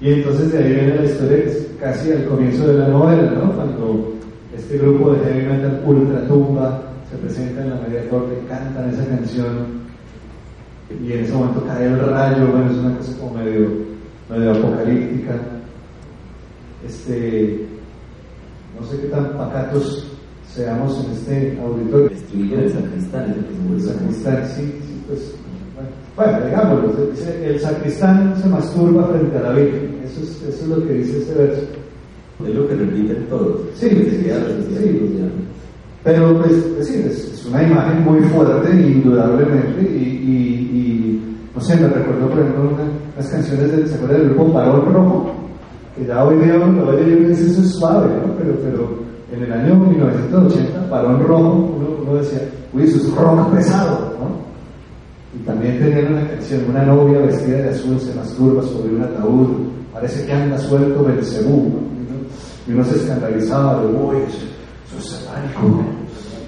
Y 0.00 0.12
entonces 0.12 0.52
de 0.52 0.58
ahí 0.58 0.74
viene 0.74 0.96
la 0.96 1.04
historia 1.04 1.44
casi 1.80 2.12
al 2.12 2.24
comienzo 2.26 2.66
de 2.66 2.78
la 2.78 2.88
novela, 2.88 3.30
¿no? 3.32 3.52
Cuando 3.52 4.14
este 4.56 4.78
grupo 4.78 5.12
de 5.12 5.24
heavy 5.24 5.46
metal 5.46 5.82
ultra 5.86 6.26
tumba 6.26 6.82
se 7.10 7.16
presenta 7.16 7.62
en 7.62 7.70
la 7.70 7.76
media 7.76 8.08
corte, 8.08 8.34
cantan 8.48 8.90
esa 8.90 9.04
canción 9.06 9.78
y 11.02 11.12
en 11.12 11.24
ese 11.24 11.32
momento 11.32 11.64
cae 11.66 11.86
el 11.86 12.00
rayo, 12.00 12.46
bueno, 12.50 12.70
es 12.70 12.78
una 12.78 12.96
cosa 12.96 13.12
como 13.18 13.34
medio, 13.34 13.68
medio 14.28 14.52
apocalíptica. 14.52 15.34
Este, 16.88 17.66
no 18.80 18.86
sé 18.86 18.98
qué 19.00 19.06
tan 19.08 19.36
pacatos 19.36 20.06
seamos 20.52 21.04
en 21.04 21.12
este 21.12 21.58
auditorio. 21.62 22.06
El 22.06 22.12
estribillo 22.16 22.56
del 22.58 22.72
sacristán 22.72 23.24
el 23.34 23.74
El 23.74 23.80
sacristán, 23.82 24.46
sí, 24.56 24.62
sí, 24.86 25.02
pues. 25.06 25.34
Bueno, 26.16 26.30
bueno, 26.32 26.46
digámoslo, 26.46 27.06
dice, 27.12 27.46
el 27.46 27.60
sacristán 27.60 28.34
se 28.40 28.48
masturba 28.48 29.06
frente 29.08 29.36
a 29.36 29.42
la 29.42 29.52
Virgen. 29.52 30.00
Eso 30.04 30.20
es, 30.22 30.42
eso 30.48 30.62
es 30.62 30.68
lo 30.68 30.86
que 30.86 30.94
dice 30.94 31.18
este 31.18 31.34
verso. 31.34 31.62
Es 32.46 32.54
lo 32.54 32.68
que 32.68 32.74
repiten 32.74 33.26
todos. 33.28 33.60
Sí, 33.74 33.88
sí, 33.90 34.10
sí. 34.10 34.30
Pero, 36.04 36.38
pues, 36.40 36.52
es 36.52 36.78
decir, 36.78 37.06
es, 37.06 37.44
una 37.46 37.62
imagen 37.62 38.02
muy 38.04 38.20
fuerte, 38.30 38.70
indudablemente, 38.70 39.82
y, 39.82 40.04
y, 40.04 40.78
y, 40.78 41.36
no 41.54 41.60
sé, 41.60 41.76
me 41.76 41.88
recuerdo, 41.88 42.28
por 42.30 42.38
ejemplo, 42.38 42.62
una- 42.70 42.90
unas 43.16 43.28
canciones 43.30 43.70
del, 43.72 43.88
¿se 43.88 43.94
acuerda 43.96 44.18
del 44.18 44.28
grupo 44.30 44.52
Barón 44.52 44.92
Rojo? 44.94 45.32
Que 45.98 46.06
ya 46.06 46.24
hoy 46.24 46.36
día, 46.36 46.54
hoy 46.56 47.04
día 47.04 47.28
eso 47.32 47.60
es 47.62 47.72
suave, 47.74 48.08
¿no? 48.24 48.32
Pero, 48.38 48.54
pero 48.62 48.98
en 49.32 49.42
el 49.42 49.52
año 49.52 49.74
1980, 49.74 50.86
Barón 50.90 51.22
Rojo, 51.26 51.52
uno, 51.76 51.88
uno 52.02 52.14
decía, 52.20 52.48
uy, 52.72 52.84
eso 52.84 52.98
es 52.98 53.14
rock 53.14 53.52
pesado, 53.54 54.12
¿no? 54.20 55.38
Y 55.38 55.44
también 55.44 55.78
tenían 55.78 56.12
una 56.14 56.28
canción, 56.28 56.62
una 56.70 56.84
novia 56.84 57.18
vestida 57.20 57.58
de 57.58 57.68
azul 57.70 57.98
se 58.00 58.14
masturba 58.14 58.62
sobre 58.62 58.94
un 58.94 59.02
ataúd, 59.02 59.48
parece 59.92 60.24
que 60.24 60.32
anda 60.32 60.58
suelto 60.58 61.02
Belcebú, 61.04 61.56
¿no? 61.64 61.88
Y 62.68 62.72
uno- 62.74 62.84
se 62.84 62.96
escandalizaba 62.96 63.82
de, 63.82 63.88
uy, 63.88 64.16
eso, 64.28 64.98
es 64.98 65.04
satánico, 65.04 65.82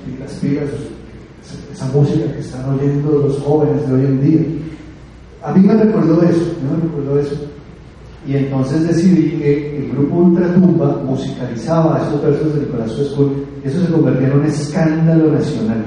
y 0.07 0.21
las 0.21 0.33
pilas, 0.35 0.65
esa, 1.73 1.87
música 1.87 2.33
que 2.33 2.41
están 2.41 2.71
oyendo 2.75 3.11
los 3.27 3.39
jóvenes 3.41 3.87
de 3.89 3.95
hoy 3.95 4.05
en 4.05 4.21
día. 4.23 4.41
A 5.43 5.53
mí 5.53 5.67
me 5.67 5.75
recordó 5.75 6.23
eso, 6.23 6.53
me 6.63 6.83
recordó 6.87 7.19
eso. 7.19 7.35
Y 8.27 8.37
entonces 8.37 8.87
decidí 8.87 9.39
que 9.39 9.79
el 9.79 9.93
grupo 9.93 10.17
Ultratumba 10.17 11.01
musicalizaba 11.05 12.03
esos 12.03 12.23
versos 12.23 12.55
de 12.55 12.61
Nicolás 12.61 12.93
Suescur 12.93 13.33
y 13.65 13.69
eso 13.69 13.85
se 13.85 13.93
convertía 13.93 14.29
en 14.29 14.39
un 14.39 14.45
escándalo 14.45 15.33
nacional. 15.33 15.85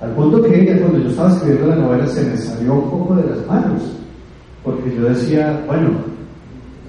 Al 0.00 0.10
punto 0.10 0.42
que 0.42 0.66
ya 0.66 0.78
cuando 0.78 0.98
yo 0.98 1.08
estaba 1.08 1.30
escribiendo 1.32 1.68
la 1.68 1.76
novela 1.76 2.06
se 2.06 2.24
me 2.24 2.36
salió 2.36 2.74
un 2.74 2.90
poco 2.90 3.14
de 3.14 3.30
las 3.30 3.46
manos, 3.46 3.82
porque 4.64 4.94
yo 4.94 5.08
decía, 5.08 5.62
bueno, 5.66 5.90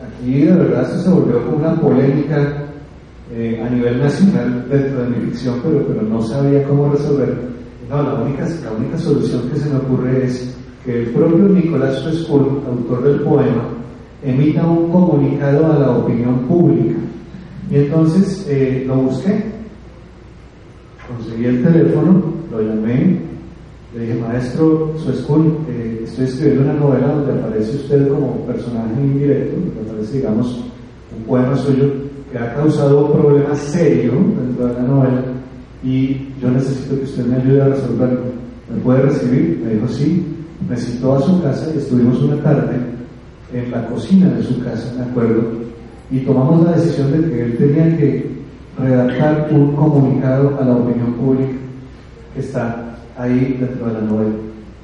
aquí 0.02 0.42
de 0.42 0.54
verdad 0.54 0.84
esto 0.84 0.98
se 0.98 1.10
volvió 1.10 1.46
como 1.46 1.58
una 1.58 1.76
polémica 1.76 2.64
eh, 3.32 3.64
a 3.66 3.70
nivel 3.70 4.00
nacional 4.00 4.66
dentro 4.70 5.04
de 5.04 5.10
mi 5.10 5.26
ficción, 5.28 5.60
pero, 5.64 5.86
pero 5.88 6.02
no 6.02 6.22
sabía 6.22 6.64
cómo 6.64 6.90
resolver. 6.90 7.36
No, 7.90 8.02
la 8.02 8.14
única, 8.16 8.48
la 8.64 8.72
única 8.72 8.98
solución 8.98 9.50
que 9.50 9.60
se 9.60 9.70
me 9.70 9.78
ocurre 9.78 10.26
es 10.26 10.56
que 10.84 11.04
el 11.04 11.10
propio 11.12 11.50
Nicolás 11.50 11.96
Suescur, 12.00 12.62
autor 12.68 13.04
del 13.04 13.22
poema, 13.22 13.73
emita 14.24 14.66
un 14.66 14.92
comunicado 14.92 15.72
a 15.72 15.80
la 15.80 15.92
opinión 15.92 16.40
pública. 16.48 17.00
Y 17.70 17.76
entonces 17.78 18.46
eh, 18.50 18.84
lo 18.88 18.96
busqué, 18.96 19.44
conseguí 21.08 21.46
el 21.46 21.64
teléfono, 21.64 22.24
lo 22.52 22.62
llamé, 22.62 23.20
le 23.96 24.00
dije, 24.00 24.20
maestro 24.20 24.94
Suescur, 24.98 25.46
eh, 25.70 26.02
estoy 26.04 26.26
escribiendo 26.26 26.64
una 26.64 26.74
novela 26.74 27.08
donde 27.08 27.34
aparece 27.34 27.76
usted 27.76 28.08
como 28.08 28.46
personaje 28.46 29.02
indirecto, 29.02 29.56
donde 29.76 29.92
aparece, 29.92 30.18
digamos, 30.18 30.64
un 31.16 31.24
poema 31.26 31.56
suyo 31.58 31.92
que 32.32 32.38
ha 32.38 32.54
causado 32.56 33.06
un 33.06 33.22
problema 33.22 33.56
serio 33.56 34.14
dentro 34.14 34.68
de 34.68 34.74
la 34.74 34.82
novela 34.82 35.24
y 35.84 36.30
yo 36.42 36.50
necesito 36.50 36.98
que 36.98 37.04
usted 37.04 37.26
me 37.26 37.36
ayude 37.36 37.62
a 37.62 37.68
resolverlo. 37.70 38.22
¿Me 38.70 38.82
puede 38.82 39.02
recibir? 39.04 39.62
Me 39.64 39.74
dijo, 39.74 39.88
sí. 39.88 40.26
Me 40.70 40.78
citó 40.78 41.16
a 41.16 41.22
su 41.22 41.42
casa 41.42 41.70
y 41.76 41.78
estuvimos 41.78 42.22
una 42.22 42.42
tarde 42.42 42.78
en 43.54 43.72
la 43.72 43.88
cocina 43.88 44.30
de 44.30 44.44
su 44.44 44.60
casa, 44.64 44.94
me 44.98 45.04
acuerdo, 45.04 45.44
y 46.10 46.20
tomamos 46.20 46.66
la 46.66 46.74
decisión 46.74 47.12
de 47.12 47.30
que 47.30 47.44
él 47.44 47.58
tenía 47.58 47.98
que 47.98 48.32
redactar 48.78 49.48
un 49.52 49.76
comunicado 49.76 50.58
a 50.60 50.66
la 50.66 50.76
opinión 50.76 51.14
pública 51.14 51.54
que 52.34 52.40
está 52.40 52.96
ahí 53.18 53.58
dentro 53.60 53.88
de 53.88 53.94
la 53.94 54.02
novela. 54.02 54.36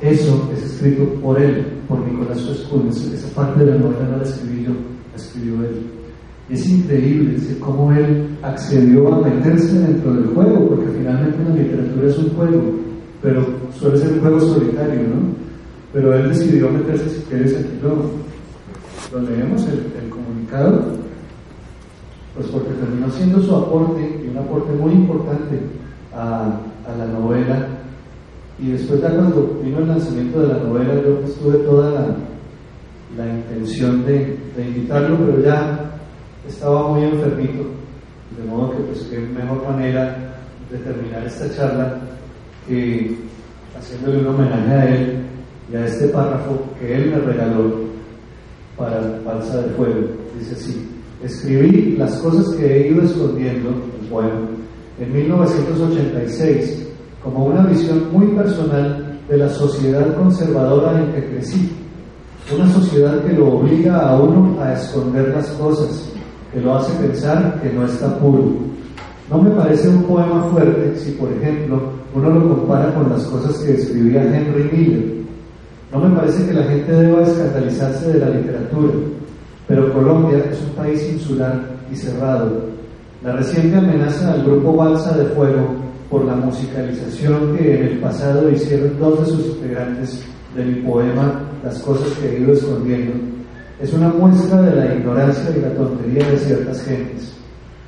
Eso 0.02 0.50
es 0.54 0.64
escrito 0.64 1.04
por 1.22 1.42
él, 1.42 1.66
por 1.88 2.00
Nicolás 2.00 2.40
Suescun. 2.40 2.88
Esa 2.88 3.28
parte 3.36 3.66
de 3.66 3.72
la 3.72 3.78
novela 3.78 4.08
no 4.12 4.18
la 4.18 4.24
escribí 4.24 4.64
yo, 4.64 4.72
la 4.72 5.16
escribió 5.16 5.56
él. 5.66 5.82
Es 6.50 6.68
increíble 6.68 7.34
decir, 7.34 7.60
cómo 7.60 7.92
él 7.92 8.30
accedió 8.42 9.14
a 9.14 9.22
meterse 9.22 9.80
dentro 9.80 10.14
del 10.14 10.28
juego, 10.28 10.70
porque 10.70 10.88
finalmente 10.98 11.38
la 11.44 11.56
literatura 11.56 12.08
es 12.08 12.18
un 12.18 12.30
juego, 12.30 12.62
pero 13.22 13.46
suele 13.78 13.98
ser 13.98 14.14
un 14.14 14.20
juego 14.22 14.40
solitario, 14.40 15.02
¿no? 15.02 15.40
Pero 15.94 16.14
él 16.14 16.30
decidió 16.30 16.72
meterse, 16.72 17.10
si 17.10 17.22
quieres, 17.24 17.56
aquí 17.56 17.80
lo, 17.84 18.29
lo 19.12 19.22
leemos, 19.22 19.66
el, 19.68 20.10
comunicado, 20.10 20.82
pues 22.36 22.48
porque 22.48 22.72
terminó 22.74 23.10
siendo 23.10 23.42
su 23.42 23.56
aporte 23.56 24.22
y 24.24 24.30
un 24.30 24.38
aporte 24.38 24.72
muy 24.74 24.94
importante 24.94 25.60
a, 26.14 26.60
la 26.98 27.06
novela. 27.06 27.68
Y 28.58 28.72
después 28.72 29.02
ya 29.02 29.10
cuando 29.10 29.60
vino 29.64 29.80
el 29.80 29.88
lanzamiento 29.88 30.42
de 30.42 30.48
la 30.48 30.58
novela, 30.58 30.96
yo 30.96 31.22
pues 31.22 31.36
tuve 31.36 31.58
toda 31.60 31.92
la, 31.92 32.16
la 33.18 33.32
intención 33.32 34.06
de, 34.06 34.38
de 34.56 34.68
invitarlo, 34.68 35.18
pero 35.18 35.44
ya 35.44 35.92
estaba 36.48 36.90
muy 36.90 37.04
enfermito, 37.04 37.66
de 38.38 38.50
modo 38.50 38.72
que 38.72 38.84
pues 38.84 39.02
qué 39.10 39.20
mejor 39.20 39.64
manera 39.64 40.36
de 40.72 40.78
terminar 40.80 41.24
esta 41.26 41.56
charla 41.56 42.00
que 42.68 43.16
haciéndole 43.78 44.20
un 44.20 44.28
homenaje 44.28 44.72
a 44.72 44.96
él 44.96 45.20
y 45.72 45.76
a 45.76 45.86
este 45.86 46.08
párrafo 46.08 46.64
que 46.80 46.96
él 46.96 47.12
me 47.12 47.20
regaló 47.20 47.89
para 48.80 49.20
Balsa 49.26 49.62
de 49.62 49.70
Fuego. 49.72 50.08
Dice 50.40 50.56
así, 50.56 50.90
escribí 51.24 51.98
las 51.98 52.18
cosas 52.20 52.56
que 52.56 52.66
he 52.66 52.92
ido 52.92 53.04
escondiendo, 53.04 53.70
el 54.02 54.08
poema, 54.08 54.48
en 55.00 55.14
1986 55.14 56.88
como 57.24 57.46
una 57.46 57.66
visión 57.66 58.12
muy 58.12 58.28
personal 58.28 59.20
de 59.28 59.38
la 59.38 59.50
sociedad 59.50 60.16
conservadora 60.16 61.00
en 61.00 61.12
que 61.12 61.26
crecí. 61.30 61.70
Una 62.56 62.68
sociedad 62.72 63.24
que 63.24 63.34
lo 63.34 63.58
obliga 63.58 64.10
a 64.10 64.20
uno 64.20 64.60
a 64.62 64.74
esconder 64.74 65.30
las 65.30 65.48
cosas, 65.50 66.10
que 66.52 66.62
lo 66.62 66.76
hace 66.76 66.92
pensar 66.94 67.60
que 67.62 67.72
no 67.72 67.86
está 67.86 68.18
puro. 68.18 68.54
No 69.30 69.42
me 69.42 69.52
parece 69.52 69.90
un 69.90 70.04
poema 70.04 70.44
fuerte 70.52 70.96
si, 70.98 71.12
por 71.12 71.32
ejemplo, 71.32 71.80
uno 72.16 72.30
lo 72.30 72.56
compara 72.56 72.94
con 72.96 73.10
las 73.10 73.24
cosas 73.26 73.60
que 73.60 73.74
escribía 73.74 74.24
Henry 74.24 74.70
Miller. 74.72 75.19
No 75.92 76.00
me 76.00 76.16
parece 76.16 76.46
que 76.46 76.54
la 76.54 76.64
gente 76.64 76.92
deba 76.92 77.24
escandalizarse 77.24 78.14
de 78.14 78.20
la 78.20 78.30
literatura, 78.30 78.94
pero 79.68 79.92
Colombia 79.92 80.38
es 80.52 80.62
un 80.62 80.76
país 80.76 81.10
insular 81.12 81.62
y 81.92 81.96
cerrado. 81.96 82.62
La 83.24 83.34
reciente 83.34 83.78
amenaza 83.78 84.34
al 84.34 84.44
grupo 84.44 84.76
Balsa 84.76 85.18
de 85.18 85.26
Fuego 85.34 85.76
por 86.10 86.26
la 86.26 86.36
musicalización 86.36 87.58
que 87.58 87.76
en 87.76 87.88
el 87.88 88.00
pasado 88.00 88.50
hicieron 88.52 89.00
dos 89.00 89.20
de 89.20 89.26
sus 89.26 89.46
integrantes 89.48 90.24
de 90.56 90.66
mi 90.66 90.82
poema 90.82 91.42
Las 91.64 91.80
cosas 91.80 92.08
que 92.18 92.30
he 92.30 92.40
ido 92.40 92.54
escondiendo, 92.54 93.14
es 93.82 93.94
una 93.94 94.10
muestra 94.10 94.62
de 94.62 94.76
la 94.76 94.96
ignorancia 94.96 95.50
y 95.56 95.62
la 95.62 95.74
tontería 95.74 96.30
de 96.30 96.38
ciertas 96.38 96.82
gentes. 96.84 97.34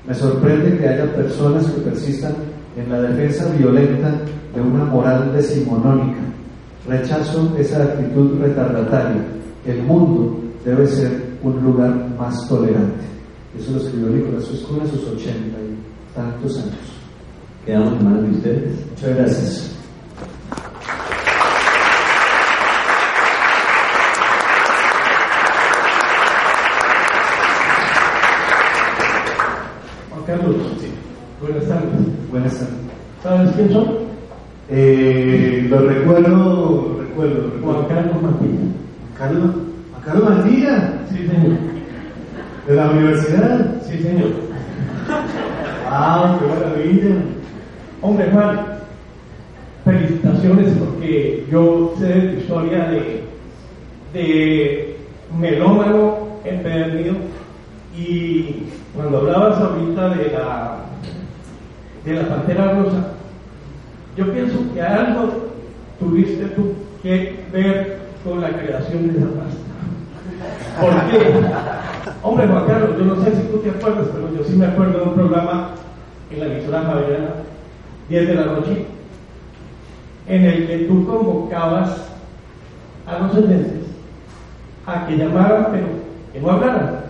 Me 0.07 0.13
sorprende 0.13 0.77
que 0.77 0.87
haya 0.87 1.13
personas 1.15 1.65
que 1.67 1.81
persistan 1.81 2.33
en 2.75 2.91
la 2.91 3.01
defensa 3.01 3.45
violenta 3.57 4.11
de 4.53 4.61
una 4.61 4.85
moral 4.85 5.31
decimonónica. 5.33 6.19
Rechazo 6.87 7.55
esa 7.57 7.83
actitud 7.83 8.39
retardataria. 8.41 9.21
El 9.65 9.83
mundo 9.83 10.39
debe 10.65 10.87
ser 10.87 11.11
un 11.43 11.61
lugar 11.63 11.93
más 12.17 12.47
tolerante. 12.47 13.05
Eso 13.57 13.71
lo 13.73 13.77
escribió 13.77 14.09
Nicolás 14.09 14.49
Oscura 14.49 14.83
a 14.83 14.87
sus 14.87 15.03
ochenta 15.07 15.57
y 15.59 16.15
tantos 16.15 16.57
años. 16.57 16.75
Quedamos 17.65 17.93
en 17.99 18.03
manos 18.05 18.23
de 18.23 18.31
ustedes. 18.31 18.85
Muchas 18.89 19.15
gracias. 19.15 19.67
Juan 30.09 30.23
Carlos, 30.25 30.55
buenas 31.41 31.67
tardes. 31.67 32.29
Buenas 32.29 32.53
tardes. 32.59 32.73
¿Sabes 33.23 33.51
quién 33.55 33.71
soy? 33.73 33.87
Eh, 34.69 35.67
lo 35.69 35.79
recuerdo, 35.81 36.97
recuerdo, 37.01 37.51
Juan 37.61 37.75
recuerdo. 37.75 37.87
Carlos 37.87 38.21
Martínez. 38.21 38.59
Carlos, 39.17 39.49
a 39.99 40.05
Carlos 40.05 40.29
Mantilla, 40.29 40.93
Sí, 41.09 41.17
señor. 41.17 41.57
de 42.67 42.75
la 42.75 42.80
universidad. 42.91 43.81
Sí, 43.83 43.97
señor. 43.99 44.29
¡Ah, 45.89 46.37
qué 46.39 46.47
maravilla! 46.47 47.15
Hombre, 48.01 48.29
Juan, 48.31 48.59
felicitaciones 49.83 50.73
porque 50.77 51.45
yo 51.51 51.93
sé 51.97 52.05
de 52.05 52.21
tu 52.21 52.39
historia 52.39 52.85
de, 52.85 53.23
de 54.13 54.97
melómano 55.39 56.17
empedernido 56.43 57.15
y 57.95 58.63
cuando 58.95 59.19
hablabas 59.19 59.59
ahorita 59.59 60.09
de 60.09 60.31
la, 60.31 60.77
de 62.05 62.13
la 62.13 62.27
Pantera 62.27 62.73
Rosa, 62.73 63.07
yo 64.17 64.31
pienso 64.31 64.57
que 64.73 64.81
algo 64.81 65.51
tuviste 65.99 66.45
tú 66.47 66.73
que 67.01 67.39
ver 67.51 67.99
con 68.23 68.41
la 68.41 68.49
creación 68.49 69.07
de 69.07 69.19
esa 69.19 69.27
pasta. 69.29 69.61
¿Por 70.79 70.91
qué? 71.09 71.33
Hombre, 72.23 72.47
Juan 72.47 72.65
Carlos, 72.65 72.97
yo 72.97 73.05
no 73.05 73.23
sé 73.23 73.35
si 73.35 73.43
tú 73.43 73.57
te 73.59 73.69
acuerdas, 73.69 74.07
pero 74.13 74.35
yo 74.35 74.43
sí 74.43 74.55
me 74.55 74.65
acuerdo 74.65 74.99
de 74.99 75.03
un 75.05 75.13
programa 75.13 75.69
en 76.29 76.39
la 76.83 76.91
emisora 76.91 77.01
Javeriana, 77.01 77.29
10 78.09 78.27
de 78.27 78.35
la 78.35 78.45
noche, 78.45 78.85
en 80.27 80.45
el 80.45 80.67
que 80.67 80.77
tú 80.87 81.05
convocabas 81.05 82.07
a 83.05 83.19
los 83.19 83.35
oyentes 83.35 83.81
a 84.85 85.05
que 85.05 85.17
llamaran, 85.17 85.67
pero 85.71 85.87
que 86.33 86.39
no 86.39 86.51
hablaran, 86.51 87.01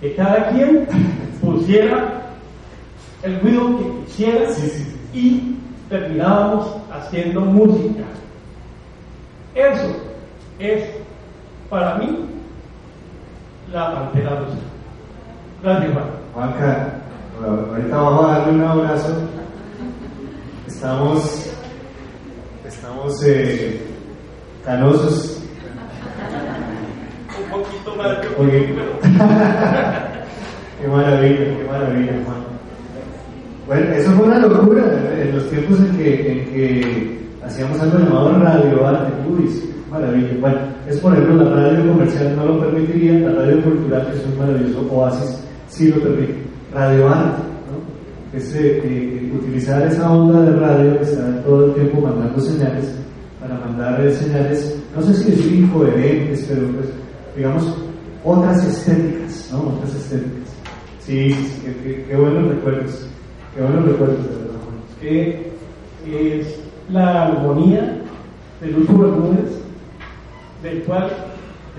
que 0.00 0.14
cada 0.14 0.48
quien 0.50 0.86
pusiera 1.40 2.22
el 3.22 3.40
ruido 3.40 3.78
que 3.78 4.04
quisiera 4.06 4.48
y 5.12 5.56
terminábamos 5.88 6.76
haciendo 6.92 7.40
música. 7.40 8.04
Eso 9.54 9.96
es 10.58 10.84
para 11.70 11.96
mí 11.96 12.26
la 13.72 13.94
pantera 13.94 14.30
rosa. 14.30 14.58
Gracias, 15.62 15.92
Juan. 16.34 16.97
Ahorita 17.46 17.96
vamos 17.96 18.24
a 18.24 18.38
darle 18.38 18.52
un 18.52 18.62
abrazo. 18.62 19.14
Estamos, 20.66 21.50
estamos 22.66 23.22
eh, 23.24 23.80
canosos. 24.64 25.40
Un 27.40 27.50
poquito 27.50 27.94
más 27.96 28.18
que 28.18 28.42
Oye. 28.42 28.66
qué 30.80 30.88
maravilla, 30.88 31.38
qué 31.38 31.66
maravilla, 31.70 32.12
Juan. 32.24 32.38
Bueno, 33.68 33.92
eso 33.92 34.10
fue 34.12 34.26
una 34.26 34.38
locura 34.40 34.82
en 35.16 35.36
los 35.36 35.48
tiempos 35.48 35.78
en 35.78 35.96
que, 35.96 36.32
en 36.32 36.44
que 36.46 37.20
hacíamos 37.44 37.78
algo 37.80 37.98
llamado 37.98 38.38
radio 38.40 38.86
arte, 38.86 39.12
sí, 39.48 39.74
maravilla. 39.90 40.34
Bueno, 40.40 40.58
es 40.88 40.96
por 40.98 41.12
ejemplo, 41.12 41.44
la 41.44 41.54
radio 41.54 41.92
comercial 41.92 42.34
no 42.34 42.46
lo 42.46 42.60
permitiría, 42.60 43.28
la 43.28 43.42
radio 43.42 43.62
cultural, 43.62 44.10
que 44.10 44.18
es 44.18 44.24
un 44.26 44.38
maravilloso 44.38 44.88
oasis, 44.90 45.40
sí 45.68 45.88
lo 45.92 46.02
permite. 46.02 46.47
Radio 46.72 47.08
arte, 47.08 47.42
¿no? 47.70 48.38
Es 48.38 48.54
eh, 48.54 48.80
eh, 48.84 49.32
utilizar 49.34 49.86
esa 49.86 50.10
onda 50.12 50.42
de 50.42 50.58
radio 50.60 50.98
que 50.98 51.04
está 51.04 51.42
todo 51.44 51.66
el 51.66 51.74
tiempo 51.74 52.00
mandando 52.02 52.40
señales, 52.40 52.94
para 53.40 53.54
mandar 53.58 54.04
eh, 54.06 54.12
señales, 54.14 54.76
no 54.94 55.02
sé 55.02 55.14
si 55.14 55.30
decir 55.30 55.54
incoherentes, 55.54 56.44
pero 56.48 56.66
pues, 56.72 56.88
digamos, 57.36 57.74
otras 58.24 58.64
estéticas, 58.66 59.48
¿no? 59.52 59.60
Otras 59.76 59.94
estéticas. 59.94 60.48
Sí, 61.00 61.30
sí, 61.32 61.62
qué, 61.64 61.72
qué- 61.82 62.04
qué 62.08 62.16
buenos 62.16 62.48
recuerdos. 62.48 63.06
Qué 63.54 63.62
buenos 63.62 63.84
recuerdos, 63.86 64.18
de 64.24 64.34
verdad, 64.34 64.58
que 65.00 65.52
es 66.38 66.60
la 66.90 67.26
armonía 67.28 68.02
de 68.60 68.66
Lucho 68.68 68.98
Bermúdez, 68.98 69.58
del 70.62 70.82
cual 70.82 71.10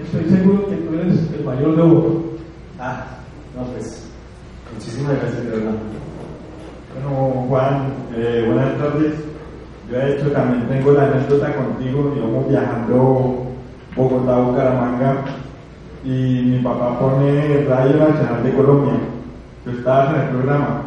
estoy 0.03 0.36
seguro 0.36 0.66
que 0.68 0.76
tú 0.78 0.94
eres 0.95 1.20
el 1.38 1.45
mayor 1.45 1.76
de. 1.76 2.38
Ah, 2.80 3.06
no, 3.56 3.64
pues, 3.74 4.09
muchísimas 4.74 5.20
gracias, 5.20 5.44
de 5.44 5.50
verdad. 5.52 5.72
Bueno, 6.94 7.46
Juan, 7.48 7.94
eh, 8.16 8.44
buenas 8.48 8.78
tardes. 8.78 9.14
Yo 9.90 9.98
de 9.98 10.14
hecho 10.14 10.32
también 10.32 10.68
tengo 10.68 10.91
la 10.91 11.06
anécdota 11.06 11.56
contigo, 11.56 12.14
íbamos 12.16 12.48
viajando 12.50 13.48
Bogotá-Bucaramanga 13.96 15.26
y 16.04 16.10
mi 16.10 16.60
papá 16.60 17.00
pone 17.00 17.66
Radio 17.68 17.98
Nacional 17.98 18.44
de 18.44 18.54
Colombia. 18.54 18.94
Tú 19.64 19.72
estabas 19.72 20.16
en 20.16 20.22
el 20.22 20.28
programa. 20.30 20.82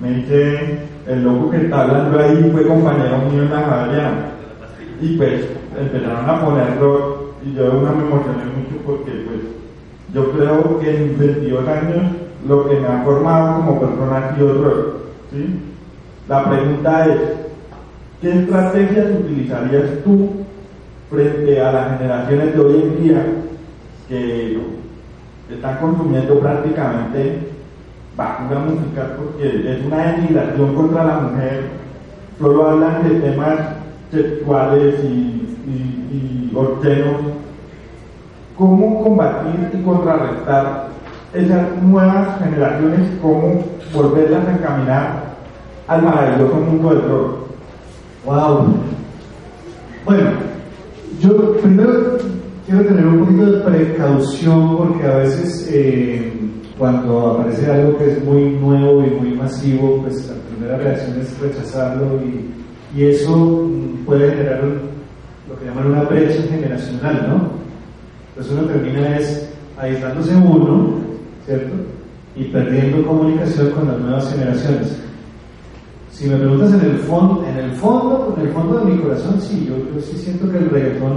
Me 0.00 0.10
dice, 0.10 0.78
el 1.06 1.24
loco 1.24 1.50
que 1.50 1.56
está 1.58 1.82
hablando 1.82 2.18
ahí 2.18 2.50
fue 2.52 2.66
compañero 2.66 3.18
mío 3.30 3.42
en 3.42 3.50
la 3.50 3.62
Javeriana. 3.62 4.30
Y 5.00 5.16
pues 5.16 5.46
empezaron 5.78 6.28
a 6.28 6.44
poner 6.44 6.78
rock 6.78 7.16
y 7.44 7.54
yo 7.54 7.78
una 7.78 7.92
me 7.92 8.04
emocioné 8.04 8.44
mucho 8.56 8.82
porque 8.84 9.10
pues 9.10 9.40
yo 10.12 10.32
creo 10.32 10.78
que 10.78 10.96
en 10.96 11.18
22 11.18 11.68
años 11.68 12.02
lo 12.46 12.68
que 12.68 12.80
me 12.80 12.86
ha 12.86 13.02
formado 13.02 13.56
como 13.56 13.80
persona 13.80 14.34
el 14.38 14.62
rock. 14.62 14.86
¿sí? 15.30 15.60
La 16.28 16.44
pregunta 16.44 17.06
es, 17.06 17.20
¿qué 18.20 18.40
estrategias 18.40 19.06
utilizarías 19.20 20.02
tú 20.04 20.30
frente 21.10 21.60
a 21.60 21.72
las 21.72 21.98
generaciones 21.98 22.54
de 22.54 22.60
hoy 22.60 22.82
en 22.82 23.02
día 23.02 23.26
que 24.08 24.58
están 25.50 25.78
consumiendo 25.78 26.40
prácticamente 26.40 27.50
basura 28.16 28.60
musical 28.60 29.16
porque 29.18 29.72
es 29.72 29.86
una 29.86 30.12
denigración 30.12 30.74
contra 30.74 31.04
la 31.04 31.18
mujer? 31.18 31.64
Solo 32.38 32.68
hablan 32.68 33.08
de 33.08 33.20
temas 33.20 33.58
sexuales 34.10 34.96
y, 35.02 35.42
y, 35.66 36.50
cómo 38.56 39.04
combatir 39.04 39.70
y 39.74 39.82
contrarrestar 39.84 40.95
esas 41.36 41.82
nuevas 41.82 42.38
generaciones, 42.42 43.00
cómo 43.22 43.62
volverlas 43.94 44.46
a 44.48 44.52
encaminar 44.52 45.24
al 45.88 46.02
maravilloso 46.02 46.54
mundo 46.56 46.88
del 46.90 47.02
rock. 47.08 47.36
Wow. 48.24 48.66
Bueno, 50.04 50.30
yo 51.20 51.52
primero 51.58 52.18
quiero 52.66 52.84
tener 52.84 53.06
un 53.06 53.20
poquito 53.20 53.46
de 53.52 53.60
precaución 53.60 54.76
porque 54.76 55.06
a 55.06 55.16
veces 55.18 55.68
eh, 55.72 56.32
cuando 56.78 57.32
aparece 57.38 57.70
algo 57.70 57.96
que 57.98 58.12
es 58.12 58.24
muy 58.24 58.50
nuevo 58.50 59.04
y 59.04 59.10
muy 59.10 59.32
masivo, 59.36 60.02
pues 60.02 60.28
la 60.28 60.34
primera 60.50 60.76
reacción 60.78 61.20
es 61.20 61.38
rechazarlo 61.40 62.20
y, 62.24 62.98
y 63.00 63.04
eso 63.04 63.36
mm, 63.36 64.04
puede 64.04 64.30
generar 64.30 64.64
un- 64.64 64.96
lo 65.48 65.56
que 65.58 65.66
llaman 65.66 65.86
una 65.92 66.02
brecha 66.02 66.42
generacional, 66.50 67.26
¿no? 67.28 67.50
Entonces 68.30 68.52
uno 68.52 68.62
termina 68.66 69.16
es 69.16 69.48
aislándose 69.78 70.34
uno, 70.34 70.94
¿cierto? 71.46 71.74
Y 72.34 72.44
perdiendo 72.44 73.06
comunicación 73.06 73.70
con 73.70 73.88
las 73.88 73.98
nuevas 73.98 74.30
generaciones. 74.30 74.96
Si 76.10 76.28
me 76.28 76.36
preguntas 76.36 76.72
en 76.72 76.80
el 76.80 76.98
fondo, 76.98 77.44
en 77.46 77.56
el 77.56 77.72
fondo, 77.72 78.34
en 78.36 78.46
el 78.46 78.52
fondo 78.52 78.80
de 78.80 78.92
mi 78.92 79.02
corazón, 79.02 79.40
sí, 79.40 79.66
yo, 79.68 80.00
sí 80.00 80.16
siento 80.16 80.50
que 80.50 80.58
el 80.58 80.70
reggaetón, 80.70 81.14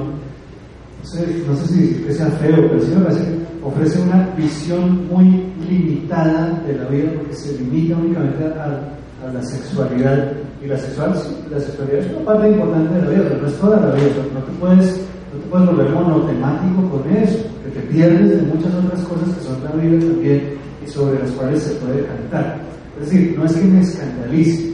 no 0.99 1.05
sé, 1.05 1.43
no 1.47 1.55
sé 1.55 1.67
si 1.67 1.79
decir 1.79 2.05
que 2.05 2.13
sea 2.13 2.27
feo, 2.27 2.55
pero 2.55 2.81
sí 2.81 2.91
me 2.95 3.05
parece 3.05 3.23
que 3.23 3.39
ofrece 3.63 4.01
una 4.01 4.29
visión 4.35 5.07
muy 5.07 5.45
limitada 5.69 6.61
de 6.67 6.77
la 6.77 6.85
vida 6.85 7.11
porque 7.15 7.33
se 7.33 7.57
limita 7.57 7.97
únicamente 7.97 8.45
a, 8.45 8.95
la 9.33 9.41
sexualidad. 9.41 10.31
Y 10.63 10.67
la 10.67 10.77
sexualidad 10.77 11.99
es 11.99 12.11
una 12.15 12.25
parte 12.25 12.49
importante 12.49 12.95
de 12.95 13.01
la 13.01 13.09
vida, 13.09 13.23
pero 13.29 13.41
no 13.41 13.47
es 13.47 13.55
toda 13.55 13.79
la 13.79 13.95
vida. 13.95 14.05
No 14.33 14.39
te 14.41 14.51
puedes, 14.59 14.97
no 15.33 15.39
te 15.39 15.47
puedes 15.49 15.67
volver 15.67 15.89
monotemático 15.91 16.89
con 16.89 17.09
eso, 17.15 17.39
te 17.69 17.81
pierdes 17.81 18.29
de 18.29 18.41
muchas 18.47 18.73
otras 18.73 19.01
cosas 19.01 19.35
que 19.35 19.43
son 19.43 19.63
la 19.63 19.71
vida 19.71 19.99
también 19.99 20.53
y 20.85 20.89
sobre 20.89 21.19
las 21.19 21.31
cuales 21.31 21.61
se 21.61 21.75
puede 21.75 22.05
cantar. 22.05 22.59
Es 22.99 23.09
decir, 23.09 23.35
no 23.37 23.45
es 23.45 23.53
que 23.53 23.65
me 23.65 23.81
escandalice, 23.81 24.71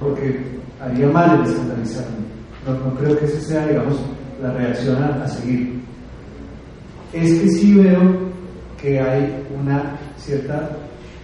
porque 0.00 0.40
haría 0.80 1.08
mal 1.08 1.40
el 1.40 1.50
escandalizarme. 1.50 2.16
No, 2.66 2.94
creo 2.94 3.18
que 3.18 3.24
esa 3.24 3.40
sea, 3.40 3.66
digamos, 3.66 4.00
la 4.40 4.52
reacción 4.52 5.02
a, 5.02 5.24
a 5.24 5.28
seguir. 5.28 5.80
Es 7.12 7.40
que 7.40 7.48
sí 7.48 7.74
veo 7.74 8.32
que 8.80 9.00
hay 9.00 9.44
una 9.60 9.98
cierta 10.16 10.70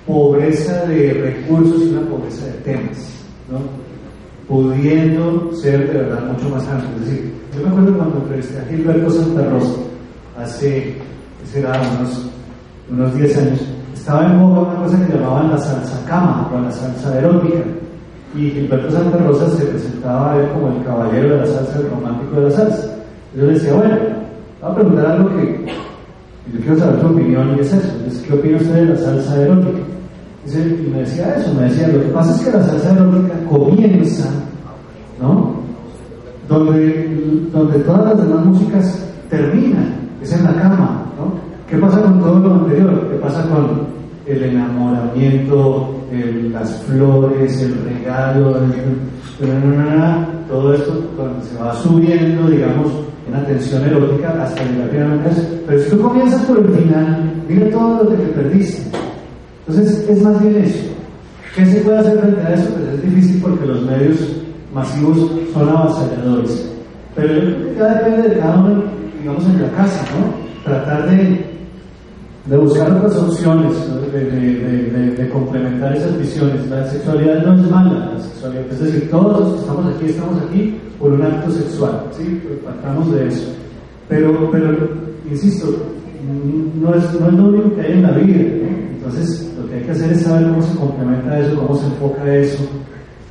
pobreza 0.06 0.84
de 0.86 1.12
recursos 1.12 1.82
y 1.82 1.88
una 1.90 2.08
pobreza 2.08 2.46
de 2.46 2.52
temas, 2.52 3.24
¿no? 3.50 3.58
pudiendo 4.48 5.52
ser 5.52 5.92
de 5.92 5.98
verdad 5.98 6.32
mucho 6.32 6.48
más 6.48 6.66
amplio. 6.68 6.96
Es 6.96 7.04
decir, 7.04 7.32
yo 7.54 7.62
me 7.62 7.68
acuerdo 7.68 7.96
cuando 7.96 8.18
entrevisté 8.18 8.58
a 8.58 8.64
Gilberto 8.64 9.10
Santa 9.10 9.44
Rosa 9.50 9.87
hace, 10.38 10.96
¿qué 11.40 11.46
será? 11.52 11.80
Unos, 11.98 12.30
unos 12.90 13.14
10 13.14 13.38
años, 13.38 13.60
estaba 13.94 14.26
en 14.26 14.40
boga 14.40 14.60
una 14.60 14.82
cosa 14.84 15.06
que 15.06 15.12
llamaban 15.12 15.50
la 15.50 15.58
salsa 15.58 16.04
cama 16.06 16.50
o 16.54 16.60
la 16.60 16.70
salsa 16.70 17.18
erótica. 17.18 17.58
Y 18.34 18.50
Gilberto 18.50 18.90
Santa 18.90 19.18
Rosa 19.18 19.48
se 19.50 19.64
presentaba 19.64 20.32
a 20.32 20.36
él 20.36 20.48
como 20.52 20.68
el 20.68 20.84
caballero 20.84 21.30
de 21.30 21.36
la 21.40 21.46
salsa, 21.46 21.78
el 21.78 21.90
romántico 21.90 22.40
de 22.40 22.48
la 22.48 22.50
salsa. 22.50 22.96
Yo 23.36 23.44
le 23.46 23.52
decía, 23.54 23.74
bueno, 23.74 23.96
voy 24.60 24.70
a 24.70 24.74
preguntar 24.74 25.06
algo 25.06 25.28
que 25.36 25.66
yo 26.52 26.60
quiero 26.60 26.78
saber 26.78 27.00
su 27.00 27.06
opinión 27.06 27.56
y 27.56 27.60
es 27.60 27.72
eso. 27.72 28.24
¿qué 28.26 28.34
opina 28.34 28.56
usted 28.56 28.74
de 28.74 28.84
la 28.86 28.96
salsa 28.96 29.42
erótica? 29.42 29.78
Y 30.46 30.90
me 30.90 31.00
decía 31.00 31.34
eso, 31.36 31.52
me 31.52 31.64
decía, 31.64 31.88
lo 31.88 32.00
que 32.00 32.08
pasa 32.08 32.34
es 32.34 32.42
que 32.42 32.56
la 32.56 32.64
salsa 32.64 32.92
erótica 32.92 33.34
comienza, 33.50 34.28
¿no? 35.20 35.56
Donde, 36.48 37.48
donde 37.52 37.78
todas 37.80 38.04
las 38.06 38.26
demás 38.26 38.46
músicas 38.46 39.06
terminan, 39.28 39.97
es 40.22 40.32
en 40.32 40.44
la 40.44 40.52
cama, 40.54 41.02
¿no? 41.18 41.32
¿Qué 41.68 41.76
pasa 41.76 42.00
con 42.02 42.18
todo 42.20 42.38
lo 42.38 42.54
anterior? 42.54 43.08
¿Qué 43.10 43.16
pasa 43.18 43.42
con 43.48 43.86
el 44.26 44.42
enamoramiento, 44.42 45.94
las 46.52 46.82
flores, 46.82 47.60
el 47.62 47.74
regalo, 47.84 48.56
el- 48.58 50.38
todo 50.48 50.74
esto 50.74 51.00
cuando 51.16 51.42
se 51.44 51.56
va 51.62 51.74
subiendo, 51.74 52.48
digamos, 52.48 52.86
una 53.28 53.44
tensión 53.44 53.84
erótica 53.84 54.34
hasta 54.42 54.64
llegar 54.64 54.88
finalmente. 54.90 55.42
Pero 55.66 55.80
si 55.82 55.90
tú 55.90 56.00
comienzas 56.00 56.42
por 56.42 56.58
el 56.58 56.68
final, 56.68 57.32
mira 57.48 57.70
todo 57.70 58.02
lo 58.04 58.10
que 58.10 58.16
te 58.16 58.28
perdiste. 58.32 58.82
Entonces, 59.66 60.08
es 60.08 60.22
más 60.22 60.40
bien 60.42 60.56
eso. 60.64 60.84
¿Qué 61.54 61.66
se 61.66 61.80
puede 61.80 61.98
hacer 61.98 62.18
frente 62.18 62.40
a 62.42 62.54
eso? 62.54 62.70
Pues 62.72 62.94
es 62.94 63.02
difícil 63.02 63.42
porque 63.42 63.66
los 63.66 63.82
medios 63.82 64.16
masivos 64.74 65.30
son 65.52 65.68
avasalladores. 65.68 66.70
Pero 67.14 67.34
ya 67.76 67.94
depende 67.94 68.28
de 68.30 68.38
cada 68.38 68.58
uno, 68.60 68.82
digamos, 69.20 69.44
en 69.46 69.62
la 69.62 69.70
casa, 69.72 70.04
¿no? 70.18 70.64
Tratar 70.64 71.08
de, 71.10 71.44
de 72.46 72.56
buscar 72.56 72.90
otras 72.92 73.16
opciones, 73.16 73.72
de, 74.12 74.20
de- 75.16 75.28
complementar 75.30 75.94
esas 75.96 76.18
visiones. 76.18 76.66
La 76.68 76.84
sexualidad 76.86 77.44
no 77.44 77.54
es 77.62 77.70
mala, 77.70 78.12
la 78.14 78.20
sexualidad, 78.20 78.64
es 78.70 78.80
decir, 78.80 79.10
todos 79.10 79.40
los 79.40 79.52
que 79.52 79.58
estamos 79.60 79.86
aquí 79.94 80.04
estamos 80.06 80.42
aquí 80.42 80.74
por 80.98 81.12
un 81.12 81.22
acto 81.22 81.50
sexual, 81.50 82.02
¿sí? 82.16 82.40
Partamos 82.64 83.12
de 83.12 83.28
eso. 83.28 83.52
Pero, 84.08 84.50
pero 84.50 84.74
insisto, 85.30 85.66
no 86.80 86.94
es, 86.94 87.20
no 87.20 87.28
es 87.28 87.34
lo 87.34 87.44
único 87.48 87.74
que 87.76 87.82
hay 87.82 87.92
en 87.92 88.02
la 88.02 88.10
vida. 88.12 88.38
¿no? 88.38 88.68
Entonces, 88.96 89.52
lo 89.60 89.68
que 89.68 89.74
hay 89.76 89.82
que 89.82 89.90
hacer 89.92 90.12
es 90.12 90.22
saber 90.22 90.48
cómo 90.48 90.62
se 90.62 90.76
complementa 90.78 91.38
eso, 91.40 91.60
cómo 91.60 91.78
se 91.78 91.86
enfoca 91.86 92.34
eso, 92.34 92.64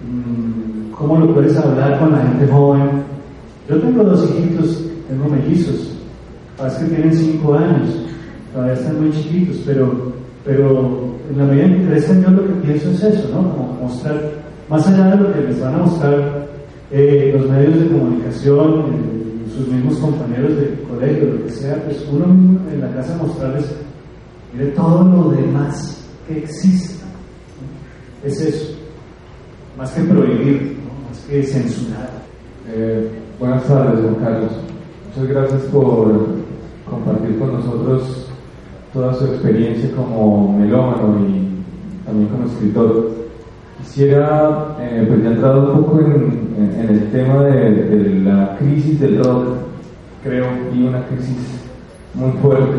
mm, 0.07 0.91
cómo 0.91 1.19
lo 1.19 1.33
puedes 1.33 1.57
hablar 1.57 1.99
con 1.99 2.11
la 2.11 2.19
gente 2.21 2.47
joven. 2.47 2.89
Yo 3.69 3.77
tengo 3.79 4.03
dos 4.03 4.29
hijitos, 4.29 4.85
tengo 5.07 5.29
mellizos, 5.29 5.93
parece 6.57 6.85
que 6.85 6.95
tienen 6.95 7.13
cinco 7.13 7.53
años, 7.53 7.89
todavía 8.53 8.73
están 8.73 9.01
muy 9.01 9.11
chiquitos, 9.11 9.57
pero, 9.65 10.13
pero 10.43 11.15
en 11.29 11.37
la 11.37 11.45
medida 11.45 11.65
en 11.65 11.81
que 11.81 11.87
crezcan 11.87 12.23
yo 12.23 12.29
lo 12.31 12.47
que 12.47 12.53
pienso 12.67 12.89
es 12.91 13.03
eso, 13.03 13.29
¿no? 13.33 13.51
Como 13.51 13.77
mostrar, 13.83 14.31
más 14.69 14.87
allá 14.87 15.15
de 15.15 15.23
lo 15.23 15.33
que 15.33 15.41
les 15.41 15.59
van 15.61 15.75
a 15.75 15.77
mostrar 15.77 16.47
eh, 16.91 17.33
los 17.37 17.49
medios 17.49 17.79
de 17.79 17.87
comunicación, 17.87 18.79
eh, 18.79 19.51
sus 19.55 19.67
mismos 19.67 19.97
compañeros 19.97 20.55
de 20.55 20.79
colegio, 20.89 21.33
lo 21.33 21.43
que 21.43 21.51
sea, 21.51 21.83
pues 21.83 22.05
uno 22.11 22.25
en 22.71 22.81
la 22.81 22.93
casa 22.93 23.17
mostrarles, 23.17 23.65
mire 24.53 24.71
todo 24.71 25.03
lo 25.03 25.31
demás 25.31 26.05
que 26.27 26.39
exista. 26.39 27.05
Es 28.23 28.41
eso, 28.41 28.75
más 29.77 29.91
que 29.91 30.01
prohibir, 30.01 30.77
más 31.07 31.19
que 31.29 31.43
censurar. 31.43 32.09
Eh, 32.69 33.09
buenas 33.39 33.63
tardes, 33.65 34.01
Juan 34.01 34.15
Carlos. 34.15 34.51
Muchas 35.17 35.33
gracias 35.33 35.61
por 35.71 36.27
compartir 36.87 37.39
con 37.39 37.53
nosotros 37.53 38.27
toda 38.93 39.15
su 39.15 39.25
experiencia 39.25 39.89
como 39.95 40.55
melómano 40.59 41.17
y 41.27 42.05
también 42.05 42.29
como 42.29 42.45
escritor. 42.45 43.11
Quisiera, 43.79 44.77
eh, 44.79 45.05
pues 45.07 45.23
ya 45.23 45.29
entrado 45.29 45.73
un 45.73 45.81
poco 45.81 46.01
en, 46.01 46.87
el 46.87 47.11
tema 47.11 47.45
de, 47.45 48.21
la 48.23 48.57
crisis 48.59 48.99
del 48.99 49.23
rock, 49.23 49.55
creo, 50.23 50.45
y 50.75 50.83
una 50.83 51.03
crisis 51.07 51.61
muy 52.13 52.31
fuerte. 52.33 52.77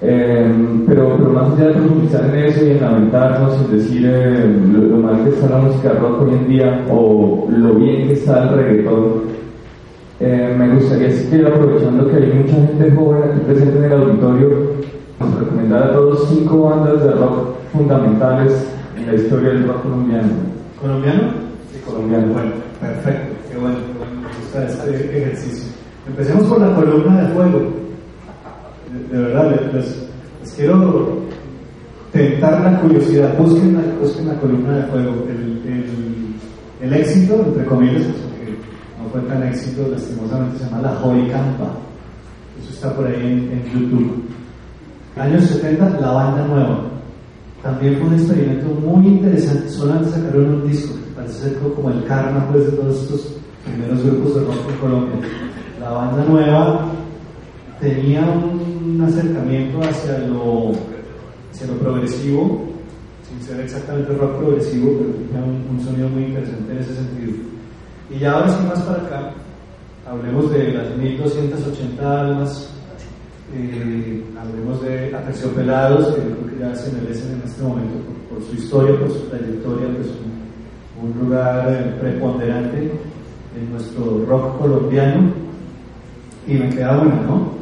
Eh, 0.00 0.50
pero, 0.86 1.16
pero 1.18 1.30
más 1.30 1.52
allá 1.52 1.68
de 1.68 1.74
profundizar 1.74 2.34
en 2.34 2.44
eso 2.44 2.64
y 2.64 2.70
en 2.70 2.80
lamentarnos, 2.80 3.54
en 3.60 3.76
decir 3.76 4.02
eh, 4.06 4.46
lo, 4.72 4.80
lo 4.82 4.96
mal 4.96 5.24
que 5.24 5.30
está 5.30 5.46
la 5.50 5.58
música 5.58 5.90
rock 5.90 6.22
hoy 6.22 6.34
en 6.36 6.48
día 6.48 6.86
o 6.90 7.48
lo 7.50 7.74
bien 7.74 8.08
que 8.08 8.14
está 8.14 8.44
el 8.44 8.56
reggaetón, 8.56 9.36
eh, 10.20 10.54
me 10.58 10.74
gustaría 10.74 11.08
que 11.08 11.46
aprovechando 11.46 12.08
que 12.08 12.16
hay 12.16 12.32
mucha 12.32 12.54
gente 12.54 12.90
joven 12.92 13.22
aquí 13.30 13.40
presente 13.46 13.78
en 13.78 13.84
el 13.84 13.92
auditorio, 13.92 14.48
nos 15.20 15.38
recomendar 15.40 15.82
a 15.82 15.92
todos 15.92 16.28
cinco 16.28 16.62
bandas 16.70 17.04
de 17.04 17.10
rock 17.12 17.48
fundamentales 17.72 18.66
en 18.96 19.06
la 19.06 19.14
historia 19.14 19.50
del 19.50 19.66
rock 19.68 19.82
colombiano. 19.82 20.28
¿Colombiano? 20.80 21.22
Sí, 21.72 21.80
colombiano. 21.86 22.32
Bueno, 22.32 22.50
perfecto, 22.80 23.34
qué 23.50 23.58
bueno, 23.58 23.76
qué 23.76 23.98
bueno, 23.98 24.20
me 24.22 24.36
gusta 24.40 24.66
este 24.66 25.18
ejercicio. 25.18 25.72
Empecemos 26.06 26.44
por 26.44 26.60
la 26.60 26.74
columna 26.74 27.22
de 27.22 27.34
fuego. 27.34 27.60
De, 29.10 29.16
de 29.16 29.22
verdad, 29.24 29.50
les, 29.72 30.08
quiero 30.56 31.18
tentar 32.12 32.60
la 32.60 32.80
curiosidad. 32.80 33.36
Busquen 33.38 33.74
la, 33.74 33.80
busquen 34.00 34.28
la 34.28 34.34
columna 34.34 34.76
de 34.78 34.82
fuego. 34.84 35.10
El, 35.28 35.72
el- 35.72 36.16
el 36.82 36.92
éxito, 36.92 37.42
entre 37.48 37.64
comillas, 37.64 38.02
fue 39.10 39.20
tan 39.22 39.42
éxito, 39.42 39.88
lastimosamente 39.90 40.58
se 40.58 40.64
llama 40.64 40.82
La 40.82 40.94
Joy 40.96 41.28
Campa. 41.28 41.70
Eso 42.60 42.70
está 42.72 42.94
por 42.94 43.06
ahí 43.06 43.14
en, 43.14 43.64
YouTube. 43.72 44.24
Años 45.16 45.44
70, 45.44 46.00
La 46.00 46.12
Banda 46.12 46.46
Nueva. 46.46 46.80
También 47.62 47.96
fue 47.98 48.08
un 48.08 48.14
experimento 48.14 48.66
muy 48.66 49.06
interesante. 49.06 49.68
Solamente 49.68 50.10
sacaron 50.10 50.54
un 50.54 50.68
disco, 50.68 50.94
que 50.94 51.14
parece 51.14 51.40
ser 51.40 51.58
como 51.58 51.90
el 51.90 52.04
karma 52.04 52.46
pues, 52.50 52.66
de 52.66 52.72
todos 52.72 53.02
estos 53.02 53.34
primeros 53.64 54.02
grupos 54.04 54.34
de 54.34 54.40
rock 54.42 54.70
en 54.70 54.76
Colombia. 54.76 55.16
La 55.80 55.90
banda 55.90 56.24
nueva 56.24 56.86
tenía 57.80 58.22
un 58.22 59.00
acercamiento 59.02 59.80
hacia 59.80 60.18
lo, 60.18 60.72
hacia 61.52 61.66
lo 61.66 61.74
progresivo, 61.78 62.64
sin 63.28 63.46
ser 63.46 63.60
exactamente 63.60 64.12
rock 64.14 64.38
progresivo, 64.38 64.92
pero 64.98 65.10
tenía 65.10 65.44
un 65.70 65.80
sonido 65.80 66.08
muy 66.08 66.24
interesante 66.24 66.72
en 66.72 66.78
ese 66.78 66.94
sentido. 66.94 67.55
Y 68.10 68.18
ya 68.18 68.32
ahora 68.32 68.48
sí 68.48 68.64
más 68.66 68.80
para 68.82 69.02
acá, 69.02 69.32
hablemos 70.08 70.50
de 70.52 70.72
las 70.72 70.96
1280 70.96 72.20
almas, 72.20 72.70
eh, 73.54 74.24
hablemos 74.38 74.82
de 74.82 75.14
Aterciopelados, 75.14 76.14
que 76.14 76.20
yo 76.20 76.36
creo 76.36 76.50
que 76.50 76.58
ya 76.60 76.74
se 76.76 76.92
merecen 76.92 77.32
en 77.32 77.42
este 77.44 77.62
momento 77.62 77.94
por, 78.30 78.42
su 78.42 78.54
historia, 78.54 78.98
por 78.98 79.10
su 79.10 79.20
trayectoria, 79.28 79.88
pues 79.96 80.08
un, 81.02 81.20
lugar 81.20 81.72
eh, 81.72 81.96
preponderante 82.00 82.90
en 83.56 83.72
nuestro 83.72 84.24
rock 84.26 84.58
colombiano 84.58 85.32
y 86.46 86.54
me 86.54 86.68
queda 86.70 86.96
bueno, 86.96 87.22
¿no? 87.22 87.52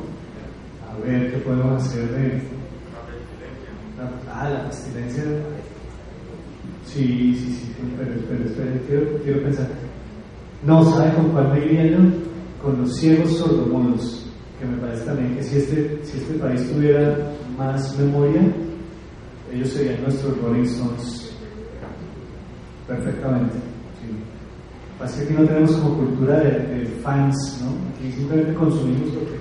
A 0.91 1.07
ver 1.07 1.31
qué 1.31 1.39
podemos 1.39 1.83
hacer 1.83 2.09
de... 2.11 2.43
Ah, 4.31 4.51
la 4.51 4.65
pestilencia. 4.69 5.23
Sí, 6.85 7.35
sí, 7.35 7.53
sí, 7.53 7.75
pero 7.97 8.15
espera, 8.15 8.45
espera, 8.45 8.71
quiero, 8.87 9.19
quiero 9.23 9.43
pensar. 9.43 9.84
No, 10.65 10.83
¿sabe 10.85 11.13
con 11.15 11.29
cuál 11.31 11.53
me 11.53 11.65
iría? 11.65 11.99
Con 12.63 12.81
los 12.81 12.97
ciegos 12.97 13.37
sordomudos, 13.37 14.27
que 14.59 14.65
me 14.65 14.79
parece 14.79 15.05
también 15.05 15.37
que 15.37 15.43
si 15.43 15.59
este, 15.59 16.01
si 16.03 16.19
este 16.19 16.35
país 16.35 16.67
tuviera 16.73 17.19
más 17.59 17.99
memoria, 17.99 18.41
ellos 19.53 19.69
serían 19.69 20.03
nuestros 20.03 20.41
Rolling 20.41 20.63
Stones 20.63 21.31
perfectamente. 22.89 23.55
Sí. 24.01 24.17
Pasa 24.99 25.19
que 25.19 25.25
aquí 25.25 25.35
no 25.35 25.47
tenemos 25.47 25.73
como 25.73 25.97
cultura 25.97 26.39
de, 26.39 26.87
fans, 27.03 27.61
¿no? 27.63 27.71
Aquí 27.95 28.13
simplemente 28.13 28.55
consumimos 28.55 29.13
lo 29.13 29.21
que, 29.21 29.37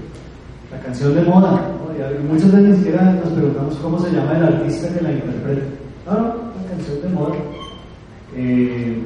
la 0.72 0.80
canción 0.82 1.16
de 1.16 1.22
moda, 1.22 1.72
y 1.98 2.24
muchas 2.24 2.52
veces 2.52 2.70
ni 2.70 2.76
siquiera 2.78 3.14
nos 3.14 3.32
preguntamos 3.32 3.76
cómo 3.78 4.00
se 4.00 4.12
llama 4.12 4.38
el 4.38 4.44
artista 4.44 4.94
que 4.94 5.04
la 5.04 5.14
interpreta. 5.14 5.62
No, 6.06 6.14
no, 6.14 6.28
la 6.28 6.70
canción 6.70 7.02
de 7.02 7.10
moda. 7.10 7.36
Eh, 8.36 9.02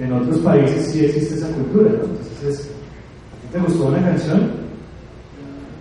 en 0.00 0.12
otros 0.12 0.38
países 0.38 0.86
sí 0.86 1.04
existe 1.04 1.34
esa 1.34 1.48
cultura, 1.48 1.90
¿no? 1.90 2.04
Entonces, 2.04 2.48
es, 2.48 2.60
¿a 2.60 3.40
ti 3.40 3.48
¿te 3.52 3.58
gustó 3.58 3.88
una 3.88 4.02
canción? 4.02 4.50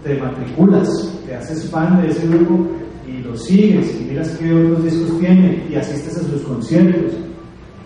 Te 0.03 0.17
matriculas, 0.17 0.89
te 1.25 1.35
haces 1.35 1.69
fan 1.69 2.01
de 2.01 2.09
ese 2.09 2.27
grupo 2.27 2.67
y 3.07 3.21
lo 3.23 3.35
sigues 3.35 3.95
y 3.99 4.03
miras 4.05 4.29
qué 4.37 4.53
otros 4.53 4.83
discos 4.83 5.19
tiene 5.19 5.65
y 5.69 5.75
asistes 5.75 6.17
a 6.17 6.23
sus 6.23 6.41
conciertos. 6.41 7.13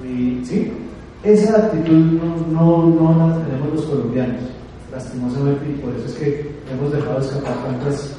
Y 0.04 0.44
sí, 0.44 0.72
esa 1.24 1.58
actitud 1.58 1.94
no, 1.94 2.38
no, 2.52 3.14
no 3.14 3.28
la 3.28 3.46
tenemos 3.46 3.74
los 3.74 3.86
colombianos, 3.86 4.42
lastimosamente, 4.92 5.70
y 5.70 5.82
por 5.82 5.94
eso 5.96 6.06
es 6.06 6.14
que 6.16 6.52
hemos 6.72 6.92
dejado 6.92 7.20
escapar 7.20 7.64
tantas, 7.64 8.18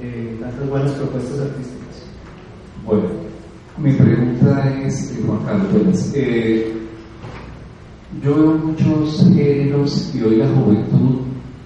eh, 0.00 0.36
tantas 0.40 0.68
buenas 0.68 0.92
propuestas 0.92 1.40
artísticas. 1.40 2.06
Bueno, 2.86 3.08
mi 3.76 3.92
pregunta 3.92 4.80
es, 4.84 5.12
eh, 5.12 5.22
Juan 5.26 5.44
Carlos, 5.44 6.12
eh, 6.14 6.80
yo 8.22 8.34
veo 8.34 8.58
muchos 8.66 9.24
géneros 9.34 10.12
y 10.14 10.22
hoy 10.22 10.36
la 10.36 10.48
juventud 10.48 11.20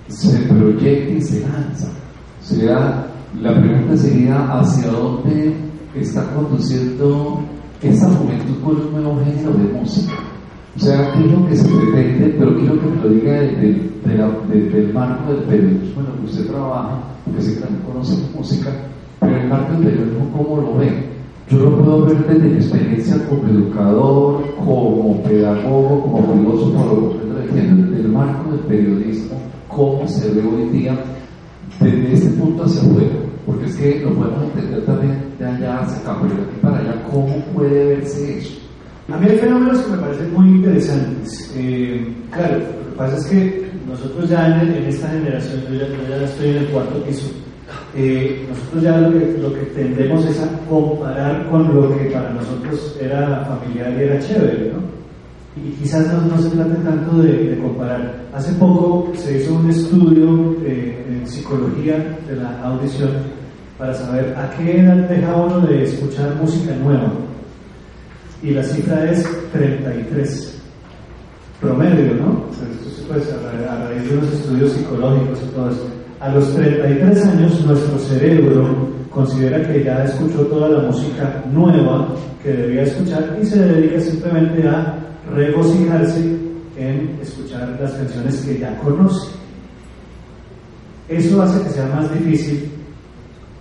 se 0.09 0.39
proyecta 0.41 1.13
y 1.15 1.21
se 1.23 1.41
lanza. 1.41 1.89
O 2.41 2.45
sea, 2.45 3.07
la 3.41 3.61
pregunta 3.61 3.97
sería, 3.97 4.37
¿hacia 4.53 4.91
dónde 4.93 5.55
está 5.95 6.23
conduciendo 6.35 7.41
esa 7.83 8.11
juventud 8.13 8.61
con 8.63 8.77
un 8.77 8.93
nuevo 8.93 9.21
género 9.25 9.53
de 9.55 9.73
música? 9.79 10.13
O 10.77 10.79
sea, 10.81 11.13
¿qué 11.13 11.25
es 11.25 11.31
lo 11.33 11.47
que 11.47 11.57
se 11.57 11.69
pretende? 11.69 12.35
Pero 12.39 12.57
quiero 12.59 12.81
que 12.81 12.87
me 12.87 12.97
lo 13.03 13.09
diga 13.09 13.33
desde, 13.33 13.91
de 14.05 14.19
la- 14.19 14.39
el 14.53 14.93
marco 14.93 15.33
del 15.33 15.43
periodismo 15.45 16.01
en 16.03 16.19
que 16.19 16.31
usted 16.31 16.47
trabaja, 16.47 16.99
porque 17.25 17.43
sé 17.43 17.55
que 17.55 17.61
también 17.61 17.83
conoce 17.85 18.17
música, 18.37 18.71
pero 19.21 19.37
el 19.37 19.49
marco 19.49 19.73
del 19.75 19.85
periodismo, 19.85 20.31
¿cómo 20.37 20.61
lo 20.61 20.77
ve? 20.77 21.14
Yo 21.55 21.71
lo 21.71 21.79
puedo 21.79 22.07
ver 22.07 22.27
desde 22.27 22.49
mi 22.49 22.55
experiencia 22.57 23.17
como 23.29 23.47
educador, 23.49 24.57
como 24.57 25.23
pedagogo, 25.23 26.03
como 26.03 26.35
filósofo, 26.35 27.17
desde 27.55 28.01
el 28.01 28.09
marco 28.09 28.51
del 28.51 28.61
periodismo, 28.63 29.41
cómo 29.69 30.09
se 30.09 30.33
ve 30.33 30.43
hoy 30.43 30.69
día 30.77 30.99
desde 31.79 32.13
este 32.13 32.31
punto 32.31 32.65
hacia 32.65 32.83
afuera, 32.83 33.15
porque 33.47 33.67
es 33.67 33.77
que 33.77 34.01
lo 34.01 34.15
podemos 34.15 34.43
entender 34.43 34.85
también 34.85 35.23
de 35.39 35.47
allá 35.47 35.81
hacia 35.83 35.99
acá, 35.99 36.19
pero 36.23 36.35
de 36.35 36.43
aquí 36.43 36.57
para 36.61 36.79
allá, 36.79 37.05
¿cómo 37.13 37.37
puede 37.55 37.85
verse 37.85 38.39
eso? 38.39 38.55
A 39.13 39.17
mí 39.17 39.27
hay 39.31 39.39
fenómenos 39.39 39.79
que 39.79 39.93
me 39.93 39.99
parecen 39.99 40.33
muy 40.33 40.49
interesantes. 40.49 41.55
Eh, 41.57 42.15
claro, 42.33 42.59
lo 42.59 42.91
que 42.91 42.97
pasa 42.97 43.17
es 43.17 43.27
que 43.27 43.71
nosotros 43.87 44.29
ya 44.29 44.61
en, 44.61 44.73
en 44.73 44.85
esta 44.87 45.09
generación, 45.09 45.61
yo 45.71 45.75
ya, 45.75 45.87
yo 45.87 46.19
ya 46.19 46.25
estoy 46.25 46.49
en 46.49 46.57
el 46.57 46.67
cuarto 46.67 47.01
piso, 47.05 47.31
eh, 47.95 48.47
nosotros 48.49 48.83
ya 48.83 48.99
lo 48.99 49.13
que, 49.13 49.39
lo 49.41 49.53
que 49.55 49.61
tendemos 49.75 50.25
es 50.27 50.41
a 50.43 50.49
comparar 50.69 51.49
con 51.51 51.75
lo 51.75 51.97
que 51.97 52.07
para 52.07 52.31
nosotros 52.33 52.97
era 53.01 53.45
familiar 53.45 53.93
y 53.99 54.03
era 54.05 54.19
chévere, 54.19 54.73
¿no? 54.73 54.95
Y 55.57 55.71
quizás 55.81 56.07
no, 56.25 56.37
se 56.39 56.51
trate 56.51 56.75
tanto 56.83 57.19
de, 57.19 57.33
de 57.51 57.59
comparar. 57.59 58.25
Hace 58.35 58.53
poco 58.55 59.13
se 59.15 59.39
hizo 59.39 59.55
un 59.55 59.71
estudio 59.71 60.57
eh, 60.65 61.07
en 61.09 61.27
psicología 61.29 62.19
de 62.29 62.37
la 62.37 62.61
audición 62.65 63.11
para 63.79 63.95
saber 63.95 64.35
a 64.37 64.51
qué 64.57 64.81
edad 64.81 64.97
deja 65.09 65.35
uno 65.37 65.61
de 65.61 65.85
escuchar 65.85 66.35
música 66.41 66.75
nueva 66.77 67.13
y 68.43 68.51
la 68.51 68.63
cifra 68.65 69.11
es 69.11 69.25
33 69.53 70.61
promedio, 71.61 72.15
¿no? 72.15 72.45
Esto 72.51 73.07
puede 73.09 73.23
a, 73.33 73.53
ra- 73.67 73.73
a 73.85 73.89
raíz 73.89 74.09
de 74.11 74.17
unos 74.19 74.33
estudios 74.33 74.73
psicológicos 74.73 75.39
y 75.43 75.55
todo 75.55 75.71
eso. 75.71 75.87
A 76.25 76.31
los 76.31 76.55
33 76.55 77.27
años 77.27 77.67
nuestro 77.67 77.99
cerebro 77.99 78.89
considera 79.11 79.63
que 79.69 79.85
ya 79.85 80.05
escuchó 80.05 80.39
toda 80.47 80.71
la 80.71 80.89
música 80.89 81.45
nueva 81.53 82.09
que 82.43 82.51
debía 82.51 82.85
escuchar 82.85 83.39
y 83.43 83.45
se 83.45 83.59
dedica 83.59 84.01
simplemente 84.01 84.67
a 84.67 85.01
regocijarse 85.35 86.21
en 86.79 87.19
escuchar 87.21 87.79
las 87.79 87.93
canciones 87.93 88.41
que 88.41 88.59
ya 88.59 88.75
conoce. 88.79 89.33
Eso 91.11 91.43
hace 91.43 91.63
que 91.63 91.69
sea 91.69 91.89
más 91.95 92.11
difícil 92.15 92.71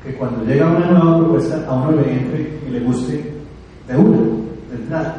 que 0.02 0.14
cuando 0.14 0.45
llega 0.45 0.69
una 0.69 0.90
nueva 0.90 1.18
propuesta 1.18 1.65
a 1.68 1.73
uno 1.73 1.99
le 1.99 2.14
entre 2.14 2.60
y 2.65 2.72
le 2.72 2.80
guste 2.80 3.34
de 3.90 3.98
una, 3.98 4.19
de 4.72 4.76
entrada. 4.81 5.18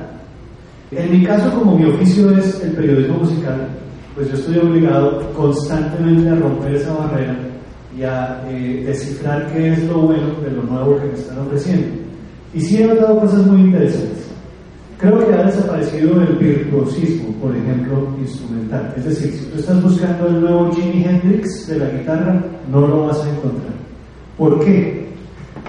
En 0.93 1.12
mi 1.12 1.27
caso, 1.27 1.51
como 1.59 1.77
mi 1.77 1.91
oficio 1.91 2.39
es 2.39 2.65
el 2.65 2.71
periodismo 2.71 3.19
musical, 3.19 3.69
pues 4.15 4.28
yo 4.28 4.35
estoy 4.35 4.59
obligado 4.59 5.32
constantemente 5.32 6.28
a 6.28 6.36
romper 6.36 6.74
esa 6.77 6.95
barrera 6.95 7.36
y 7.97 8.03
a 8.03 8.45
eh, 8.49 8.85
descifrar 8.86 9.53
qué 9.53 9.73
es 9.73 9.85
lo 9.85 10.03
bueno 10.03 10.41
de 10.41 10.51
lo 10.51 10.62
nuevo 10.62 10.99
que 10.99 11.07
me 11.07 11.15
están 11.15 11.39
ofreciendo. 11.39 11.86
Y 12.53 12.61
sí 12.61 12.82
he 12.82 12.86
notado 12.86 13.20
cosas 13.20 13.47
muy 13.47 13.62
interesantes. 13.62 14.24
Creo 14.99 15.27
que 15.27 15.35
ha 15.35 15.45
desaparecido 15.45 16.20
el 16.23 16.36
virtuosismo, 16.36 17.35
por 17.35 17.55
ejemplo, 17.57 18.16
instrumental. 18.20 18.95
Es 18.97 19.05
decir, 19.05 19.32
si 19.32 19.45
tú 19.47 19.59
estás 19.59 19.82
buscando 19.82 20.28
el 20.28 20.41
nuevo 20.41 20.73
Jimi 20.73 21.05
Hendrix 21.05 21.66
de 21.66 21.78
la 21.78 21.91
guitarra, 21.91 22.45
no 22.70 22.86
lo 22.86 23.07
vas 23.07 23.19
a 23.24 23.31
encontrar. 23.31 23.74
¿Por 24.39 24.65
qué? 24.65 25.09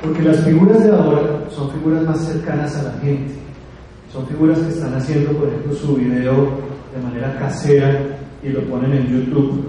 Porque 0.01 0.21
las 0.21 0.39
figuras 0.41 0.83
de 0.83 0.91
ahora 0.91 1.49
son 1.49 1.71
figuras 1.71 2.03
más 2.03 2.19
cercanas 2.23 2.75
a 2.77 2.83
la 2.83 2.91
gente. 2.99 3.33
Son 4.13 4.25
figuras 4.27 4.59
que 4.59 4.69
están 4.69 4.93
haciendo, 4.93 5.31
por 5.31 5.47
ejemplo, 5.47 5.73
su 5.73 5.95
video 5.95 6.49
de 6.95 7.01
manera 7.03 7.35
casera 7.37 8.15
y 8.45 8.49
lo 8.49 8.61
ponen 8.65 8.93
en 8.93 9.07
YouTube. 9.07 9.63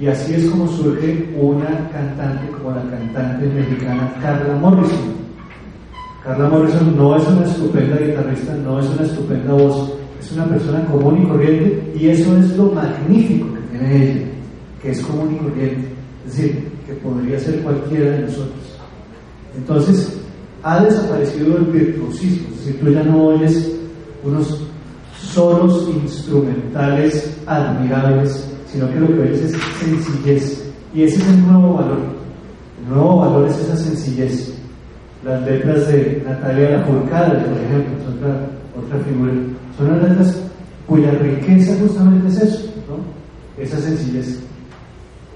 Y 0.00 0.06
así 0.06 0.34
es 0.34 0.46
como 0.50 0.68
surge 0.68 1.34
una 1.36 1.88
cantante 1.90 2.48
como 2.50 2.70
la 2.70 2.82
cantante 2.82 3.46
mexicana 3.46 4.12
Carla 4.20 4.54
Morrison. 4.56 5.16
Carla 6.22 6.48
Morrison 6.48 6.96
no 6.96 7.16
es 7.16 7.26
una 7.28 7.44
estupenda 7.44 7.96
guitarrista, 7.96 8.54
no 8.56 8.78
es 8.78 8.86
una 8.90 9.02
estupenda 9.02 9.54
voz, 9.54 9.92
es 10.20 10.32
una 10.32 10.44
persona 10.46 10.84
común 10.86 11.22
y 11.22 11.26
corriente 11.26 11.92
y 11.98 12.08
eso 12.08 12.36
es 12.36 12.56
lo 12.56 12.72
magnífico 12.72 13.46
que 13.54 13.78
tiene 13.78 13.96
ella, 13.96 14.26
que 14.82 14.90
es 14.90 15.00
común 15.00 15.34
y 15.34 15.44
corriente, 15.44 15.88
es 16.26 16.36
decir, 16.36 16.68
que 16.86 16.92
podría 16.94 17.38
ser 17.38 17.60
cualquiera 17.62 18.10
de 18.12 18.22
nosotros. 18.22 18.78
Entonces, 19.56 20.20
ha 20.62 20.84
desaparecido 20.84 21.56
el 21.56 21.64
virtuosismo, 21.66 22.48
es 22.50 22.66
decir, 22.66 22.80
tú 22.80 22.90
ya 22.90 23.02
no 23.02 23.28
oyes 23.28 23.72
unos 24.24 24.65
solos 25.36 25.86
instrumentales 26.02 27.36
admirables, 27.46 28.48
sino 28.72 28.88
que 28.90 29.00
lo 29.00 29.06
que 29.08 29.20
oyes 29.20 29.42
es 29.42 29.52
sencillez 29.78 30.64
y 30.94 31.02
ese 31.02 31.16
es 31.16 31.28
el 31.28 31.46
nuevo 31.46 31.74
valor. 31.74 31.98
El 32.82 32.94
nuevo 32.94 33.18
valor 33.18 33.48
es 33.48 33.58
esa 33.58 33.76
sencillez 33.76 34.56
las 35.22 35.42
letras 35.42 35.88
de 35.88 36.22
Natalia 36.24 36.70
Lafourcade, 36.70 37.40
por 37.40 37.58
ejemplo, 37.58 37.98
es 37.98 38.14
otra, 38.14 38.48
otra 38.78 38.98
figura, 39.04 39.32
son 39.76 39.90
unas 39.90 40.08
letras 40.08 40.42
cuya 40.86 41.10
riqueza 41.12 41.76
justamente 41.80 42.28
es 42.28 42.42
eso, 42.42 42.72
¿no? 42.88 43.62
esa 43.62 43.78
sencillez, 43.78 44.38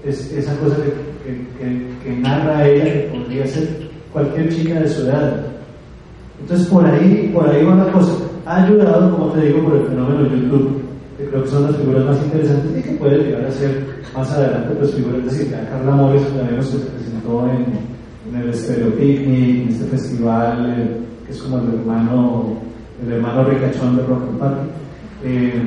es 0.03 0.31
esa 0.31 0.55
cosa 0.55 0.77
que, 0.77 0.93
que, 1.23 1.45
que, 1.59 1.87
que 2.03 2.19
narra 2.21 2.67
ella 2.67 2.85
que 2.85 2.99
podría 3.13 3.45
ser 3.45 3.91
cualquier 4.13 4.49
chica 4.49 4.79
de 4.79 4.87
su 4.87 5.01
edad. 5.01 5.45
Entonces 6.39 6.67
por 6.67 6.85
ahí, 6.85 7.29
por 7.33 7.49
ahí 7.49 7.63
va 7.63 7.75
la 7.75 7.91
cosa. 7.91 8.13
Ha 8.45 8.63
ayudado, 8.63 9.17
como 9.17 9.31
te 9.33 9.47
digo, 9.47 9.63
por 9.63 9.77
el 9.77 9.87
fenómeno 9.87 10.23
de 10.23 10.41
YouTube, 10.41 10.81
que 11.17 11.25
creo 11.25 11.43
que 11.43 11.49
son 11.49 11.63
las 11.63 11.75
figuras 11.75 12.05
más 12.05 12.23
interesantes 12.23 12.79
y 12.79 12.81
que 12.81 12.95
puede 12.95 13.17
llegar 13.17 13.45
a 13.45 13.51
ser 13.51 14.01
más 14.15 14.31
adelante 14.31 14.75
pues 14.77 14.93
figuras, 14.93 15.19
es 15.19 15.37
decir, 15.37 15.55
Carla 15.69 15.91
Mores 15.91 16.23
también 16.35 16.63
se 16.63 16.77
presentó 16.77 17.47
en 17.49 17.91
en 18.29 18.35
el 18.41 18.53
Stereo 18.53 18.95
Picnic, 18.95 19.63
en 19.63 19.69
este 19.69 19.85
festival 19.85 20.75
eh, 20.77 20.97
que 21.25 21.31
es 21.31 21.41
como 21.41 21.59
el 21.59 21.79
hermano, 21.79 22.57
el 23.05 23.13
hermano 23.13 23.43
ricachón 23.45 23.97
de 23.97 24.03
Rock 24.03 24.23
and 24.29 24.39
Party, 24.39 24.67
eh, 25.23 25.61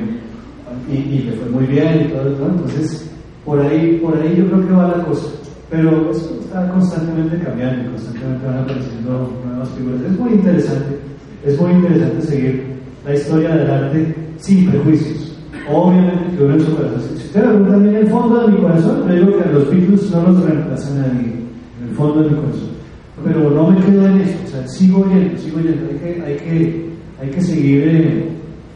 y, 0.89 0.95
y 0.95 1.19
le 1.23 1.31
fue 1.33 1.49
muy 1.49 1.65
bien 1.65 2.05
y 2.05 2.13
todo 2.13 2.33
eso, 2.33 2.47
entonces 2.47 3.11
por 3.43 3.59
ahí, 3.59 3.99
por 4.03 4.17
ahí 4.17 4.35
yo 4.35 4.47
creo 4.47 4.67
que 4.67 4.73
va 4.73 4.97
la 4.97 5.03
cosa, 5.03 5.27
pero 5.69 6.09
eso 6.09 6.39
está 6.41 6.67
constantemente 6.69 7.39
cambiando 7.39 7.91
constantemente 7.91 8.45
van 8.45 8.57
apareciendo 8.59 9.31
nuevas 9.45 9.69
figuras, 9.69 10.01
es 10.01 10.19
muy 10.19 10.33
interesante, 10.33 10.99
es 11.45 11.61
muy 11.61 11.71
interesante 11.71 12.21
seguir 12.25 12.63
la 13.05 13.13
historia 13.13 13.55
del 13.55 13.69
arte 13.69 14.15
sin 14.37 14.69
prejuicios. 14.69 15.37
Obviamente 15.71 16.37
que 16.37 16.43
uno 16.43 16.55
en 16.55 16.61
su 16.61 16.75
corazón. 16.75 17.01
Si 17.17 17.25
usted 17.25 17.43
me 17.43 17.53
pregunta 17.53 17.89
en 17.89 17.95
el 17.95 18.07
fondo 18.07 18.41
de 18.41 18.51
mi 18.51 18.57
corazón, 18.57 19.07
le 19.07 19.15
digo 19.15 19.37
que 19.37 19.49
los 19.51 19.69
Beatles 19.69 20.11
no 20.11 20.23
los 20.23 20.43
reemplazan 20.43 20.97
a 20.97 21.07
nadie, 21.07 21.33
en 21.81 21.89
el 21.89 21.95
fondo 21.95 22.23
de 22.23 22.29
mi 22.29 22.35
corazón. 22.35 22.75
Pero 23.23 23.49
no 23.51 23.71
me 23.71 23.79
quedo 23.79 24.07
en 24.07 24.21
eso, 24.21 24.37
o 24.45 24.47
sea, 24.49 24.67
sigo 24.67 25.01
oyendo, 25.01 25.37
sigo 25.37 25.57
oyendo. 25.57 25.85
Hay 25.91 25.97
que, 25.97 26.21
hay 26.21 26.35
que, 26.35 26.89
hay 27.21 27.29
que 27.29 27.41
seguir 27.41 27.83
eh, 27.87 28.29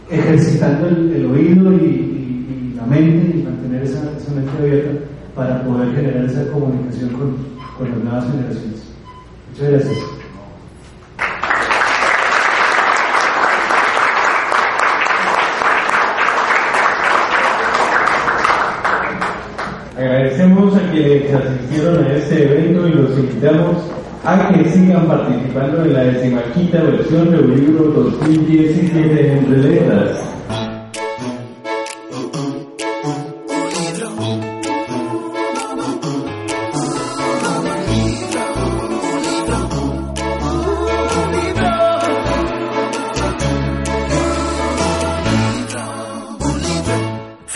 ejercitando 0.10 0.88
el, 0.88 1.26
oído 1.26 1.74
y, 1.74 2.74
la 2.76 2.86
mente 2.86 3.38
y 3.38 3.44
mantener 3.44 3.84
esa, 3.84 4.00
esa 4.18 4.34
mente 4.34 4.52
abierta 4.58 4.92
para 5.36 5.64
poder 5.64 5.94
generar 5.94 6.26
esa 6.26 6.50
comunicación 6.52 7.10
con, 7.10 7.36
con 7.78 7.90
las 7.90 8.04
nuevas 8.04 8.32
generaciones. 8.32 8.84
Muchas 9.52 9.72
gracias. 9.72 10.19
Agradecemos 20.00 20.74
a 20.78 20.92
quienes 20.94 21.34
asistieron 21.34 22.06
a 22.06 22.16
este 22.16 22.46
evento 22.46 22.88
y 22.88 22.92
los 22.94 23.20
invitamos 23.20 23.84
a 24.24 24.48
que 24.54 24.70
sigan 24.70 25.06
participando 25.08 25.84
en 25.84 25.94
la 25.94 26.04
decimaquinta 26.06 26.82
versión 26.84 27.32
del 27.32 27.50
libro 27.50 27.84
2017 27.92 29.34
entre 29.34 29.58
letras. 29.58 30.29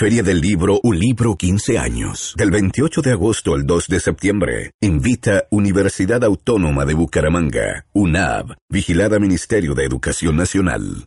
Feria 0.04 0.22
del 0.22 0.42
Libro 0.42 0.82
Un 0.84 1.00
Libro 1.00 1.38
15 1.38 1.80
años. 1.80 2.34
Del 2.38 2.52
28 2.52 3.02
de 3.02 3.12
agosto 3.14 3.54
al 3.54 3.66
2 3.66 3.88
de 3.88 4.02
septiembre. 4.02 4.72
Invita 4.82 5.46
Universidad 5.50 6.26
Autónoma 6.26 6.84
de 6.84 6.94
Bucaramanga. 6.94 7.86
UNAB. 7.94 8.54
Vigilada 8.68 9.18
Ministerio 9.18 9.76
de 9.76 9.86
Educación 9.86 10.36
Nacional. 10.36 11.06